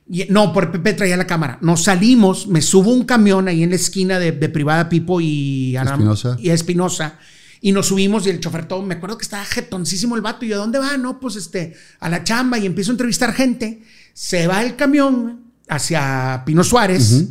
[0.10, 1.58] Y, no, por Pepe traía la cámara.
[1.62, 5.74] Nos salimos, me subo un camión ahí en la esquina de, de Privada Pipo y
[5.76, 6.38] Aram- Espinosa.
[6.40, 7.20] y Espinosa.
[7.62, 10.46] Y nos subimos y el chofer todo, me acuerdo que estaba jetoncísimo el vato.
[10.46, 10.96] Y yo, ¿a dónde va?
[10.98, 13.82] No, pues este, a la chamba y empiezo a entrevistar gente.
[14.14, 17.26] Se va el camión hacia Pino Suárez.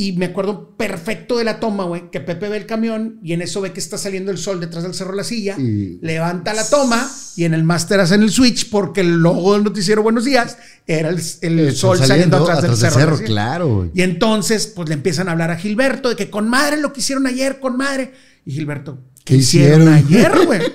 [0.00, 3.42] Y me acuerdo perfecto de la toma, güey, que Pepe ve el camión y en
[3.42, 5.56] eso ve que está saliendo el sol detrás del cerro de la silla.
[5.58, 9.64] Y- Levanta la toma y en el máster hacen el switch porque el logo del
[9.64, 10.56] noticiero Buenos Días
[10.86, 13.18] era el, el El sol saliendo, atrás, del cerro.
[13.24, 13.90] claro, güey.
[13.92, 17.00] Y entonces, pues le empiezan a hablar a Gilberto de que con madre lo que
[17.00, 18.14] hicieron ayer, con madre.
[18.48, 20.34] Y Gilberto, ¿qué, ¿Qué hicieron, hicieron?
[20.34, 20.60] ayer, güey?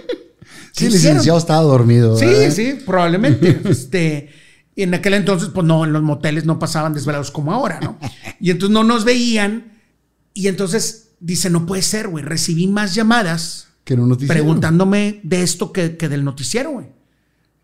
[0.76, 2.18] Sí, ¿Qué el licenciado estaba dormido.
[2.18, 2.52] Sí, ¿verdad?
[2.52, 3.62] sí, probablemente.
[3.70, 4.30] este,
[4.76, 8.00] y en aquel entonces, pues no, en los moteles no pasaban desvelados como ahora, ¿no?
[8.40, 9.80] Y entonces no nos veían.
[10.34, 12.24] Y entonces dice, no puede ser, güey.
[12.24, 16.88] Recibí más llamadas Que no preguntándome de esto que, que del noticiero, güey.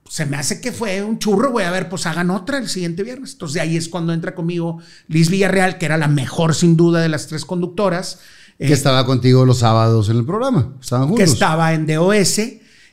[0.08, 1.66] Se me hace que fue un churro, güey.
[1.66, 3.34] A ver, pues hagan otra el siguiente viernes.
[3.34, 7.02] Entonces de ahí es cuando entra conmigo Liz Villarreal, que era la mejor sin duda
[7.02, 8.20] de las tres conductoras.
[8.60, 10.76] Que eh, estaba contigo los sábados en el programa.
[10.82, 11.34] Estaban que juntos.
[11.34, 12.40] estaba en DOS.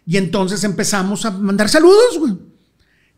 [0.06, 2.34] Y entonces empezamos a mandar saludos, güey.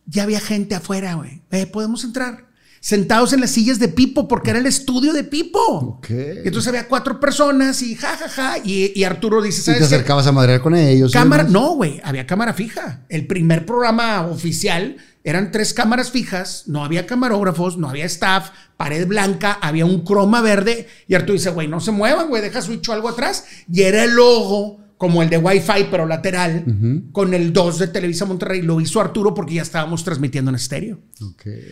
[0.07, 1.43] Ya había gente afuera, güey.
[1.51, 2.49] Eh, podemos entrar.
[2.81, 5.61] Sentados en las sillas de Pipo, porque era el estudio de Pipo.
[5.99, 6.09] Ok.
[6.11, 8.59] Y entonces había cuatro personas y ja, ja, ja.
[8.65, 11.13] Y, y Arturo dice, Y te ¿sabes acercabas a madrear con ellos.
[11.13, 13.05] Cámara, no, güey, había cámara fija.
[13.09, 19.07] El primer programa oficial eran tres cámaras fijas, no había camarógrafos, no había staff, pared
[19.07, 20.87] blanca, había un croma verde.
[21.07, 23.45] Y Arturo dice, güey, no se muevan, güey, deja switch o algo atrás.
[23.71, 26.65] Y era el logo, como el de Wi-Fi, pero lateral,
[27.13, 28.63] con el 2 de Televisa Monterrey.
[28.63, 31.01] Lo hizo Arturo porque ya estábamos transmitiendo en estéreo.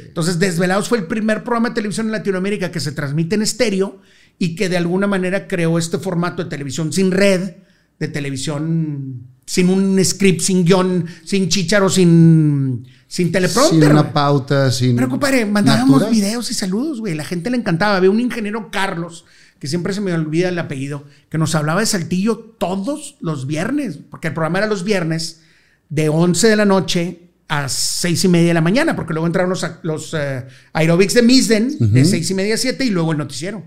[0.09, 4.01] Entonces, Desvelados fue el primer programa de televisión en Latinoamérica que se transmite en estéreo
[4.39, 7.55] y que de alguna manera creó este formato de televisión sin red,
[7.99, 12.87] de televisión sin un script, sin guion, sin chícharo, sin,
[13.17, 13.81] sin teleprompter.
[13.81, 14.95] Sin una pauta, sin.
[14.95, 17.15] Pero, compadre, mandábamos videos y saludos, güey.
[17.15, 17.97] La gente le encantaba.
[17.97, 19.25] Había un ingeniero Carlos,
[19.59, 23.99] que siempre se me olvida el apellido, que nos hablaba de Saltillo todos los viernes,
[24.11, 25.41] porque el programa era los viernes
[25.89, 29.49] de 11 de la noche a 6 y media de la mañana, porque luego entraron
[29.49, 30.45] los, los eh,
[30.75, 33.65] aerobics de Misden de 6 y media a 7 y luego el noticiero.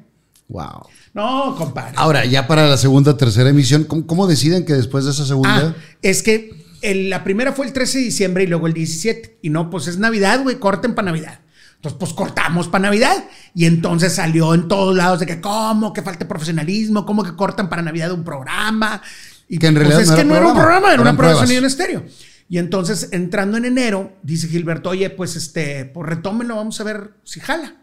[0.49, 0.85] Wow.
[1.15, 1.93] No, compadre.
[1.95, 5.76] Ahora, ya para la segunda, tercera emisión, ¿cómo, cómo deciden que después de esa segunda?
[5.76, 9.39] Ah, es que el- la primera fue el 13 de diciembre y luego el 17.
[9.41, 11.39] Y no, pues es Navidad, güey, corten para Navidad.
[11.76, 13.23] Entonces, pues cortamos para Navidad.
[13.56, 15.93] Y entonces salió en todos lados de que, ¿cómo?
[15.93, 19.01] Que falta profesionalismo, ¿cómo que cortan para Navidad un programa?
[19.47, 21.15] Y Que en pues, realidad es no que era no era un programa, era una
[21.15, 22.06] prueba de sonido en estéreo.
[22.49, 27.11] Y entonces, entrando en enero, dice Gilberto, oye, pues este, pues retómenlo, vamos a ver
[27.23, 27.76] si jala.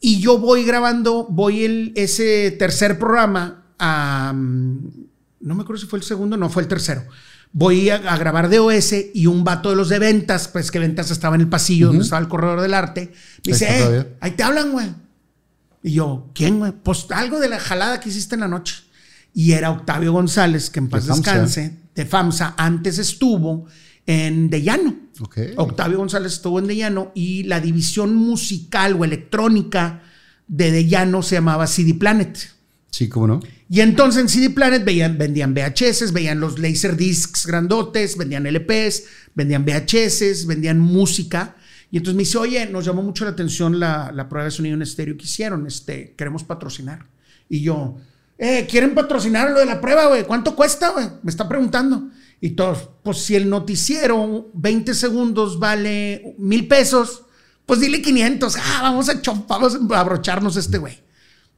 [0.00, 4.32] Y yo voy grabando, voy el, ese tercer programa a.
[4.34, 4.78] mm,
[5.40, 7.04] No me acuerdo si fue el segundo, no, fue el tercero.
[7.58, 11.10] Voy a, a grabar DOS y un vato de los de ventas, pues que ventas
[11.10, 13.12] estaba en el pasillo donde estaba el corredor del arte.
[13.46, 14.88] Me dice, eh, ahí te hablan, güey.
[15.82, 16.72] Y yo, ¿quién, güey?
[16.72, 18.74] Pues algo de la jalada que hiciste en la noche.
[19.32, 21.32] Y era Octavio González, que en paz De FAMSA.
[21.32, 22.54] descanse, de FAMSA.
[22.58, 23.64] Antes estuvo
[24.04, 24.94] en De Llano.
[25.56, 30.02] Octavio González estuvo en De Llano y la división musical o electrónica
[30.46, 32.50] de De Llano se llamaba CD Planet.
[32.90, 33.40] Sí, ¿cómo no?
[33.68, 39.04] Y entonces en CD Planet veían, vendían VHS, veían los Laserdiscs grandotes, vendían LPs,
[39.34, 41.56] vendían VHS, vendían música.
[41.90, 44.82] Y entonces me dice, oye, nos llamó mucho la atención la, prueba de sonido en
[44.82, 47.06] estéreo que hicieron, este, queremos patrocinar.
[47.48, 47.96] Y yo,
[48.38, 50.24] eh, ¿quieren patrocinar lo de la prueba, güey?
[50.24, 51.06] ¿Cuánto cuesta, güey?
[51.22, 52.10] Me está preguntando.
[52.40, 57.22] Y todos, pues si el noticiero 20 segundos vale mil pesos,
[57.64, 58.56] pues dile 500.
[58.56, 61.05] Ah, vamos a, vamos a abrocharnos este güey.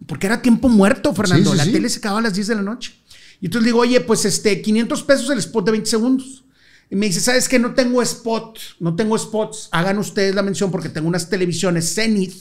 [0.07, 1.51] Porque era tiempo muerto, Fernando.
[1.51, 1.73] Sí, sí, la sí.
[1.73, 2.95] tele se acababa a las 10 de la noche.
[3.41, 6.45] Y entonces le digo, oye, pues este, 500 pesos el spot de 20 segundos.
[6.91, 7.59] Y me dice, ¿sabes qué?
[7.59, 9.69] No tengo spot, no tengo spots.
[9.73, 12.35] Hagan ustedes la mención porque tengo unas televisiones Zenith,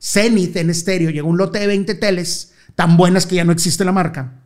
[0.00, 1.10] Zenith en estéreo.
[1.10, 4.42] Llegó un lote de 20 teles, tan buenas que ya no existe la marca.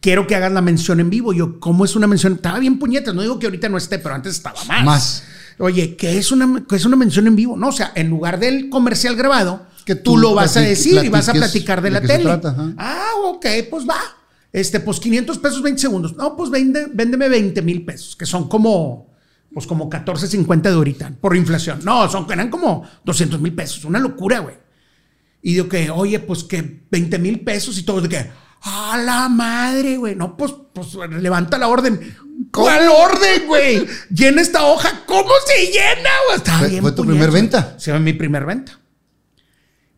[0.00, 1.32] Quiero que hagas la mención en vivo.
[1.32, 2.34] Yo, ¿cómo es una mención?
[2.34, 3.14] Estaba bien puñetas.
[3.14, 4.84] No digo que ahorita no esté, pero antes estaba más.
[4.84, 5.24] Más.
[5.58, 7.56] Oye, ¿qué es una, qué es una mención en vivo?
[7.56, 11.04] No, o sea, en lugar del comercial grabado, Que tú, tú lo vas a decir
[11.04, 12.24] y vas a platicar de de la se tele.
[12.24, 12.56] trata.
[12.78, 13.98] Ah, ok, pues va.
[14.52, 16.16] Este, pues 500 pesos, 20 segundos.
[16.16, 19.10] No, pues vende, véndeme 20 mil pesos, que son como,
[19.52, 21.80] pues como 14.50 de ahorita, por inflación.
[21.84, 24.54] No, son, eran como 200 mil pesos, una locura, güey.
[25.42, 28.30] Y digo que, oye, pues que 20 mil pesos y todo, de que,
[28.62, 30.14] a la madre, güey.
[30.14, 32.00] No, pues, pues levanta la orden.
[32.50, 33.84] ¿Cuál orden, güey?
[34.10, 35.02] Llena esta hoja.
[35.06, 36.58] ¿Cómo se llena, güey?
[36.58, 37.74] ¿Fue- bien fue tu primer venta?
[37.78, 38.78] Sí, fue mi primer venta.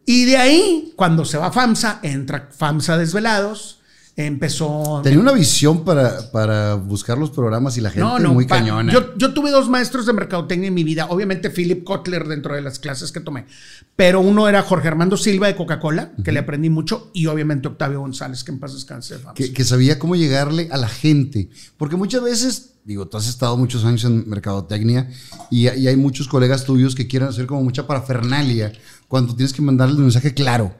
[0.06, 3.80] Y de ahí, cuando se va FAMSA, entra FAMSA Desvelados,
[4.14, 5.00] empezó...
[5.02, 8.92] Tenía una visión para, para buscar los programas y la gente muy pa- cañona.
[8.92, 11.06] Yo, yo tuve dos maestros de mercadotecnia en mi vida.
[11.10, 13.46] Obviamente Philip Kotler dentro de las clases que tomé.
[13.94, 17.10] Pero uno era Jorge Armando Silva de Coca-Cola, que le aprendí mucho.
[17.12, 19.14] Y obviamente Octavio González, que en paz descanse.
[19.14, 19.34] de FAMSA.
[19.34, 21.50] que, que sabía cómo llegarle a la gente.
[21.76, 25.10] Porque muchas veces, digo, tú has estado muchos años en mercadotecnia
[25.50, 28.72] y, y hay muchos colegas tuyos que quieren hacer como mucha parafernalia
[29.08, 30.74] cuando tienes que mandarle el mensaje claro.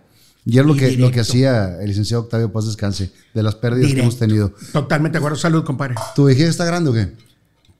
[0.45, 3.57] Y era lo Y que, lo que hacía el licenciado Octavio Paz Descanse, de las
[3.57, 4.53] pérdidas que hemos tenido.
[4.73, 5.37] Totalmente de acuerdo.
[5.37, 5.97] Salud, compadre.
[6.15, 7.13] ¿Tu vejiga está grande o qué?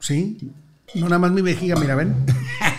[0.01, 0.51] Sí.
[0.95, 2.15] No nada más mi vejiga, mira, ven.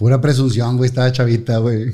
[0.00, 1.92] Pura presunción, güey, estaba chavita, güey.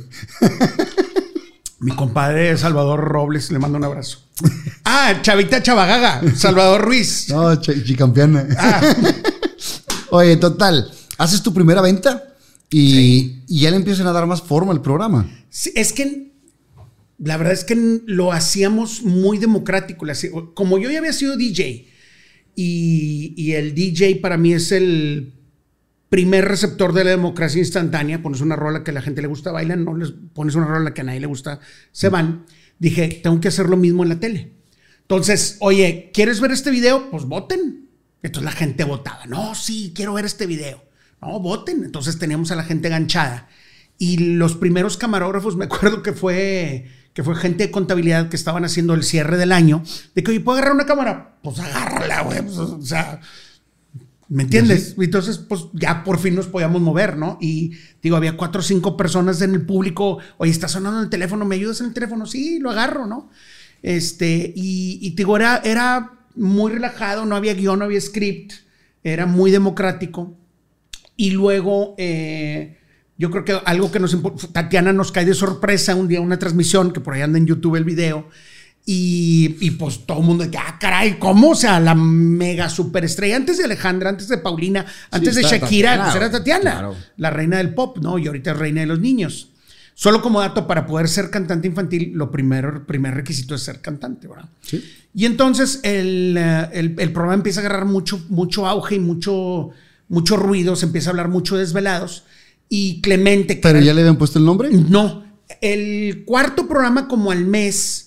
[1.81, 4.21] Mi compadre Salvador Robles, le mando un abrazo.
[4.89, 7.27] Ah, Chavita Chavagaga, Salvador Ruiz.
[7.29, 8.47] No, ch- chicampeana.
[8.57, 8.81] Ah,
[10.11, 10.89] Oye, total,
[11.19, 12.23] haces tu primera venta
[12.71, 15.29] y, y ya le empiezan a dar más forma al programa.
[15.51, 16.33] sí, es que
[17.19, 20.07] la verdad es que lo hacíamos muy democrático.
[20.55, 21.89] Como yo ya había sido DJ
[22.55, 25.35] y, y el DJ para mí es el
[26.09, 29.53] primer receptor de la democracia instantánea, pones una rola que a la gente le gusta,
[29.53, 31.61] bailan, no les pones una rola que a nadie le gusta,
[31.93, 32.47] se van.
[32.79, 34.53] Dije, tengo que hacer lo mismo en la tele.
[35.03, 37.11] Entonces, oye, ¿quieres ver este video?
[37.11, 37.89] Pues voten.
[38.23, 39.27] Entonces la gente votaba.
[39.27, 40.85] No, sí, quiero ver este video.
[41.23, 41.85] No, voten.
[41.85, 43.49] Entonces teníamos a la gente ganchada.
[43.99, 48.65] Y los primeros camarógrafos, me acuerdo que fue, que fue gente de contabilidad que estaban
[48.65, 49.83] haciendo el cierre del año.
[50.15, 51.39] De que, oye, ¿puedo agarrar una cámara?
[51.43, 52.43] Pues agárrala, güey.
[52.43, 53.21] Pues, o sea,
[54.29, 54.97] ¿Me entiendes?
[54.99, 57.39] Entonces, pues ya por fin nos podíamos mover, ¿no?
[57.41, 57.73] Y
[58.03, 60.19] digo, había cuatro o cinco personas en el público.
[60.39, 62.27] Oye, está sonando el teléfono, ¿me ayudas en el teléfono?
[62.27, 63.31] Sí, lo agarro, ¿no?
[63.83, 68.53] Este, y, y digo, era, era muy relajado, no había guion, no había script,
[69.05, 70.37] era muy democrático.
[71.17, 72.79] Y luego, eh,
[73.17, 74.17] yo creo que algo que nos
[74.53, 77.77] Tatiana nos cae de sorpresa un día, una transmisión, que por ahí anda en YouTube
[77.77, 78.29] el video.
[78.89, 81.51] Y, y pues todo el mundo, ah, caray, ¿cómo?
[81.51, 86.05] O sea, la mega superestrella, antes de Alejandra, antes de Paulina, antes de Shakira, Tatiana,
[86.05, 86.95] pues era Tatiana, claro.
[87.17, 88.17] la reina del pop, ¿no?
[88.17, 89.49] Y ahorita es reina de los niños.
[89.95, 94.29] Solo como dato, para poder ser cantante infantil, lo primero, primer requisito es ser cantante,
[94.29, 94.49] ¿verdad?
[94.61, 94.85] Sí.
[95.15, 99.71] Y entonces el, eh, el- el programa empieza a agarrar mucho, mucho auge y mucho,
[100.09, 102.23] mucho ruido, se empieza a hablar mucho de desvelados.
[102.69, 104.69] Y Clemente, que ¿Pero era- ya le habían puesto el nombre?
[104.71, 105.25] no,
[105.61, 108.06] el cuarto programa como al mes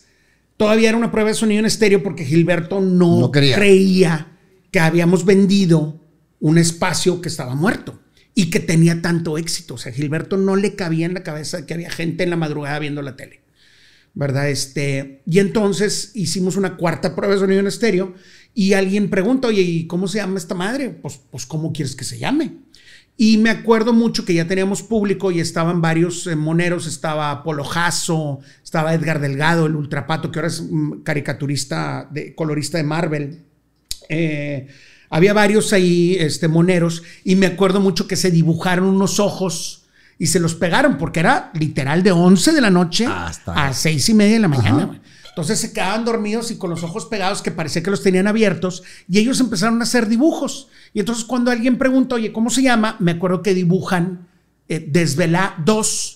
[0.60, 4.38] todavía era una prueba de sonido en estéreo porque Gilberto no, creía
[4.72, 6.02] que habíamos vendido
[6.42, 8.02] un espacio que estaba muerto
[8.36, 9.76] y que tenía tanto éxito.
[9.76, 12.78] O sea, Gilberto no le cabía en la cabeza que había gente en la madrugada
[12.80, 13.40] viendo la tele.
[14.14, 14.50] ¿Verdad?
[14.50, 18.16] Este, y entonces hicimos una cuarta prueba de sonido en estéreo
[18.54, 20.90] y alguien pregunta, oye, ¿y cómo se llama esta madre?
[20.90, 22.58] Pues, pues ¿cómo quieres que se llame?
[23.22, 27.66] Y me acuerdo mucho que ya teníamos público y estaban varios eh, moneros, estaba Polo
[27.66, 33.44] Jasso, estaba Edgar Delgado, el ultrapato, que ahora es mm, caricaturista, de, colorista de Marvel.
[34.08, 34.68] Eh,
[35.10, 39.84] había varios ahí, este, moneros, y me acuerdo mucho que se dibujaron unos ojos
[40.18, 44.08] y se los pegaron, porque era literal de 11 de la noche Hasta- a 6
[44.08, 44.84] y media de la mañana.
[44.84, 45.02] Ajá.
[45.28, 48.82] Entonces se quedaban dormidos y con los ojos pegados que parecía que los tenían abiertos
[49.10, 52.96] y ellos empezaron a hacer dibujos Y entonces cuando alguien pregunta, oye, ¿cómo se llama?
[53.00, 54.28] Me acuerdo que dibujan
[54.68, 56.16] eh, Desvela 2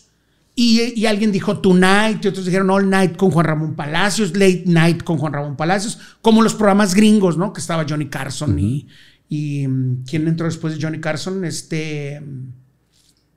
[0.56, 4.64] y, y alguien dijo Tonight y otros dijeron All Night con Juan Ramón Palacios, Late
[4.68, 7.54] Night con Juan Ramón Palacios, como los programas gringos, ¿no?
[7.54, 8.88] Que estaba Johnny Carson y,
[9.30, 11.44] y mm, ¿quién entró después de Johnny Carson?
[11.46, 12.22] Este...
[12.22, 12.48] mm,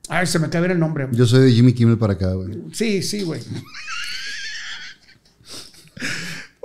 [0.09, 1.07] Ay, se me acaba el nombre.
[1.11, 2.49] Yo soy de Jimmy Kimmel para acá, güey.
[2.71, 3.41] Sí, sí, güey.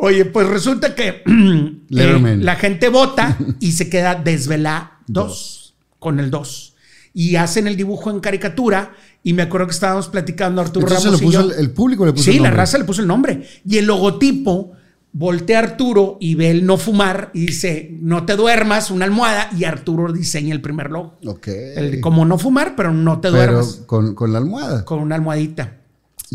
[0.04, 1.22] Oye, pues resulta que
[1.90, 6.74] eh, la gente vota y se queda desvela 2 con el 2.
[7.14, 8.94] Y hacen el dibujo en caricatura.
[9.22, 11.52] Y me acuerdo que estábamos platicando Arturo Entonces Ramos le puso y yo.
[11.52, 13.46] el, el público le puso Sí, el la raza le puso el nombre.
[13.64, 14.72] Y el logotipo,
[15.12, 19.50] voltea a Arturo y ve el no fumar y dice, no te duermas, una almohada.
[19.56, 21.18] Y Arturo diseña el primer logo.
[21.24, 21.46] Ok.
[21.46, 23.82] El como no fumar, pero no te Pero duermas.
[23.86, 24.84] con, con la almohada.
[24.84, 25.81] Con una almohadita.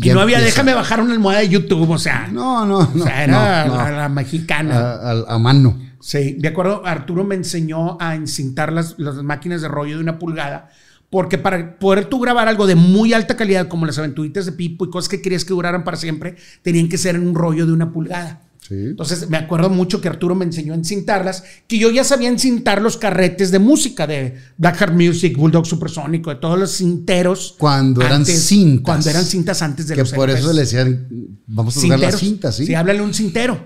[0.00, 2.28] Y no había, déjame bajar una almohada de YouTube, o sea.
[2.32, 3.02] No, no, no.
[3.02, 3.82] o sea, era no, no.
[3.82, 4.78] La, la mexicana.
[4.78, 5.76] A, a- a mano.
[6.00, 10.18] Sí, de acuerdo, Arturo me enseñó a encintar las, las máquinas de rollo de una
[10.18, 10.70] pulgada,
[11.10, 14.84] porque para poder tú grabar algo de muy alta calidad, como las aventuritas de Pipo
[14.86, 17.72] y cosas que querías que duraran para siempre, tenían que ser en un rollo de
[17.72, 18.42] una pulgada.
[18.68, 18.74] Sí.
[18.74, 22.82] Entonces me acuerdo mucho que Arturo me enseñó a encintarlas, que yo ya sabía encintar
[22.82, 27.54] los carretes de música de Black Heart Music, Bulldog Supersónico, de todos los cinteros.
[27.58, 28.84] Cuando eran cintas.
[28.84, 32.18] Cuando eran cintas antes de que los por eso le decían, vamos a tocar las
[32.18, 32.66] cintas, ¿sí?
[32.66, 33.58] Sí, háblale un cintero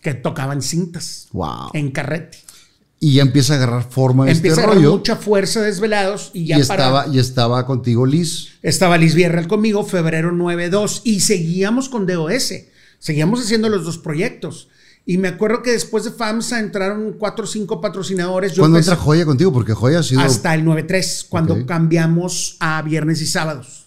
[0.00, 1.28] que tocaban cintas.
[1.32, 1.70] Wow.
[1.72, 2.38] En carrete.
[2.98, 4.96] Y ya empieza a agarrar forma este Empieza a agarrar rollo.
[4.96, 8.48] mucha fuerza de desvelados y ya y, estaba, y estaba contigo Liz.
[8.62, 12.52] estaba Liz Vierrel conmigo, febrero 9-2, y seguíamos con DOS.
[13.02, 14.68] Seguíamos haciendo los dos proyectos.
[15.04, 18.52] Y me acuerdo que después de FAMSA entraron cuatro o cinco patrocinadores.
[18.52, 19.52] Yo ¿Cuándo empecé entra Joya contigo?
[19.52, 20.20] Porque Joya ha sido.
[20.20, 23.86] hasta el 9-3, cuando cambiamos a viernes y sábados.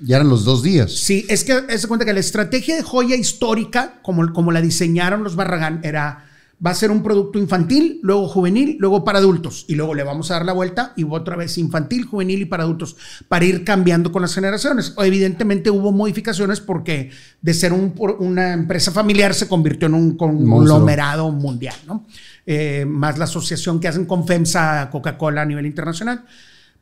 [0.00, 0.92] Ya eran los dos días.
[0.92, 5.22] Sí, es que se cuenta que la estrategia de joya histórica, como, como la diseñaron
[5.22, 6.28] los Barragán, era
[6.64, 9.66] va a ser un producto infantil, luego juvenil, luego para adultos.
[9.68, 12.62] Y luego le vamos a dar la vuelta y otra vez infantil, juvenil y para
[12.62, 12.96] adultos,
[13.28, 14.94] para ir cambiando con las generaciones.
[14.98, 17.10] Evidentemente hubo modificaciones porque
[17.42, 22.06] de ser un- una empresa familiar se convirtió en un conglomerado mundial, ¿no?
[22.46, 26.24] Eh, más la asociación que hacen con FEMSA, Coca-Cola a nivel internacional.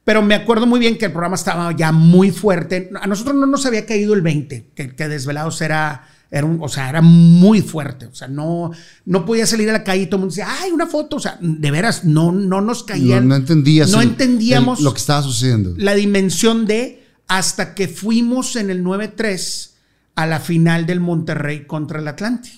[0.05, 2.90] Pero me acuerdo muy bien que el programa estaba ya muy fuerte.
[3.01, 6.06] A nosotros no nos había caído el 20, que, que Desvelados era,
[6.36, 8.06] era un, o sea, era muy fuerte.
[8.06, 8.73] O sea, no,
[9.05, 11.16] no podía salir a la calle y todo el mundo decía, ay, una foto.
[11.16, 13.28] O sea, de veras, no, no nos No, caían.
[13.28, 13.90] no entendías.
[13.90, 15.74] No el- entendíamos el- lo que estaba sucediendo.
[15.77, 19.74] la dimensión de hasta que fuimos en el 9-3
[20.16, 22.51] a la final del Monterrey contra el Atlante.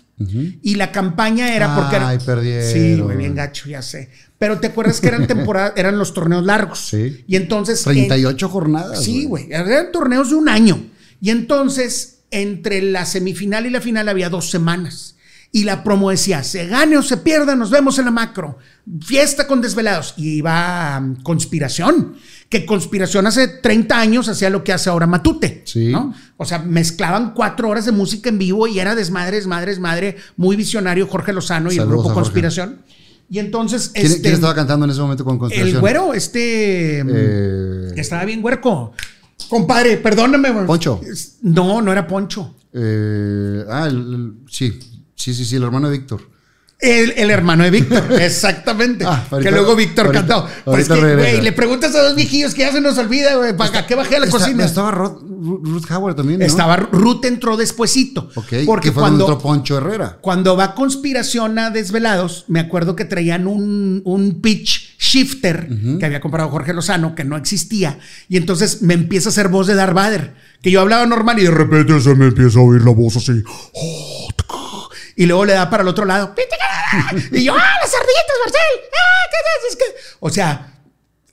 [0.63, 2.73] Y la campaña era porque era- Ay, perdieron.
[2.73, 4.09] Sí, güey, bien gacho, ya sé.
[4.39, 6.89] Pero te acuerdas que eran temporadas, eran los torneos largos.
[6.89, 7.23] Sí.
[7.29, 7.81] Y entonces.
[7.87, 9.05] en- 38 jornadas.
[9.05, 9.49] Sí, güey.
[9.53, 10.83] Eran torneos de un año.
[11.21, 15.17] Y entonces, entre la semifinal y la final había dos semanas.
[15.53, 18.59] Y la promo decía, se gane o se pierda, nos vemos en la macro.
[19.01, 20.15] Fiesta con desvelados.
[20.17, 22.17] Y iba um, conspiración.
[22.49, 25.63] Que conspiración hace 30 años hacía lo que hace ahora Matute.
[25.65, 25.87] Sí.
[25.91, 26.13] ¿no?
[26.37, 30.17] O sea, mezclaban cuatro horas de música en vivo y era desmadre, desmadre, desmadre.
[30.37, 32.13] Muy visionario Jorge Lozano y el grupo.
[32.13, 32.83] Conspiración.
[33.29, 33.91] Y entonces.
[33.93, 35.81] ¿Quién, este, quién estaba cantando en ese momento con el conspiración?
[35.81, 37.01] güero, este.
[37.01, 38.93] Eh, Estaba bien huerco.
[39.49, 40.51] Compadre, perdóname.
[40.67, 41.01] Poncho.
[41.43, 42.55] No, no era Poncho.
[42.73, 44.79] eh, ah, el- el- sí.
[45.15, 46.21] Sí, sí, sí, el hermano de Víctor.
[46.79, 49.05] El, el hermano de Víctor, exactamente.
[49.07, 50.49] Ah, ahorita- que luego Víctor ahorita- cantó.
[50.67, 53.87] Pues que, güey, le preguntas a dos viejillos que ya se nos olvida, güey, ¿para
[53.87, 54.65] qué bajé a la Está- cocina?
[54.67, 56.45] Estaba Ruth Howard también, ¿no?
[56.47, 58.29] Estaba, Ruth entró despuesito.
[58.35, 60.19] Ok, porque fue cuando entró Poncho Herrera.
[60.21, 66.21] cuando va conspiración a Desvelados, me acuerdo que traían un, un pitch shifter que había
[66.21, 67.99] comprado Jorge Lozano, que no existía.
[68.29, 71.45] Y entonces me empieza a hacer voz de Darth Vader, que yo hablaba normal y
[71.45, 73.33] de repente se me empieza a oír la voz así.
[75.17, 76.35] Y luego le da para el otro lado.
[77.33, 78.61] Y yo, ¡ah, las ardillitas, Marcel!
[78.93, 80.17] ¡Ah, qué es que-".
[80.21, 80.75] O sea,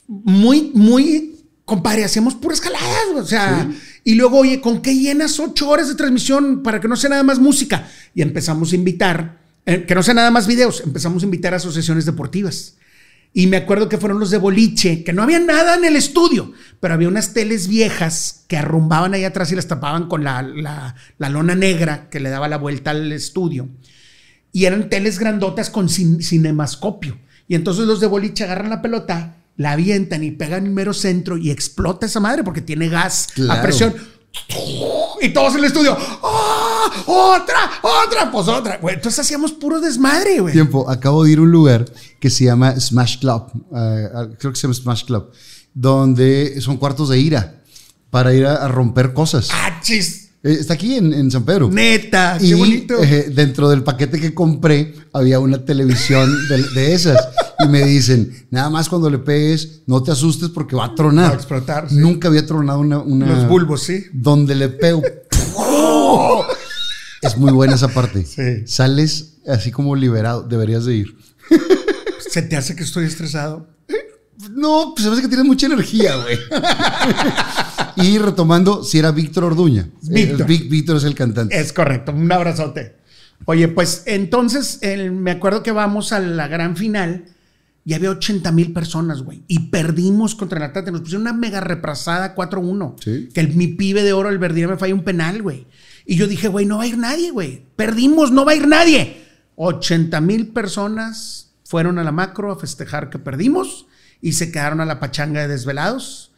[0.08, 3.70] muy, muy, compadre, hacemos puras jaladas, o sea,
[4.02, 7.22] y luego, oye, ¿con qué llenas ocho horas de transmisión para que no sea nada
[7.22, 7.88] más música?
[8.14, 11.56] Y empezamos a invitar, eh, que no sea nada más videos, empezamos a invitar a
[11.56, 12.74] asociaciones deportivas.
[13.36, 16.52] Y me acuerdo que fueron los de boliche, que no había nada en el estudio,
[16.78, 20.94] pero había unas teles viejas que arrumbaban ahí atrás y las tapaban con la, la-
[21.18, 23.68] la lona negra que le daba la vuelta al estudio.
[24.52, 27.18] Y eran teles grandotas con cin- cinemascopio.
[27.48, 31.36] Y entonces los de boliche agarran la pelota, la avientan y pegan en mero centro
[31.36, 33.94] y explota esa madre porque tiene gas a presión.
[35.20, 35.96] Y todos en el estudio,
[36.84, 37.02] ¡ah!
[37.06, 37.70] ¡Otra!
[37.82, 38.30] ¡Otra!
[38.30, 38.78] Pues otra.
[38.78, 40.52] Güey, entonces hacíamos puro desmadre, güey.
[40.52, 41.84] Tiempo, acabo de ir a un lugar
[42.20, 43.44] que se llama Smash Club.
[43.76, 44.08] eh,
[44.38, 45.30] creo que se llama Smash Club.
[45.72, 47.62] Donde son cuartos de ira
[48.10, 49.48] para ir a, a romper cosas.
[49.52, 50.30] ¡Ah, chis!
[50.42, 51.68] Eh, está aquí en, en San Pedro.
[51.70, 53.02] Neta, qué Y bonito.
[53.02, 57.16] eh, dentro del paquete que compré había una televisión de, de esas.
[57.64, 61.30] y me dicen, nada más cuando le pegues, no te asustes porque va a tronar.
[61.30, 61.96] Va a explotar, sí.
[61.96, 64.04] Nunca había tronado una, una- Los bulbos, sí.
[64.12, 65.02] Donde le pego.
[65.56, 66.43] ¡Oh!
[67.24, 68.24] es muy buena esa parte.
[68.24, 68.66] Sí.
[68.66, 70.42] Sales así como liberado.
[70.42, 71.16] Deberías de ir.
[72.30, 73.68] ¿Se te hace que estoy estresado?
[74.50, 76.38] No, pues se me hace que tienes mucha energía, güey.
[77.96, 79.88] y retomando, si era Víctor Orduña.
[80.02, 80.50] Víctor.
[80.50, 81.58] Eh, Víctor es el cantante.
[81.58, 82.96] Es correcto, un abrazote.
[83.46, 87.26] Oye, pues entonces el- me acuerdo que vamos a la gran final
[87.84, 89.42] y había 80 mil personas, güey.
[89.48, 90.90] Y perdimos contra el Atlante.
[90.90, 92.96] Nos pusieron una mega reprasada 4-1.
[93.02, 93.28] Sí.
[93.32, 95.66] Que el- mi pibe de oro, el Verdía, me falla un penal, güey.
[96.06, 97.64] Y yo dije, güey, no va a ir nadie, güey.
[97.76, 99.22] Perdimos, no va a ir nadie.
[99.56, 103.86] 80 mil personas fueron a la macro a festejar que perdimos
[104.20, 106.32] y se quedaron a la pachanga de desvelados.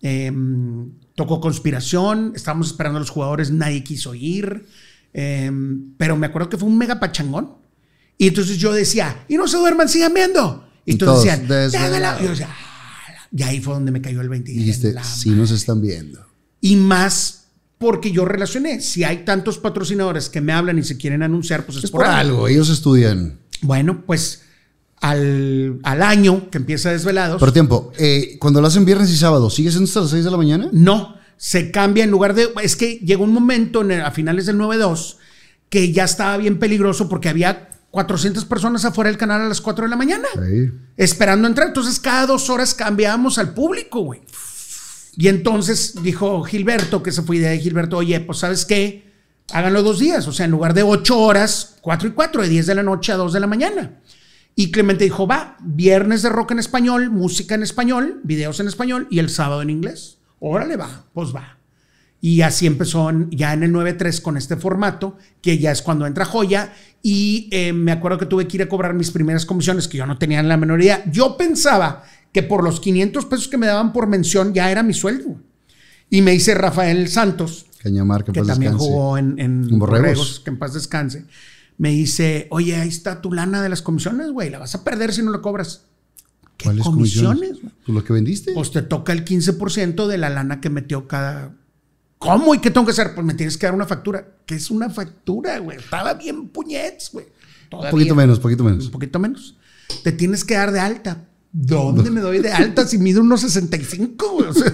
[0.00, 4.66] Em, tocó conspiración, estábamos esperando a los jugadores, nadie quiso ir.
[5.12, 7.56] Em, pero me acuerdo que fue un mega pachangón.
[8.18, 10.68] Y entonces yo decía, y no se duerman, sigan viendo.
[10.84, 11.90] Y entonces decían, desvelados.
[11.90, 12.18] "Déjala".
[12.20, 13.38] Y yo decía, "Ah, la-".
[13.38, 14.50] y ahí fue donde me cayó el 20.
[14.50, 16.26] Y dijiste, sí nos están viendo.
[16.60, 17.41] y más
[17.82, 18.80] porque yo relacioné.
[18.80, 22.04] Si hay tantos patrocinadores que me hablan y se quieren anunciar, pues es, Es por
[22.06, 23.40] algo, ellos estudian.
[23.60, 24.42] Bueno, pues
[25.00, 29.50] al, al año que empieza Desvelados, Por tiempo, eh, cuando lo hacen viernes y sábado,
[29.50, 30.68] ¿sigue siendo hasta las 6 de la mañana?
[30.72, 32.48] no, se cambia en lugar de...
[32.62, 35.16] Es que llegó un momento en el- a finales del 9-2
[35.68, 39.84] que ya estaba bien peligroso porque había 400 personas afuera del canal a las 4
[39.86, 40.28] de la mañana.
[40.34, 40.70] Sí.
[40.96, 41.66] esperando entrar.
[41.68, 44.20] Entonces, cada dos horas cambiábamos al público, güey.
[45.16, 49.12] Y entonces dijo Gilberto, que se fue idea de Gilberto, oye, pues sabes qué,
[49.52, 50.26] háganlo dos días.
[50.26, 53.12] O sea, en lugar de ocho horas, cuatro y cuatro, de 10 de la noche
[53.12, 54.00] a 2 de la mañana.
[54.54, 59.06] Y Clemente dijo, va, viernes de rock en español, música en español, videos en español
[59.10, 60.18] y el sábado en inglés.
[60.40, 61.58] Órale, va, pues va.
[62.20, 66.24] Y así empezó ya en el 9-3 con este formato, que ya es cuando entra
[66.24, 66.72] Joya.
[67.02, 70.06] Y eh, me acuerdo que tuve que ir a cobrar mis primeras comisiones, que yo
[70.06, 71.02] no tenía en la menor idea.
[71.10, 74.94] Yo pensaba que por los 500 pesos que me daban por mención ya era mi
[74.94, 75.36] sueldo.
[76.10, 78.90] Y me dice Rafael Santos, Cañamar, que, que también descanse.
[78.92, 80.00] jugó en, en En Borregos.
[80.00, 81.24] Borregos, que en paz descanse.
[81.78, 84.50] Me dice, oye, ahí está tu lana de las comisiones, güey.
[84.50, 85.82] La vas a perder si no la cobras.
[86.56, 87.60] ¿Qué ¿Cuáles comisiones?
[87.60, 87.72] güey?
[87.84, 88.52] Pues lo que vendiste.
[88.52, 91.54] pues te toca el 15% de la lana que metió cada.
[92.18, 92.54] ¿Cómo?
[92.54, 93.14] ¿Y qué tengo que hacer?
[93.14, 94.28] Pues me tienes que dar una factura.
[94.46, 95.78] ¿Qué es una factura, güey?
[95.78, 97.26] Estaba bien puñets, güey.
[97.72, 98.84] un poquito menos, poquito menos.
[98.84, 99.56] Un poquito menos.
[100.04, 101.24] Te tienes que dar de alta.
[101.52, 104.48] ¿Dónde me doy de alta si mido unos 65, güey?
[104.48, 104.72] O sea,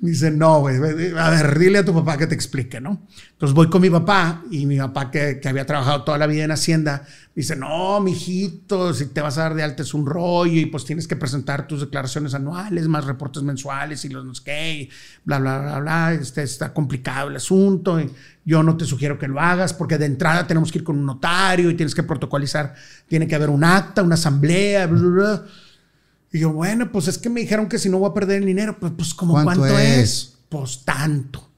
[0.00, 0.76] me dice, no, güey.
[1.16, 3.06] A ver, dile a tu papá que te explique, ¿no?
[3.32, 6.44] Entonces voy con mi papá y mi papá, que, que había trabajado toda la vida
[6.44, 7.04] en Hacienda,
[7.34, 10.84] dice, no, mijito, si te vas a dar de alta es un rollo y pues
[10.84, 14.90] tienes que presentar tus declaraciones anuales, más reportes mensuales y los no sé qué,
[15.24, 16.12] bla, bla, bla, bla.
[16.14, 18.00] Este, está complicado el asunto.
[18.00, 18.10] y
[18.44, 21.06] yo no te sugiero que lo hagas porque de entrada tenemos que ir con un
[21.06, 22.74] notario y tienes que protocolizar.
[23.08, 25.44] Tiene que haber un acta, una asamblea, bla, bla, bla.
[26.32, 28.46] Y yo, bueno, pues es que me dijeron que si no voy a perder el
[28.46, 29.98] dinero, pues, pues como ¿Cuánto cuánto, es?
[29.98, 30.34] es?
[30.48, 31.48] Pues tanto.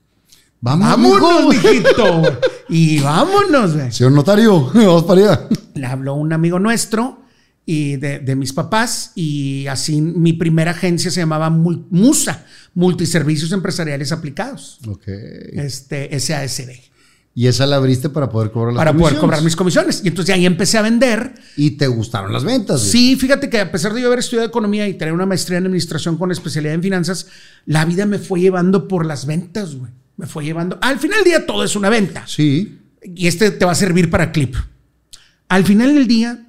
[0.61, 1.69] Vamos, Vámonos, mijo.
[1.69, 2.23] mijito.
[2.73, 3.91] Y vámonos, güey.
[3.91, 5.49] Señor notario, vamos para allá.
[5.75, 7.21] Le habló un amigo nuestro
[7.67, 12.45] y de, de mis papás y así mi primera agencia se llamaba MUSA,
[12.75, 15.03] Multiservicios Empresariales Aplicados, Ok.
[15.09, 16.71] este SASB,
[17.41, 20.03] Y esa la abriste para poder cobrar las para poder cobrar mis comisiones.
[20.05, 21.33] Y entonces ahí empecé a vender.
[21.57, 22.81] Y te gustaron las ventas.
[22.81, 22.93] güey.
[22.93, 25.65] Sí, fíjate que a pesar de yo haber estudiado economía y tener una maestría en
[25.65, 27.29] administración con especialidad en finanzas,
[27.65, 29.91] la vida me fue llevando por las ventas, güey.
[30.19, 30.79] Me fue llevando.
[30.83, 32.25] Al final del día todo es una venta.
[32.27, 32.79] Sí.
[33.03, 34.55] y este te va a servir para clip.
[35.49, 36.47] Al final del día,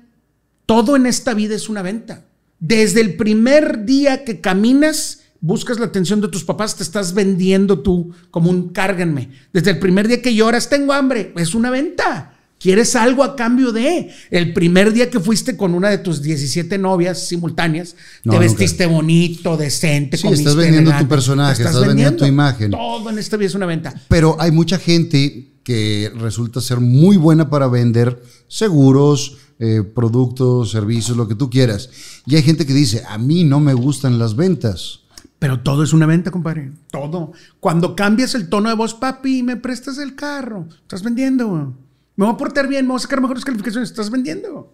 [0.66, 2.26] todo en esta vida es una venta.
[2.60, 7.80] Desde el primer día que caminas, buscas la atención de tus papás, te estás vendiendo
[7.80, 9.30] tú como un cárganme.
[9.52, 12.38] Desde el primer día que lloras, tengo hambre, es una venta.
[12.60, 14.12] ¿Quieres algo a cambio de?
[14.30, 18.40] El primer día que fuiste con una de tus 17 novias simultáneas, No, te nunca.
[18.40, 22.70] vestiste bonito, decente, Sí, estás comiste vendiendo tu personaje, estás vendiendo tu imagen.
[22.70, 23.96] Todo en esta vida es una venta.
[24.08, 31.18] Pero hay mucha gente que resulta ser muy buena para vender seguros, eh, productos, servicios,
[31.18, 31.90] lo que tú quieras.
[32.28, 35.00] Y hay gente que dice, a mí no me gustan las ventas.
[35.42, 36.72] Pero todo es una venta, compadre.
[36.92, 37.32] Todo.
[37.60, 40.68] Cuando cambias el tono de voz, papi, me prestas el carro.
[40.84, 41.76] Estás vendiendo.
[42.16, 43.90] Me voy a portar bien, me voy a sacar mejores calificaciones.
[43.90, 44.72] Estás vendiendo.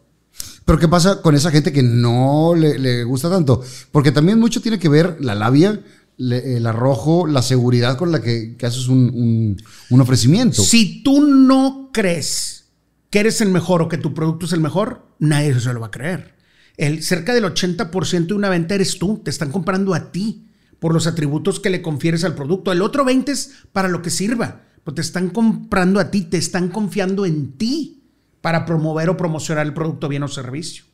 [0.66, 3.64] Pero ¿qué pasa con esa gente que no le, le gusta tanto?
[3.94, 5.80] Porque también mucho tiene que ver la labia,
[6.18, 9.58] le- el arrojo, la seguridad con la que, que haces un, un-
[9.90, 10.62] un ofrecimiento.
[10.62, 12.66] Si tú no crees
[13.10, 15.88] que eres el mejor o que tu producto es el mejor, nadie se lo va
[15.88, 16.36] a creer.
[16.76, 19.22] El, cerca del 80% de una venta eres tú.
[19.24, 20.44] Te están comprando a ti
[20.80, 22.72] por los atributos que le confieres al producto.
[22.72, 24.62] El otro 20 es para lo que sirva.
[24.84, 28.04] Pero te están comprando a ti, te están confiando en ti
[28.42, 30.86] para promover o promocionar el producto, bien o servicio.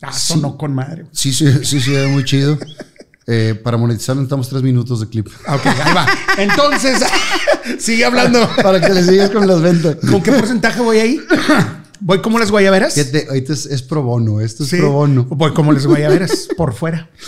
[0.00, 1.06] Ah, sonó con madre.
[1.12, 2.58] Sí, sí, sí, sí, muy chido.
[3.28, 5.28] Eh, para monetizar necesitamos tres minutos de clip.
[5.46, 6.06] Ok, ahí va.
[6.38, 7.04] Entonces,
[7.78, 8.50] sigue hablando.
[8.60, 9.96] Para que le sigas con las ventas.
[10.10, 11.20] ¿Con qué porcentaje voy ahí?
[12.04, 12.94] ¿Voy como las guayaberas?
[12.94, 14.76] ¿Qué te- ahorita es, es pro bono, esto es Sí.
[14.76, 15.24] pro bono.
[15.30, 17.08] Voy como las guayaberas, por fuera.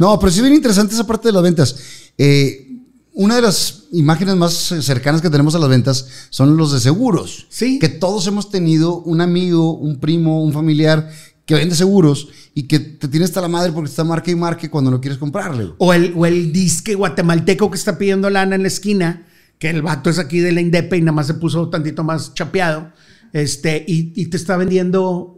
[0.00, 1.76] No, pero sí es bien interesante esa parte de las ventas.
[2.18, 2.68] Eh,
[3.14, 7.46] una de las imágenes más cercanas que tenemos a las ventas son los de seguros.
[7.48, 7.78] Sí.
[7.78, 11.08] Que todos hemos tenido un amigo, un primo, un familiar
[11.46, 14.68] que vende seguros y que te tiene hasta la madre porque está marca y marque
[14.68, 15.70] cuando no quieres comprarle.
[15.78, 19.26] O el, o el disque guatemalteco que está pidiendo lana en la esquina,
[19.58, 22.34] que el vato es aquí de la Indepe y nada más se puso tantito más
[22.34, 22.92] chapeado,
[23.32, 25.36] este, y, y te está vendiendo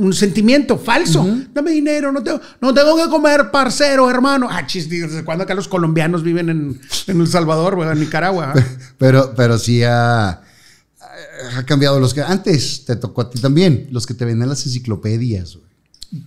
[0.00, 1.26] un sentimiento falso.
[1.52, 4.48] Dame dinero, no tengo, no tengo que comer, parcero, hermano.
[4.50, 8.54] Ah, chis, ¿desde cuándo acá los colombianos viven en, en El Salvador, güey, en Nicaragua?
[8.98, 14.06] Pero, pero sí ha, ha cambiado los que antes te tocó a ti también, los
[14.06, 15.58] que te venden las enciclopedias.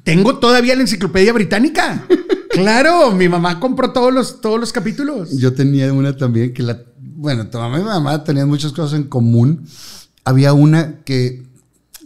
[0.03, 2.05] Tengo todavía la enciclopedia británica.
[2.53, 5.35] Claro, mi mamá compró todos los, todos los capítulos.
[5.39, 6.83] Yo tenía una también que la,
[7.23, 9.65] bueno, tu mamá y mi mamá tenían muchas cosas en común.
[10.25, 11.43] Había una que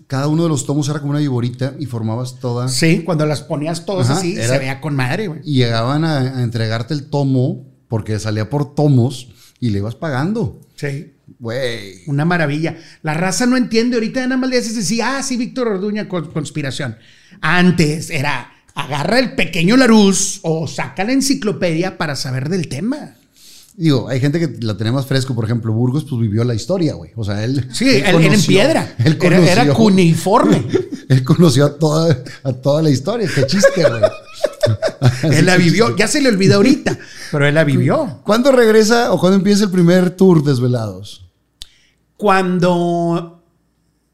[0.07, 2.67] cada uno de los tomos era como una viborita y formabas toda.
[2.69, 5.41] Sí, cuando las ponías todas Ajá, así, era- se veía con madre, güey.
[5.43, 9.29] Y llegaban a, a entregarte el tomo porque salía por tomos
[9.59, 10.61] y le ibas pagando.
[10.75, 11.13] Sí.
[11.39, 12.03] Güey.
[12.07, 12.77] Una maravilla.
[13.03, 13.95] La raza no entiende.
[13.97, 16.95] Ahorita nada más le haces así, ah, sí, Víctor Orduña, con- conspiración.
[17.41, 23.15] Antes era, agarra el pequeño Larus o saca la enciclopedia para saber del tema.
[23.79, 26.95] Digo, hay gente que la tenía más fresco, por ejemplo, Burgos, pues vivió la historia,
[26.95, 27.11] güey.
[27.15, 27.67] O sea, él.
[27.71, 28.95] Sí, él, él en conoció- piedra.
[28.97, 30.65] Él era, era conoció- cuneiforme.
[31.09, 33.29] Él conoció a toda, a toda la historia.
[33.33, 34.01] Qué chiste, güey.
[35.37, 35.95] él la vivió.
[35.95, 36.99] Ya se le olvida ahorita,
[37.31, 38.19] pero él la vivió.
[38.25, 41.29] ¿Cuándo regresa o cuándo empieza el primer tour Desvelados?
[42.17, 43.41] Cuando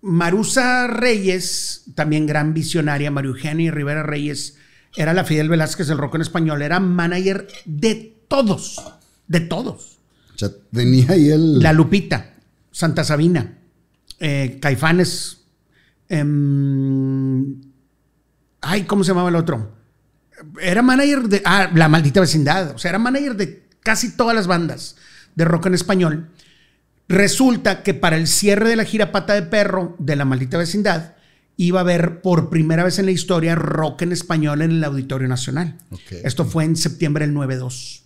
[0.02, 4.58] Marusa Reyes, también gran visionaria, María Eugenia Rivera Reyes,
[4.96, 8.84] era la Fidel Velázquez del rock en español, era manager de todos,
[9.28, 10.00] de todos.
[10.34, 11.60] O sea, tenía ahí el.
[11.60, 12.34] La Lupita,
[12.72, 13.58] Santa Sabina,
[14.20, 15.42] eh, Caifanes,
[16.10, 17.62] em,
[18.62, 19.76] ay, ¿cómo se llamaba el otro?
[20.62, 24.48] Era manager de, ah, La Maldita Vecindad, o sea, era manager de casi todas las
[24.48, 24.96] bandas
[25.36, 26.30] de rock en español.
[27.08, 31.16] Resulta que para el cierre de la gira Pata de Perro de La Maldita Vecindad,
[31.58, 35.28] iba a haber por primera vez en la historia rock en español en el Auditorio
[35.28, 35.78] Nacional.
[36.24, 38.03] Esto fue en septiembre del 9-2.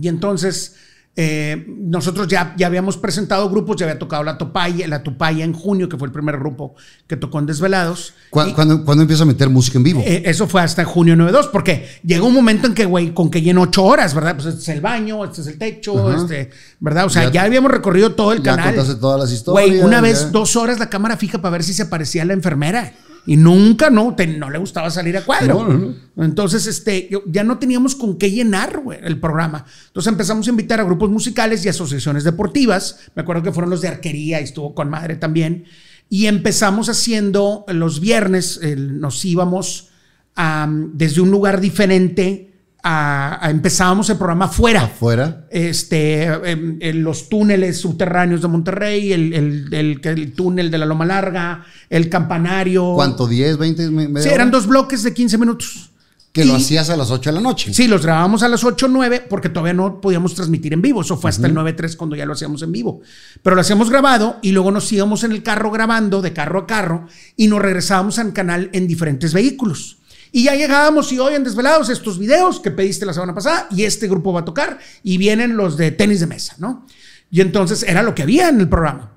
[0.00, 0.74] Y entonces
[1.14, 5.52] eh, nosotros ya, ya habíamos presentado grupos, ya había tocado la Topaya, la Tupaya en
[5.52, 6.74] junio, que fue el primer grupo
[7.06, 8.14] que tocó en Desvelados.
[8.30, 10.02] ¿Cu- Y, ¿Cuándo, cuándo empieza a meter música en vivo?
[10.06, 13.42] eh, eso fue hasta junio 9-2, porque llegó un momento en que, güey, con que
[13.42, 14.36] lleno ocho horas, ¿verdad?
[14.36, 16.22] Pues este es el baño, este es el techo, Ajá.
[16.22, 16.48] este,
[16.80, 17.04] ¿verdad?
[17.04, 18.74] O sea, Ya- ya, habíamos recorrido todo el ya canal.
[18.74, 20.30] contaste todas las historias, Güey, una vez, ya.
[20.30, 22.94] dos horas la cámara fija para ver si se parecía a la enfermera.
[23.24, 25.68] Y nunca, no, te- no le gustaba salir a cuadro.
[25.68, 29.64] No, no, Entonces, este, yo- ya no teníamos con qué llenar el programa.
[29.86, 32.98] Entonces empezamos a invitar a grupos musicales y asociaciones deportivas.
[33.14, 35.64] Me acuerdo que fueron los de arquería y estuvo con madre también.
[36.08, 39.88] Y empezamos haciendo los viernes, nos íbamos
[40.34, 42.51] am, desde un lugar diferente
[42.82, 45.46] a, a- empezábamos el programa fuera Afuera.
[45.50, 50.86] este, em, en los túneles subterráneos de Monterrey, el, el- el- el túnel de la
[50.86, 52.92] Loma Larga, el campanario.
[52.94, 53.28] ¿Cuánto?
[53.28, 53.90] ¿10, 20?
[53.90, 55.88] me- media Sí, eran dos bloques de 15 minutos.
[56.32, 57.74] Que lo hacías a las 8 de la noche.
[57.74, 61.02] Sí, los grabábamos a las 8 o 9 porque todavía no podíamos transmitir en vivo.
[61.02, 63.02] Eso fue hasta el 9-3 cuando ya lo hacíamos en vivo.
[63.42, 66.66] Pero lo hacíamos grabado y luego nos íbamos en el carro grabando de carro a
[66.66, 67.06] carro
[67.36, 69.98] y nos regresábamos al canal en diferentes vehículos.
[70.34, 73.84] Y ya llegábamos y hoy en Desvelados estos videos que pediste la semana pasada y
[73.84, 76.86] este grupo va a tocar y vienen los de tenis de mesa, ¿no?
[77.30, 79.12] Y entonces era lo que había en el programa.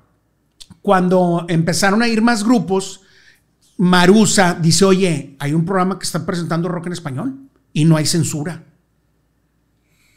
[0.82, 3.00] Cuando empezaron a ir más grupos,
[3.78, 7.38] Marusa dice, oye, hay un programa que está presentando rock en español
[7.72, 8.64] y no hay censura.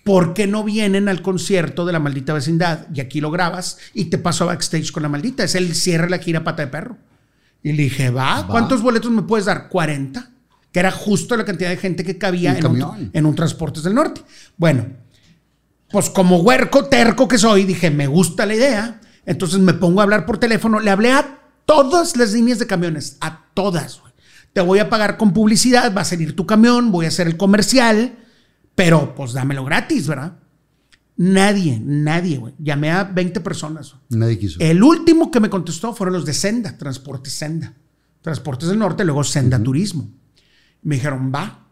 [0.03, 2.87] ¿Por qué no vienen al concierto de la maldita vecindad?
[2.93, 5.43] Y aquí lo grabas y te paso a backstage con la maldita.
[5.43, 6.97] Es el cierre de la gira pata de perro.
[7.63, 9.69] Y le dije, va, ¿cuántos boletos me puedes dar?
[9.69, 10.31] 40.
[10.71, 13.95] Que era justo la cantidad de gente que cabía en un, en un Transportes del
[13.95, 14.21] Norte.
[14.57, 14.85] Bueno,
[15.91, 19.01] pues como huerco terco que soy, dije, me gusta la idea.
[19.25, 20.79] Entonces me pongo a hablar por teléfono.
[20.79, 24.01] Le hablé a todas las líneas de camiones, a todas.
[24.53, 27.37] Te voy a pagar con publicidad, va a salir tu camión, voy a hacer el
[27.37, 28.17] comercial,
[28.75, 30.39] pero pues dámelo gratis, ¿verdad?
[31.17, 32.53] Nadie, nadie, güey.
[32.57, 33.93] Llamé a 20 personas.
[34.09, 34.59] Nadie quiso.
[34.59, 37.73] El último que me contestó fueron los de Senda, Transportes Senda.
[38.21, 40.09] Transportes del Norte, luego Senda Turismo.
[40.81, 41.67] Me dijeron, va,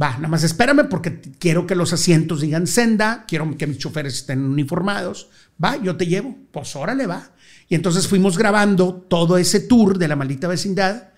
[0.00, 4.14] va, nada más espérame porque quiero que los asientos digan Senda, quiero que mis choferes
[4.14, 5.28] estén uniformados.
[5.62, 6.36] Va, yo te llevo.
[6.52, 7.30] Pues órale, va.
[7.68, 11.10] Y entonces fuimos grabando todo ese tour de la maldita vecindad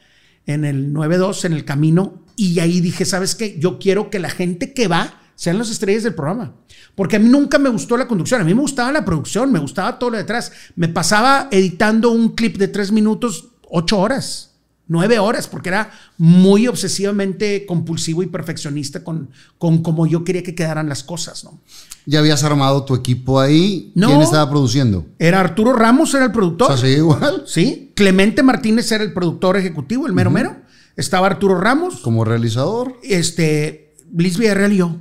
[0.47, 3.59] en el 9-2, en el camino, y ahí dije, ¿sabes qué?
[3.59, 6.55] Yo quiero que la gente que va sean las estrellas del programa.
[6.95, 9.59] Porque a mí nunca me gustó la conducción, a mí me gustaba la producción, me
[9.59, 10.53] gustaba todo lo detrás.
[10.74, 14.49] Me pasaba editando un clip de tres minutos, ocho horas
[14.91, 20.55] nueve horas, porque era muy obsesivamente compulsivo y perfeccionista con, con cómo yo quería que
[20.55, 21.59] quedaran las cosas, ¿no?
[22.07, 23.93] ¿Ya habías armado tu equipo ahí?
[23.95, 24.09] No.
[24.09, 25.07] ¿Quién estaba produciendo?
[25.19, 26.73] Era Arturo Ramos, era el productor.
[26.73, 27.45] O sea, sí, igual.
[27.47, 27.93] Sí.
[27.95, 30.57] Clemente Martínez era el productor ejecutivo, el mero mero.
[30.97, 32.97] Estaba Arturo Ramos, Como realizador.
[33.03, 34.97] este, Liz Villarreal y yo.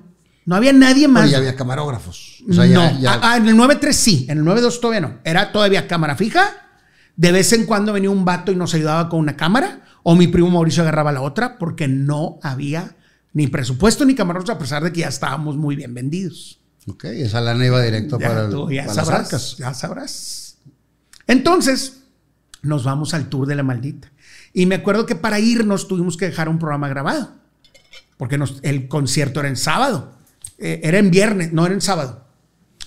[0.45, 1.23] No había nadie más.
[1.23, 2.43] Pero ya había camarógrafos.
[2.49, 2.99] O sea, ya- no.
[2.99, 5.19] ya- Ah, ah, en el 9.3 sí, en el 9.2 todavía no.
[5.23, 6.68] Era todavía cámara fija.
[7.19, 9.81] De vez en cuando venía un vato y nos ayudaba con una cámara.
[10.03, 12.95] O mi primo Mauricio agarraba la otra porque no había
[13.33, 16.61] ni presupuesto ni camarógrafos a pesar de que ya estábamos muy bien vendidos.
[16.87, 19.57] Ok, esa lana iba directo Ya, para, el- tú ya para las sabrás, arcas.
[19.57, 20.57] ya sabrás.
[21.27, 22.03] Entonces,
[22.61, 24.09] nos vamos al tour de la maldita.
[24.53, 27.33] Y me acuerdo que para irnos tuvimos que dejar un programa grabado.
[28.17, 30.13] Porque nos- el concierto era en sábado.
[30.57, 32.25] Eh, era en viernes, no era en sábado.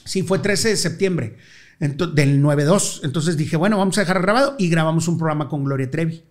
[0.04, 1.36] Sí, fue 13 de septiembre
[1.88, 3.00] del 9-2.
[3.02, 6.22] Entonces dije, bueno, vamos a dejar grabado y grabamos un programa con Gloria Trevi.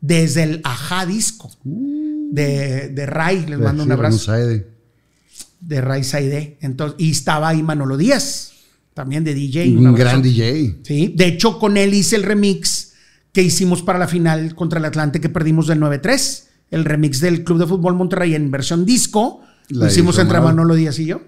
[0.00, 3.46] Desde el Ajá Disco de, de Ray.
[3.46, 4.32] Les mando un Sí, abrazo
[5.60, 6.58] de Ray Saide.
[6.60, 8.52] Entonces, y estaba ahí Manolo Díaz,
[8.94, 9.76] también de DJ.
[9.76, 10.80] Un gran DJ.
[10.82, 12.92] Sí, de hecho, con él hice el remix
[13.32, 16.44] que hicimos para la final contra el Atlante que perdimos del 9-3.
[16.70, 19.40] El remix del Club de Fútbol Monterrey en versión disco.
[19.68, 20.74] La lo hicimos entre Manolo.
[20.74, 21.22] Díaz y yo.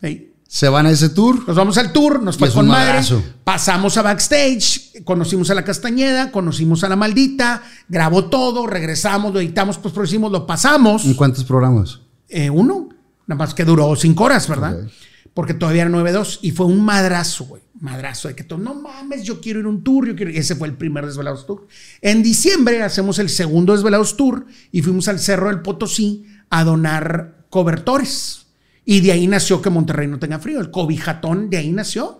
[0.00, 0.31] Ahí.
[0.52, 1.48] Se van a ese tour.
[1.48, 3.00] Nos vamos al tour, nos fue con madre.
[3.42, 9.40] Pasamos a backstage, conocimos a la Castañeda, conocimos a la Maldita, grabó todo, regresamos, lo
[9.40, 11.06] editamos, pues producimos, lo pasamos.
[11.06, 12.00] ¿En cuántos programas?
[12.28, 12.90] Eh, uno,
[13.26, 14.76] nada más que duró cinco horas, ¿verdad?
[15.32, 17.62] Porque todavía era 9-2 y fue un madrazo, güey.
[17.80, 20.36] Madrazo de que todo, no mames, yo quiero ir a un tour, yo quiero ir".
[20.36, 21.66] Ese fue el primer Desvelados Tour.
[22.02, 27.46] En diciembre hacemos el segundo Desvelados Tour y fuimos al Cerro del Potosí a donar
[27.48, 28.41] cobertores.
[28.84, 30.60] Y de ahí nació que Monterrey no tenga frío.
[30.60, 32.18] El cobijatón de ahí nació.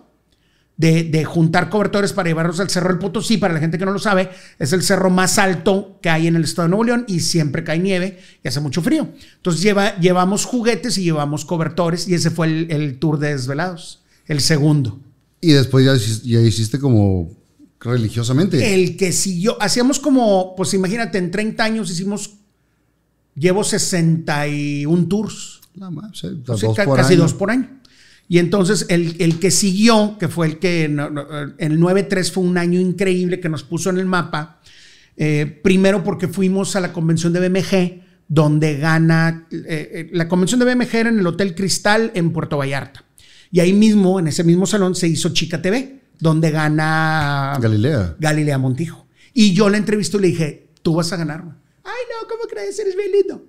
[0.75, 3.37] De, de juntar cobertores para llevarlos al Cerro del Potosí.
[3.37, 6.35] Para la gente que no lo sabe, es el cerro más alto que hay en
[6.35, 9.07] el estado de Nuevo León y siempre cae nieve y hace mucho frío.
[9.35, 14.01] Entonces lleva, llevamos juguetes y llevamos cobertores y ese fue el, el tour de Desvelados,
[14.25, 14.99] el segundo.
[15.41, 17.29] Y después ya, ya hiciste como
[17.83, 18.73] religiosamente.
[18.73, 22.35] El que siguió, hacíamos como, pues imagínate, en 30 años hicimos,
[23.35, 25.59] llevo 61 tours.
[25.75, 27.23] Nada más, sí, sea, dos ca- por casi año.
[27.23, 27.69] dos por año.
[28.29, 31.25] Y entonces el, el que siguió, que fue el que no- no,
[31.57, 34.59] el 9-3 fue un año increíble que nos puso en el mapa.
[35.15, 39.47] eh, primero porque fuimos a la convención de BMG, donde gana.
[39.51, 43.03] eh, eh, la convención de BMG era en el Hotel Cristal en Puerto Vallarta.
[43.51, 48.15] Y ahí mismo, en ese mismo salón, se hizo Chica TV, donde gana Galilea.
[48.19, 49.05] Galilea Montijo.
[49.33, 51.41] Y yo la entrevisté y le dije, tú vas a ganar.
[51.43, 51.55] güey".
[51.83, 52.79] Ay, no, ¿cómo crees?
[52.79, 53.45] Eres bien lindo.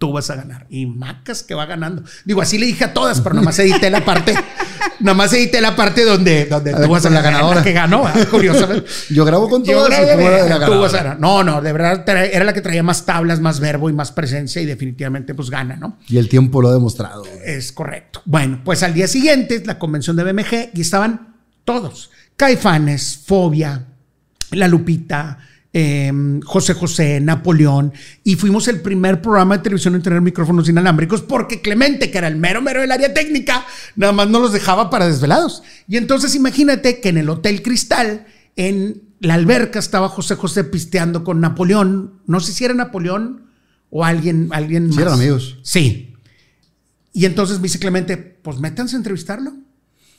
[0.00, 0.66] Tú vas a ganar.
[0.70, 2.02] Y Macas que va ganando.
[2.24, 4.34] Digo, así le dije a todas, pero nomás edité la parte,
[5.00, 7.62] nomás edité la parte donde, donde tú vas a la la ganadora.
[7.62, 8.26] que ganó, ¿verdad?
[8.30, 8.86] curiosamente.
[9.10, 10.18] Yo grabo con todas tú
[10.48, 11.20] la vas a ganar.
[11.20, 14.62] No, no, de verdad era la que traía más tablas, más verbo y más presencia
[14.62, 15.98] y definitivamente pues gana, ¿no?
[16.08, 17.24] Y el tiempo lo ha demostrado.
[17.44, 18.22] Es correcto.
[18.24, 21.36] Bueno, pues al día siguiente, la convención de BMG, y estaban
[21.66, 22.10] todos.
[22.36, 23.84] Caifanes, Fobia,
[24.52, 25.40] La Lupita,
[25.72, 26.12] eh,
[26.44, 27.92] José José, Napoleón,
[28.24, 32.28] y fuimos el primer programa de televisión en tener micrófonos inalámbricos porque Clemente, que era
[32.28, 33.64] el mero mero del área técnica,
[33.96, 35.62] nada más no los dejaba para desvelados.
[35.86, 38.26] Y entonces imagínate que en el Hotel Cristal,
[38.56, 42.20] en la alberca, estaba José José pisteando con Napoleón.
[42.26, 43.46] No sé si era Napoleón
[43.90, 45.02] o alguien, alguien Sí, más.
[45.02, 45.58] eran amigos.
[45.62, 46.14] Sí.
[47.12, 49.52] Y entonces me dice Clemente, pues métanse a entrevistarlo.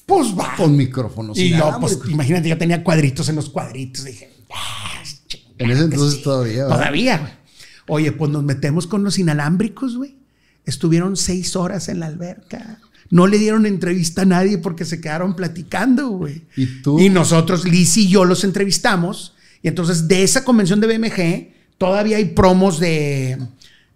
[0.05, 0.55] Pues va.
[0.55, 1.37] Con micrófonos.
[1.37, 4.03] y yo, pues imagínate, yo tenía cuadritos en los cuadritos.
[4.05, 5.00] Dije, ah,
[5.63, 6.23] En ese entonces sí.
[6.23, 6.77] todavía, ¿verdad?
[6.77, 7.31] Todavía, güey.
[7.87, 10.15] Oye, pues nos metemos con los inalámbricos, güey.
[10.65, 12.79] Estuvieron seis horas en la alberca.
[13.09, 16.43] No le dieron entrevista a nadie porque se quedaron platicando, güey.
[16.55, 16.99] ¿Y tú?
[16.99, 19.35] Y nosotros, Liz y yo, los entrevistamos.
[19.61, 23.37] Y entonces, de esa convención de BMG, todavía hay promos de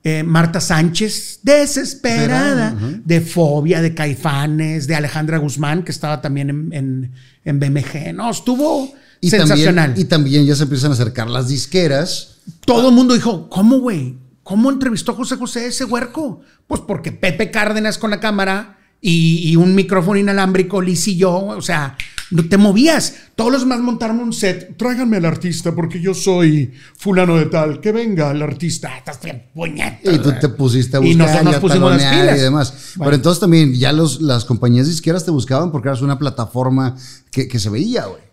[0.03, 2.75] eh, Marta Sánchez, desesperada,
[3.05, 7.11] de Fobia, de Caifanes, de Alejandra Guzmán, que estaba también en, en-
[7.45, 8.13] en BMG.
[8.13, 8.93] No, estuvo
[9.25, 9.89] Y sensacional.
[9.89, 12.37] También, y también ya se empiezan a acercar las disqueras.
[12.65, 14.17] Todo el mundo dijo, ¿cómo, güey?
[14.43, 16.41] ¿Cómo entrevistó a José José ese huerco?
[16.67, 21.33] Pues porque Pepe Cárdenas con la cámara y, y un micrófono inalámbrico, Liz y yo,
[21.35, 21.97] o sea,
[22.31, 23.13] no te movías.
[23.35, 24.77] Todos los demás montaron un set.
[24.77, 27.79] Tráiganme al artista porque yo soy fulano de tal.
[27.79, 28.91] Que venga el artista.
[28.93, 30.11] Ah, Estás bien puñeta.
[30.11, 32.37] Y tú te pusiste a Y buscar nosotros y nos pusimos las pilas.
[32.37, 32.73] y demás.
[32.95, 33.05] Bueno.
[33.09, 36.95] Pero entonces también ya los, las compañías disqueras te buscaban porque eras una plataforma
[37.31, 38.24] que, que se veía, güey.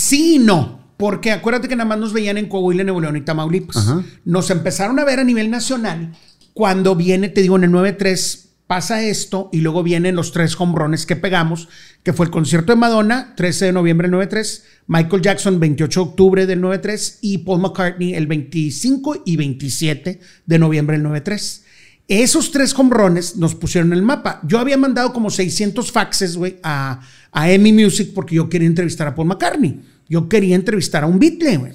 [0.00, 0.80] Sí y no.
[0.96, 3.76] Porque acuérdate que nada más nos veían en Coahuila, Nuevo León y Tamaulipas.
[3.76, 4.02] Ajá.
[4.24, 6.12] Nos empezaron a ver a nivel nacional
[6.52, 11.04] cuando viene, te digo, en el 9-3 pasa esto y luego vienen los tres hombrones
[11.04, 11.68] que pegamos,
[12.02, 16.08] que fue el concierto de Madonna, 13 de noviembre del 93, Michael Jackson, 28 de
[16.08, 21.64] octubre del 93 y Paul McCartney el 25 y 27 de noviembre del 93.
[22.06, 24.40] Esos tres hombrones nos pusieron el mapa.
[24.44, 27.00] Yo había mandado como 600 faxes, güey, a,
[27.32, 29.80] a Emmy Music porque yo quería entrevistar a Paul McCartney.
[30.08, 31.72] Yo quería entrevistar a un Beatle, güey.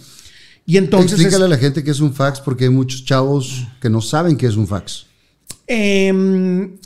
[0.66, 1.14] Y entonces...
[1.14, 4.36] Explícale a la gente qué es un fax porque hay muchos chavos que no saben
[4.36, 5.06] qué es un fax.
[5.68, 6.78] Em,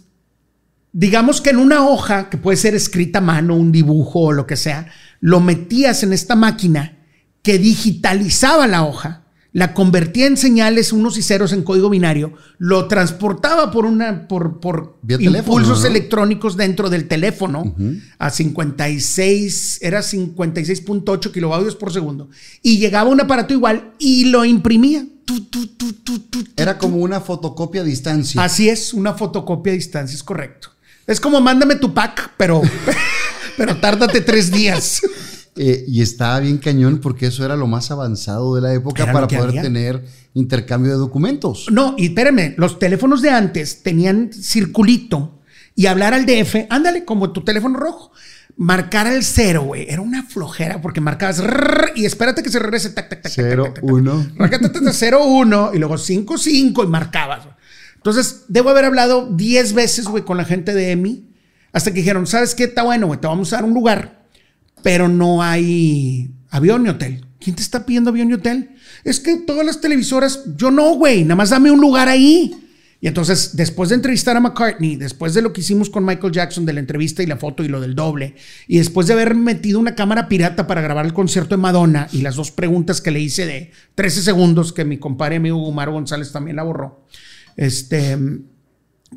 [0.92, 4.46] digamos que en una hoja que puede ser escrita a mano, un dibujo o lo
[4.46, 4.92] que sea,
[5.22, 6.98] lo metías en esta máquina
[7.42, 9.19] que digitalizaba la hoja,
[9.52, 14.60] la convertía en señales, unos y ceros en código binario, lo transportaba por una por,
[14.60, 15.88] por teléfono, impulsos ¿no?
[15.88, 17.76] electrónicos dentro del teléfono
[18.20, 22.30] a 56, era 56.8 kilovatios por segundo
[22.62, 25.06] y llegaba un aparato igual y lo imprimía.
[25.26, 28.44] Tu, tu, tu, Era como una fotocopia a distancia.
[28.44, 30.72] Así es, una fotocopia a distancia, es correcto.
[31.06, 32.64] Es como mándame tu pack, pero,
[33.58, 35.02] pero tárdate tres días.
[35.62, 39.12] Eh, y estaba bien cañón porque eso era lo más avanzado de la época Era
[39.12, 39.62] para poder había.
[39.62, 41.68] tener intercambio de documentos.
[41.70, 45.42] No, y espérame, los teléfonos de antes tenían circulito
[45.76, 48.12] y hablar al DF, ándale, como tu teléfono rojo.
[48.56, 49.86] Marcar al cero, güey.
[49.90, 52.92] Era una flojera porque marcabas rrr, y espérate que se regrese.
[52.92, 53.94] Tac, tac, tac, Cero, tac, tac, tac.
[53.94, 54.26] uno.
[54.94, 57.48] 0, 1 y luego 5, 5 y marcabas.
[57.96, 61.30] Entonces, debo haber hablado 10 veces, güey, con la gente de EMI
[61.72, 62.66] hasta que dijeron, ¿sabes qué?
[62.66, 64.19] Está bueno, güey, te vamos a dar un lugar,
[64.82, 67.26] pero no hay avión ni hotel.
[67.40, 68.72] ¿Quién te está pidiendo avión y hotel?
[69.04, 72.54] Es que todas las televisoras, yo no, güey, nada más dame un lugar ahí.
[73.02, 76.66] Y entonces, después de entrevistar a McCartney, después de lo que hicimos con Michael Jackson,
[76.66, 78.36] de la entrevista y la foto y lo del doble,
[78.68, 82.22] y después de haber metido una cámara pirata para grabar el concierto de Madonna y
[82.22, 86.34] las dos preguntas que le hice de 13 segundos, que mi compadre amigo Gumaro González
[86.34, 87.06] también la borró,
[87.56, 88.18] este,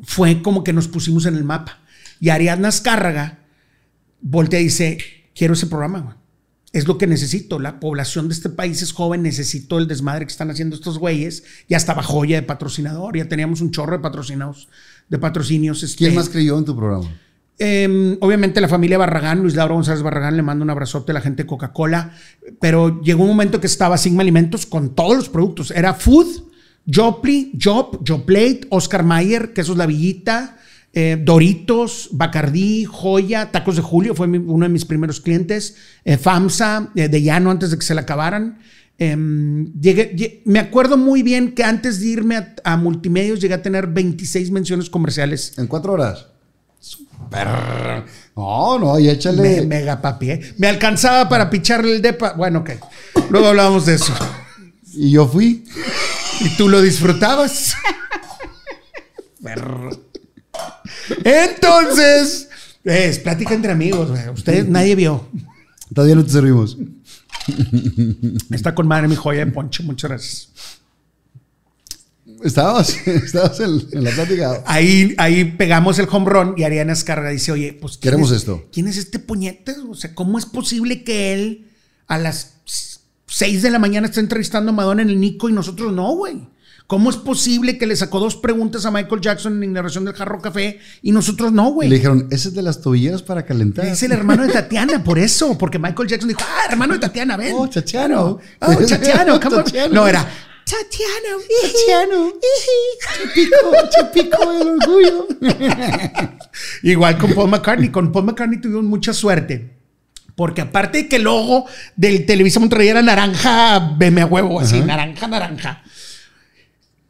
[0.03, 1.81] fue como que nos pusimos en el mapa.
[2.21, 3.39] Y Ariadna Azcárraga
[4.21, 4.97] voltea y dice,
[5.35, 6.15] quiero ese programa, güey.
[6.71, 7.59] Es lo que necesito.
[7.59, 11.43] La población de este país es joven, necesito el desmadre que están haciendo estos güeyes.
[11.69, 14.69] Ya estaba joya de patrocinador, ya teníamos un chorro de patrocinados,
[15.07, 15.83] de patrocinios.
[15.83, 17.09] este, ¿Quién más creyó en tu programa?
[17.59, 21.21] eh, obviamente la familia Barragán, Luis Lauro González Barragán, le mando un abrazote a la
[21.21, 22.11] gente de Coca-Cola,
[22.59, 25.71] pero llegó un momento que estaba Sigma Alimentos con todos los productos.
[25.71, 26.43] Era Food,
[26.91, 30.57] Jopli, Job, Joplate, Oscar Mayer, Quesos La Villita,
[30.93, 35.75] eh, Doritos, Bacardí, Joya, Tacos de Julio, fue mi- uno de mis primeros clientes,
[36.05, 38.59] eh, FAMSA, eh, de Llano antes de que se la acabaran.
[38.99, 43.55] Em, llegué- lle- me acuerdo muy bien que antes de irme a, a multimedios llegué
[43.55, 46.27] a tener 26 menciones comerciales ¿En cuatro horas?
[46.79, 47.47] Super.
[48.35, 49.41] No, no, y échale.
[49.41, 50.53] Me, mega papi, ¿eh?
[50.59, 52.33] Me alcanzaba para picharle el depa.
[52.33, 52.69] Bueno, ok.
[53.31, 54.13] Luego hablábamos de eso.
[54.93, 55.63] Y yo fui.
[56.41, 57.73] Y tú lo disfrutabas.
[59.41, 59.89] Perro.
[61.23, 62.49] Entonces,
[62.83, 64.09] es plática entre amigos.
[64.09, 64.29] güey.
[64.29, 65.27] Ustedes, nadie vio.
[65.93, 66.77] Todavía no te servimos.
[68.51, 69.83] Está con madre mi joya de ponche.
[69.83, 70.49] Muchas gracias.
[72.43, 74.63] Estabas, estabas en, en la plática.
[74.65, 78.37] Ahí, ahí pegamos el home run y Ariana Escarga dice, oye, pues ¿quién Queremos es-
[78.39, 78.65] esto.
[78.71, 79.75] ¿Quién es este puñete?
[79.89, 81.67] O sea, ¿cómo es posible que él
[82.07, 82.55] a las
[83.27, 86.47] 6 de la mañana esté entrevistando a Madonna en el Nico y nosotros no, güey?
[86.87, 90.13] ¿Cómo es posible que le sacó dos preguntas a Michael Jackson en la inauguración del
[90.13, 91.89] Jarro Café y nosotros no, güey?
[91.89, 93.85] le dijeron, ese es de las tobilleras para calentar.
[93.85, 97.37] Es el hermano de Tatiana, por eso, porque Michael Jackson dijo, ah, hermano de Tatiana,
[97.37, 97.55] ven.
[97.57, 98.37] Oh, Chachiano.
[98.59, 99.39] Oh, Chachiano, on.
[99.39, 99.93] Chachiano.
[99.93, 100.27] No, era
[100.65, 101.39] Tatiano.
[101.61, 102.33] Chachiano.
[103.17, 105.27] Chapico, chapico del orgullo.
[106.83, 107.89] Igual con Paul McCartney.
[107.89, 109.77] Con Paul McCartney tuvimos mucha suerte.
[110.35, 111.65] Porque aparte de que el logo
[111.95, 115.83] del Televisa Monterrey era naranja, veme a huevo, así, naranja, naranja.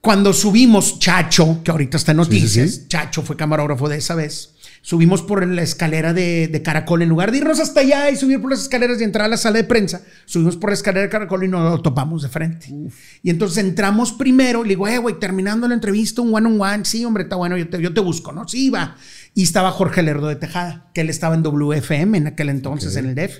[0.04, 2.88] Cuando subimos, Chacho, que ahorita está en noticias, sí.
[2.90, 7.32] Chacho fue camarógrafo de esa vez, subimos por la escalera de, de Caracol, en lugar
[7.32, 9.64] de irnos hasta allá y subir por las escaleras y entrar a la sala de
[9.64, 12.68] prensa, subimos por la escalera de Caracol y nos lo topamos de frente.
[13.22, 16.84] Y entonces entramos primero, le digo, eh, güey, terminando la entrevista, un one on one,
[16.84, 18.46] sí, hombre, está bueno, yo te, yo te busco, ¿no?
[18.46, 18.98] Sí, va.
[19.34, 23.06] Y estaba Jorge Lerdo de Tejada, que él estaba en WFM en aquel entonces, en
[23.06, 23.40] el DEF.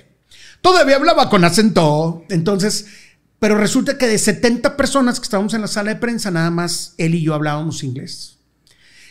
[0.62, 2.24] Todavía hablaba con acento.
[2.30, 2.86] Entonces,
[3.44, 6.94] pero resulta que de 70 personas que estábamos en la sala de prensa, nada más
[6.96, 8.38] él y yo hablábamos inglés.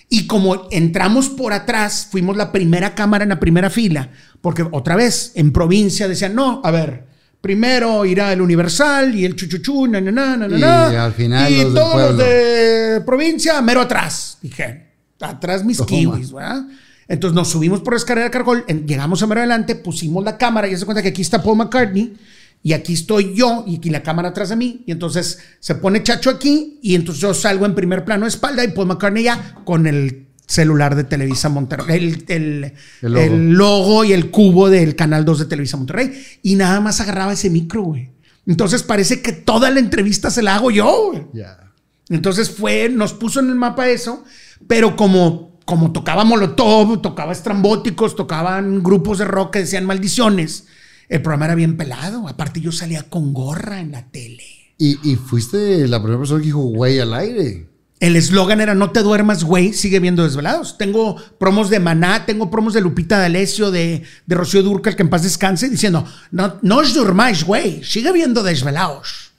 [0.09, 4.09] Y como entramos por atrás, fuimos la primera cámara en la primera fila,
[4.41, 7.05] porque otra vez en provincia decían, no, a ver,
[7.41, 11.51] primero irá el Universal y el chuchuchú, na, na, na, na, Y na, al final
[11.51, 14.39] y los todos los de provincia, mero atrás.
[14.41, 14.87] Dije,
[15.21, 15.87] atrás mis Toma.
[15.87, 16.63] kiwis, ¿verdad?
[17.07, 20.39] Entonces nos subimos por la escalera de caracol, en- llegamos a mero adelante, pusimos la
[20.39, 22.15] cámara y se cuenta que aquí está Paul McCartney
[22.63, 26.01] y aquí estoy yo y aquí la cámara atrás de mí y entonces se pone
[26.01, 29.55] Chacho aquí y entonces yo salgo en primer plano de espalda y Paul McCartney ya
[29.65, 33.21] con el celular de Televisa Monterrey, el, el- El logo.
[33.25, 37.33] el logo y el cubo del canal 2 de Televisa Monterrey y nada más agarraba
[37.33, 38.11] ese micro, güey.
[38.45, 41.23] Entonces parece que toda la entrevista se la hago yo, güey.
[41.33, 41.71] Ya.
[42.09, 44.23] Entonces fue, nos puso en el mapa eso,
[44.67, 50.65] pero como, como tocaba Molotov, tocaba estrambóticos, tocaban grupos de rock que decían maldiciones,
[51.13, 52.27] el programa era bien pelado.
[52.27, 54.43] Aparte yo salía con gorra en la tele.
[54.79, 57.67] Y, y fuiste la primera persona que dijo, güey, al aire.
[57.99, 60.75] El eslogan era no te duermas, güey, sigue viendo desvelados.
[60.75, 65.11] Tengo promos de Maná, tengo promos de Lupita D'Alessio, de, de Rocío Durcal, que en
[65.11, 69.33] paz descanse, diciendo, no, no os durmáis, güey, sigue viendo desvelados.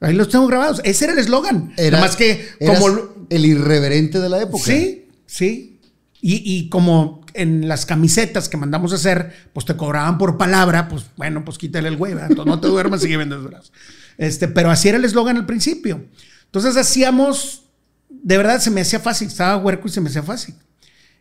[0.00, 0.82] Ahí los tengo grabados.
[0.84, 1.72] Ese era el eslogan.
[1.78, 3.26] Era, Más que como...
[3.30, 4.64] el irreverente de la época.
[4.64, 5.80] Sí, sí.
[6.20, 10.88] Y, y como en las camisetas que mandamos a hacer, pues te cobraban por palabra,
[10.88, 12.14] pues bueno, pues quítale el güey,
[12.46, 13.72] no te duermas, sigue viendo desvelados.
[14.18, 16.04] Este, pero así era el eslogan al principio.
[16.46, 17.64] Entonces hacíamos,
[18.08, 20.54] de verdad se me hacía fácil, estaba huerco y se me hacía fácil.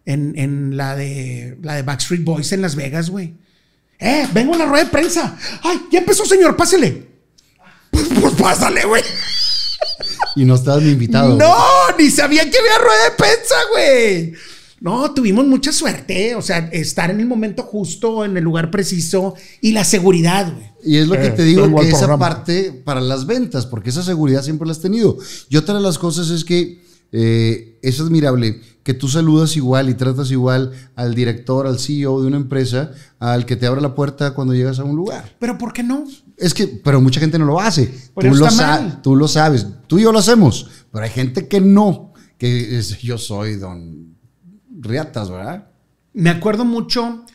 [0.06, 3.34] En, en la, de, la de Backstreet Boys en Las Vegas, güey.
[4.00, 5.38] Eh, vengo a la rueda de prensa.
[5.64, 7.08] Ay, ya empezó, señor, pásele.
[7.90, 9.04] Pues, pues pásale, güey.
[10.36, 11.36] Y no estabas ni invitado.
[11.38, 11.56] No,
[11.98, 14.34] ni sabía que había rueda de prensa, güey.
[14.82, 19.34] No, tuvimos mucha suerte, o sea, estar en el momento justo, en el lugar preciso
[19.62, 20.70] y la seguridad, güey.
[20.84, 22.20] Y es lo que Eh, te digo, que esa programa.
[22.20, 25.18] parte para las ventas, porque esa seguridad siempre la has tenido.
[25.50, 29.94] Y otra de las cosas es que eh, es admirable que tú saludas igual y
[29.94, 34.34] tratas igual al director, al CEO de una empresa, al que te abre la puerta
[34.34, 35.36] cuando llegas a un lugar.
[35.40, 36.04] Pero ¿por qué no?
[36.38, 37.90] Es que, pero mucha gente no lo hace.
[38.16, 39.02] Pero Tú lo, está sa- mal.
[39.02, 39.66] tú lo sabes.
[39.88, 40.68] Tú y yo lo hacemos.
[40.92, 42.14] Pero hay gente que no.
[42.38, 44.15] Que es, yo soy don
[44.86, 45.68] Riatas, ¿verdad?
[46.14, 47.26] Me acuerdo mucho,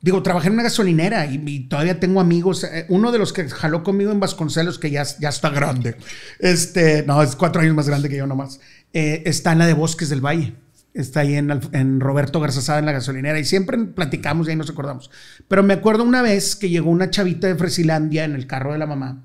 [0.00, 2.64] digo, trabajé en una gasolinera y, todavía tengo amigos.
[2.64, 5.96] eh, Uno de los que jaló conmigo en Vasconcelos, que ya, ya está grande,
[6.38, 8.60] este, no, es cuatro años más grande que yo nomás,
[8.92, 10.54] eh, está en la de Bosques del Valle.
[10.94, 14.70] Está ahí en, en Roberto Garzazada en la gasolinera y siempre platicamos y ahí nos
[14.70, 15.10] acordamos.
[15.46, 18.78] Pero me acuerdo una vez que llegó una chavita de Fresilandia en el carro de
[18.78, 19.22] la mamá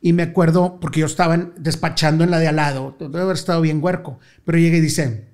[0.00, 3.60] y me acuerdo, porque yo estaba despachando en la de al lado, debe haber estado
[3.60, 5.25] bien huerco, pero llega y dice,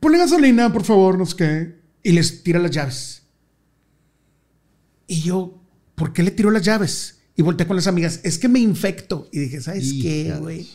[0.00, 1.76] ponle gasolina, por favor, no sé qué.
[2.02, 3.22] Y les tira las llaves.
[5.06, 5.60] Y yo,
[5.94, 7.18] ¿por qué le tiró las llaves?
[7.36, 9.28] Y volteé con las amigas, es que me infecto.
[9.32, 10.66] Y dije, ¿sabes qué, güey?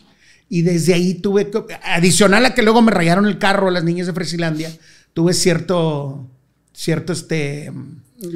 [0.48, 4.08] Y desde ahí tuve, que- adicional a que luego me rayaron el carro las niñas
[4.08, 4.72] de Fresilandia,
[5.14, 6.30] tuve cierto,
[6.74, 7.72] cierto, este,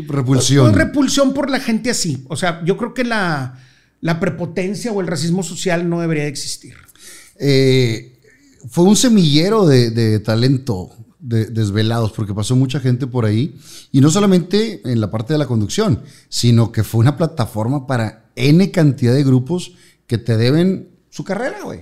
[0.08, 0.72] Repulsión.
[0.72, 2.26] pues, repulsión por la gente así.
[2.30, 3.62] O sea, yo creo que la,
[4.02, 6.74] la prepotencia o el racismo social no debería de existir.
[7.38, 8.15] Eh,
[8.68, 13.58] fue un semillero de, talento de desvelados, porque pasó mucha gente por ahí,
[13.92, 18.30] y no solamente en la parte de la conducción, sino que fue una plataforma para
[18.36, 19.74] N cantidad de grupos
[20.08, 21.82] que te deben su carrera, güey.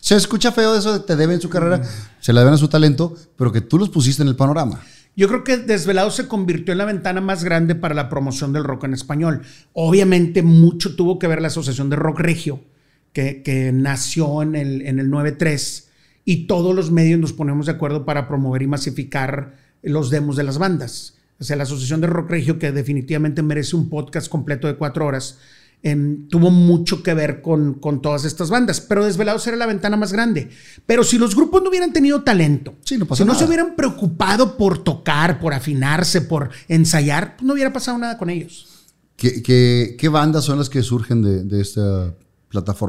[0.00, 1.82] Se escucha feo eso de te deben su carrera,
[2.20, 4.80] se la deben a su talento, pero que tú los pusiste en el panorama.
[5.14, 8.64] Yo creo que Desvelado se convirtió en la ventana más grande para la promoción del
[8.64, 9.42] rock en español.
[9.74, 12.64] Obviamente mucho tuvo que ver la Asociación de Rock Regio,
[13.12, 15.84] que, nació en el, en el 9-3,
[16.24, 20.44] y todos los medios nos ponemos de acuerdo para promover y masificar los demos de
[20.44, 21.14] las bandas.
[21.40, 25.04] O sea, la Asociación de Rock Regio, que definitivamente merece un podcast completo de cuatro
[25.06, 25.38] horas,
[25.82, 29.96] em, tuvo mucho que ver con, con todas estas bandas, pero Desvelados era la ventana
[29.96, 30.50] más grande.
[30.86, 33.40] Pero si los grupos no hubieran tenido talento, Sí, no pasa si no nada.
[33.40, 38.30] se hubieran preocupado por tocar, por afinarse, por ensayar, pues no hubiera pasado nada con
[38.30, 38.68] ellos.
[39.16, 42.14] ¿Qué, qué- qué bandas son las que surgen de, de esta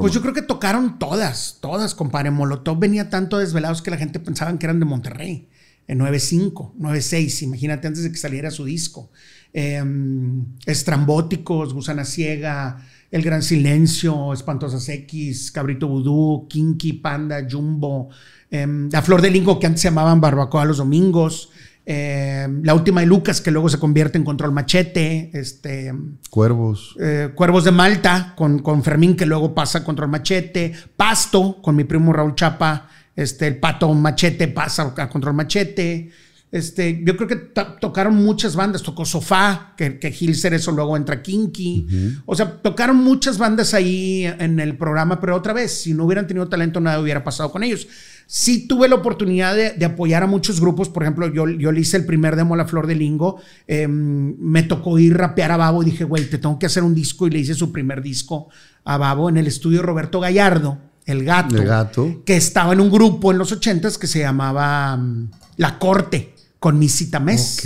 [0.02, 2.30] Pues yo creo que tocaron todas, todas, compadre.
[2.30, 5.48] Molotov venía tanto desvelados que la gente pensaba que eran de Monterrey.
[5.86, 9.10] En 9.5, 9.6, imagínate antes de que saliera su disco.
[9.52, 12.78] Em, Estrambóticos, Gusana Ciega,
[13.10, 18.08] El Gran Silencio, Espantosas X, Cabrito Vudú, Kinky, Panda, Jumbo,
[18.50, 21.50] em, La Flor de Lingo, que antes se llamaban Barbacoa los domingos,
[21.86, 25.92] em, La Última de Lucas, que luego se convierte en Control Machete, este,
[26.30, 26.96] Cuervos.
[27.00, 30.72] eh, Cuervos de Malta con, con Fermín, que luego pasa contra el Machete.
[30.96, 32.88] Pasto con mi primo Raúl Chapa.
[33.16, 36.10] Este, el Pato Machete pasa a contra el Machete.
[36.50, 38.82] Este, yo creo que to- tocaron muchas bandas.
[38.82, 41.86] Tocó Sofá, que, que Gil Cerezo luego entra Kinky.
[42.26, 46.26] O sea, tocaron muchas bandas ahí en el programa, pero otra vez, si no hubieran
[46.28, 47.86] tenido talento, nada hubiera pasado con ellos.
[48.26, 50.88] Sí tuve la oportunidad de, de apoyar a muchos grupos.
[50.88, 53.40] Por ejemplo, yo, yo le hice el primer demo a La Flor de Lingo.
[53.68, 56.94] Eh, me tocó ir rapear a Babo y dije, güey, te tengo que hacer un
[56.94, 57.26] disco.
[57.26, 58.48] Y le hice su primer disco
[58.84, 61.56] a Babo en el estudio Roberto Gallardo, El Gato.
[61.56, 62.22] El Gato.
[62.24, 66.78] Que estaba en un grupo en los ochentas que se llamaba mm, La Corte, con
[66.78, 67.58] Misita Mes.
[67.58, 67.64] Ok.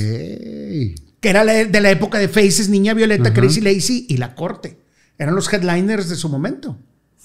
[1.21, 4.79] que era la- de la época de Faces, Niña Violeta, Crazy Lazy y La Corte.
[5.19, 6.79] Eran los headliners de su momento.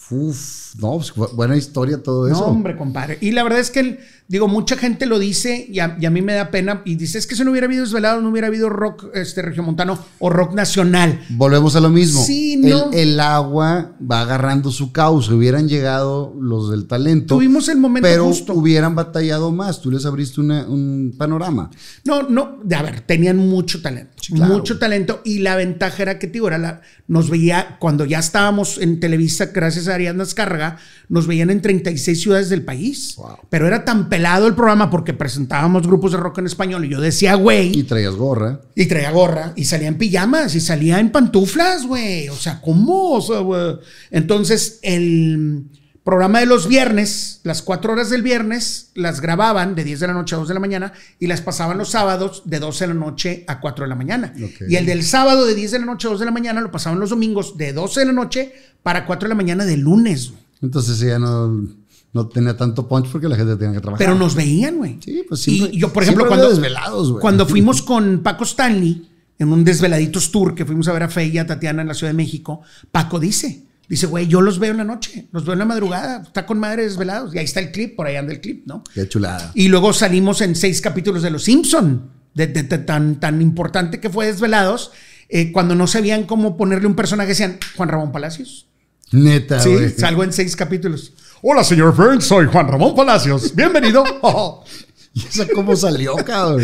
[0.10, 2.42] Uf, no, pues, bu- buena historia todo eso.
[2.42, 3.18] No, hombre, compadre.
[3.22, 6.22] Y la verdad es que, digo, mucha gente lo dice y a, y a mí
[6.22, 6.82] me da pena.
[6.86, 9.98] Y dice, es que si no hubiera habido desvelados, no hubiera habido rock este, regiomontano
[10.20, 11.22] o rock nacional.
[11.30, 12.22] Volvemos a lo mismo.
[12.24, 12.92] Sí, no.
[12.92, 15.34] el, agua va agarrando su cauce.
[15.34, 17.36] Hubieran llegado los del talento.
[17.36, 18.54] Tuvimos el momento pero justo.
[18.54, 19.82] hubieran batallado más.
[19.82, 21.70] Tú les abriste una- un panorama.
[22.04, 24.54] No, no, a ver, tenían mucho talento, claro.
[24.54, 28.78] mucho talento y la ventaja era que, tío, era la, nos veía, cuando ya estábamos
[28.78, 30.78] en Televisa, gracias a Ariadna Escárraga,
[31.10, 33.16] nos veían en 36 ciudades del país.
[33.18, 33.38] Wow.
[33.50, 37.00] Pero era tan pelado el programa porque presentábamos grupos de rock en español y yo
[37.02, 38.62] decía, güey, Y traías gorra.
[38.76, 42.30] y traía gorra y salía en pijamas y salía en pantuflas, güey.
[42.30, 43.12] O sea, ¿cómo?
[43.14, 43.76] O sea, güey.
[44.12, 45.64] Entonces, el
[46.04, 50.14] programa de los viernes, las cuatro horas del viernes, las grababan de 10 de la
[50.14, 53.00] noche a 2 de la mañana y las pasaban los sábados de 12 de la
[53.00, 54.34] noche a 4 de la mañana.
[54.68, 56.72] Y el del sábado de 10 de la noche a 2 de la mañana lo
[56.72, 58.54] pasaban los domingos de 12 de la noche
[58.84, 60.34] para 4 de la mañana de lunes.
[60.62, 61.68] Entonces ya no,
[62.12, 64.06] no tenía tanto punch porque la gente tenía que trabajar.
[64.06, 64.98] Pero nos veían, güey.
[65.02, 69.10] Sí, pues siempre- Y yo, por ejemplo, cuando, desvelados, cuando fuimos con Paco Stanley
[69.40, 71.94] en un Desveladitos Tour que fuimos a ver a Fe y a Tatiana en la
[71.94, 72.62] Ciudad de México,
[72.92, 73.64] Paco dice,
[73.94, 76.60] dice, güey, yo los veo en la noche, los veo en la madrugada, está con
[76.60, 77.34] madre desvelados.
[77.34, 78.84] Y ahí está el clip, por ahí anda el clip, ¿no?
[78.94, 79.52] Qué chulada.
[79.56, 84.00] Y luego salimos en seis capítulos de Los Simpson, de, de- de tan, tan importante
[84.00, 84.92] que fue Desvelados,
[85.30, 88.68] eh, cuando no sabían cómo ponerle un personaje, decían Juan Ramón Palacios.
[89.12, 91.14] Neta, Sí, salgo en seis capítulos.
[91.42, 93.54] Hola, señor Burns, soy Juan Ramón Palacios.
[93.56, 94.04] Bienvenido.
[95.14, 96.64] ¿Y esa cómo salió, cabrón?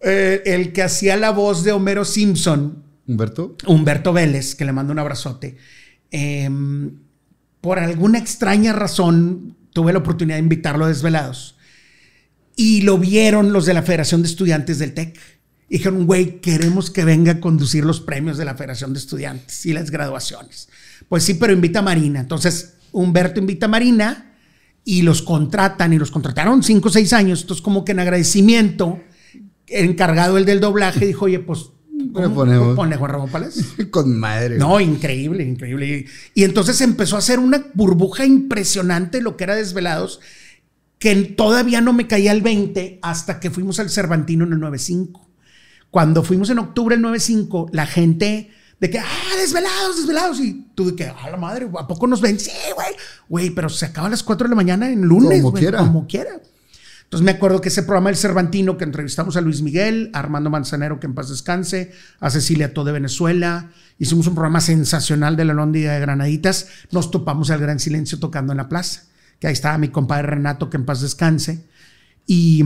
[0.00, 3.56] Eh, el que hacía la voz de Homero Simpson, Humberto.
[3.66, 5.56] Humberto Vélez, que le mando un abrazote,
[6.16, 6.48] eh,
[7.60, 11.56] por alguna extraña razón tuve la oportunidad de invitarlo a Desvelados.
[12.54, 15.18] Y lo vieron los de la Federación de Estudiantes del TEC.
[15.68, 19.72] Dijeron, güey, queremos que venga a conducir los premios de la Federación de Estudiantes y
[19.72, 20.68] las graduaciones.
[21.08, 22.20] Pues sí, pero invita a Marina.
[22.20, 24.36] Entonces, Humberto invita a Marina
[24.84, 27.40] y los contratan y los contrataron cinco o seis años.
[27.40, 29.00] Entonces, como que en agradecimiento,
[29.66, 31.70] encargado el del doblaje dijo, oye, pues,
[32.12, 32.34] ¿cómo?
[32.34, 32.76] ponemos?
[32.76, 33.66] Ponle Juan Ramón Palacios.
[33.90, 34.58] Con madre.
[34.58, 36.06] No, increíble, increíble.
[36.34, 40.20] Y, entonces empezó a hacer una burbuja impresionante lo que era Desvelados,
[40.98, 45.28] que todavía no me caía el 20 hasta que fuimos al Cervantino en el 95.
[45.90, 48.50] Cuando fuimos en octubre del 95, la gente
[48.80, 50.40] de que, ah, desvelados, desvelados.
[50.40, 52.38] Y tú de que, a la madre, ¿a poco nos ven?
[52.38, 52.88] Sí, güey.
[53.28, 55.40] Güey, pero se acaba a las 4 de la mañana en lunes.
[55.42, 55.78] Como quiera.
[55.78, 56.40] Como quiera.
[57.14, 60.50] Entonces me acuerdo que ese programa del Cervantino, que entrevistamos a Luis Miguel, a Armando
[60.50, 63.70] Manzanero, que en paz descanse, a Cecilia To de Venezuela,
[64.00, 68.52] hicimos un programa sensacional de la Lóndiga de Granaditas, nos topamos al Gran Silencio tocando
[68.52, 69.04] en la plaza,
[69.38, 71.68] que ahí estaba mi compadre Renato, que en paz descanse,
[72.26, 72.64] y,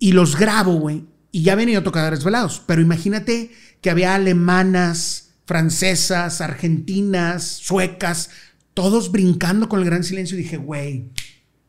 [0.00, 6.40] y los grabo, güey, y ya venían tocadores velados, pero imagínate que había alemanas, francesas,
[6.40, 8.30] argentinas, suecas,
[8.74, 11.12] todos brincando con el Gran Silencio, y dije, güey,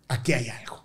[0.08, 0.83] aquí hay algo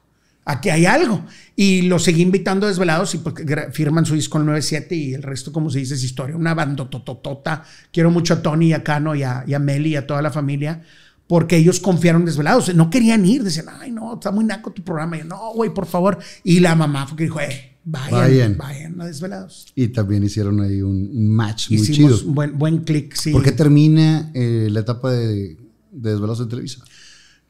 [0.48, 1.24] aquí hay algo.
[1.54, 5.22] Y lo seguí invitando a desvelados y gra- firman su disco el 97 y el
[5.22, 6.36] resto, como se dice, es historia.
[6.36, 7.62] Una bandotototota.
[7.92, 10.22] Quiero mucho a Tony y a Cano y a, y a Meli y a toda
[10.22, 10.82] la familia
[11.26, 12.74] porque ellos confiaron desvelados.
[12.74, 13.42] No querían ir.
[13.44, 15.16] Decían, ay, no, está muy naco tu programa.
[15.16, 16.18] Y yo, no, güey, por favor.
[16.42, 18.56] Y la mamá fue que dijo, eh, vayan, Vayan.
[18.56, 19.66] vayan, a desvelados.
[19.74, 22.32] Y también hicieron ahí un, un match muy Hicimos chido.
[22.32, 23.30] buen, buen clic, sí.
[23.32, 25.56] ¿Por qué termina eh, la etapa de,
[25.90, 26.82] de Desvelados en Televisa?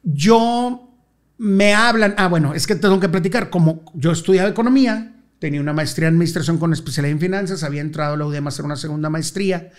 [0.02, 0.87] Yo
[1.38, 5.72] me hablan, ah, bueno, es que tengo que platicar, como yo estudiaba economía, tenía una
[5.72, 8.76] maestría en administración con especialidad en finanzas, había entrado a la UDEM a hacer una
[8.76, 9.70] segunda maestría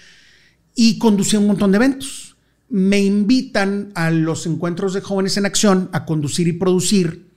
[0.74, 2.38] y conducía un montón de eventos.
[2.70, 7.30] Me invitan a los encuentros de jóvenes en acción a conducir y producir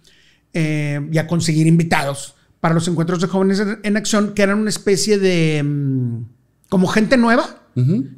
[0.52, 4.70] eh, y a conseguir invitados para los encuentros de jóvenes en, acción, que eran una
[4.70, 6.24] especie de, mm,
[6.68, 7.61] como gente nueva,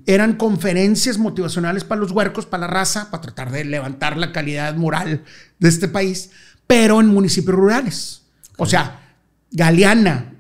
[0.07, 4.75] eran conferencias motivacionales para los huercos, para la raza, para tratar de levantar la calidad
[4.75, 5.23] moral
[5.59, 6.31] de este país,
[6.67, 8.23] pero en municipios rurales.
[8.57, 9.17] O sea,
[9.51, 10.35] Galeana,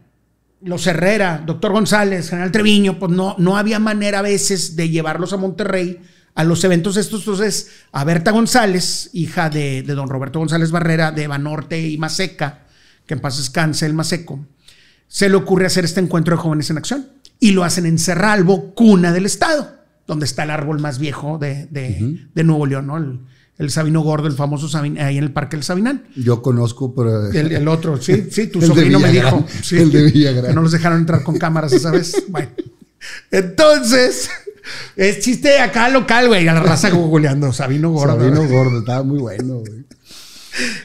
[0.62, 5.32] Los Herrera, Doctor González, General Treviño, pues no, no había manera a veces de llevarlos
[5.32, 6.00] a Monterrey
[6.34, 7.20] a los eventos estos.
[7.20, 12.66] Entonces, a Berta González, hija de, de don Roberto González Barrera, de Banorte y Maseca,
[13.06, 14.44] que en paz descanse el Maseco,
[15.06, 17.13] se le ocurre hacer este encuentro de jóvenes en acción.
[17.40, 19.72] Y lo hacen en Cerralbo, cuna del estado,
[20.06, 22.96] donde está el árbol más viejo de, de- de Nuevo León, ¿no?
[22.96, 23.20] El,
[23.58, 26.04] el Sabino Gordo, el famoso Sabin- ahí en el Parque del Sabinán.
[26.16, 27.30] Yo conozco, pero.
[27.30, 29.44] El, el otro, sí, sí, tu sobrino me dijo.
[29.62, 30.46] sí, el de Villagrán.
[30.50, 32.14] Que no los dejaron entrar con cámaras esa vez.
[32.28, 32.48] Bueno.
[33.30, 34.30] Entonces,
[34.96, 38.18] es chiste acá local, güey, a la raza googleando, Sabino Gordo.
[38.18, 39.84] Sabino Gordo, estaba muy bueno, güey.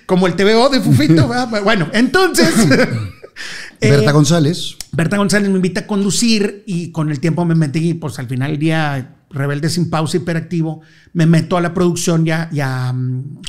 [0.06, 1.64] Como el TVO de Fufito, ¿verdad?
[1.64, 2.50] Bueno, entonces.
[3.82, 4.76] eh, Berta González.
[5.00, 8.52] Berta González me invita a conducir y con el tiempo me metí, pues al final
[8.52, 10.82] del día, rebelde sin pausa, hiperactivo,
[11.14, 13.40] me meto a la producción ya, ya mm,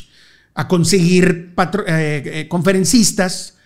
[0.54, 1.52] a conseguir
[1.88, 3.56] eh, eh, conferencistas.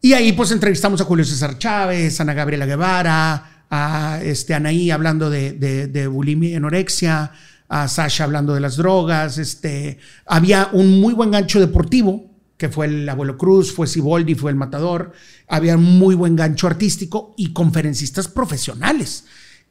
[0.00, 4.90] Y ahí pues entrevistamos a Julio César Chávez, a Ana Gabriela Guevara, a este, Anaí
[4.90, 7.30] hablando de bulimia y anorexia,
[7.68, 9.36] a Sasha hablando de las drogas.
[9.36, 14.50] Este, había un muy buen gancho deportivo, que fue el Abuelo Cruz, fue Siboldi, fue
[14.50, 15.12] el Matador.
[15.48, 19.24] Había un muy buen gancho artístico y conferencistas profesionales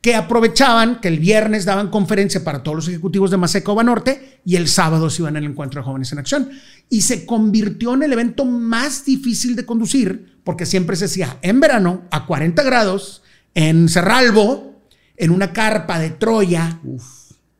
[0.04, 4.42] que aprovechaban que el viernes daban conferencia para todos los ejecutivos de Maseca o Banorte
[4.44, 6.50] y el sábado se iban al encuentro de jóvenes en acción.
[6.90, 11.62] Y se convirtió en el evento más difícil de conducir porque siempre se hacía en
[11.62, 13.24] verano a 40 grados
[13.56, 14.82] en Cerralbo,
[15.16, 16.82] en una carpa de Troya,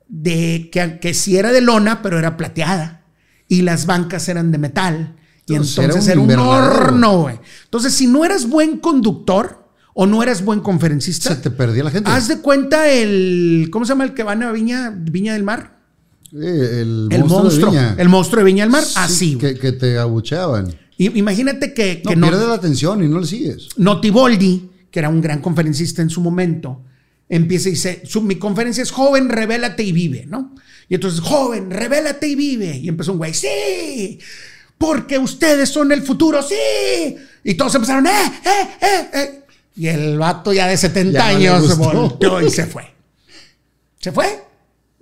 [0.10, 3.03] de, que, que sí era de lona, pero era plateada.
[3.54, 5.16] Y las bancas eran de metal.
[5.46, 7.40] Y Entonces, entonces era era un horno, güey.
[7.66, 11.92] Entonces, si no eras buen conductor o no eras buen conferencista, Se te perdía la
[11.92, 12.10] gente.
[12.10, 13.68] Haz de cuenta el.
[13.72, 15.80] ¿Cómo se llama el que va a Viña, Viña del Mar?
[16.34, 17.72] Eh, el, El monstruo, monstruo.
[17.72, 17.96] de Viña.
[17.98, 18.84] El monstruo de Viña del Mar.
[18.84, 19.36] Sí, Así.
[19.38, 20.70] que, que te abucheaban.
[20.98, 23.68] I- Imagínate que, No, que no, pierdes la atención y no le sigues.
[23.78, 26.82] Notiboldi, que era un gran conferencista en su momento,
[27.30, 30.56] empieza y dice: Mi conferencia es joven, revélate y vive, ¿no?
[30.94, 32.78] Y entonces, joven, revélate y vive.
[32.78, 34.20] Y empezó un güey: ¡Sí!
[34.78, 37.16] Porque ustedes son el futuro, sí.
[37.44, 38.12] Y todos empezaron: ¡Eh,
[38.46, 39.10] eh, eh!
[39.12, 39.42] eh".
[39.76, 42.94] Y el vato ya de 70 Ya no le años volteó y se fue.
[43.98, 44.43] Se fue.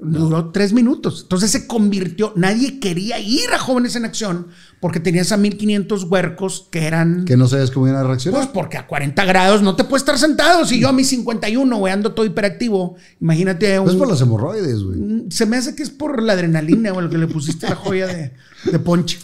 [0.04, 1.20] Duró tres minutos.
[1.22, 2.34] Entonces se convirtió.
[2.36, 4.48] Nadie quería ir a Jóvenes en Acción
[4.80, 7.24] porque tenías a 1500 huercos que eran.
[7.26, 8.52] Que no sabes cómo iban a Pues reaccionar.
[8.52, 10.66] porque a 40 grados no te puedes estar sentado.
[10.66, 12.96] Si yo a mis 51, güey, ando todo hiperactivo.
[13.20, 13.76] Imagínate.
[13.76, 14.98] No es un- por las hemorroides, güey.
[15.00, 17.76] Mm, Se me hace que es por la adrenalina, güey, lo que le pusiste la
[17.76, 18.32] joya de,
[18.72, 19.20] de ponche.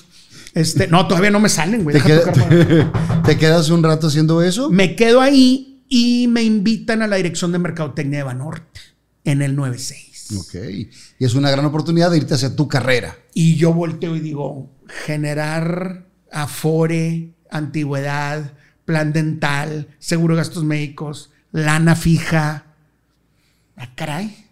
[0.54, 1.98] Este, no, todavía no me salen, güey.
[2.00, 4.70] ¿Te, deja queda- tocar para- te quedas un rato haciendo eso?
[4.70, 8.80] Me quedo ahí y me invitan a la dirección de Mercadotecnia de Banorte
[9.24, 10.07] en el 96.
[10.36, 10.56] Ok.
[11.20, 13.18] Y es una gran oportunidad de irte hacia tu carrera.
[13.34, 14.70] Y yo volteo y digo,
[15.06, 18.54] generar afore, antigüedad,
[18.86, 22.66] plan dental, seguro de gastos médicos, lana fija.
[23.76, 24.46] Ah, caray.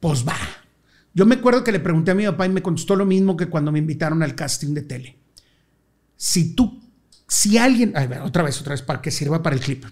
[0.00, 0.36] Pues va.
[1.14, 3.46] Yo me acuerdo que le pregunté a mi papá y me contestó lo mismo que
[3.46, 5.18] cuando me invitaron al casting de tele.
[6.16, 6.80] Si tú,
[7.26, 9.84] si alguien, otra vez, otra vez, para que sirva para el clip.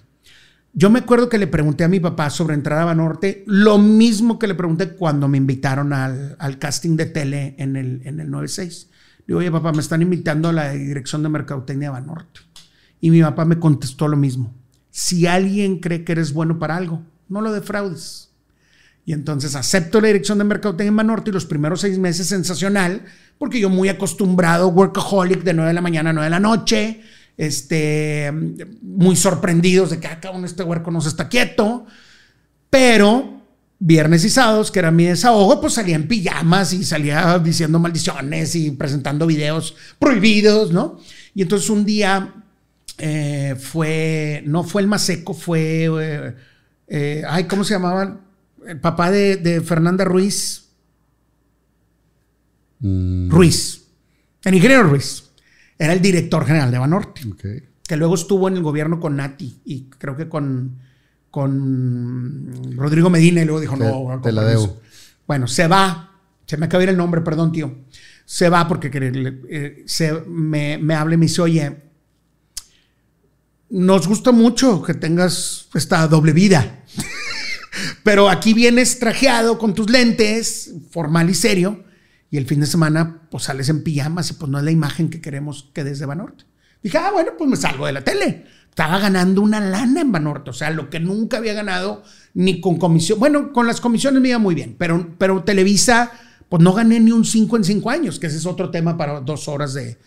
[0.79, 4.39] Yo me acuerdo que le pregunté a mi papá sobre entrar a Banorte, lo mismo
[4.39, 8.31] que le pregunté cuando me invitaron al, al casting de tele en el, en el
[8.31, 8.91] 96.
[9.21, 12.41] Le digo, oye, papá, me están invitando a la dirección de Mercadotecnia de Banorte.
[13.01, 14.55] Y mi papá me contestó lo mismo.
[14.91, 18.35] Si alguien cree que eres bueno para algo, no lo defraudes.
[19.07, 23.03] Y entonces acepto la dirección de Mercadotecnia en Banorte y los primeros seis meses sensacional,
[23.39, 27.01] porque yo muy acostumbrado, workaholic de 9 de la mañana a 9 de la noche,
[27.37, 28.33] este,
[28.83, 31.87] muy sorprendidos de que acá este huerco no se está quieto,
[32.71, 33.37] pero
[33.79, 38.55] viernes y sábados, que era mi desahogo, pues salía en pijamas y salía diciendo maldiciones
[38.55, 40.99] y presentando videos prohibidos, ¿no?
[41.35, 42.35] Y entonces un día
[42.99, 46.35] eh, fue, no fue el más seco, fue, eh,
[46.89, 48.21] eh, ay, ¿cómo se llamaba?
[48.67, 50.71] El papá de, de Fernanda Ruiz.
[52.81, 53.83] Mm, Ruiz,
[54.45, 55.26] el ingeniero Ruiz,
[55.79, 57.21] era el director general de Banorte
[57.87, 60.79] que luego estuvo en el gobierno con Nati y creo que con,
[61.31, 64.67] con Rodrigo Medina y luego dijo, Te- no, no, te la compromiso".
[64.73, 64.81] debo.
[65.27, 66.13] Bueno, se va,
[66.47, 67.75] se me acaba de ir el nombre, perdón, tío.
[68.25, 71.77] Se va porque que- eh, se, me, me habla y me dice, oye,
[73.71, 76.85] nos gusta mucho que tengas esta doble vida.
[78.03, 81.85] Pero aquí vienes trajeado con tus lentes, formal y serio,
[82.31, 85.11] y el fin de semana pues sales en pijamas y pues no es la imagen
[85.11, 86.45] que queremos que des de Banorte.
[86.83, 88.45] Dije, ah, bueno, pues me salgo de la tele.
[88.69, 92.03] Estaba ganando una lana en Banorte, o sea, lo que nunca había ganado
[92.35, 93.19] ni con comisión.
[93.19, 96.13] Bueno, con las comisiones me iba muy bien, pero, pero Televisa,
[96.49, 99.21] pues no gané ni un 5 en 5 años, que ese es otro tema para
[99.21, 99.99] dos horas de...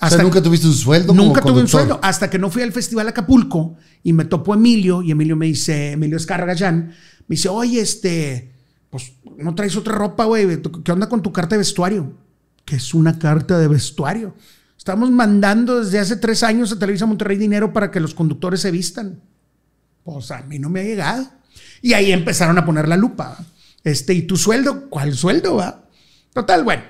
[0.00, 2.62] o sea, nunca tuviste un sueldo como Nunca tuve un sueldo hasta que no fui
[2.62, 6.94] al Festival Acapulco y me topó Emilio y Emilio me dice, Emilio Escargallán,
[7.26, 8.52] me dice, oye, este,
[8.96, 12.12] pues no traes otra ropa, güey, ¿Tú- ¿qué onda con tu carta de vestuario?
[12.64, 14.34] Que es una carta de vestuario.
[14.78, 18.70] Estamos mandando desde hace tres años a Televisa Monterrey dinero para que los conductores se
[18.70, 19.20] vistan.
[20.04, 21.28] Pues a mí no me ha llegado.
[21.82, 23.36] Y ahí empezaron a poner la lupa.
[23.84, 24.88] Este, ¿y tu sueldo?
[24.88, 25.84] ¿Cuál sueldo, va?
[26.32, 26.82] Total, bueno.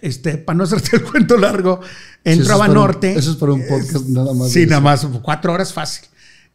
[0.00, 1.88] Este, para no hacerte el cuento largo, Sí,
[2.24, 3.18] entro eso a es para un- Banorte.
[3.18, 4.50] eso es para un podcast nada más.
[4.50, 6.06] Sí, nada más, cuatro horas fácil.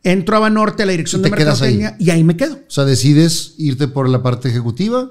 [0.04, 1.78] Entro a Banorte, a la dirección de te quedas ahí.
[1.78, 2.56] Mercadotecnia, y ahí me quedo.
[2.68, 5.10] O sea, decides irte por la parte ejecutiva.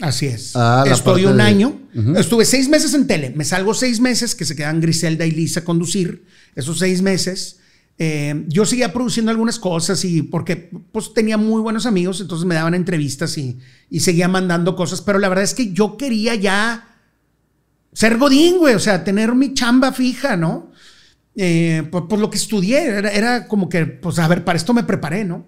[0.00, 0.52] Así es.
[0.54, 1.80] Ah, Estoy un de- año.
[2.16, 3.32] Estuve seis meses en tele.
[3.34, 6.24] Me salgo seis meses, que se quedan Griselda y Lisa a conducir.
[6.54, 7.56] Esos seis meses.
[8.00, 12.54] eh, yo seguía produciendo algunas cosas y porque pues tenía muy buenos amigos, entonces me
[12.54, 13.58] daban entrevistas y,
[13.90, 16.96] y seguía mandando cosas, pero la verdad es que yo quería ya
[17.92, 20.67] ser godín, güey, o sea, tener mi chamba fija, ¿no?
[21.40, 24.74] Eh, por, por lo que estudié, era, era como que, pues a ver, para esto
[24.74, 25.46] me preparé, ¿no?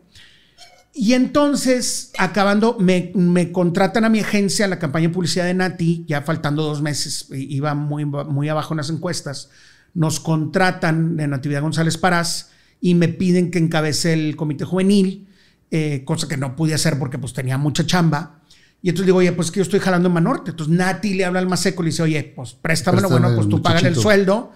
[0.94, 6.04] Y entonces, acabando, me, me, contratan a mi agencia, la campaña de publicidad de Nati,
[6.06, 9.50] ya faltando dos meses, iba muy, muy abajo en las encuestas.
[9.92, 15.26] Nos contratan de Natividad González Parás y me piden que encabece el comité juvenil,
[15.72, 18.42] eh, cosa que no pude hacer porque pues tenía mucha chamba.
[18.80, 20.52] Y entonces digo, oye, pues que yo estoy jalando en Manorte.
[20.52, 23.48] Entonces Nati le habla al Maseco y le dice, oye, pues préstamelo, Préstame bueno, pues
[23.48, 24.52] tú págale el sueldo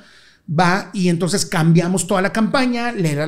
[0.49, 3.19] va y entonces cambiamos toda la campaña, le,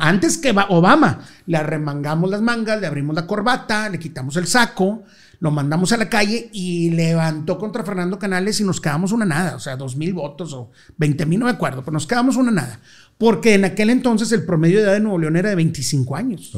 [0.00, 4.46] antes que va Obama, le arremangamos las mangas, le abrimos la corbata, le quitamos el
[4.46, 5.04] saco,
[5.38, 9.56] lo mandamos a la calle y levantó contra Fernando Canales y nos quedamos una nada,
[9.56, 12.50] o sea, dos mil votos o 20 mil, no me acuerdo, pero nos quedamos una
[12.50, 12.80] nada.
[13.18, 16.50] Porque en aquel entonces el promedio de edad de Nuevo León era de 25 años.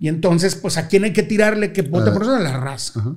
[0.00, 2.34] Y entonces, pues, ¿a quién hay que tirarle que vote por eso?
[2.34, 3.16] A la raza.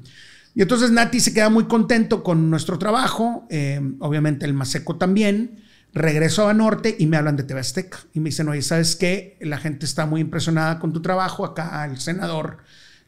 [0.53, 5.61] Y entonces Nati se queda muy contento con nuestro trabajo, eh, obviamente el Maseco también.
[5.93, 7.99] Regreso a Norte y me hablan de TV Azteca.
[8.13, 9.37] Y me dicen, oye, ¿sabes qué?
[9.41, 11.45] La gente está muy impresionada con tu trabajo.
[11.45, 12.57] Acá al senador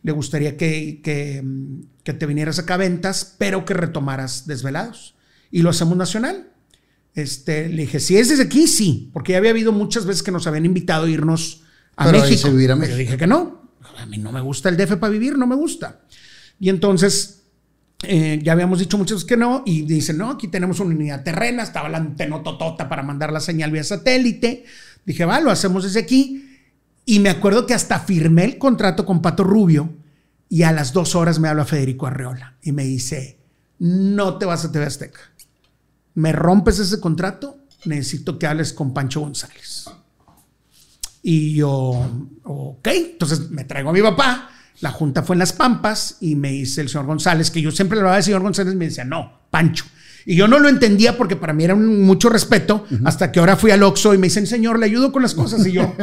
[0.03, 5.15] le gustaría que, que, mm, que te vinieras acá a ventas, pero que retomaras Desvelados.
[5.51, 6.47] Y lo hacemos nacional.
[7.13, 10.31] Este, le dije, si es desde aquí, sí, porque ya había habido muchas veces que
[10.31, 11.61] nos habían invitado a irnos
[11.97, 12.49] a Pero México.
[12.49, 12.97] vivir a México.
[12.97, 13.69] dije que no.
[13.97, 15.99] A mí no me gusta el DF para vivir, no me gusta.
[16.59, 17.40] Y entonces
[18.03, 21.63] eh, ya habíamos dicho veces que no, y dicen, no, aquí tenemos una unidad terrena,
[21.63, 24.65] estaba la antena totota para mandar la señal vía satélite.
[25.05, 26.47] Dije, va, lo hacemos desde aquí.
[27.05, 29.89] Y me acuerdo que hasta firmé el contrato con Pato Rubio
[30.49, 33.39] y a las dos horas me habla Federico Arreola y me dice,
[33.80, 35.21] no te vas a TV Azteca.
[36.13, 39.89] Me rompes ese contrato, necesito que hables con Pancho González.
[41.23, 42.07] Y yo,
[42.43, 44.50] ok, entonces me traigo a mi papá.
[44.81, 47.95] La junta fue en Las Pampas y me dice el señor González, que yo siempre
[47.95, 49.85] le hablaba del señor González, me decía, no, Pancho.
[50.25, 53.55] Y yo no lo entendía porque para mí era un mucho respeto, hasta que ahora
[53.55, 55.65] fui al Oxxo y me dicen, señor, le ayudo con las cosas.
[55.65, 55.95] Y yo,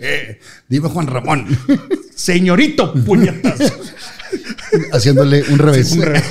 [0.68, 1.46] Dime Juan Ramón.
[2.14, 3.72] señorito, puñetas.
[4.92, 5.92] Haciéndole un revés.
[5.92, 6.24] un revés.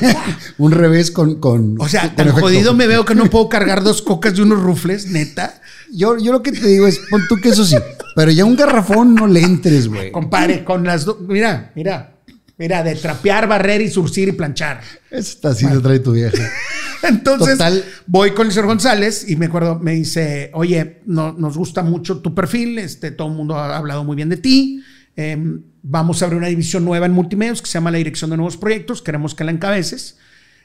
[0.58, 1.36] un revés con.
[1.36, 2.48] con O sea, con tan efecto.
[2.48, 5.61] jodido me veo que no puedo cargar dos cocas y unos rufles, neta.
[5.92, 7.76] Yo, yo lo que te digo es, pon tú que eso sí,
[8.16, 10.12] pero ya un garrafón no le entres, güey.
[10.12, 12.16] Compadre, con las dos, mira, mira,
[12.58, 14.82] mira, de trapear, barrer y surcir y planchar.
[15.10, 16.50] Esta así te trae tu vieja.
[17.04, 17.84] Entonces Total.
[18.08, 22.20] voy con el señor González y me acuerdo, me dice, oye, no, nos gusta mucho
[22.20, 24.84] tu perfil, este, todo el mundo ha hablado muy bien de ti.
[25.16, 25.38] eh,
[25.84, 28.56] vamos a abrir una división nueva en multimedios que se llama la Dirección de Nuevos
[28.56, 30.18] Proyectos, queremos que la encabeces.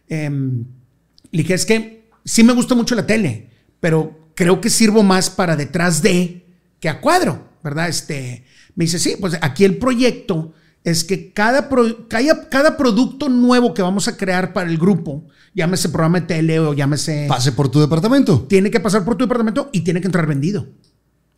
[0.08, 5.02] Eh, le dije, es que sí me gusta mucho la tele, pero creo que sirvo
[5.02, 6.47] más para detrás de
[6.78, 7.89] que a cuadro, ¿verdad?
[7.89, 8.44] Este,
[8.76, 10.52] me dice, sí, pues aquí el proyecto
[10.84, 15.24] es que cada, pro- cada, cada producto nuevo que vamos a crear para el grupo,
[15.52, 17.26] llámese programa de tele o llámese...
[17.28, 18.42] Pase por tu departamento.
[18.48, 20.68] Tiene que pasar por tu departamento y tiene que entrar vendido.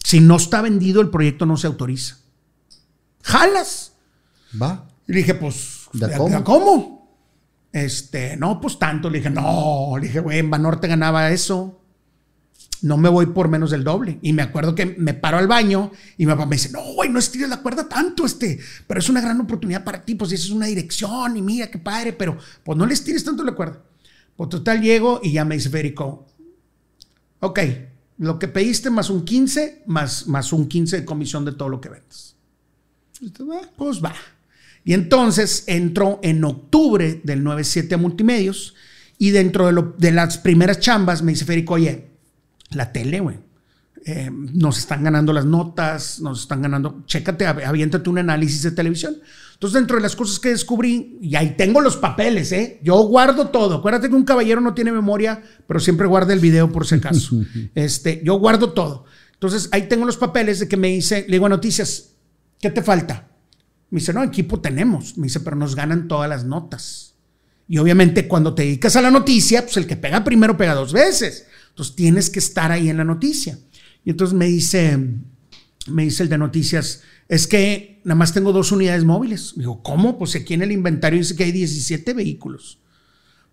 [0.05, 2.17] Si no está vendido, el proyecto no se autoriza.
[3.23, 3.93] ¡Jalas!
[4.60, 4.86] Va.
[5.07, 6.44] Y le dije, pues, ¿De ¿de cómo?
[6.44, 6.44] cómo?
[6.44, 6.99] cómo?
[7.73, 9.09] Este, no, pues tanto.
[9.10, 11.78] Le dije, no, le dije, güey, en Banorte ganaba eso.
[12.83, 14.19] No me voy por menos del doble.
[14.23, 17.11] Y me acuerdo que me paro al baño y mi papá me dice, no, güey,
[17.11, 20.45] no estires la cuerda tanto, este, pero es una gran oportunidad para ti, pues esa
[20.45, 23.83] es una dirección y mira, qué padre, pero pues no le estires tanto la cuerda.
[24.37, 26.27] Pues total llego y ya me dice Federico,
[27.41, 27.59] ok,
[28.19, 31.81] lo que pediste más un 15, más, más un 15 de comisión de todo lo
[31.81, 32.37] que vendes.
[33.77, 34.15] Pues va.
[34.85, 38.75] Y entonces entró en octubre del 97 a Multimedios
[39.19, 42.08] y dentro de, lo- de las primeras chambas me dice Federico, oye,
[42.71, 43.37] la tele, güey.
[44.05, 48.71] eh, nos están ganando las notas, nos están ganando, chécate, av- aviéntate un análisis de
[48.71, 49.17] televisión.
[49.55, 52.79] Entonces, dentro de las cosas que descubrí, y ahí tengo los papeles, ¿eh?
[52.83, 53.77] Yo guardo todo.
[53.79, 57.37] Acuérdate que un caballero no tiene memoria, pero siempre guarda el video por si acaso.
[57.75, 59.05] este, yo guardo todo.
[59.35, 62.11] Entonces, ahí tengo los papeles de que me dice, le digo a noticias,
[62.61, 63.29] ¿qué te falta?
[63.91, 65.19] Me dice, no, equipo tenemos.
[65.19, 67.15] Me dice, pero nos ganan todas las notas.
[67.67, 70.93] Y obviamente cuando te dedicas a la noticia, pues el que pega primero pega dos
[70.93, 71.47] veces.
[71.79, 73.57] Entonces tienes que estar ahí en la noticia.
[74.05, 74.99] Y entonces me dice,
[75.87, 79.53] me dice el de noticias, es que nada más tengo dos unidades móviles.
[79.55, 80.19] Digo, ¿cómo?
[80.19, 82.81] Pues aquí en el inventario dice que hay 17 vehículos.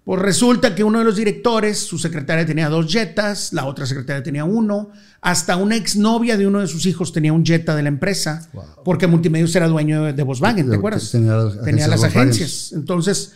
[0.03, 4.23] Pues resulta que uno de los directores, su secretaria tenía dos Jetas, la otra secretaria
[4.23, 4.89] tenía uno,
[5.21, 8.49] hasta una exnovia de uno de sus hijos tenía un Jetta de la empresa,
[8.83, 11.11] porque Multimedios era dueño de, de Volkswagen, ¿te acuerdas?
[11.63, 12.71] tenía las agencias.
[12.73, 13.33] Entonces,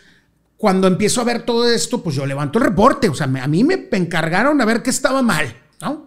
[0.60, 3.48] cuando empiezo a ver todo esto, pues yo levanto el reporte, o sea, me- a
[3.48, 5.48] mí me encargaron a ver qué estaba mal,
[5.82, 6.06] ¿no?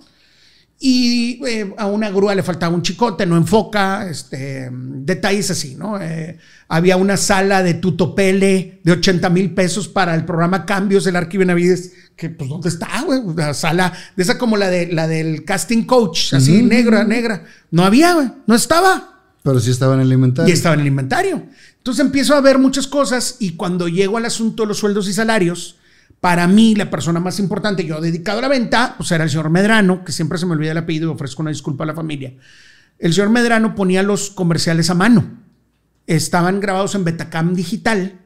[0.84, 6.00] Y eh, a una grúa le faltaba un chicote, no enfoca, este, detalles así, ¿no?
[6.00, 11.14] Eh, había una sala de tutopele de 80 mil pesos para el programa Cambios del
[11.16, 13.20] Arqui Benavides, que pues ¿dónde está, güey?
[13.20, 17.44] Una sala de esa como la, de, la del casting coach, así, negra, negra.
[17.70, 19.11] No había, güey, no estaba.
[19.42, 20.48] Pero sí estaba en el inventario.
[20.48, 21.42] Y estaba en el inventario.
[21.78, 25.12] Entonces empiezo a ver muchas cosas y cuando llego al asunto de los sueldos y
[25.12, 25.76] salarios,
[26.20, 29.50] para mí la persona más importante, yo dedicado a la venta, pues era el señor
[29.50, 32.34] Medrano, que siempre se me olvida el apellido y ofrezco una disculpa a la familia.
[33.00, 35.24] El señor Medrano ponía los comerciales a mano.
[36.06, 38.20] Estaban grabados en Betacam digital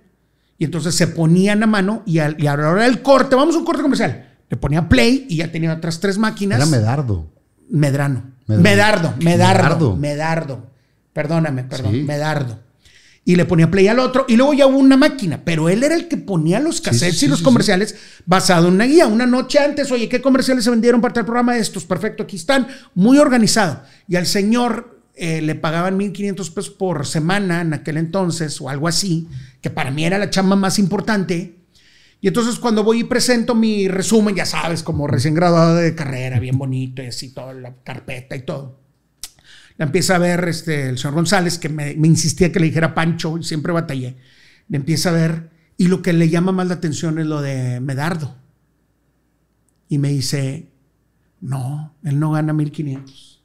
[0.59, 3.55] y entonces se ponían a mano y, al- y a la hora del corte, vamos
[3.55, 6.59] a un corte comercial, le ponía play y ya tenía otras tres máquinas.
[6.59, 7.31] Era Medardo.
[7.71, 8.23] Medrano.
[8.47, 8.63] Medrano.
[8.63, 9.97] Medardo, Medardo, Medardo.
[9.97, 10.71] Medardo.
[11.17, 12.03] Perdóname, perdón, Sí.
[12.03, 12.59] Medardo.
[13.25, 15.95] Y le ponía play al otro y luego ya hubo una máquina, pero él era
[15.95, 17.97] el que ponía los cassettes sí, y los comerciales
[18.27, 19.07] basado en una guía.
[19.07, 21.87] Una noche antes, oye, ¿qué comerciales se vendieron para el programa de estos?
[21.87, 23.83] Perfecto, aquí están, muy organizado.
[24.07, 28.87] Y al señor eh, le pagaban 1.500 pesos por semana en aquel entonces o algo
[28.87, 29.27] así,
[29.63, 31.57] que para mí era la chamba más importante.
[32.21, 36.39] Y entonces cuando voy y presento mi resumen, ya sabes, como recién graduado de carrera,
[36.39, 38.86] bien bonito y así, toda la carpeta y todo.
[39.79, 42.95] La empieza a ver este, el señor González, que me, me insistía que le dijera
[42.95, 44.17] Pancho y siempre batallé.
[44.69, 47.81] Le empieza a ver y lo que le llama más la atención es lo de
[47.81, 48.37] Medardo.
[49.89, 50.71] Y me dice,
[51.41, 53.43] no, él no gana 1500.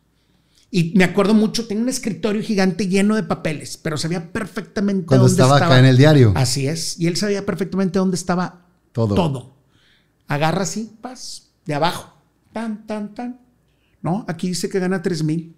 [0.74, 5.28] Y me acuerdo mucho, tenía un escritorio gigante lleno de papeles, pero sabía perfectamente Cuando
[5.28, 6.32] dónde estaba acá en el diario.
[6.36, 6.98] Así es.
[6.98, 9.14] Y él sabía perfectamente dónde estaba Todo.
[9.16, 9.58] todo.
[10.28, 12.16] Agarra así, paz, de abajo.
[12.54, 13.42] Tan, tan, tan.
[14.02, 15.56] No, aquí dice que gana 3 mil.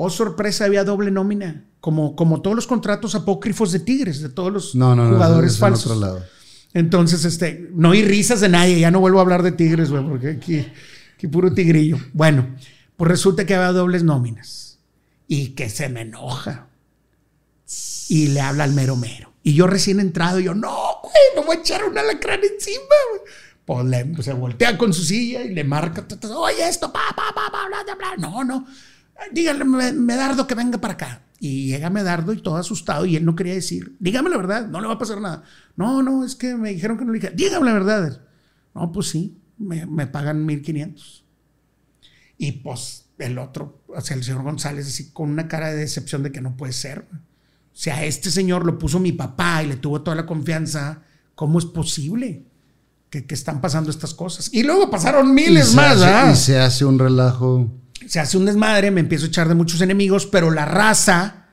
[0.00, 1.64] Oh, sorpresa, había doble nómina.
[1.80, 5.14] Como, como todos los contratos apócrifos de Tigres, de todos los No, no, no.
[5.14, 5.86] jugadores es en falsos.
[5.86, 6.24] otro lado.
[6.72, 10.04] Entonces, este, no hay risas de nadie, ya no vuelvo a hablar de Tigres, güey,
[10.06, 10.64] porque aquí,
[11.16, 11.96] aquí puro tigrillo.
[12.12, 12.46] Bueno,
[12.96, 14.78] pues resulta que había dobles nóminas
[15.26, 16.68] y que se me enoja.
[18.08, 19.32] Y le habla al mero mero.
[19.42, 23.22] Y yo recién entrado, yo, no, güey, no voy a echar un alacrán encima, güey.
[23.64, 27.34] Pues le- pues se voltea con su silla y le marca, oye, esto, pa, pa,
[27.34, 28.16] pa, pa, bla, bla, bla.
[28.16, 28.66] No, no,
[29.32, 31.22] díganle a Medardo que venga para acá.
[31.40, 34.80] Y llega Medardo y todo asustado y él no quería decir, dígame la verdad, no
[34.80, 35.44] le va a pasar nada.
[35.76, 38.22] No, no, es que me dijeron que no le dije, dígame la verdad.
[38.74, 41.24] No, pues sí, me, me pagan 1500.
[42.38, 46.22] Y pues el otro, o sea, el señor González, así con una cara de decepción
[46.22, 47.06] de que no puede ser.
[47.12, 47.16] O
[47.80, 51.02] sea, este señor lo puso mi papá y le tuvo toda la confianza.
[51.36, 52.46] ¿Cómo es posible
[53.10, 54.50] que, que están pasando estas cosas?
[54.52, 56.30] Y luego pasaron miles más, hace- ¿ah?
[56.32, 57.68] Y se hace un relajo.
[58.06, 61.46] Se hace un desmadre, me empiezo a echar de muchos enemigos, pero la raza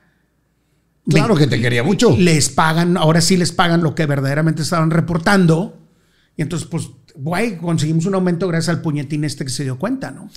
[1.08, 2.16] Claro Me- que te quería mucho.
[2.18, 5.78] les pagan, ahora sí les pagan lo que verdaderamente estaban reportando.
[6.36, 10.10] Y entonces, pues, güey, conseguimos un aumento gracias al puñetín este que se dio cuenta,
[10.10, 10.28] ¿no?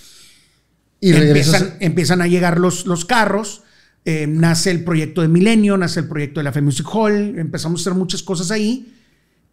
[1.00, 3.62] Y empiezan, empiezan a llegar los, los carros,
[4.04, 7.80] eh, nace el proyecto de Milenio, nace el proyecto de la Fe Music Hall, empezamos
[7.80, 8.94] a hacer muchas cosas ahí.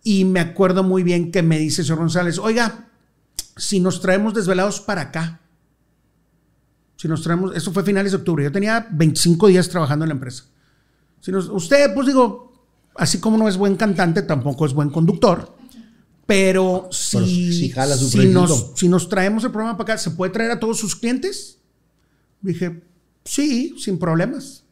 [0.03, 2.89] Y me acuerdo muy bien que me dice el señor González, oiga,
[3.55, 5.41] si nos traemos desvelados para acá,
[6.97, 10.13] si nos traemos, eso fue finales de octubre, yo tenía 25 días trabajando en la
[10.15, 10.43] empresa.
[11.21, 12.51] Si nos- usted, pues digo,
[12.95, 15.55] así como no es buen cantante, tampoco es buen conductor,
[16.25, 20.01] pero si, Pero sí jala su si, nos, si nos traemos el programa para acá,
[20.01, 21.59] ¿se puede traer a todos sus clientes?
[22.41, 22.83] Dije,
[23.23, 24.63] sí, sin problemas.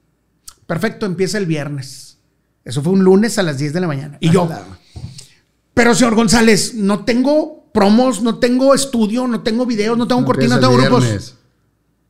[0.68, 2.18] Perfecto, empieza el viernes.
[2.66, 4.18] Eso fue un lunes a las 10 de la mañana.
[4.20, 4.50] Y yo,
[5.74, 10.60] pero señor González, no tengo promos, no tengo estudio, no tengo videos, no tengo cortinas,
[10.60, 11.04] no tengo grupos.
[11.04, 11.36] viernes.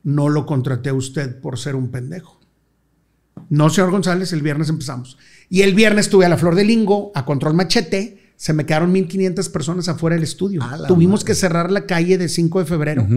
[0.06, 2.38] No lo contraté a usted por ser un pendejo.
[3.50, 5.18] No, señor González, el viernes empezamos.
[5.50, 8.32] Y el viernes tuve a la Flor de Lingo, a Control Machete.
[8.36, 10.62] Se me quedaron 1500 personas afuera del estudio.
[10.86, 11.26] Tuvimos madre.
[11.26, 13.08] que cerrar la calle de 5 de febrero.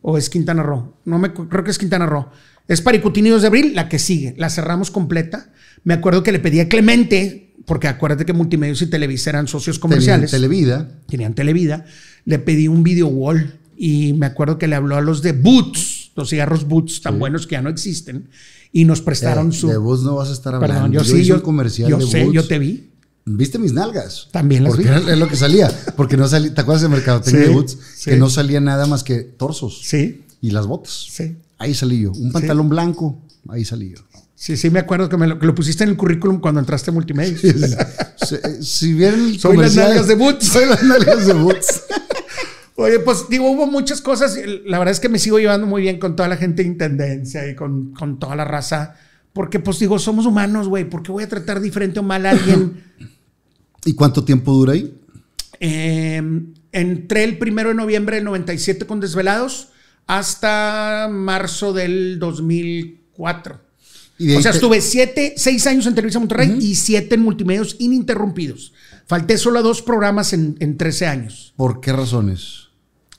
[0.00, 0.94] O es Quintana Roo.
[1.04, 2.30] No me creo que es Quintana Roo.
[2.66, 4.34] Es Paricutini 2 de abril, la que sigue.
[4.38, 5.52] La cerramos completa.
[5.84, 9.76] Me acuerdo que le pedí a Clemente, porque acuérdate que Multimedios y Televisa eran socios
[9.76, 10.88] Tenían comerciales Televida.
[11.08, 11.84] tenían Televida,
[12.24, 16.07] le pedí un video wall y me acuerdo que le habló a los de Boots,
[16.18, 18.28] los cigarros Boots tan buenos que ya no existen,
[18.72, 19.68] y nos prestaron Eh, su...
[19.68, 20.74] De Boots no vas a estar hablando.
[20.74, 22.34] Perdón, yo, sí, yo, comercial yo de sé, Boots.
[22.34, 22.90] yo te vi.
[23.30, 24.28] ¿Viste mis nalgas?
[24.32, 24.96] También las Porque vi.
[24.96, 25.70] era- es lo que salía.
[25.96, 26.54] Porque no salía.
[26.54, 27.78] ¿Te acuerdas de Mercadotecnia Sí, de Boots?
[27.96, 28.10] sí.
[28.10, 29.80] Que no salía nada más que torsos.
[29.84, 31.06] Sí, Y las botas.
[31.10, 31.36] sí.
[31.58, 32.12] Ahí salí yo.
[32.12, 33.20] Un pantalón blanco.
[33.48, 33.96] Ahí salí yo.
[34.34, 36.90] Sí, sí, me acuerdo que, me lo, que lo pusiste en el currículum cuando entraste
[36.90, 37.36] a Multimedia.
[38.28, 40.46] Si, si vieron el Soy las nalgas de Boots.
[40.46, 41.82] Soy las nalgas de Boots.
[42.80, 44.38] Oye, pues digo, hubo muchas cosas.
[44.64, 47.48] La verdad es que me sigo llevando muy bien con toda la gente de intendencia
[47.50, 48.94] y con, con toda la raza.
[49.32, 50.84] Porque, pues digo, somos humanos, güey.
[50.88, 52.84] ¿Por qué voy a tratar diferente o mal a alguien?
[53.84, 54.94] ¿Y cuánto tiempo dura ahí?
[55.60, 56.22] Eh,
[56.70, 59.70] entré el primero de noviembre del 97 con Desvelados.
[60.06, 63.60] hasta marzo del 2004.
[64.18, 67.76] Y O sea, te- estuve siete, seis años en Televisa Monterrey y siete en multimedios
[67.78, 68.72] ininterrumpidos.
[69.06, 71.52] Falté solo a dos programas en, en 13 años.
[71.56, 72.67] ¿Por qué razones?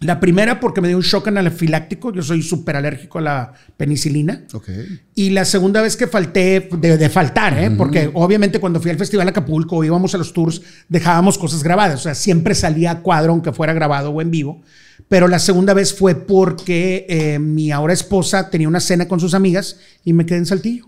[0.02, 2.14] La primera porque me dio un shock anafiláctico.
[2.14, 4.46] Yo soy súper alérgico a la penicilina.
[4.54, 4.70] Ok.
[5.14, 7.70] Y la segunda vez que falté, de, de faltar, ¿eh?
[7.72, 12.00] porque obviamente cuando fui al Festival Acapulco o íbamos a los tours, dejábamos cosas grabadas.
[12.00, 14.62] O sea, siempre salía a cuadro, aunque fuera grabado o en vivo.
[15.10, 19.34] Pero la segunda vez fue porque eh, mi ahora esposa tenía una cena con sus
[19.34, 20.88] amigas y me quedé en Saltillo.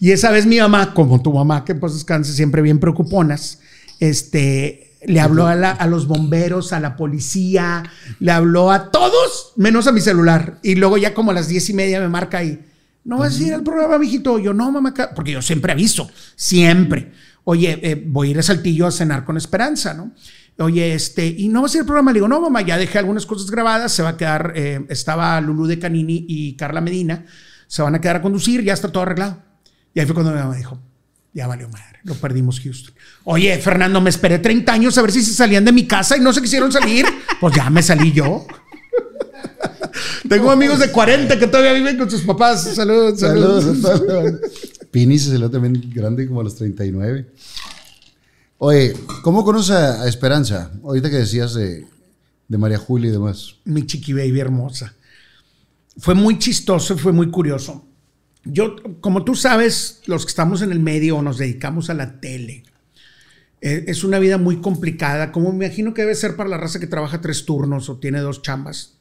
[0.00, 3.60] Y esa vez mi mamá, como tu mamá, que pues descanse, siempre bien preocuponas,
[4.00, 7.82] este, le habló a, la- a los bomberos, a la policía,
[8.20, 10.58] le habló a todos, menos a mi celular.
[10.62, 12.64] Y luego ya como a las diez y media me marca ahí,
[13.04, 14.38] ¿no vas a ir al programa, mijito?
[14.38, 17.12] Yo, no, mamá, ca-", porque yo siempre aviso, siempre.
[17.44, 20.12] Oye, eh, voy a ir a Saltillo a cenar con Esperanza, ¿no?
[20.58, 22.10] Oye, este, y no vas a ir al programa.
[22.12, 25.40] Le digo, no, mamá, ya dejé algunas cosas grabadas, se va a quedar, eh, estaba
[25.40, 27.26] Lulú de Canini y Carla Medina,
[27.68, 29.42] se van a quedar a conducir, ya está todo arreglado.
[29.94, 30.80] Y ahí fue cuando mi mamá dijo,
[31.36, 32.94] ya valió madre, lo perdimos Houston.
[33.24, 36.20] Oye, Fernando, me esperé 30 años a ver si se salían de mi casa y
[36.20, 37.04] no se quisieron salir.
[37.38, 38.46] Pues ya me salí yo.
[40.26, 42.64] Tengo amigos de 40 que todavía viven con sus papás.
[42.74, 43.64] Saludos, saludos.
[43.82, 44.40] Saludos.
[44.90, 47.26] Pini se salió también grande como a los 39.
[48.56, 50.70] Oye, ¿cómo conoces a a Esperanza?
[50.82, 51.84] Ahorita que decías de,
[52.48, 53.56] de María Julia y demás.
[53.66, 54.94] mi chiqui baby hermosa.
[55.98, 57.85] Fue muy chistoso y fue muy curioso.
[58.46, 62.20] Yo, como tú sabes, los que estamos en el medio o nos dedicamos a la
[62.20, 62.64] tele,
[63.60, 66.78] eh, es una vida muy complicada, como me imagino que debe ser para la raza
[66.78, 68.98] que trabaja tres turnos o tiene dos chambas.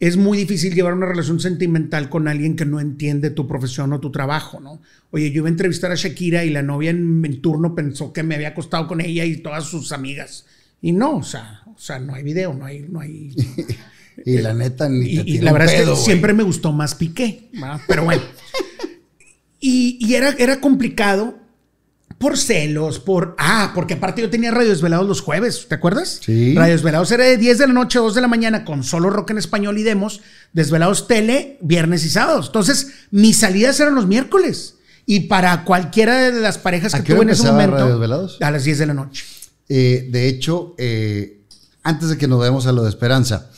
[0.00, 4.00] Es muy difícil llevar una relación sentimental con alguien que no entiende tu profesión o
[4.00, 4.82] tu trabajo, ¿no?
[5.12, 8.24] Oye, yo iba a entrevistar a Shakira y la novia en, en turno pensó que
[8.24, 10.46] me había acostado con ella y todas sus amigas.
[10.80, 13.34] Y no, o sea, o sea, no hay video, no hay, no hay,
[14.24, 16.94] Y la neta, ni y, te y la verdad es que siempre me gustó más
[16.94, 17.50] Piqué,
[17.86, 18.22] pero bueno.
[19.60, 21.42] Y, y era, era complicado
[22.22, 23.34] por celos, por...
[23.36, 26.20] Ah, porque aparte yo tenía Radio Desvelados los jueves, ¿te acuerdas?
[26.24, 26.54] Sí.
[26.54, 29.10] Radio Desvelados era de 10 de la noche a 2 de la mañana con solo
[29.10, 30.20] rock en español y demos.
[30.52, 32.46] Desvelados tele, viernes y sábados.
[32.46, 34.76] Entonces, mis salidas eran los miércoles.
[35.04, 37.74] Y para cualquiera de las parejas ¿A que tuve en ese momento...
[37.74, 38.38] Radio Desvelados?
[38.40, 39.24] A las 10 de la noche.
[39.68, 41.40] Eh, de hecho, eh,
[41.82, 43.50] antes de que nos vayamos a lo de Esperanza,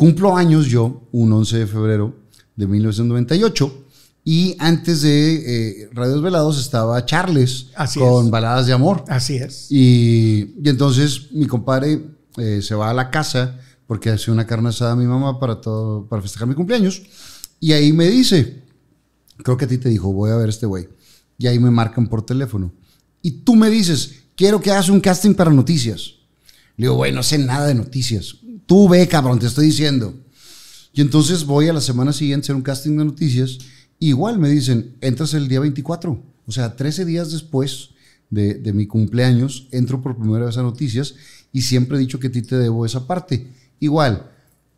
[0.00, 2.16] cumplo años yo, un 11 de febrero
[2.56, 3.84] de 1998,
[4.24, 8.30] y antes de eh, Radio Velados estaba Charles Así con es.
[8.30, 9.04] Baladas de Amor.
[9.08, 9.66] Así es.
[9.70, 12.02] Y, y entonces mi compadre
[12.38, 15.60] eh, se va a la casa porque hace una carne asada a mi mamá para,
[15.60, 17.02] todo, para festejar mi cumpleaños.
[17.60, 18.62] Y ahí me dice,
[19.44, 20.88] creo que a ti te dijo, voy a ver a este güey.
[21.36, 22.72] Y ahí me marcan por teléfono.
[23.20, 26.14] Y tú me dices, quiero que hagas un casting para noticias.
[26.78, 28.36] Le digo, güey, no sé nada de noticias.
[28.70, 30.14] Tú ve, cabrón, te estoy diciendo.
[30.92, 33.58] Y entonces voy a la semana siguiente a hacer un casting de noticias.
[33.98, 36.22] Igual me dicen, entras el día 24.
[36.46, 37.90] O sea, 13 días después
[38.30, 41.16] de, de mi cumpleaños, entro por primera vez a noticias
[41.52, 43.48] y siempre he dicho que a ti te debo esa parte.
[43.80, 44.30] Igual,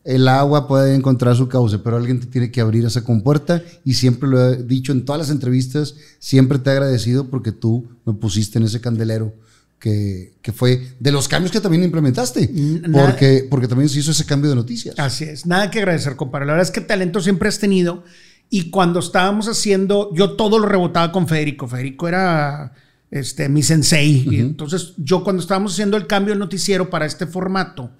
[0.04, 3.92] el agua puede encontrar su cauce, pero alguien te tiene que abrir esa compuerta y
[3.92, 8.14] siempre lo he dicho en todas las entrevistas, siempre te he agradecido porque tú me
[8.14, 9.34] pusiste en ese candelero.
[9.82, 14.12] Que, que fue de los cambios que también implementaste, Nada- porque, porque también se hizo
[14.12, 14.96] ese cambio de noticias.
[14.96, 16.46] Así es, nada que agradecer, compadre.
[16.46, 18.04] La verdad es que talento siempre has tenido.
[18.48, 21.66] Y cuando estábamos haciendo, yo todo lo rebotaba con Federico.
[21.66, 22.74] Federico era
[23.10, 24.24] este, mi sensei.
[24.30, 27.90] Y entonces, yo cuando estábamos haciendo el cambio del noticiero para este formato,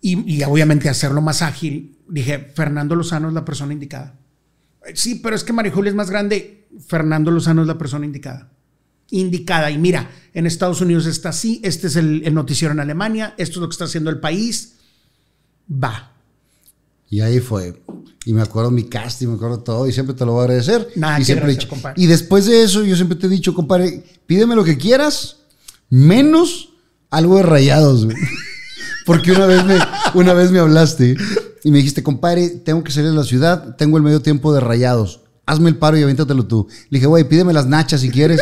[0.00, 4.18] y, y obviamente hacerlo más ágil, dije, Fernando Lozano es la persona indicada.
[4.94, 6.66] Sí, pero es que María Julia es más grande.
[6.84, 8.50] Fernando Lozano es la persona indicada.
[9.14, 9.70] Indicada.
[9.70, 13.54] Y mira, en Estados Unidos está así, este es el, el noticiero en Alemania, esto
[13.54, 14.74] es lo que está haciendo el país.
[15.70, 16.12] Va.
[17.08, 17.80] Y ahí fue.
[18.26, 20.88] Y me acuerdo mi casting, me acuerdo todo, y siempre te lo voy a agradecer.
[20.96, 21.94] Nada y siempre agradecer.
[21.96, 25.36] Y después de eso, yo siempre te he dicho, compadre, pídeme lo que quieras,
[25.90, 26.70] menos
[27.10, 28.16] algo de rayados, güey.
[29.06, 29.78] Porque una vez, me,
[30.14, 31.16] una vez me hablaste
[31.62, 34.60] y me dijiste, compadre, tengo que salir de la ciudad, tengo el medio tiempo de
[34.60, 35.20] rayados.
[35.46, 36.66] Hazme el paro y avéntatelo tú.
[36.88, 38.40] Le dije, güey, pídeme las nachas si quieres.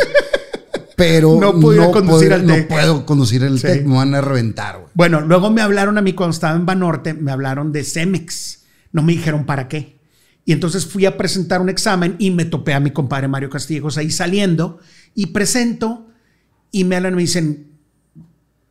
[1.05, 3.67] Pero No puedo conducir puedo- al no puedo conducir el Sí.
[3.67, 4.89] TEC, me van a reventar, güey.
[4.95, 8.65] Bueno, luego me hablaron a mí cuando estaba en Banorte, me hablaron de Cemex.
[8.93, 9.99] No me dijeron para qué.
[10.45, 13.97] Y entonces fui a presentar un examen y me topé a mi compadre Mario Castillejos
[13.99, 14.79] ahí saliendo
[15.15, 16.09] y presento
[16.71, 17.69] y me hablan y me dicen,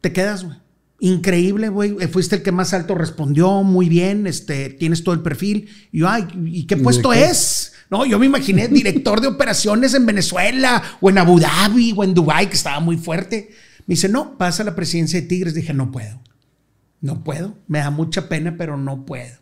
[0.01, 0.57] te quedas, güey.
[0.99, 1.95] Increíble, güey.
[2.11, 5.67] Fuiste el que más alto respondió, muy bien, este, tienes todo el perfil.
[5.91, 7.70] Y yo, ay, ¿y qué puesto es?
[7.91, 12.13] No, yo me imaginé director de operaciones en Venezuela o en Abu Dhabi o en
[12.13, 13.49] Dubai que estaba muy fuerte.
[13.85, 15.53] Me dice, no, pasa la presidencia de Tigres.
[15.53, 16.21] Dije, no puedo.
[17.01, 17.57] No puedo.
[17.67, 19.35] Me da mucha pena, pero no puedo.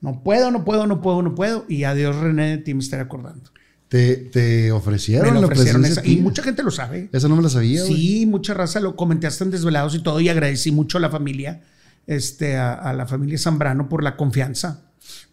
[0.00, 1.64] No puedo, no puedo, no puedo, no puedo.
[1.68, 3.50] Y adiós, René, de ti me estaré acordando.
[3.88, 7.08] Te, te ofrecieron, Me lo ofrecieron esa- y mucha gente lo sabe.
[7.10, 7.82] Eso no me lo sabía.
[7.84, 11.08] Sí, mucha raza lo comenté hasta en Desvelados y todo, y agradecí mucho a la
[11.08, 11.62] familia,
[12.06, 14.87] este, a, a la familia Zambrano por la confianza.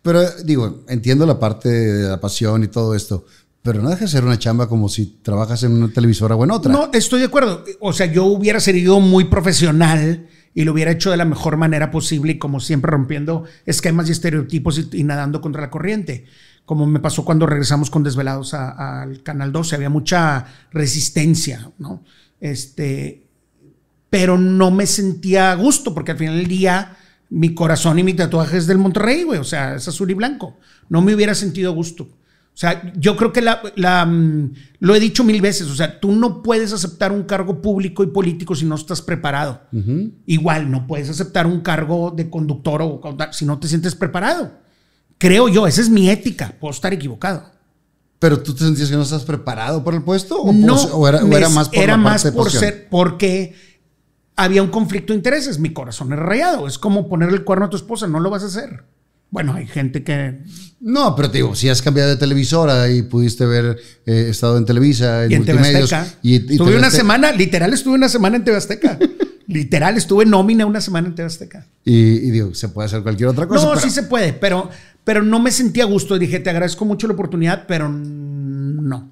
[0.06, 3.26] Pero digo, entiendo la parte de la pasión y todo esto,
[3.64, 6.52] pero no deja de ser una chamba como si trabajas en una televisora o en
[6.52, 6.72] otra.
[6.72, 7.64] No, estoy de acuerdo.
[7.80, 11.90] O sea, yo hubiera sido muy profesional y lo hubiera hecho de la mejor manera
[11.90, 16.26] posible y como siempre rompiendo esquemas y estereotipos y, y nadando contra la corriente.
[16.66, 22.04] Como me pasó cuando regresamos con Desvelados al Canal 12, había mucha resistencia, ¿no?
[22.40, 23.26] Este,
[24.12, 26.96] pero no me sentía a gusto porque al final del día
[27.30, 30.58] mi corazón y mi tatuaje es del Monterrey, güey, o sea, es azul y blanco.
[30.90, 32.04] No me hubiera sentido gusto.
[32.04, 36.00] O sea, yo creo que la, la, mm, lo he dicho mil veces, o sea,
[36.00, 39.62] tú no puedes aceptar un cargo público y político si no estás preparado.
[40.26, 44.54] Igual, no puedes aceptar un cargo de conductor o si no te sientes preparado.
[45.18, 47.44] Creo yo, esa es mi ética, puedo estar equivocado.
[48.20, 51.24] Pero tú te sentías que no estás preparado para el puesto o, No, o era,
[51.24, 53.54] o me- era más por era la más parte por ser, porque
[54.36, 55.60] había un conflicto de intereses.
[55.60, 56.68] Mi corazón es rayado.
[56.68, 58.84] Es como ponerle el cuerno a tu esposa, no lo vas a hacer.
[59.32, 60.40] Bueno, hay gente que.
[60.80, 64.66] No, pero te digo, si has cambiado de televisora y pudiste haber eh, estado en
[64.66, 65.92] Televisa, en, Y en TV multimedios.
[65.92, 66.20] Azteca.
[66.22, 68.98] y, y Estuve TV una Azteca- semana, literal, estuve una semana en TV Azteca.
[69.48, 71.66] literal, estuve en nómina una semana en TV Azteca.
[71.84, 73.66] Y, y digo, se puede hacer cualquier otra cosa.
[73.66, 74.70] no, pero- sí se puede, pero,
[75.04, 76.18] pero no me sentía a gusto.
[76.18, 79.12] Dije, te agradezco mucho la oportunidad, pero no.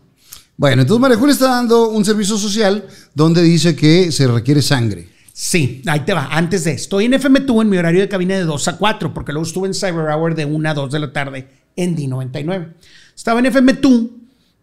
[0.55, 2.85] Bueno, entonces María Julia está dando un servicio social
[3.15, 5.09] donde dice que se requiere sangre.
[5.35, 6.27] Sí, ahí te va.
[6.27, 9.33] Antes de, estoy en FM2 en mi horario de cabina de 2 a 4, porque
[9.33, 12.73] luego estuve en Cyber Hour de 1 a 2 de la tarde en D99.
[13.15, 14.11] Estaba en FM2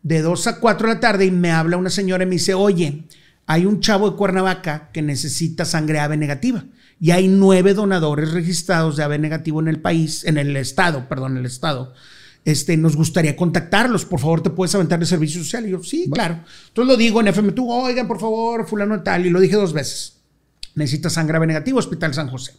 [0.05, 2.55] de 2 a 4 de la tarde y me habla una señora y me dice,
[2.55, 3.03] oye,
[3.47, 6.65] hay un chavo de Cuernavaca que necesita sangre AB negativa.
[7.01, 11.33] Y hay nueve donadores registrados de AB negativo en el país, en el estado, perdón,
[11.33, 11.95] en el estado.
[12.45, 14.05] Este, nos gustaría contactarlos.
[14.05, 15.67] Por favor, ¿te puedes aventar el servicio social?
[15.67, 16.39] Y yo, sí, claro.
[16.69, 19.27] Entonces lo digo en FM2, oigan, por favor, fulano de tal.
[19.27, 20.20] Y lo dije dos veces
[20.75, 22.53] necesita sangre AB negativo, Hospital San José.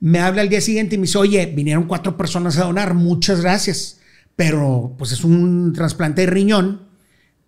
[0.00, 3.40] Me habla al día siguiente y me dice, oye, vinieron cuatro personas a donar, muchas
[3.40, 3.98] gracias,
[4.34, 6.88] pero pues es un trasplante de riñón.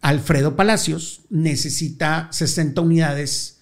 [0.01, 3.61] Alfredo Palacios necesita 60 unidades,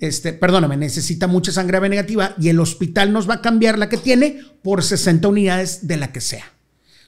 [0.00, 3.88] este, perdóname, necesita mucha sangre AB negativa y el hospital nos va a cambiar la
[3.88, 6.44] que tiene por 60 unidades de la que sea.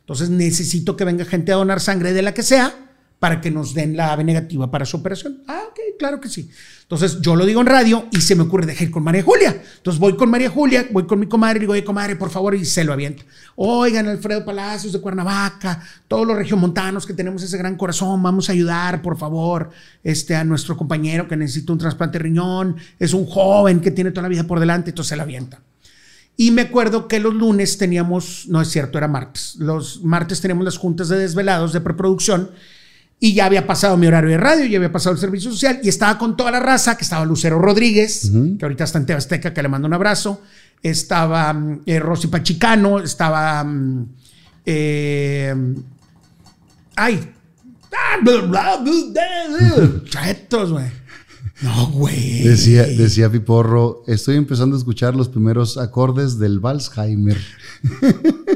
[0.01, 2.86] Entonces necesito que venga gente a donar sangre de la que sea
[3.19, 5.43] para que nos den la AB negativa para su operación.
[5.49, 6.51] Ah, ok, claro que sí.
[6.83, 9.61] Entonces yo lo digo en radio y se me ocurre dejar con María Julia.
[9.79, 12.55] Entonces voy con María Julia, voy con mi comadre y digo, oye, comadre, por favor,
[12.55, 13.25] y se lo avienta.
[13.57, 18.53] Oigan, Alfredo Palacios de Cuernavaca, todos los regiomontanos que tenemos ese gran corazón, vamos a
[18.53, 19.71] ayudar, por favor,
[20.05, 24.11] este, a nuestro compañero que necesita un trasplante de riñón, es un joven que tiene
[24.11, 25.61] toda la vida por delante, entonces se la avienta.
[26.37, 29.57] Y me acuerdo que los lunes teníamos, no es cierto, era martes.
[29.57, 32.51] Los martes teníamos las juntas de desvelados de preproducción
[33.19, 35.89] y ya había pasado mi horario de radio, ya había pasado el servicio social y
[35.89, 39.63] estaba con toda la raza, que estaba Lucero Rodríguez, que ahorita está en Tebasteca, que
[39.63, 40.43] le mando un abrazo.
[40.83, 43.65] Estaba mm, eh, Rosy Pachicano, estaba.
[43.65, 44.09] mm,
[44.67, 45.55] eh,
[46.97, 47.33] ay.
[47.93, 48.79] ah,
[50.05, 51.06] Chetos, güey.
[51.63, 52.43] No, güey.
[52.43, 57.39] Decía, decía Piporro, estoy empezando a escuchar los primeros acordes del Valsheimer.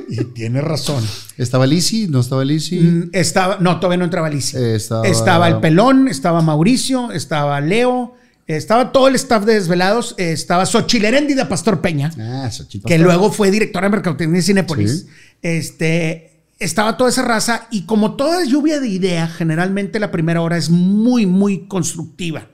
[0.08, 1.02] Y tiene razón.
[1.38, 2.08] ¿Estaba Lisi?
[2.08, 2.78] ¿No estaba Lisi?
[2.78, 4.56] Mm, Estaba, no, todavía no entraba Lisi.
[4.56, 5.48] Eh, estaba...
[5.48, 8.14] el pelón, estaba Mauricio, estaba Leo,
[8.46, 13.30] estaba todo el staff de Desvelados, estaba Xochitl Heréndida Pastor Peña, Ah, Xochitl que luego
[13.32, 14.92] fue directora de Mercadotecnia de Cinépolis.
[15.02, 15.06] Sí.
[15.42, 20.56] Este, estaba toda esa raza y como toda lluvia de idea, generalmente la primera hora
[20.58, 22.48] es muy, muy constructiva,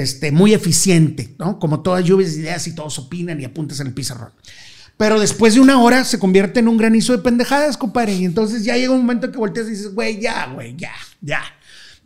[0.00, 1.58] este, muy eficiente, ¿no?
[1.58, 4.30] Como todas lluvias de ideas y todos opinan y apuntas en el pizarrón.
[4.96, 8.14] Pero después de una hora se convierte en un granizo de pendejadas, compadre.
[8.14, 11.40] Y entonces ya llega un momento que volteas y dices, güey, ya, güey, ya, ya.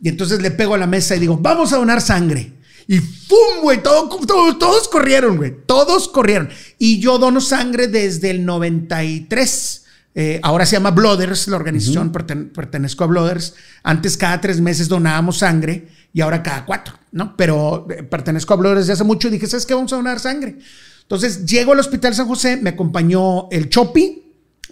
[0.01, 2.53] Y entonces le pego a la mesa y digo, vamos a donar sangre.
[2.87, 3.61] Y ¡pum!
[3.63, 5.53] güey, todo, todo- todos corrieron, güey.
[5.65, 6.49] Todos corrieron.
[6.77, 9.81] Y yo dono sangre desde el 93.
[10.17, 13.55] Eh, ahora se llama Blooders, la organización, perten- pertenezco a Blooders.
[13.83, 17.35] Antes cada tres meses donábamos sangre y ahora cada cuatro, ¿no?
[17.35, 19.73] Pero eh, pertenezco a Blooders desde hace mucho y dije, ¿sabes qué?
[19.73, 20.57] Vamos a donar sangre.
[21.01, 24.23] Entonces llego al Hospital San José, me acompañó el Chopi,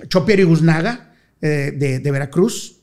[0.07, 2.77] Chopi Aribuznaga, eh, de, de Veracruz,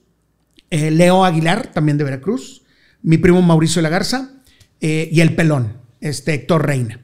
[0.69, 2.61] eh, Leo Aguilar, también de Veracruz,
[3.01, 4.31] mi primo Mauricio de la Garza
[4.79, 7.01] eh, y el pelón, este Héctor Reina.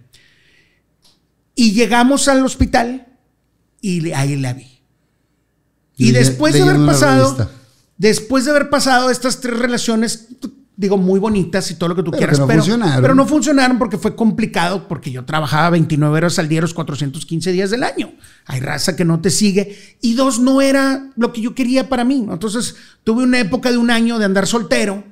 [1.55, 3.07] Y llegamos al hospital
[3.81, 4.83] y le- ahí la vi.
[5.97, 7.51] Y después de haber pasado,
[7.97, 10.29] después de haber pasado estas tres relaciones,
[10.77, 13.03] digo, muy bonitas y todo lo que tú Pero quieras, que no pero, funcionaron.
[13.03, 17.53] pero no funcionaron porque fue complicado, porque yo trabajaba 29 horas al día los 415
[17.53, 18.13] días del año.
[18.45, 19.97] Hay raza que no te sigue.
[20.03, 22.23] Y dos, no era lo que yo quería para mí.
[22.27, 22.35] ¿no?
[22.35, 25.05] Entonces, tuve una época de un año de andar soltero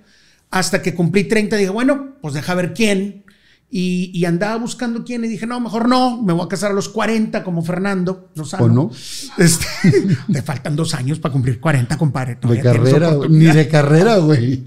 [0.51, 1.57] hasta que cumplí 30.
[1.57, 3.25] Dije, bueno, pues deja ver quién.
[3.71, 6.75] Y, y andaba buscando quién y dije, no, mejor no, me voy a casar a
[6.75, 8.31] los 40 como Fernando.
[8.37, 8.65] Lozano.
[8.65, 8.91] ¿O no?
[9.37, 9.67] Este,
[10.33, 12.39] te faltan dos años para cumplir 40, compadre.
[12.41, 14.65] De carrera, ni de carrera, güey.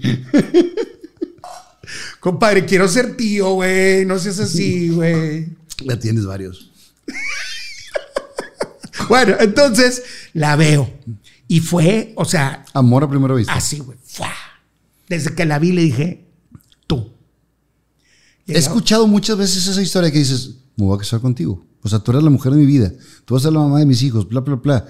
[2.20, 4.04] Compadre, quiero ser tío, güey.
[4.04, 5.48] No seas así, güey.
[5.84, 6.70] Ya tienes varios.
[9.08, 10.02] Bueno, entonces
[10.34, 10.90] la veo.
[11.46, 13.54] Y fue, o sea, Amor a primera vista.
[13.54, 13.96] así, güey.
[15.08, 16.26] Desde que la vi le dije,
[16.86, 17.12] tú.
[18.46, 21.64] He escuchado muchas veces esa historia que dices, me voy a casar contigo.
[21.82, 22.92] O sea, tú eres la mujer de mi vida.
[23.24, 24.86] Tú vas a ser la mamá de mis hijos, bla, bla, bla.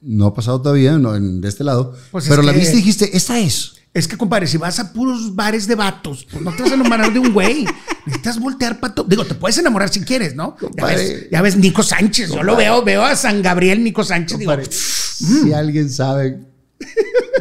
[0.00, 1.94] No ha pasado todavía, no, en- de este lado.
[2.10, 3.74] Pues es pero la que- viste y dijiste, esta es.
[3.94, 6.74] Es que, compadre, si vas a puros bares de vatos, pues no te vas a
[6.74, 7.64] enamorar de un güey.
[8.04, 9.06] Necesitas voltear para todo.
[9.08, 10.56] Digo, te puedes enamorar si quieres, ¿no?
[10.76, 12.30] Ya ves, ya ves Nico Sánchez.
[12.30, 14.36] Yo lo veo, veo a San Gabriel Nico Sánchez.
[14.38, 16.40] Digo, Compadre, Si alguien sabe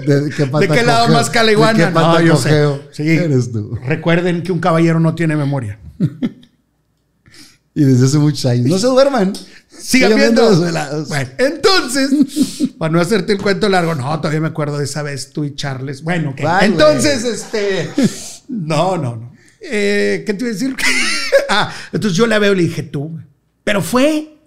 [0.06, 1.78] de qué, ¿De qué lado más calaiguana?
[1.78, 2.68] de qué pata No, yo sé.
[2.92, 3.10] Sí.
[3.10, 3.76] eres tú.
[3.88, 5.80] Recuerden que un caballero no tiene memoria.
[7.76, 8.68] Y desde hace muchos años.
[8.68, 9.34] No se duerman.
[9.84, 10.56] Sigan viendo.
[11.08, 12.10] Bueno, entonces,
[12.78, 15.56] para no hacerte el cuento largo, no, todavía me acuerdo de esa vez tú y
[15.56, 16.04] Charles.
[16.04, 16.42] Bueno, ok.
[16.42, 17.90] ¿Cuál, Entonces, este.
[18.48, 19.34] No, no, no.
[19.60, 20.76] Eh, ¿Qué te iba a decir?
[21.50, 23.20] ah, entonces yo la veo y le dije tú.
[23.64, 24.38] Pero fue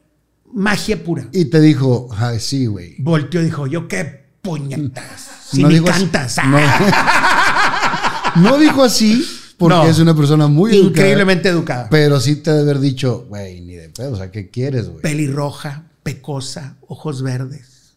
[0.53, 1.29] magia pura.
[1.33, 2.97] Y te dijo, ay, sí, güey.
[2.99, 5.05] Volteó y dijo, yo qué puñetas.
[5.51, 6.37] Si No así- cantas.
[6.47, 6.59] No.
[8.37, 9.27] No dijo así
[9.59, 9.89] porque No.
[9.89, 11.89] es una persona muy educada, Increíblemente educada.
[11.91, 14.13] Pero sí te debe haber dicho, güey, ni de pedo.
[14.13, 15.01] O sea, ¿qué quieres, güey?
[15.03, 17.95] pelirroja, pecosa, ojos verdes.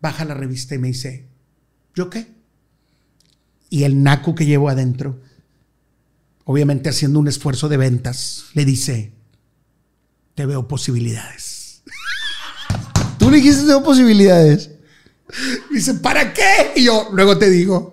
[0.00, 1.26] Baja la revista y me dice,
[1.94, 2.26] ¿yo qué?
[3.70, 5.20] Y el naco que llevo adentro,
[6.44, 9.12] obviamente haciendo un esfuerzo de ventas, le dice,
[10.34, 11.82] te veo posibilidades.
[13.18, 14.70] Tú le dijiste tengo posibilidades.
[15.72, 16.72] Dice, ¿para qué?
[16.76, 17.91] Y yo, luego te digo.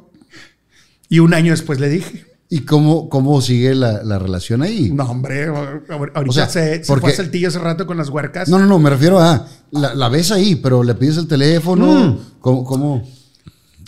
[1.10, 4.90] Y un año después le dije, ¿Y cómo, cómo sigue la, la relación ahí?
[4.92, 8.10] no, hombre, ahorita O sea, se, se porque- fue a Saltillo hace rato con las
[8.10, 8.50] huercas.
[8.50, 12.18] No, no, no, me refiero a la, la ves ahí, pero le pides el teléfono.
[12.40, 13.08] ¿Cómo, cómo?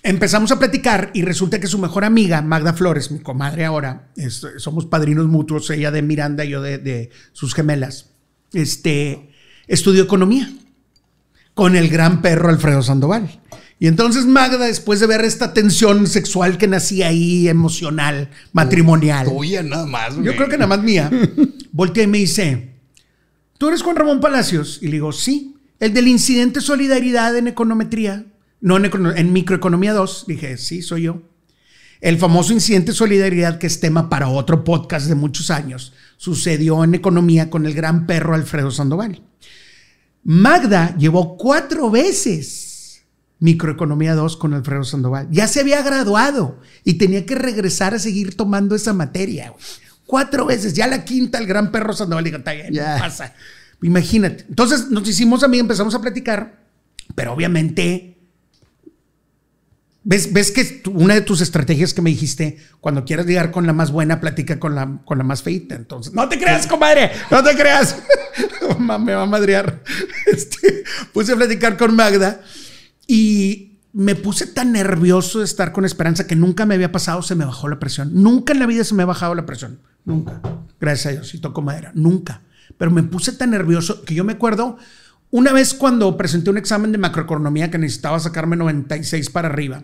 [0.04, 4.46] Empezamos a platicar y resulta que su mejor amiga, Magda Flores, mi comadre ahora, es-
[4.58, 8.10] somos padrinos mutuos, ella de Miranda y yo de, de sus gemelas,
[8.54, 9.32] este,
[9.68, 10.52] estudió economía
[11.56, 13.41] con el gran perro Alfredo Sandoval.
[13.84, 19.64] Y entonces Magda, después de ver esta tensión sexual que nacía ahí, emocional, matrimonial, Tuya
[19.64, 21.10] nada más, yo creo que nada más mía,
[21.72, 22.76] voltea y me dice,
[23.58, 24.78] ¿tú eres Juan Ramón Palacios?
[24.84, 28.28] Y le digo, sí, el del incidente Solidaridad en econometría,
[28.60, 30.26] no en, econo- en microeconomía 2.
[30.28, 31.24] Dije, sí, soy yo.
[32.02, 36.94] El famoso incidente Solidaridad, que es tema para otro podcast de muchos años, sucedió en
[36.94, 39.24] economía con el gran perro Alfredo Sandoval.
[40.24, 42.68] Magda llevó cuatro veces
[43.42, 45.28] microeconomía 2 con Alfredo Sandoval.
[45.32, 49.50] Ya se había graduado y tenía que regresar a seguir tomando esa materia.
[49.50, 49.62] güey.
[50.06, 52.24] Cuatro veces, ya la quinta, el gran perro Sandoval.
[52.24, 52.96] Digo, está bien, Ya.
[52.96, 53.34] no pasa.
[53.82, 54.46] Imagínate.
[54.48, 56.62] Entonces nos hicimos amigos, empezamos a platicar,
[57.16, 58.08] pero obviamente.
[60.04, 63.74] ¿Ves, ves que una de tus estrategias que me dijiste, cuando quieras ligar con la
[63.74, 65.76] más buena, platica con la, con la más feita.
[65.76, 67.96] Entonces, no te creas, comadre, no te creas.
[68.80, 69.84] Me va a madrear.
[70.26, 72.42] Este, puse a platicar con Magda
[73.14, 77.36] y me puse tan nervioso de estar con Esperanza que nunca me había pasado, se
[77.36, 78.10] me bajó la presión.
[78.14, 79.82] Nunca en la vida se me ha bajado la presión.
[80.06, 80.42] Nunca.
[80.80, 81.92] Gracias a Dios, y toco madera.
[81.94, 82.40] Nunca.
[82.78, 84.78] Pero me puse tan nervioso que yo me acuerdo
[85.30, 89.84] una vez cuando presenté un examen de macroeconomía que necesitaba sacarme 96 para arriba.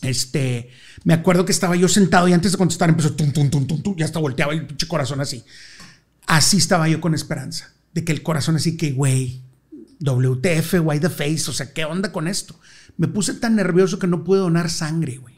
[0.00, 0.70] Este,
[1.02, 3.82] me acuerdo que estaba yo sentado y antes de contestar empezó tum, tum, tum, tum,
[3.82, 5.42] tum, y hasta volteaba el pinche corazón así.
[6.28, 9.42] Así estaba yo con esperanza, de que el corazón así que, güey,
[10.00, 12.58] WTF, why the face, o sea, ¿qué onda con esto?
[12.96, 15.34] Me puse tan nervioso que no pude donar sangre, güey.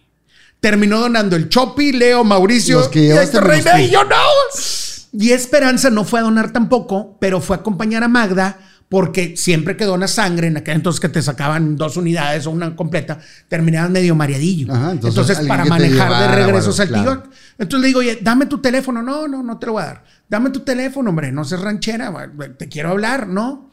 [0.61, 4.17] Terminó donando el Chopi, Leo, Mauricio, Los que y este Reina, y yo no.
[5.13, 9.77] Y Esperanza no fue a donar tampoco, pero fue a acompañar a Magda porque siempre
[9.77, 13.19] que donas sangre, en aquel entonces que te sacaban dos unidades o una completa,
[13.49, 14.73] terminabas medio mareadillo.
[14.73, 17.23] Ajá, entonces, entonces, para manejar de llevara, regreso bueno, al claro.
[17.59, 19.03] entonces le digo, oye, dame tu teléfono.
[19.03, 20.05] No, no, no te lo voy a dar.
[20.29, 22.13] Dame tu teléfono, hombre, no seas ranchera,
[22.57, 23.71] te quiero hablar, ¿no?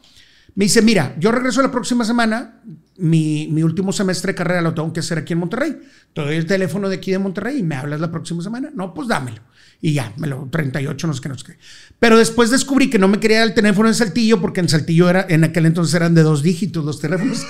[0.54, 2.60] Me dice, mira, yo regreso la próxima semana,
[2.96, 5.76] mi, mi último semestre de carrera lo tengo que hacer aquí en Monterrey.
[6.12, 8.70] Te doy el teléfono de aquí de Monterrey y me hablas la próxima semana.
[8.72, 9.40] No, pues dámelo.
[9.80, 11.58] Y ya, me lo 38, no sé qué, no sé qué.
[11.98, 15.10] Pero después descubrí que no me quería dar el teléfono en Saltillo porque en Saltillo
[15.10, 17.44] era, en aquel entonces eran de dos dígitos los teléfonos.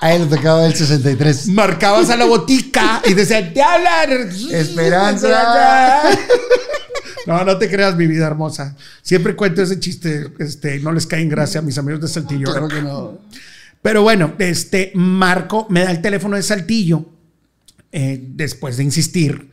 [0.00, 1.48] A él le tocaba el 63.
[1.48, 4.30] Marcabas a la botica y decían, te hablan.
[4.50, 6.02] Esperanza.
[7.26, 8.76] No, no te creas, mi vida hermosa.
[9.02, 12.50] Siempre cuento ese chiste, este, no les cae en gracia a mis amigos de Saltillo.
[12.50, 13.18] Claro que no.
[13.82, 17.04] Pero bueno, este Marco me da el teléfono de Saltillo
[17.92, 19.50] eh, después de insistir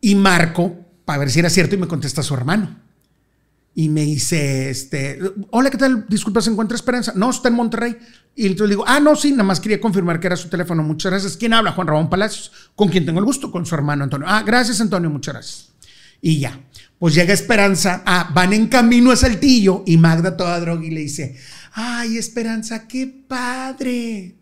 [0.00, 2.76] y Marco para ver si era cierto y me contesta su hermano.
[3.74, 5.20] Y me dice, este,
[5.50, 6.04] hola, ¿qué tal?
[6.08, 7.12] Disculpa, ¿se encuentra Esperanza?
[7.14, 7.96] No, está en Monterrey.
[8.34, 10.82] Y entonces le digo, ah, no, sí, nada más quería confirmar que era su teléfono.
[10.82, 11.36] Muchas gracias.
[11.36, 11.72] ¿Quién habla?
[11.72, 14.26] Juan Ramón Palacios, con quien tengo el gusto, con su hermano Antonio.
[14.28, 15.68] Ah, gracias, Antonio, muchas gracias.
[16.20, 16.58] Y ya.
[16.98, 21.00] Pues llega Esperanza, ah, van en camino a Saltillo y Magda toda droga y le
[21.02, 21.36] dice,
[21.72, 24.34] ay, Esperanza, qué padre.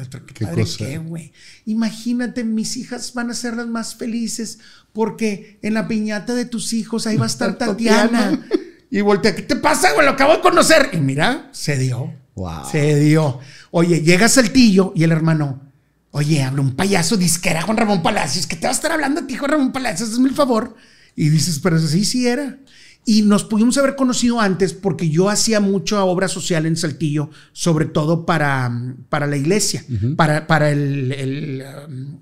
[0.00, 0.78] Otro, ¿Qué, ¿Qué padre cosa?
[0.86, 1.32] qué, güey?
[1.66, 4.60] Imagínate, mis hijas van a ser las más felices
[4.92, 8.46] porque en la piñata de tus hijos ahí va a estar Tatiana.
[8.90, 10.06] y voltea, ¿qué te pasa, güey?
[10.06, 10.90] Lo acabo de conocer.
[10.92, 12.14] Y mira, se dio.
[12.34, 12.70] Wow.
[12.70, 13.40] Se dio.
[13.72, 15.70] Oye, llega Saltillo y el hermano,
[16.12, 19.26] oye, habla un payaso disquera Juan Ramón Palacios, que te va a estar hablando a
[19.26, 20.74] ti, Juan Ramón Palacios, hazme el favor.
[21.20, 22.58] Y dices, pero sí, sí era.
[23.04, 27.86] Y nos pudimos haber conocido antes porque yo hacía mucha obra social en Saltillo, sobre
[27.86, 28.70] todo para,
[29.08, 29.84] para la iglesia,
[30.16, 31.64] para, para el- el,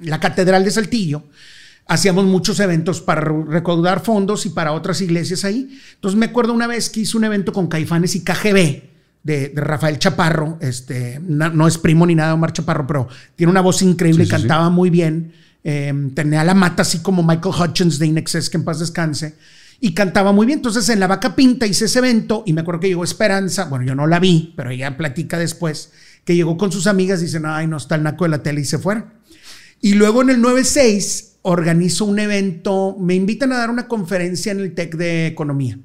[0.00, 1.24] la catedral de Saltillo.
[1.86, 5.78] Hacíamos muchos eventos para re- recaudar fondos y para otras iglesias ahí.
[5.94, 8.82] Entonces me acuerdo una vez que hice un evento con Caifanes y KGB
[9.22, 10.58] de, de Rafael Chaparro.
[10.60, 14.24] Este, no, no es primo ni nada de Omar Chaparro, pero tiene una voz increíble,
[14.24, 14.36] Sí, sí.
[14.36, 15.32] cantaba muy bien.
[15.64, 19.34] Eh, tenía la mata así como Michael Hutchins de Inexcess, que en paz descanse.
[19.80, 20.58] Y cantaba muy bien.
[20.58, 23.64] Entonces en la vaca pinta hice ese evento y me acuerdo que llegó Esperanza.
[23.66, 25.92] Bueno, yo no la vi, pero ella platica después
[26.24, 28.60] que llegó con sus amigas y dicen, ay, no está el naco de la tele
[28.60, 29.06] y se fueron.
[29.80, 34.60] Y luego en el 96 organizo un evento, me invitan a dar una conferencia en
[34.60, 35.78] el TEC de Economía.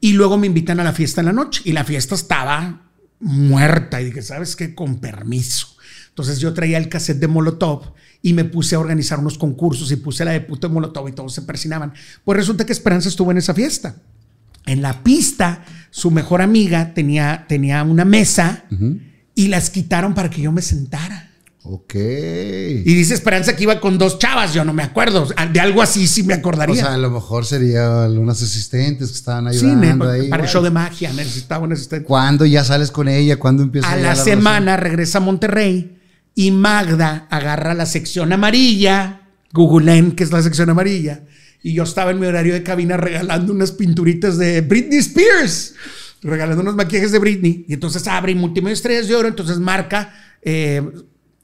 [0.00, 1.62] Y luego me invitan a la fiesta en la noche.
[1.64, 2.90] Y la fiesta estaba
[3.20, 4.00] muerta.
[4.00, 4.74] Y dije, ¿sabes qué?
[4.74, 5.76] Con permiso.
[6.08, 9.96] Entonces yo traía el cassette de Molotov y me puse a organizar unos concursos y
[9.96, 11.92] puse la de puto de Molotov y todos se persinaban.
[12.24, 13.96] Pues resulta que Esperanza estuvo en esa fiesta.
[14.64, 18.64] En la pista, su mejor amiga tenía, tenía una mesa
[19.34, 21.30] y las quitaron para que yo me sentara.
[21.64, 21.94] Ok.
[21.94, 25.28] Y dice Esperanza que iba con dos chavas, yo no me acuerdo.
[25.52, 26.74] De algo así sí me O acordaría.
[26.76, 30.28] sea, a lo mejor sería algunas asistentes que estaban sí, ayudando ne- ahí.
[30.28, 32.04] para el show de magia necesitaba un asistente.
[32.06, 33.38] ¿Cuándo ya sales con ella?
[33.38, 35.98] ¿Cuándo empieza A ya la semana regresa a Monterrey
[36.34, 41.24] y Magda agarra la sección amarilla, googleen que es la sección amarilla,
[41.62, 45.74] y yo estaba en mi horario de cabina regalando unas pinturitas de Britney Spears,
[46.22, 50.12] regalando unos maquillajes de Britney, y entonces abre multimedia estrellas de oro, entonces marca
[50.42, 50.82] eh,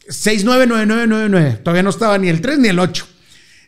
[0.09, 3.07] 699999, todavía no estaba ni el 3 ni el 8.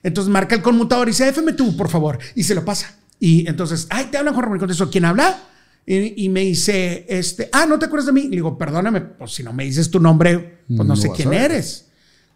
[0.02, 2.96] Entonces marca el conmutador y dice, FM tú, por favor, y se lo pasa.
[3.18, 5.38] Y entonces, ay, te hablan Juan Ramón, ¿quién habla?
[5.86, 8.22] Y, y me dice, este, ah, ¿no te acuerdas de mí?
[8.24, 11.32] Le digo, perdóname, pues si no me dices tu nombre, pues no, No sé quién
[11.32, 11.86] eres.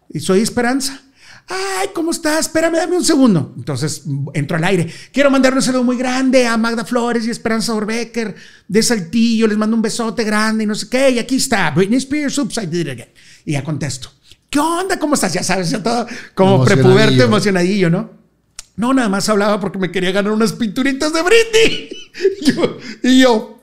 [0.09, 1.01] Y soy Esperanza.
[1.47, 2.47] Ay, ¿cómo estás?
[2.47, 3.53] Espérame, dame un segundo.
[3.55, 4.91] Entonces entro al aire.
[5.11, 8.35] Quiero mandarle un saludo muy grande a Magda Flores y Esperanza Orbecker
[8.67, 9.45] de Saltillo.
[9.45, 11.11] Les mando un besote grande y no sé qué.
[11.11, 13.09] Y aquí está, Britney Spears, oops, I did it again.
[13.45, 14.09] Y ya contesto.
[14.49, 14.97] ¿Qué onda?
[14.97, 15.33] ¿Cómo estás?
[15.33, 18.24] Ya sabes, ya todo como prepuberto, emocionadillo, ¿no?
[18.77, 21.89] No, nada más hablaba porque me quería ganar unas pinturitas de Britney.
[22.45, 23.59] Yo- y yo,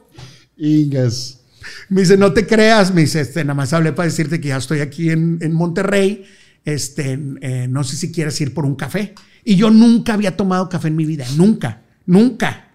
[0.57, 1.41] Ingas.
[1.89, 4.57] me dice, no te creas, me dice, este, nada más hablé para decirte que ya
[4.59, 6.25] estoy aquí en, en Monterrey,
[6.65, 9.15] este, eh, no sé si quieres ir por un café.
[9.45, 12.69] Y yo nunca había tomado café en mi vida, nunca, nunca.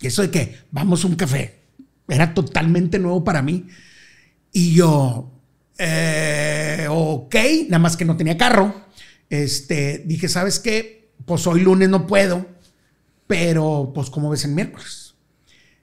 [0.00, 1.60] Y eso de que vamos a un café,
[2.08, 3.66] era totalmente nuevo para mí.
[4.52, 5.30] Y yo,
[5.78, 7.34] eh, ok,
[7.68, 8.74] nada más que no tenía carro.
[9.30, 11.01] Este, dije, ¿sabes qué?
[11.26, 12.46] Pues hoy lunes no puedo,
[13.26, 15.14] pero pues como ves el miércoles.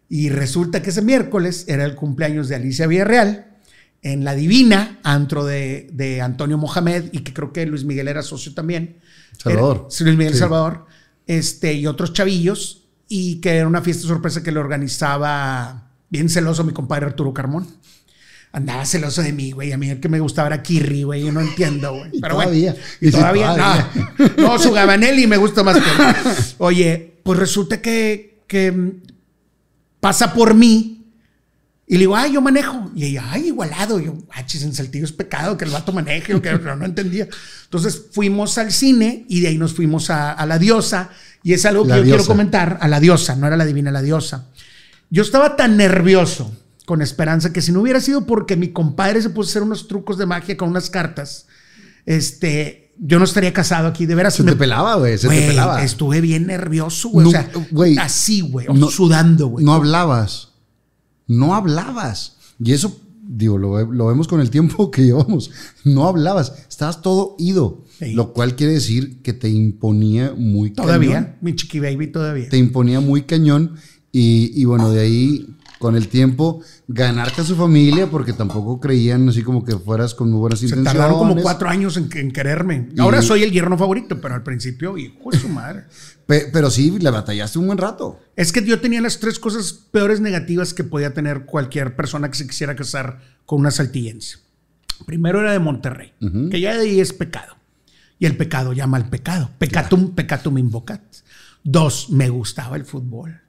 [0.09, 3.57] Y resulta que ese miércoles era el cumpleaños de Alicia Villarreal
[4.01, 8.23] en La Divina, antro de, de Antonio Mohamed, y que creo que Luis Miguel era
[8.23, 8.97] socio también.
[9.37, 9.87] Salvador.
[9.89, 10.39] Era- Luis Miguel Sí.
[10.39, 10.85] Salvador.
[11.27, 16.63] Este, y otros chavillos, y que era una fiesta sorpresa que le organizaba bien celoso
[16.63, 17.67] mi compadre Arturo Carmón.
[18.51, 19.71] Andaba celoso de mí, güey.
[19.73, 21.23] A mí el que me gustaba era Kirri, güey.
[21.25, 22.11] Yo no entiendo, güey.
[22.21, 22.71] Pero todavía.
[22.73, 23.53] bueno, Y todavía.
[23.53, 23.89] todavía.
[24.37, 26.15] No, no, su Gabanelli me gusta más que él.
[26.57, 28.91] Oye, pues resulta que, que mm,
[29.99, 30.95] pasa por mí
[31.85, 32.91] y le digo, ay, yo manejo.
[32.95, 33.99] Y ella, ay, igualado.
[33.99, 36.75] Y yo, ah, chis, en Saltillo es pecado que el vato maneje, o que no,
[36.75, 37.27] no entendía.
[37.65, 41.09] Entonces fuimos al cine y de ahí nos fuimos a, a la diosa.
[41.43, 42.27] Y es algo que La yo quiero diosa.
[42.27, 44.47] comentar, a la diosa, no era la divina, la diosa.
[45.09, 46.51] Yo estaba tan nervioso
[46.89, 49.87] con Esperanza que si no hubiera sido porque mi compadre se puso a hacer unos
[49.87, 51.45] trucos de magia con unas cartas,
[52.05, 54.07] este, yo no estaría casado aquí.
[54.07, 55.17] De veras, Se me- te pelaba, güey.
[55.19, 55.83] Se te pelaba.
[55.83, 57.27] Estuve bien nervioso, güey.
[57.27, 59.63] o No, sea, güey, así, güey, o no- sudando, güey.
[59.63, 60.49] No hablabas.
[61.27, 62.37] No hablabas.
[62.63, 65.51] Y eso digo, lo, ve- lo vemos con el tiempo que llevamos,
[65.83, 68.13] no hablabas, estabas todo ido, Sí.
[68.13, 71.35] lo cual quiere decir que te imponía muy Todavía, cañón.
[71.41, 72.49] mi chiqui baby todavía.
[72.49, 73.75] Te imponía muy cañón
[74.11, 75.45] y, y bueno, de ahí
[75.79, 80.29] con el tiempo ganarte a su familia porque tampoco creían así como que fueras con
[80.29, 80.93] muy buenas Se intenciones.
[80.93, 82.89] tardaron como cuatro años en, en quererme.
[82.95, 85.85] Y- Ahora soy el yerno favorito, pero al principio, hijo de su madre.
[86.27, 88.19] Pe- pero sí, le batallaste un buen rato.
[88.35, 92.37] Es que yo tenía las tres cosas peores negativas que podía tener cualquier persona que
[92.37, 94.37] se quisiera casar con una saltillense.
[95.05, 96.11] Primero era de Monterrey,
[96.51, 97.55] que ya de ahí es pecado.
[98.19, 99.49] Y el pecado llama al pecado.
[99.57, 101.01] Pecatum, pecatum invocat.
[101.63, 103.39] Dos, me gustaba el fútbol.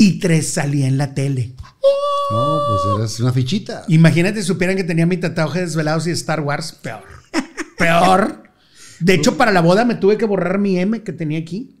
[0.00, 1.54] Y tres, salía en la tele.
[2.30, 3.84] No, pues eras una fichita.
[3.88, 6.72] Imagínate si supieran que tenía mi tatuaje de desvelados y Star Wars.
[6.72, 7.02] Peor.
[7.76, 8.42] Peor.
[9.00, 11.76] De hecho, para la boda me tuve que borrar mi M que tenía aquí,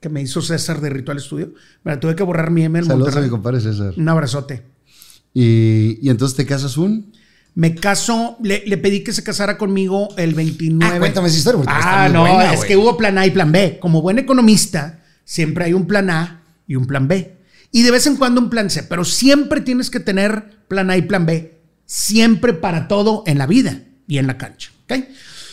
[0.00, 1.54] que me hizo César de Ritual Studio.
[1.84, 3.94] Me la tuve que borrar mi M en Saludos a mi compadre César.
[3.96, 4.64] Un abrazote.
[5.32, 7.12] Y, y entonces te casas un.
[7.54, 10.94] Me caso, le, le pedí que se casara conmigo el 29.
[10.94, 13.52] Ah, cuéntame esa historia, porque Ah, no, buena, es que hubo plan A y plan
[13.52, 13.78] B.
[13.80, 17.41] Como buen economista, siempre hay un plan A y un plan B.
[17.72, 20.96] Y de vez en cuando un plan C, pero siempre tienes que tener plan A
[20.96, 21.58] y plan B.
[21.86, 24.70] Siempre para todo en la vida y en la cancha.
[24.84, 25.04] ¿ok?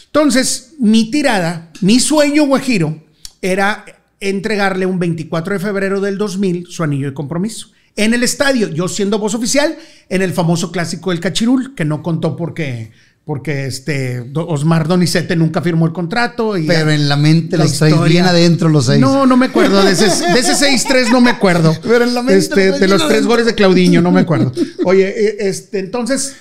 [0.08, 3.04] Entonces, mi tirada, mi sueño guajiro
[3.42, 3.86] era
[4.20, 7.72] entregarle un 24 de febrero del 2000 su anillo de compromiso.
[7.96, 9.78] En el estadio, yo siendo voz oficial,
[10.10, 12.92] en el famoso clásico del Cachirul, que no contó porque,
[13.30, 16.58] porque este, Osmar Donizete nunca firmó el contrato.
[16.58, 18.02] Y Pero en la mente la los historia.
[18.06, 19.00] bien adentro los seis.
[19.00, 19.84] No, no me acuerdo.
[19.84, 21.78] De ese, de ese 6-3 no me acuerdo.
[21.84, 24.52] Pero en la mente Este, de los tres goles de Claudiño, no me acuerdo.
[24.84, 26.38] Oye, eh, este, entonces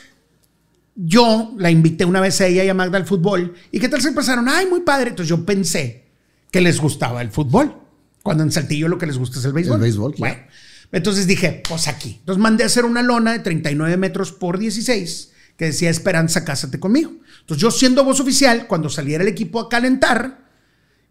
[0.95, 3.53] yo la invité una vez a ella y a Magda al fútbol.
[3.71, 4.49] ¿Y qué tal se pasaron?
[4.49, 5.11] Ay, muy padre.
[5.11, 6.07] Entonces yo pensé
[6.51, 7.83] que les gustaba el fútbol.
[8.23, 9.77] Cuando en Saltillo lo que les gusta es el béisbol.
[9.77, 10.37] El béisbol, claro.
[10.37, 10.49] Bueno,
[10.93, 12.17] entonces dije, pues aquí.
[12.21, 16.79] Entonces mandé a hacer una lona de 39 metros por 16 que decía Esperanza, cásate
[16.79, 17.11] conmigo.
[17.41, 20.47] Entonces yo siendo voz oficial, cuando saliera el equipo a calentar,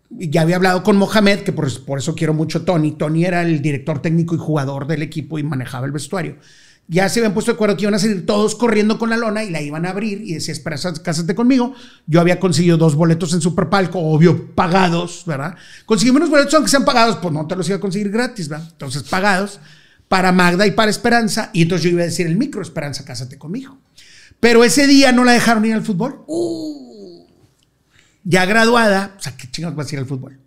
[0.09, 2.93] ya había hablado con Mohamed, que por, eso quiero mucho a Tony.
[2.93, 6.37] Tony era el director técnico y jugador del equipo y manejaba el vestuario.
[6.87, 9.43] Ya se habían puesto de acuerdo que iban a salir todos corriendo con la lona
[9.43, 11.73] y la iban a abrir y decía, espera, cásate conmigo.
[12.05, 15.55] Yo había conseguido dos boletos en Superpalco, obvio, pagados, ¿verdad?
[15.85, 18.69] Conseguimos unos boletos, aunque sean pagados, pues no te los iba a conseguir gratis, ¿verdad?
[18.71, 19.59] Entonces, pagados
[20.07, 21.49] para Magda y para Esperanza.
[21.51, 23.77] Y entonces yo iba a decir el micro, Esperanza, cásate conmigo.
[24.39, 26.21] Pero ese día no la dejaron ir al fútbol.
[28.23, 30.37] Ya graduada, o sea, ¿qué chingados vas a ir al fútbol?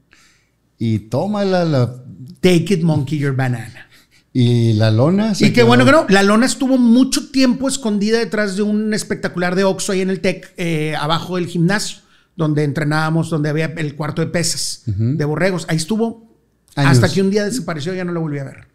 [0.78, 1.94] Y toma la, la-
[2.40, 3.86] Take it, monkey, your banana.
[4.32, 5.32] y la lona.
[5.34, 6.06] Y qué quedó- bueno que no.
[6.08, 10.20] La lona estuvo mucho tiempo escondida detrás de un espectacular de Oxxo ahí en el
[10.20, 11.98] TEC, eh, abajo del gimnasio,
[12.36, 15.66] donde entrenábamos, donde había el cuarto de pesas de borregos.
[15.68, 16.30] Ahí estuvo
[16.76, 16.92] Años.
[16.92, 18.68] hasta que un día desapareció y ya no lo volví a ver.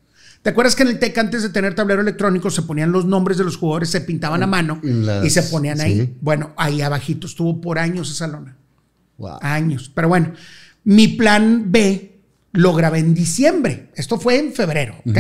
[0.45, 3.40] ¿Te acuerdas que en el TEC antes de tener tablero electrónico se ponían los nombres
[3.40, 6.01] de los jugadores, se pintaban a mano las- y se ponían ahí?
[6.01, 6.14] sí.
[6.22, 8.56] Bueno, ahí abajito estuvo por años esa lona
[9.17, 9.40] Wow.
[9.41, 9.91] años.
[9.95, 10.33] Pero bueno,
[10.83, 12.19] mi plan B
[12.51, 13.90] lo grabé en diciembre.
[13.95, 15.17] Esto fue en febrero, ¿ok?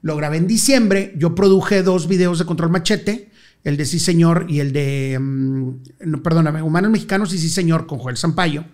[0.00, 1.12] Lo grabé en diciembre.
[1.18, 3.28] Yo produje dos videos de Control Machete,
[3.64, 5.68] el de Sí Señor y el de, mm,
[6.06, 8.64] no, perdóname, Humanos Mexicanos y Sí Señor con Joel Sampaio.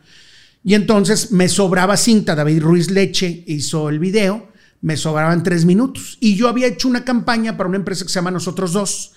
[0.63, 2.37] Y entonces me sobraba cinta.
[2.37, 4.50] David Ruiz Leche hizo el video.
[4.81, 6.17] Me sobraban tres minutos.
[6.21, 9.13] Y yo había hecho una campaña para una empresa que se llama Nosotros Dos.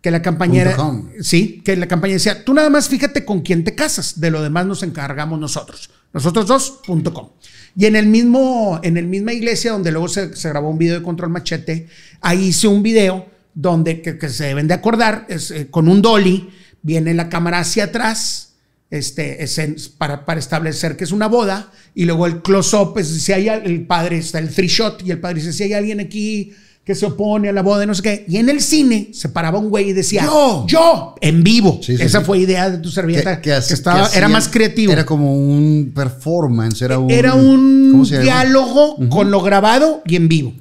[0.00, 0.76] Que la campaña era.
[1.20, 4.20] Sí, que la campaña decía: tú nada más fíjate con quién te casas.
[4.20, 5.90] De lo demás nos encargamos nosotros.
[6.12, 7.30] Nosotros dos.com.
[7.76, 10.98] Y en el mismo, en el misma iglesia donde luego se, se grabó un video
[10.98, 11.88] de Control Machete,
[12.22, 16.00] ahí hice un video donde, que, que se deben de acordar, es, eh, con un
[16.00, 16.50] dolly,
[16.82, 18.55] viene la cámara hacia atrás,
[18.90, 23.48] este, es para, para establecer que es una boda, y luego el close-up, si hay
[23.48, 26.52] el padre, está el three shot, y el padre dice, si hay alguien aquí
[26.86, 28.24] que se opone a la boda, y no sé qué.
[28.28, 30.64] Y en el cine se paraba un güey y decía, Yo.
[30.68, 31.80] yo, en vivo.
[31.82, 32.24] Sí, sí, Esa sí.
[32.24, 34.92] fue idea de tu servilleta, que, hace- estaba, que era más creativo.
[34.92, 38.06] Era como un performance, era un.
[38.22, 40.54] Diálogo con lo grabado y en vivo.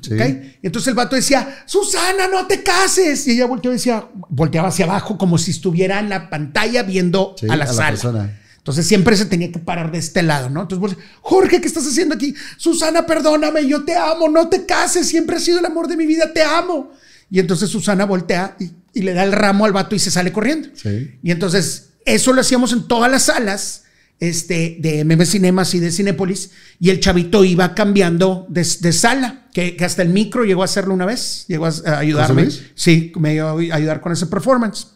[0.64, 3.28] Entonces el vato decía, Susana, no te cases.
[3.28, 7.36] Y ella volteó y decía, volteaba hacia abajo como si estuviera en la pantalla viendo
[7.44, 7.90] a la a la sala.
[7.92, 8.40] persona.
[8.66, 10.64] Entonces siempre se tenía que parar de este lado, ¿no?
[10.64, 12.34] Entonces, vos, Jorge, ¿qué estás haciendo aquí?
[12.58, 16.08] Susana, perdóname, yo te amo, no te cases, siempre has sido el amor de mi
[16.08, 16.92] vida, te amo.
[17.30, 20.34] Y entonces Susana voltea y, y le da el ramo al vato y se sale
[20.34, 20.70] corriendo.
[20.74, 21.12] Sí.
[21.22, 23.84] Y entonces eso lo hacíamos en todas las salas
[24.20, 29.46] este, de MM Cinemas y de Cinépolis y el chavito iba cambiando de, de sala,
[29.54, 32.48] que, que hasta el micro llegó a hacerlo una vez, llegó a, a ayudarme.
[32.74, 34.88] Sí, me iba a ayudar con ese performance.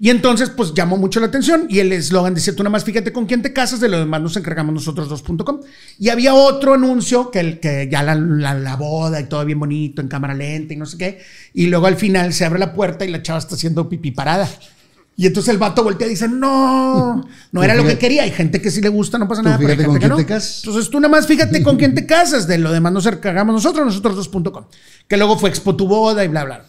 [0.00, 3.12] Y entonces, pues llamó mucho la atención y el eslogan decía, tú nada más fíjate
[3.12, 5.60] con quién te casas, de lo demás nos encargamos nosotros 2.com.
[6.00, 9.60] Y había otro anuncio que, el, que ya la, la- la boda y todo bien
[9.60, 11.20] bonito, en cámara lenta y no sé qué.
[11.54, 14.48] Y luego al final se abre la puerta y la chava está haciendo pipí parada.
[15.16, 18.24] Y entonces el vato voltea y dice, no, no era lo que quería.
[18.24, 19.58] Hay gente que sí le gusta, no pasa nada.
[19.58, 20.16] Pero hay fíjate gente con que quién no.
[20.16, 20.62] te casas.
[20.66, 23.86] Entonces tú nada más fíjate con quién te casas, de lo demás nos encargamos nosotros,
[23.86, 24.64] nosotros 2.com.
[25.06, 26.64] Que luego fue Expo tu boda y bla, bla.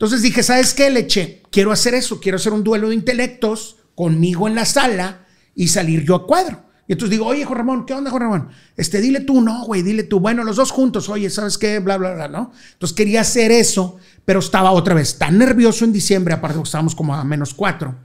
[0.00, 1.42] Entonces dije, ¿sabes qué, Leche?
[1.52, 6.06] Quiero hacer eso, quiero hacer un duelo de intelectos conmigo en la sala y salir
[6.06, 6.64] yo a cuadro.
[6.88, 8.48] Y entonces digo, oye, Juan Ramón, ¿qué onda, Juan Ramón?
[8.78, 10.18] Este, dile tú, no, güey, dile tú.
[10.18, 11.80] Bueno, los dos juntos, oye, ¿sabes qué?
[11.80, 12.50] Bla, bla, bla, ¿no?
[12.72, 17.14] Entonces quería hacer eso, pero estaba otra vez tan nervioso en diciembre, aparte estábamos como
[17.14, 17.98] a menos cuatro,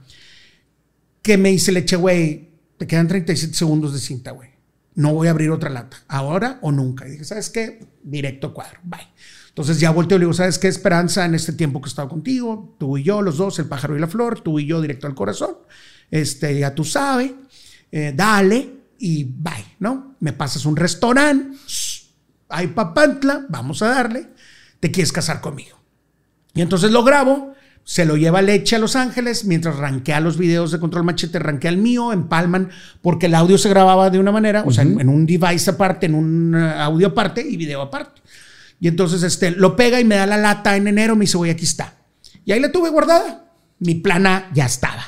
[1.22, 4.50] que me dice Leche, güey, te quedan 37 segundos de cinta, güey.
[4.96, 7.08] No voy a abrir otra lata, ahora o nunca.
[7.08, 7.86] Y dije, ¿sabes qué?
[8.02, 9.08] Directo cuadro, bye.
[9.56, 11.24] Entonces ya volteo y le digo, ¿sabes qué, Esperanza?
[11.24, 13.98] En este tiempo que he estado contigo, tú y yo, los dos, el pájaro y
[13.98, 15.56] la flor, tú y yo directo al corazón.
[16.10, 17.32] Este, ya tú sabes,
[17.90, 20.14] eh, dale y bye, ¿no?
[20.20, 21.56] Me pasas un restaurante,
[22.50, 24.28] hay papantla, vamos a darle,
[24.78, 25.78] te quieres casar conmigo.
[26.52, 30.70] Y entonces lo grabo, se lo lleva Leche a Los Ángeles, mientras rankea los videos
[30.70, 32.68] de Control Machete, rankea el mío, empalman,
[33.00, 36.04] porque el audio se grababa de una manera, o sea, en, en un device aparte,
[36.04, 38.20] en un eh, audio aparte y video aparte.
[38.80, 41.50] Y entonces este, lo pega y me da la lata en enero, me dice, güey,
[41.50, 41.96] aquí está.
[42.44, 43.52] Y ahí la tuve guardada.
[43.78, 45.04] Mi plana ya estaba.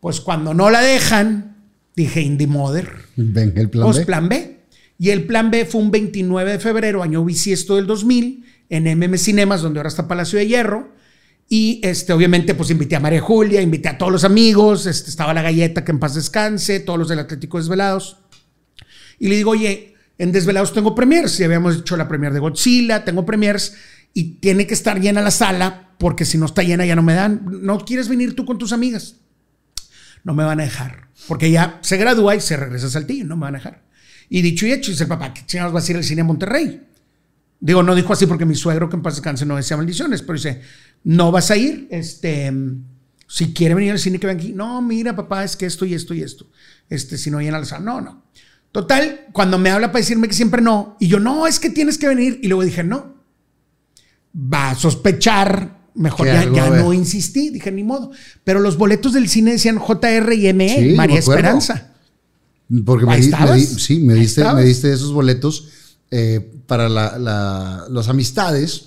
[0.00, 1.56] Pues cuando no la dejan,
[1.96, 2.90] dije, Indie Mother.
[3.16, 4.06] Ven, el plan Pues B.
[4.06, 4.60] plan B.
[4.98, 9.16] Y el plan B fue un 29 de febrero, año bisiesto del 2000, en MM
[9.16, 10.92] Cinemas, donde ahora está Palacio de Hierro.
[11.48, 15.32] Y este, obviamente, pues invité a María Julia, invité a todos los amigos, este, estaba
[15.32, 18.18] la galleta que en paz descanse, todos los del Atlético Desvelados.
[19.18, 21.38] Y le digo, oye, en Desvelados tengo premiers.
[21.40, 23.74] Y habíamos hecho la premier de Godzilla, tengo premiers.
[24.12, 27.14] Y tiene que estar llena la sala, porque si no está llena ya no me
[27.14, 27.42] dan.
[27.62, 29.16] ¿No quieres venir tú con tus amigas?
[30.24, 31.08] No me van a dejar.
[31.26, 33.84] Porque ya se gradúa y se regresa a Saltillo, no me van a dejar.
[34.28, 36.24] Y dicho y hecho, dice el papá, ¿qué chingados vas a ir al cine a
[36.24, 36.82] Monterrey?
[37.60, 40.34] Digo, no dijo así porque mi suegro, que en paz descanse, no decía maldiciones, pero
[40.34, 40.62] dice,
[41.04, 42.52] no vas a ir, este,
[43.26, 45.94] si quiere venir al cine que ven aquí, no, mira, papá, es que esto y
[45.94, 46.46] esto y esto,
[46.88, 48.24] este, si no llena la sala, no, no.
[48.82, 51.98] Total, cuando me habla para decirme que siempre no, y yo, no, es que tienes
[51.98, 53.12] que venir, y luego dije, no,
[54.36, 58.12] va a sospechar, mejor ya, no insistí, dije, ni modo.
[58.44, 61.18] Pero los boletos del cine decían JR y ME, Sí, María.
[61.18, 61.92] Esperanza.
[62.84, 63.56] Porque me, di- me estabas.
[63.56, 65.68] di- sí, me diste, me diste esos boletos
[66.12, 68.84] eh, para la, la- las amistades.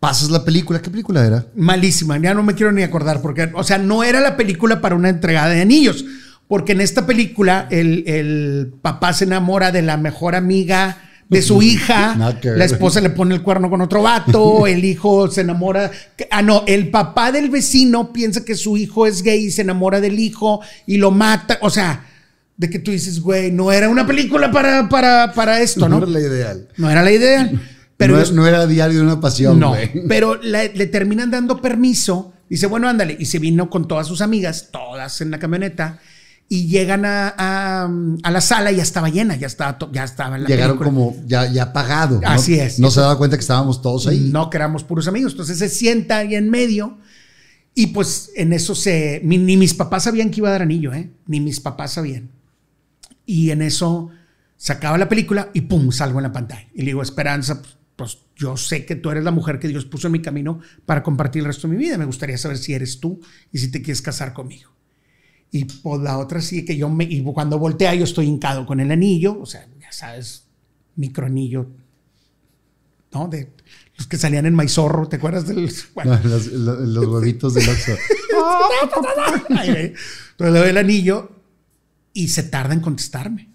[0.00, 0.80] Pasas la película.
[0.80, 1.46] ¿Qué película era?
[1.56, 4.94] Malísima, ya no me quiero ni acordar, porque, o sea, no era la película para
[4.94, 6.04] una entregada de anillos,
[6.48, 11.60] porque en esta película el, el papá se enamora de la mejor amiga de su
[11.60, 15.90] hija, la esposa le pone el cuerno con otro vato, el hijo se enamora,
[16.30, 20.00] ah, no, el papá del vecino piensa que su hijo es gay y se enamora
[20.00, 22.06] del hijo y lo mata, o sea,
[22.56, 25.98] de que tú dices, güey, no era una película para, para, para esto, ¿no?
[25.98, 26.68] era la ideal.
[26.76, 27.50] No era la idea.
[27.98, 29.90] Pero no, ellos- no era diario de una pasión, no, güey.
[30.08, 32.32] pero le, le terminan dando permiso.
[32.48, 33.16] Dice, bueno, ándale.
[33.18, 35.98] Y se vino con todas sus amigas, todas en la camioneta,
[36.48, 37.90] y llegan a, a-
[38.22, 40.88] a la sala y ya estaba llena, ya estaba, ya estaba en la Llegaron película.
[41.10, 42.20] como ya, ya pagado.
[42.20, 42.28] ¿no?
[42.28, 42.78] Así es.
[42.78, 44.30] No se daba cuenta que estábamos todos ahí.
[44.32, 45.32] No que éramos puros amigos.
[45.32, 46.98] Entonces se sienta ahí en medio.
[47.74, 49.20] Y pues en eso se.
[49.24, 51.10] mi- ni mis papás sabían que iba a dar anillo, ¿eh?
[51.26, 52.30] Ni mis papás sabían.
[53.26, 54.08] Y en eso
[54.56, 56.66] se acaba la película y pum, salgo en la pantalla.
[56.74, 59.84] Y le digo, Esperanza, pues, pues, yo sé que tú eres la mujer que Dios
[59.84, 61.98] puso en mi camino para compartir el resto de mi vida.
[61.98, 63.20] Me gustaría saber si eres tú
[63.52, 64.70] y si te quieres casar conmigo.
[65.50, 67.04] Y pues la otra sí que yo me.
[67.04, 70.44] Y cuando voltea, yo estoy hincado con el anillo, o sea, ya sabes,
[70.96, 71.66] microanillo
[73.12, 73.26] ¿no?
[73.28, 73.50] De
[73.96, 75.72] los que salían en Maizorro, ¿te acuerdas del...?
[75.94, 77.92] Bueno, No, los, los- los huevitos del Oxxo.
[79.50, 79.94] Entonces
[80.38, 81.30] le doy el anillo
[82.12, 83.48] y se tarda en contestarme.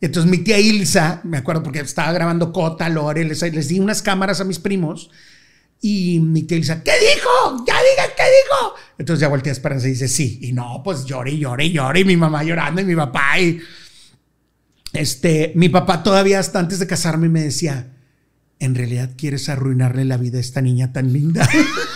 [0.00, 3.80] Y entonces mi tía Ilsa, me acuerdo porque estaba grabando Cota, Lore, les, les di
[3.80, 5.10] unas cámaras a mis primos
[5.80, 7.64] y mi tía Ilsa, ¿qué dijo?
[7.66, 8.74] Ya digan qué dijo.
[8.98, 10.38] Entonces ya volteé a Esperanza y dice, sí.
[10.42, 13.38] Y no, pues lloré, lloré, lloré, y mi mamá llorando y mi papá.
[13.38, 13.60] Y
[14.92, 17.92] este, mi papá todavía hasta antes de casarme me decía,
[18.58, 21.48] en realidad quieres arruinarle la vida a esta niña tan linda.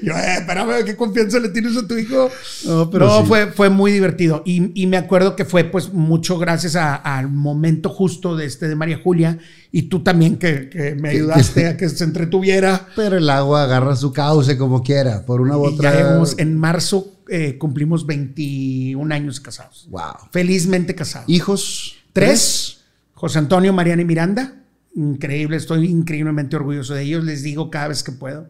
[0.06, 2.30] Yo, eh, espérame, ¿qué confianza le tienes a tu hijo?
[2.66, 3.26] No, pero no, sí.
[3.26, 4.42] fue, fue muy divertido.
[4.44, 8.68] Y, y me acuerdo que fue pues mucho gracias a- al momento justo de este
[8.68, 9.38] de María Julia
[9.72, 12.88] y tú también que, que me ayudaste a que se entretuviera.
[12.96, 15.92] Pero el agua agarra su cauce como quiera, por una u Y otra.
[15.92, 19.86] ya en marzo eh, cumplimos 21 años casados.
[19.90, 20.02] Wow.
[20.32, 21.28] Felizmente casados.
[21.28, 21.96] Hijos.
[22.12, 22.80] Tres,
[23.14, 24.54] José Antonio, Mariana y Miranda.
[24.96, 27.22] Increíble, estoy increíblemente orgulloso de ellos.
[27.22, 28.48] Les digo cada vez que puedo.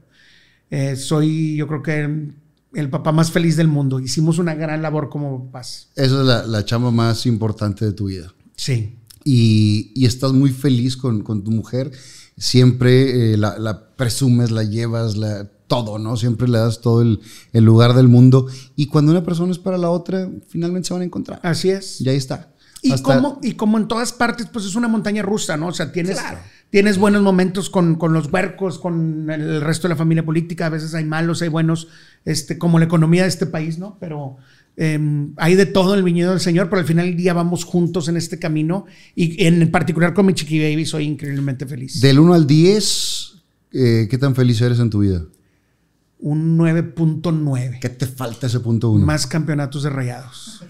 [0.71, 2.31] Eh, soy, yo creo que
[2.73, 4.01] el papá más feliz del mundo.
[4.01, 5.89] Hicimos una gran labor como papás.
[5.97, 8.33] Esa es la, la chamba más importante de tu vida.
[8.57, 8.97] Sí.
[9.25, 11.91] y, y estás muy feliz con, con tu mujer,
[12.37, 16.17] siempre eh, la, la presumes, la llevas, la, todo, ¿no?
[16.17, 17.21] Siempre le das todo el,
[17.53, 18.47] el lugar del mundo.
[18.77, 21.41] Y cuando una persona es para la otra, finalmente se van a encontrar.
[21.43, 22.01] Así es.
[22.01, 22.53] Y ahí está.
[22.83, 25.69] Y Hasta- como, y como en todas partes, pues es una montaña rusa, ¿no?
[25.69, 26.19] O sea, tienes,
[26.71, 30.71] tienes buenos momentos con, con los huercos, con el resto de la familia política, a
[30.71, 31.89] veces hay malos, hay buenos,
[32.25, 33.99] este, como la economía de este país, ¿no?
[34.01, 34.37] Pero
[34.77, 37.65] em, hay de todo en el viñedo del Señor, pero al final del día vamos
[37.65, 42.01] juntos en este camino y en particular con mi chiqui baby soy increíblemente feliz.
[42.01, 43.33] Del 1 al 10,
[43.73, 45.23] eh, ¿qué tan feliz eres en tu vida?
[46.23, 47.79] Un 9.9.
[47.81, 49.05] ¿Qué te falta ese punto 1?
[49.07, 50.63] Más campeonatos de rayados.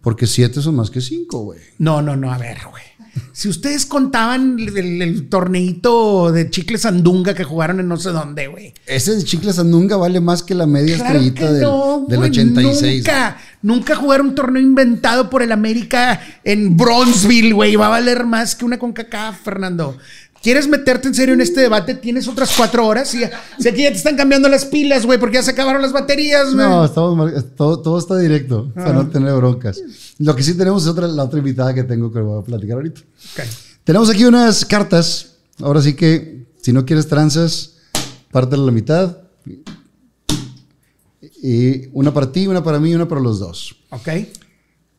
[0.00, 1.60] Porque 7 son más que 5, güey.
[1.78, 2.84] No, no, no, a ver, güey.
[3.32, 8.48] Si ustedes contaban el, el, torneito de chicle sandunga que jugaron en no sé dónde,
[8.48, 8.74] güey.
[8.86, 12.30] Ese de Chicle Sandunga vale más que la media Claro estrellita del, no, del güey,
[12.30, 12.98] 86.
[12.98, 17.76] Nunca, nunca jugaron un torneo inventado por el América en Bronzeville, güey.
[17.76, 19.96] Va a valer más que una CONCACAF, Fernando.
[20.42, 21.94] ¿Quieres meterte en serio en este debate?
[21.94, 23.08] Tienes otras cuatro horas.
[23.08, 23.20] Si,
[23.58, 26.54] si aquí ya te están cambiando las pilas, güey, porque ya se acabaron las baterías,
[26.54, 26.56] güey.
[26.66, 29.80] No, estamos mar- todo, todo está directo para no tener broncas.
[30.18, 32.76] Lo que sí tenemos es otra, la otra invitada que tengo que voy a platicar
[32.76, 33.00] ahorita.
[33.00, 33.44] Ok.
[33.84, 35.34] Tenemos aquí unas cartas.
[35.60, 37.74] Ahora sí que, si no quieres tranzas,
[38.30, 39.16] pártela a la mitad.
[41.42, 43.74] Y una para ti, una para mí y una para los dos.
[43.90, 44.08] Ok.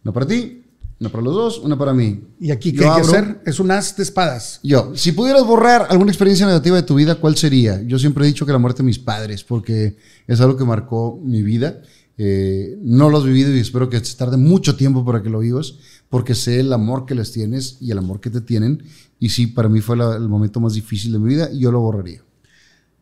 [0.04, 0.59] Una para ti,
[1.00, 2.22] una para los dos, una para mí.
[2.40, 3.12] ¿Y aquí Yo qué hay que abro.
[3.12, 3.42] hacer?
[3.46, 4.60] Es un as de espadas.
[4.64, 7.82] Yo, si pudieras borrar alguna experiencia negativa de tu vida, ¿cuál sería?
[7.84, 9.96] Yo siempre he dicho que la muerte de mis padres, porque
[10.28, 11.82] es algo que marcó mi vida.
[12.18, 15.40] Eh, no lo has vivido y espero que te tarde mucho tiempo para que lo
[15.40, 15.76] vivas,
[16.10, 18.84] porque sé el amor que les tienes y el amor que te tienen.
[19.20, 21.72] Y sí, para mí fue la- el momento más difícil de mi vida y yo
[21.72, 22.22] lo borraría.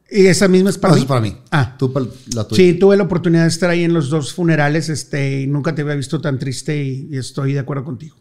[0.09, 1.01] Y esa misma es para No, mí.
[1.01, 1.37] es para mí.
[1.51, 1.75] Ah.
[1.77, 2.55] Tú para la tuya.
[2.63, 5.81] Sí, tuve la oportunidad de estar ahí en los dos funerales, este, y nunca te
[5.81, 8.15] había visto tan triste y, y estoy de acuerdo contigo.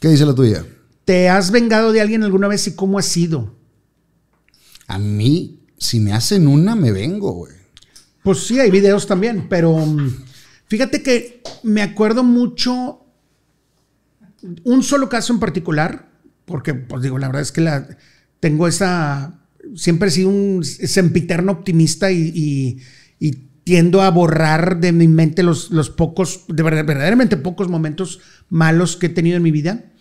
[0.00, 0.64] ¿Qué dice la tuya?
[1.04, 3.56] ¿Te has vengado de alguien alguna vez y cómo ha sido?
[4.88, 7.54] A mí, si me hacen una, me vengo, güey.
[8.22, 10.24] Pues sí, hay videos también, pero mm,
[10.66, 13.04] fíjate que me acuerdo mucho
[14.64, 16.10] un solo caso en particular,
[16.44, 17.88] porque pues digo, la verdad es que la,
[18.40, 19.37] tengo esa,
[19.74, 22.78] siempre he sido un sempiterno optimista y,
[23.20, 28.18] y- tiendo a borrar de mi mente los, los pocos, de verdad, verdaderamente pocos momentos
[28.48, 29.92] malos que he tenido en mi vida.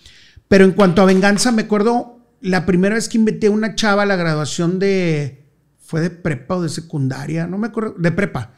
[0.48, 4.04] Pero en cuanto a venganza, me acuerdo la primera vez que invité a una chava
[4.04, 5.44] a la graduación de.
[5.82, 7.46] ¿Fue de prepa o de secundaria?
[7.46, 7.94] No me acuerdo.
[7.98, 8.54] De prepa.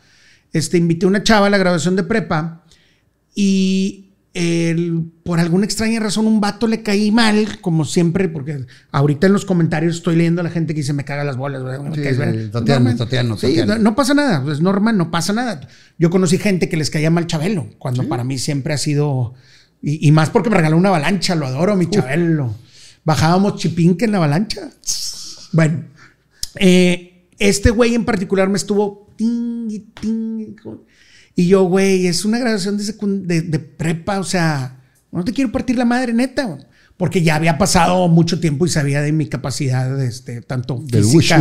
[0.53, 2.63] Este, invité a una chava a la graduación de prepa
[3.33, 9.27] y el- por alguna extraña razón un vato le caí mal, como siempre, porque ahorita
[9.27, 11.63] en los comentarios estoy leyendo a la gente que dice me caga las bolas.
[11.63, 12.51] güey, me Sí, caes sí, mal".
[12.51, 12.97] Tatiano, Normal.
[12.97, 13.77] Tatiano, Sí, Tatiano.
[13.79, 15.61] no pasa nada, es normal, no pasa nada.
[15.97, 19.33] Yo conocí gente que les caía mal Chabelo, cuando para mí siempre ha sido,
[19.81, 22.53] y, y más porque me regaló una avalancha, lo adoro, mi Chabelo.
[23.05, 24.69] Bajábamos chipinque en la avalancha.
[25.53, 25.85] Bueno,
[26.55, 29.87] eh, este güey en particular me estuvo tingui,
[30.61, 30.81] con-
[31.35, 32.83] y yo, güey, es una graduación de,
[33.25, 36.61] de, de prepa, o sea, no te quiero partir la madre, neta, güey.
[36.97, 41.37] porque ya había pasado mucho tiempo y sabía de mi capacidad, este, tanto física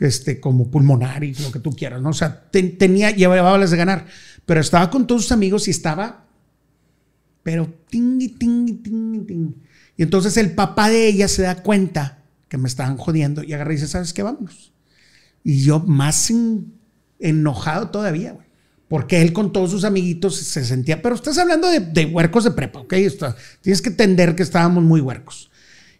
[0.00, 2.10] este, como pulmonar y lo que tú quieras, ¿no?
[2.10, 4.06] O sea, ten- tenía, llevaba las de ganar,
[4.46, 6.26] pero estaba con todos sus amigos y estaba,
[7.42, 9.54] pero tingui, tingui, tingui, tingui.
[9.96, 13.72] Y entonces el papá de ella se da cuenta que me estaban jodiendo y agarra
[13.72, 14.22] y dice, ¿sabes qué?
[14.22, 14.72] Vámonos.
[15.42, 16.72] Y yo más en-
[17.18, 18.43] enojado todavía, güey.
[18.88, 22.50] Porque él con todos sus amiguitos se sentía, pero estás hablando de, de huercos de
[22.50, 22.92] prepa, ¿ok?
[22.94, 25.50] Está- tienes que entender que estábamos muy huercos.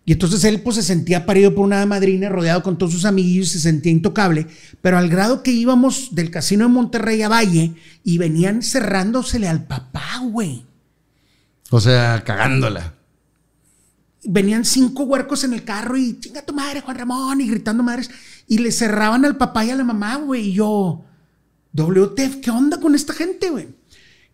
[0.07, 3.49] Y entonces él pues se sentía parido por una madrina, rodeado con todos sus amiguillos,
[3.49, 4.47] se sentía intocable,
[4.83, 7.73] pero al grado que íbamos del casino de Monterrey a Valle
[8.05, 10.67] y venían cerrándosele al papá, güey.
[11.71, 12.93] O sea, cagándola.
[14.25, 18.11] venían cinco huercos en el carro y chinga tu madre, Juan Ramón, y gritando madres.
[18.47, 20.49] Y le cerraban al papá y a la mamá, güey.
[20.49, 21.05] Y yo,
[21.75, 23.69] WTF, ¿qué onda con esta gente, güey?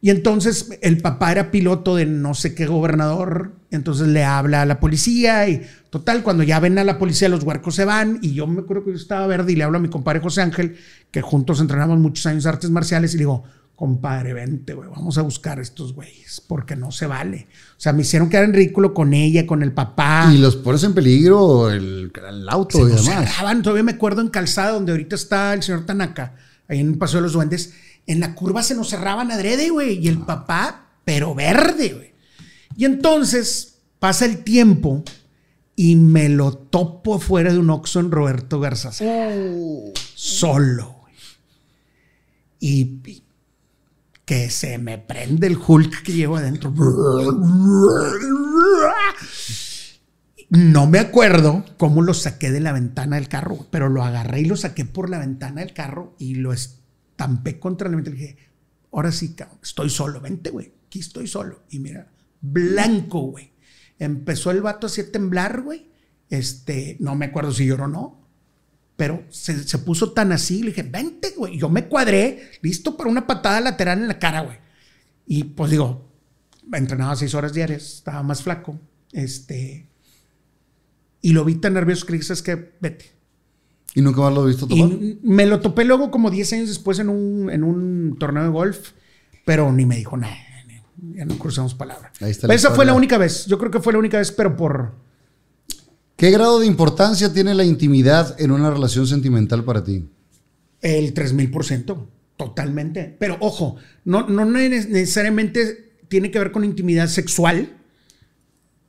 [0.02, 3.52] Y entonces el papá era piloto de no sé qué gobernador.
[3.70, 7.44] Entonces le habla a la policía y total, cuando ya ven a la policía, los
[7.44, 8.18] huercos se van.
[8.22, 10.40] Y yo me acuerdo que yo estaba verde y le hablo a mi compadre José
[10.40, 10.76] Ángel,
[11.10, 13.12] que juntos entrenamos muchos años artes marciales.
[13.12, 13.44] Y le digo,
[13.76, 17.48] compadre, vente, güey, vamos a buscar a estos güeyes, porque no se vale.
[17.72, 20.30] O sea, me hicieron quedar en ridículo con ella, con el papá.
[20.34, 23.62] Y los pones en peligro el, el auto Se y demás.
[23.62, 26.34] Todavía me acuerdo en Calzada, donde ahorita está el señor Tanaka,
[26.70, 27.74] ahí en el Paso de los Duendes.
[28.06, 29.98] En la curva se nos cerraban adrede, güey.
[29.98, 32.14] Y el papá, pero verde, güey.
[32.76, 35.04] Y entonces pasa el tiempo
[35.76, 39.34] y me lo topo fuera de un Oxxo en Roberto Garzazada.
[40.14, 41.14] Solo, güey.
[42.60, 43.22] Y, y
[44.24, 46.72] que se me prende el Hulk que llevo adentro.
[50.50, 54.46] No me acuerdo cómo lo saqué de la ventana del carro, pero lo agarré y
[54.46, 58.16] lo saqué por la ventana del carro y lo estampé contra la ventana.
[58.16, 58.36] Y dije,
[58.92, 61.62] ahora sí, estoy solo, vente, güey, aquí estoy solo.
[61.70, 62.08] Y mira,
[62.40, 63.52] blanco, güey.
[64.00, 65.86] Empezó el vato así a temblar, güey.
[66.28, 68.28] Este, no me acuerdo si lloró o no,
[68.96, 70.62] pero se, se puso tan así.
[70.62, 71.58] Le dije, vente, güey.
[71.58, 74.58] Yo me cuadré, listo para una patada lateral en la cara, güey.
[75.26, 76.10] Y pues digo,
[76.72, 78.80] entrenaba seis horas diarias, estaba más flaco.
[79.12, 79.89] Este,
[81.22, 83.12] y lo vi tan nervioso que dije, es que vete.
[83.94, 84.88] ¿Y nunca más lo he visto tomar?
[84.90, 88.48] Y me lo topé luego como 10 años después en un, en un torneo de
[88.50, 88.90] golf,
[89.44, 90.36] pero ni me dijo nada.
[91.14, 92.12] Ya no cruzamos palabra.
[92.20, 93.46] Ahí está la Esa fue la única vez.
[93.46, 94.94] Yo creo que fue la única vez, pero por...
[96.16, 100.06] ¿Qué grado de importancia tiene la intimidad en una relación sentimental para ti?
[100.82, 103.16] El 3000%, totalmente.
[103.18, 107.78] Pero ojo, no, no ne- necesariamente tiene que ver con intimidad sexual,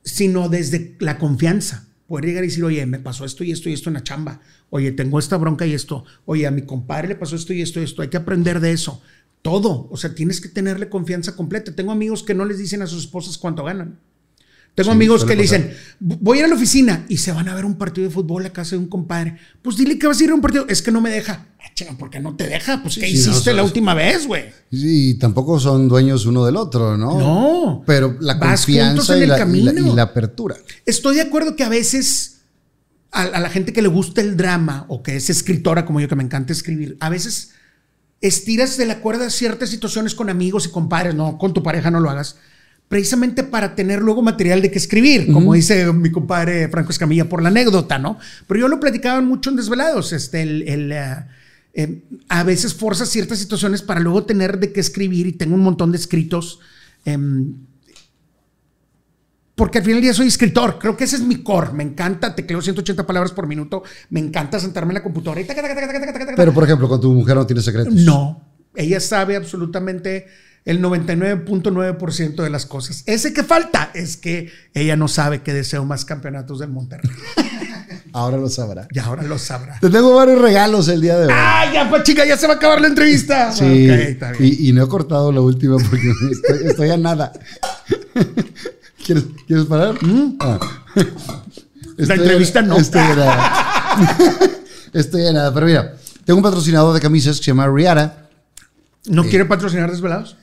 [0.04, 1.88] sino desde la confianza.
[2.06, 4.40] Poder llegar y decir, oye, me pasó esto y esto y esto en la chamba.
[4.70, 6.04] Oye, tengo esta bronca y esto.
[6.24, 8.02] Oye, a mi compadre le pasó esto y esto y esto.
[8.02, 9.02] Hay que aprender de eso.
[9.42, 9.88] Todo.
[9.90, 11.74] O sea, tienes que tenerle confianza completa.
[11.74, 13.98] Tengo amigos que no les dicen a sus esposas cuánto ganan.
[14.74, 15.60] Tengo Sí, amigos que le pasar.
[15.60, 18.14] dicen, voy a ir a la oficina y se van a ver un partido de
[18.14, 19.36] fútbol a casa de un compadre.
[19.60, 20.64] Pues dile que vas a ir a un partido.
[20.68, 21.46] Es que no me deja.
[21.60, 22.82] Ah, ¿por qué no te deja?
[22.82, 24.44] Pues ¿qué sí, no, hiciste la última vez, güey?
[24.70, 27.18] Y tampoco son dueños uno del otro, ¿no?
[27.18, 27.82] No.
[27.86, 30.56] Pero la confianza y la, y la- y la apertura.
[30.86, 32.40] Estoy de acuerdo que a veces
[33.10, 36.08] a, a la gente que le gusta el drama o que es escritora como yo,
[36.08, 37.50] que me encanta escribir, a veces
[38.22, 42.00] estiras de la cuerda ciertas situaciones con amigos y compadres, no, con tu pareja no
[42.00, 42.36] lo hagas,
[42.88, 47.42] precisamente para tener luego material de que escribir, como dice mi compadre Franco Escamilla por
[47.42, 48.18] la anécdota, ¿no?
[48.46, 50.68] Pero yo lo platicaba mucho en Desvelados, este, el...
[50.68, 51.16] el, eh,
[51.74, 55.62] eh, a veces forzas ciertas situaciones para luego tener de qué escribir y tengo un
[55.62, 56.60] montón de escritos
[57.06, 57.54] em,
[59.54, 60.78] porque al final del día soy escritor.
[60.78, 61.72] Creo que ese es mi core.
[61.72, 63.82] Me encanta, tecleo 180 palabras por minuto.
[64.10, 66.34] Me encanta sentarme en la computadora y taca, taca, taca.
[66.36, 67.94] Pero, por ejemplo, con tu mujer no tienes secretos.
[67.94, 68.44] No.
[68.74, 70.26] Ella sabe absolutamente
[70.64, 73.02] el 99.9% de las cosas.
[73.06, 77.10] Ese que falta es que ella no sabe que deseo más campeonatos del Monterrey.
[78.14, 78.86] Ahora lo sabrá.
[78.90, 79.78] Y ahora lo sabrá.
[79.80, 81.32] Te tengo varios regalos el día de hoy.
[81.34, 82.26] ¡Ah, ya, pues chica!
[82.26, 83.50] Ya se va a acabar la entrevista.
[83.52, 84.54] Sí, está bien.
[84.58, 87.32] y, y no he cortado la última porque estoy, estoy a nada.
[89.04, 89.94] ¿Quieres, ¿quieres parar?
[90.40, 90.58] Ah.
[91.96, 92.76] Estoy a- entrevista no.
[92.76, 94.00] Estoy a nada.
[94.92, 95.54] estoy a nada.
[95.54, 95.94] Pero mira,
[96.26, 98.28] tengo un patrocinador de camisas que se llama Riara.
[99.06, 100.36] ¿No quiere patrocinar Desvelados?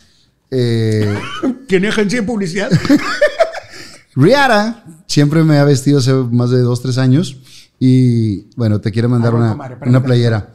[0.52, 1.14] Eh,
[1.68, 2.70] ¿Tiene agencia de publicidad?
[4.16, 7.38] Riara siempre me ha vestido hace más de dos, tres años.
[7.80, 10.54] Y bueno, te quiero mandar Ah, una, una playera.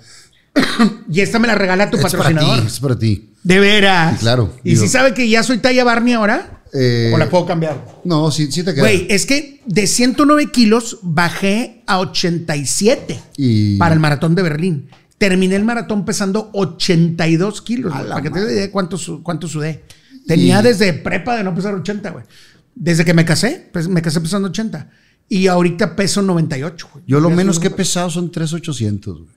[1.11, 2.61] y esta me la regala tu Es para patrocinador.
[2.61, 3.31] ti, es para ti.
[3.43, 4.15] De veras.
[4.15, 4.53] Sí, claro.
[4.63, 6.63] ¿Y Digo- si sabe que ya soy talla Barney ahora?
[6.73, 8.01] Eh, ¿O la puedo cambiar?
[8.05, 8.83] No, sí, sí te queda.
[8.83, 14.89] Güey, es que de 109 kilos bajé a 87 Y- para el maratón de Berlín.
[15.19, 17.93] Terminé el maratón pesando 82 kilos.
[17.93, 19.85] güey, para que te des idea de cuánto, cuánto sudé.
[20.27, 22.25] Tenía desde prepa de no pesar 80, güey.
[22.75, 24.91] Desde que me casé, pues, me casé pesando 80.
[25.29, 27.05] Y ahorita peso 98, güey.
[27.07, 29.19] Yo lo menos que he pesado son 3,800.
[29.21, 29.35] güey.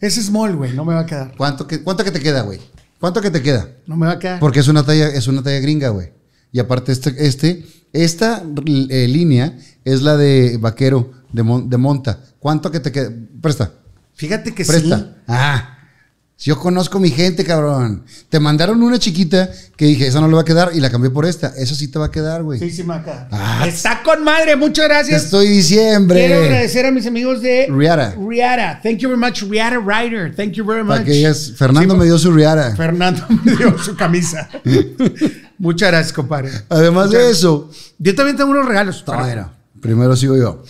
[0.00, 0.72] Es small, güey.
[0.74, 1.34] No me va a quedar.
[1.36, 2.60] ¿Cuánto que, ¿Cuánto que te queda, güey?
[3.00, 3.70] ¿Cuánto que te queda?
[3.86, 4.38] No me va a quedar.
[4.38, 6.12] Porque es una talla, es una talla gringa, güey.
[6.52, 12.18] Y aparte, este, este, esta eh, línea es la de vaquero de, mon- de monta.
[12.38, 13.10] ¿Cuánto que te queda?
[13.42, 13.70] Presta,
[14.14, 14.98] Fíjate que presta.
[14.98, 15.06] sí.
[15.28, 15.70] Ah,
[16.38, 18.04] yo conozco mi gente, cabrón.
[18.28, 21.10] Te mandaron una chiquita que dije, esa no le va a quedar y la cambié
[21.10, 21.48] por esta.
[21.56, 22.58] Esa sí te va a quedar, güey.
[22.58, 23.28] Sí, sí me va a quedar.
[23.32, 23.64] Ah.
[23.66, 24.54] Está con madre.
[24.54, 25.24] Muchas gracias.
[25.24, 26.26] estoy diciembre.
[26.26, 28.14] Quiero agradecer a mis amigos de Riara.
[28.28, 28.80] Riara.
[28.82, 30.34] Thank you very much, Riara Ryder.
[30.36, 30.92] Thank you very much.
[30.96, 32.76] Para que digas, Fernando Sí, me dio su riara.
[32.76, 34.48] Fernando me dio su camisa.
[35.58, 36.50] Muchas gracias, compadre.
[36.68, 39.04] Además de eso, Yo también tengo unos regalos.
[39.80, 40.62] Primero sigo yo.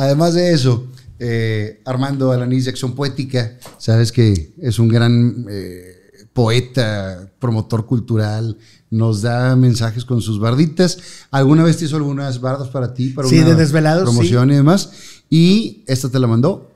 [0.00, 0.86] Además de eso,
[1.18, 8.56] eh, Armando Alanís de Acción Poética, sabes que es un gran eh, poeta, promotor cultural,
[8.88, 10.96] nos da mensajes con sus barditas.
[11.30, 14.54] ¿Alguna vez te hizo algunas bardas para ti, para Sí, una de Desvelados, promoción y
[14.54, 14.90] demás?
[15.28, 16.70] Y esta te la mandó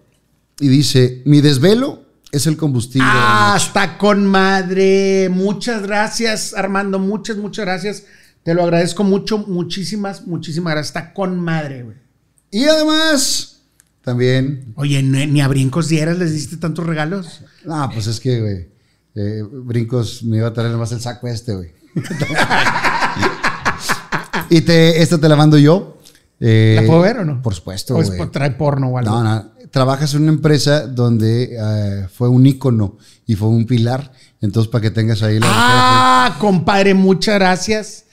[0.61, 3.09] y dice, mi desvelo es el combustible.
[3.11, 3.67] Ah, noche".
[3.69, 5.31] está con madre.
[5.31, 6.99] Muchas gracias, Armando.
[6.99, 8.03] Muchas, muchas gracias.
[8.43, 9.39] Te lo agradezco mucho.
[9.39, 10.95] Muchísimas, muchísimas gracias.
[10.95, 12.04] Está con madre, güey.
[12.55, 13.63] Y además,
[14.01, 17.41] también Oye, ni, a brincos dieras les diste tantos regalos.
[17.65, 18.69] No, pues es que, güey,
[19.17, 21.73] eh, brincos me iba a traer más el saco este, güey.
[24.51, 25.99] y te, esta te la mando yo.
[26.39, 27.43] Eh, ¿La puedo ver o no?
[27.43, 29.11] Por supuesto, ¿O es por- trae porno o algo?
[29.11, 34.13] No, no, trabajas en una empresa donde eh, fue un ícono y fue un pilar.
[34.41, 35.47] Entonces, para que tengas ahí la.
[35.51, 38.04] Ah, compadre, muchas gracias.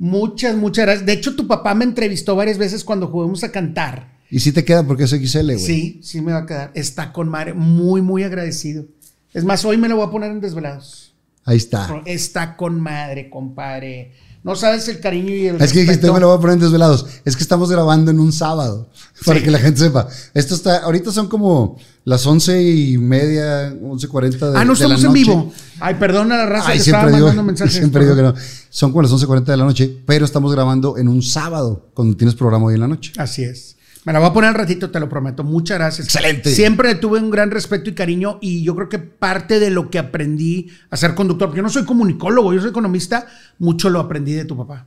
[0.00, 1.04] Muchas, muchas gracias.
[1.04, 4.18] De hecho, tu papá me entrevistó varias veces cuando jugamos a cantar.
[4.30, 5.58] Y sí te queda porque es XL, güey.
[5.58, 6.70] Sí, sí me va a quedar.
[6.74, 7.52] Está con madre.
[7.52, 8.86] Muy, muy agradecido.
[9.34, 11.14] Es más, hoy me lo voy a poner en desvelados.
[11.44, 12.02] Ahí está.
[12.06, 14.12] Está con madre, compadre.
[14.42, 16.60] No sabes el cariño y el Es que dijiste, me lo voy a poner en
[16.60, 17.04] desvelados.
[17.26, 18.88] Es que estamos grabando en un sábado.
[19.26, 19.44] Para Sí.
[19.44, 20.08] que la gente sepa.
[20.32, 24.88] Esto está, ahorita son como las once y media, once cuarenta de Ah, no de
[24.88, 25.20] la estamos en noche.
[25.24, 25.52] vivo.
[25.78, 27.74] Ay, perdona la raza Ay, que siempre estaba digo, mandando mensajes.
[27.74, 28.34] siempre digo que perdón.
[28.36, 28.40] no.
[28.70, 32.34] Son como las 11.40 de la noche, pero estamos grabando en un sábado, cuando tienes
[32.34, 33.12] programa hoy en la noche.
[33.18, 33.76] Así es.
[34.04, 35.44] Me la voy a poner al ratito, te lo prometo.
[35.44, 36.06] Muchas gracias.
[36.06, 36.50] Excelente.
[36.54, 39.98] Siempre tuve un gran respeto y cariño y yo creo que parte de lo que
[39.98, 43.26] aprendí a ser conductor, porque yo no soy comunicólogo, yo soy economista,
[43.58, 44.86] mucho lo aprendí de tu papá.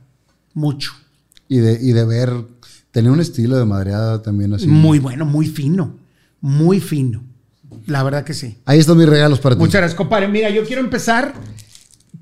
[0.54, 0.92] Mucho.
[1.48, 2.32] Y de, y de ver,
[2.90, 4.66] tener un estilo de madreada también así.
[4.66, 5.96] Muy bueno, muy fino.
[6.40, 7.22] Muy fino.
[7.86, 8.58] La verdad que sí.
[8.64, 9.60] Ahí están mis regalos para ti.
[9.60, 10.28] Muchas gracias, compadre.
[10.28, 11.34] Mira, yo quiero empezar.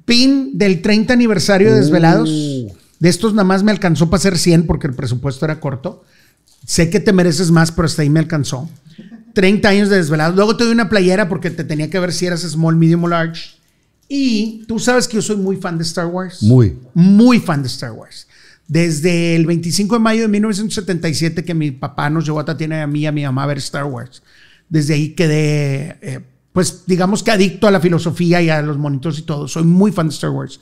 [0.04, 2.28] Pin del 30 aniversario de Desvelados.
[2.30, 2.72] Uh.
[2.98, 6.04] De estos nada más me alcanzó para hacer 100 porque el presupuesto era corto.
[6.66, 8.68] Sé que te mereces más, pero hasta ahí me alcanzó.
[9.34, 10.36] 30 años de Desvelados.
[10.36, 13.08] Luego te doy una playera porque te tenía que ver si eras small, medium o
[13.08, 13.56] large.
[14.08, 16.42] Y tú sabes que yo soy muy fan de Star Wars.
[16.42, 16.78] Muy.
[16.94, 18.26] Muy fan de Star Wars.
[18.68, 22.80] Desde el 25 de mayo de 1977 que mi papá nos llevó a Tatiana y
[22.80, 24.22] a mí y a mi mamá a ver Star Wars.
[24.68, 26.20] Desde ahí quedé, eh,
[26.52, 29.48] pues digamos que adicto a la filosofía y a los monitos y todo.
[29.48, 30.60] Soy muy fan de Star Wars.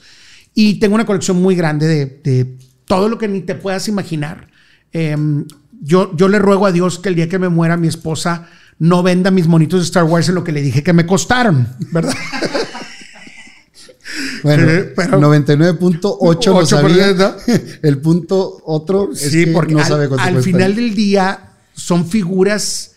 [0.54, 4.48] Y tengo una colección muy grande de, de todo lo que ni te puedas imaginar.
[4.92, 5.16] Eh,
[5.80, 9.02] yo, yo le ruego a Dios que el día que me muera mi esposa no
[9.02, 12.14] venda mis monitos de Star Wars en lo que le dije que me costaron, ¿verdad?
[14.42, 17.12] Bueno, Eh, pero- 99.8 lo sabía.
[17.12, 17.34] ¿no?
[17.82, 21.50] El punto otro es Sí, que porque no al, sabe cuánto al final del día
[21.74, 22.92] son figuras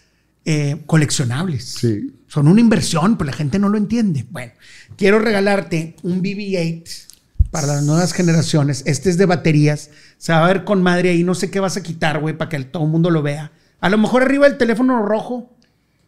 [0.45, 1.65] eh, coleccionables.
[1.79, 2.11] Sí.
[2.27, 4.25] Son una inversión, pero la gente no lo entiende.
[4.31, 4.53] Bueno,
[4.97, 7.05] quiero regalarte un BB-8
[7.53, 8.81] para las nuevas generaciones.
[8.87, 9.91] Este es de baterías.
[10.17, 11.23] Se va a ver con madre ahí.
[11.23, 13.51] No sé qué vas a quitar, güey, para que el- todo el mundo lo vea.
[13.79, 15.55] A lo mejor arriba del teléfono rojo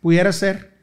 [0.02, 0.74] pudiera ser.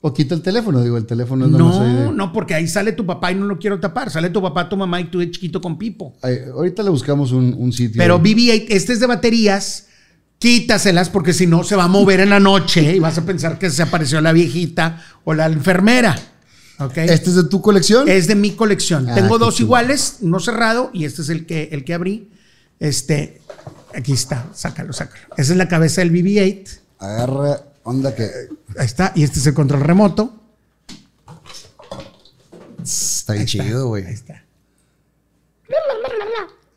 [0.00, 3.32] O quita el teléfono, digo, el teléfono No, de- no, porque ahí sale tu papá
[3.32, 4.10] y no lo quiero tapar.
[4.10, 6.14] Sale tu papá, tu mamá y tú de chiquito con pipo.
[6.22, 7.98] Ay, ahorita le buscamos un, un sitio.
[8.00, 8.22] Pero ahí.
[8.34, 9.86] BB-8, este es de baterías,
[10.38, 13.58] quítaselas porque si no se va a mover en la noche y vas a pensar
[13.58, 16.16] que se apareció la viejita o la enfermera.
[16.86, 18.08] ¿Este es de tu colección?
[18.08, 19.08] es de mi colección.
[19.08, 22.30] Ah, Tengo dos iguales, uno cerrado y este es el que, el que abrí.
[22.80, 23.40] Este,
[23.94, 25.22] aquí está, sácalo, sácalo.
[25.36, 26.78] Esa es la cabeza del BB-8.
[26.98, 28.24] Agarra, onda que
[28.78, 30.40] Ahí está, y este es el control remoto.
[32.82, 34.06] está bien chido, güey.
[34.06, 34.44] Ahí está.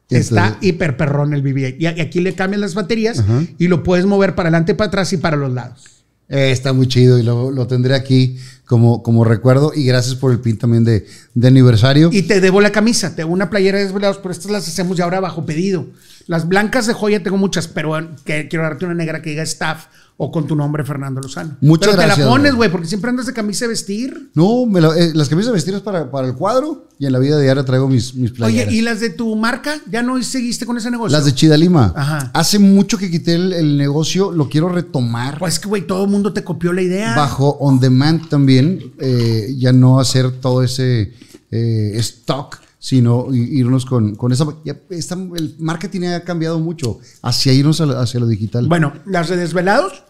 [0.09, 1.75] Está hiper perrón el BB-8.
[1.79, 3.43] Y aquí le cambian las baterías Ajá.
[3.57, 5.83] y lo puedes mover para adelante, para atrás y para los lados.
[6.29, 9.71] Eh, está muy chido y lo, lo tendré aquí como, como recuerdo.
[9.75, 12.09] Y gracias por el pin también de, de aniversario.
[12.11, 14.97] Y te debo la camisa, te debo una playera de desvelados, pero estas las hacemos
[14.97, 15.85] ya ahora bajo pedido.
[16.27, 19.85] Las blancas de joya tengo muchas, pero que, quiero darte una negra que diga staff
[20.17, 21.57] o con tu nombre Fernando Lozano.
[21.59, 22.71] Muchas pero te gracias, la pones, güey.
[22.71, 24.31] porque siempre andas de camisa de vestir.
[24.33, 27.11] No, me la- eh, las camisas de vestir es para, para el cuadro y en
[27.11, 28.73] la vida diaria traigo mis, mis Oye, playeras.
[28.73, 29.77] ¿y las de tu marca?
[29.91, 31.15] ¿Ya no seguiste con ese negocio?
[31.17, 31.91] Las de Chidalima.
[31.97, 32.31] Ajá.
[32.33, 35.37] Hace mucho que quité el, el negocio, lo quiero retomar.
[35.37, 37.13] Pues que, güey, todo el mundo te copió la idea.
[37.13, 38.54] bajo on demand también,
[38.99, 41.13] eh, ya no hacer todo ese
[41.51, 44.45] eh, stock, sino irnos con, con esa...
[44.63, 48.67] ya está- el marketing ha cambiado mucho hacia irnos hacia lo digital.
[48.67, 50.03] Bueno, las de desvelados,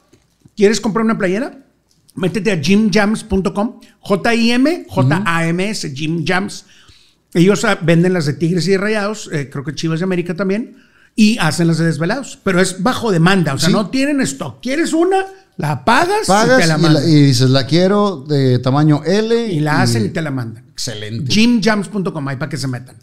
[0.55, 1.65] ¿quieres comprar una playera?
[2.15, 6.65] Métete a jimjams.com, J-I-M, J-A-M-S, Jimjams.
[7.33, 10.33] Ellos ah, venden las de Tigres y de Rayados, eh, creo que Chivas de América
[10.35, 10.77] también,
[11.15, 13.73] y hacen las de desvelados, pero es bajo demanda, o sea, Sí.
[13.73, 14.61] no tienen stock.
[14.61, 15.25] ¿Quieres una?
[15.57, 17.03] La pagas, Pagas y te la y, mandan.
[17.03, 19.53] la- y dices, la quiero de tamaño L.
[19.53, 20.65] Y la hacen y te la mandan.
[20.71, 21.31] Excelente.
[21.31, 22.97] Jimjams.com, ahí para que se metan.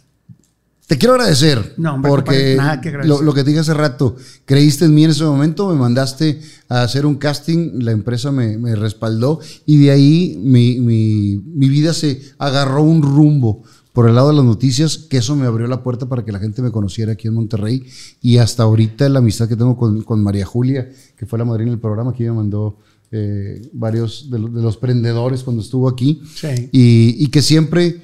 [0.87, 1.73] Te quiero agradecer.
[1.79, 3.09] No, hombre, porque compadre, nada que agradecer.
[3.17, 6.43] lo, lo que te dije hace rato, creíste en mí en ese momento, me mandaste
[6.69, 11.69] a hacer un casting, la empresa me, me respaldó y de ahí mi, mi- mi
[11.71, 15.67] vida se agarró un rumbo por el lado de las noticias, que eso me abrió
[15.67, 17.85] la puerta para que la gente me conociera aquí en Monterrey
[18.23, 21.71] y hasta ahorita la amistad que tengo con, con María Julia, que fue la madrina
[21.71, 22.79] del programa, que me mandó
[23.11, 26.71] eh, varios de, los- de los prendedores cuando estuvo aquí Sí.
[26.73, 28.01] y, y que siempre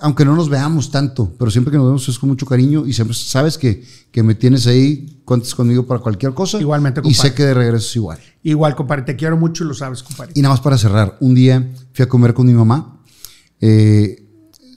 [0.00, 2.92] aunque no nos veamos tanto, pero siempre que nos vemos es con mucho cariño y
[2.92, 6.60] siempre sabes que, que me tienes ahí, cuentas conmigo para cualquier cosa.
[6.60, 7.28] Igualmente, Y compadre.
[7.30, 8.18] sé que de regreso es igual.
[8.44, 10.30] Igual, compadre, te quiero mucho y lo sabes, compadre.
[10.36, 13.02] Y nada más para cerrar, un día fui a comer con mi mamá,
[13.60, 14.27] eh,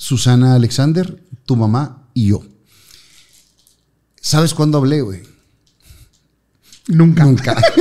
[0.02, 2.42] Susana Alexander, tu mamá y yo.
[4.20, 5.22] ¿Sabes cuándo hablé, güey?
[6.88, 7.24] Nunca.
[7.24, 7.62] Nunca.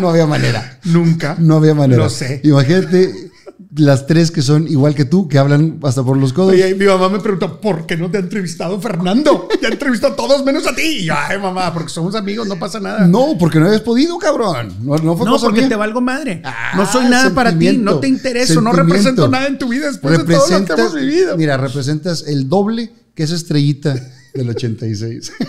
[0.00, 0.80] No había manera.
[0.82, 1.36] Nunca.
[1.38, 2.02] No había manera.
[2.02, 2.40] Lo sé.
[2.42, 3.30] Imagínate
[3.76, 6.52] las tres que son igual que tú, que hablan hasta por los codos.
[6.52, 9.48] Oye, mi mamá me preguntó, ¿por qué no te ha entrevistado Fernando?
[9.60, 10.82] Ya entrevistó a todos menos a ti.
[10.82, 13.06] Y yo, ay, mamá, porque somos amigos, no pasa nada.
[13.06, 14.72] No, porque no habías podido, cabrón.
[14.82, 15.68] No, no fue No, cosa porque mía.
[15.70, 16.40] te valgo madre.
[16.44, 19.86] Ah, no soy nada para ti, no te intereso, no represento nada en tu vida
[19.88, 21.36] después de todo lo que Representas- hemos vivido.
[21.36, 23.94] Mira, representas el doble que esa estrellita
[24.34, 25.32] del 86.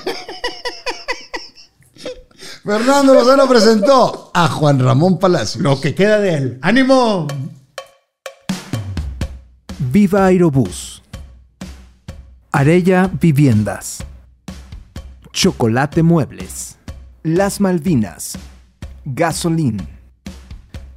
[2.63, 5.61] Fernando Lozano presentó a Juan Ramón Palacio.
[5.61, 6.57] Lo que queda de él.
[6.61, 7.27] ¡Ánimo!
[9.95, 11.01] Viva Aerobús.
[12.51, 14.03] Arella Viviendas.
[15.31, 16.77] Chocolate Muebles.
[17.23, 18.37] Las Malvinas.
[19.05, 19.77] Gasolín.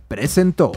[0.08, 0.72] Presentó.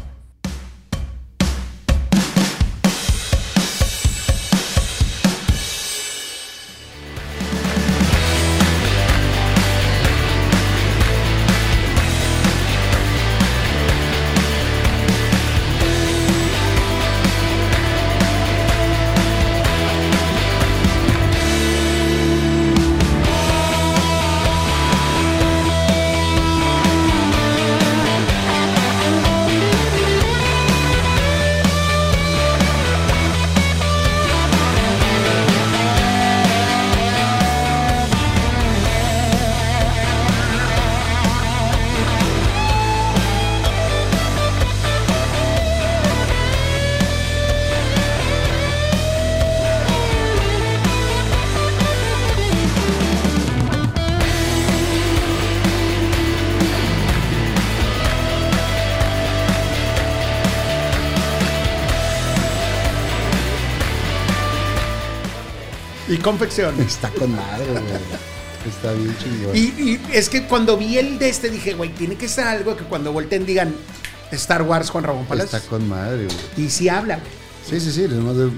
[66.22, 66.80] Confección.
[66.82, 67.84] Está con madre, güey.
[68.68, 69.56] Está bien chingón.
[69.56, 69.60] Y,
[69.92, 72.84] y es que cuando vi el de este dije, güey, tiene que ser algo que
[72.84, 73.74] cuando volteen digan
[74.32, 75.58] Star Wars Juan Ramón Palacio.
[75.58, 76.66] Está con madre, güey.
[76.68, 77.18] Y sí habla.
[77.18, 77.80] güey.
[77.80, 78.02] Sí, sí, sí.
[78.08, 78.52] de-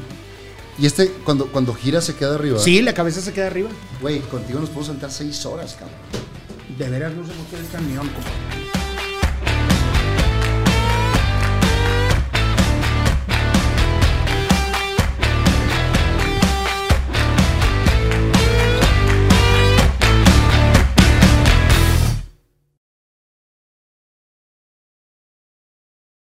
[0.79, 2.59] Y este, cuando, cuando gira, se queda arriba.
[2.59, 3.69] Sí, la cabeza se queda arriba.
[4.01, 5.97] Güey, contigo nos podemos sentar seis horas, cabrón.
[6.77, 8.07] De veras no se me quiere el camión.
[8.09, 8.62] compa.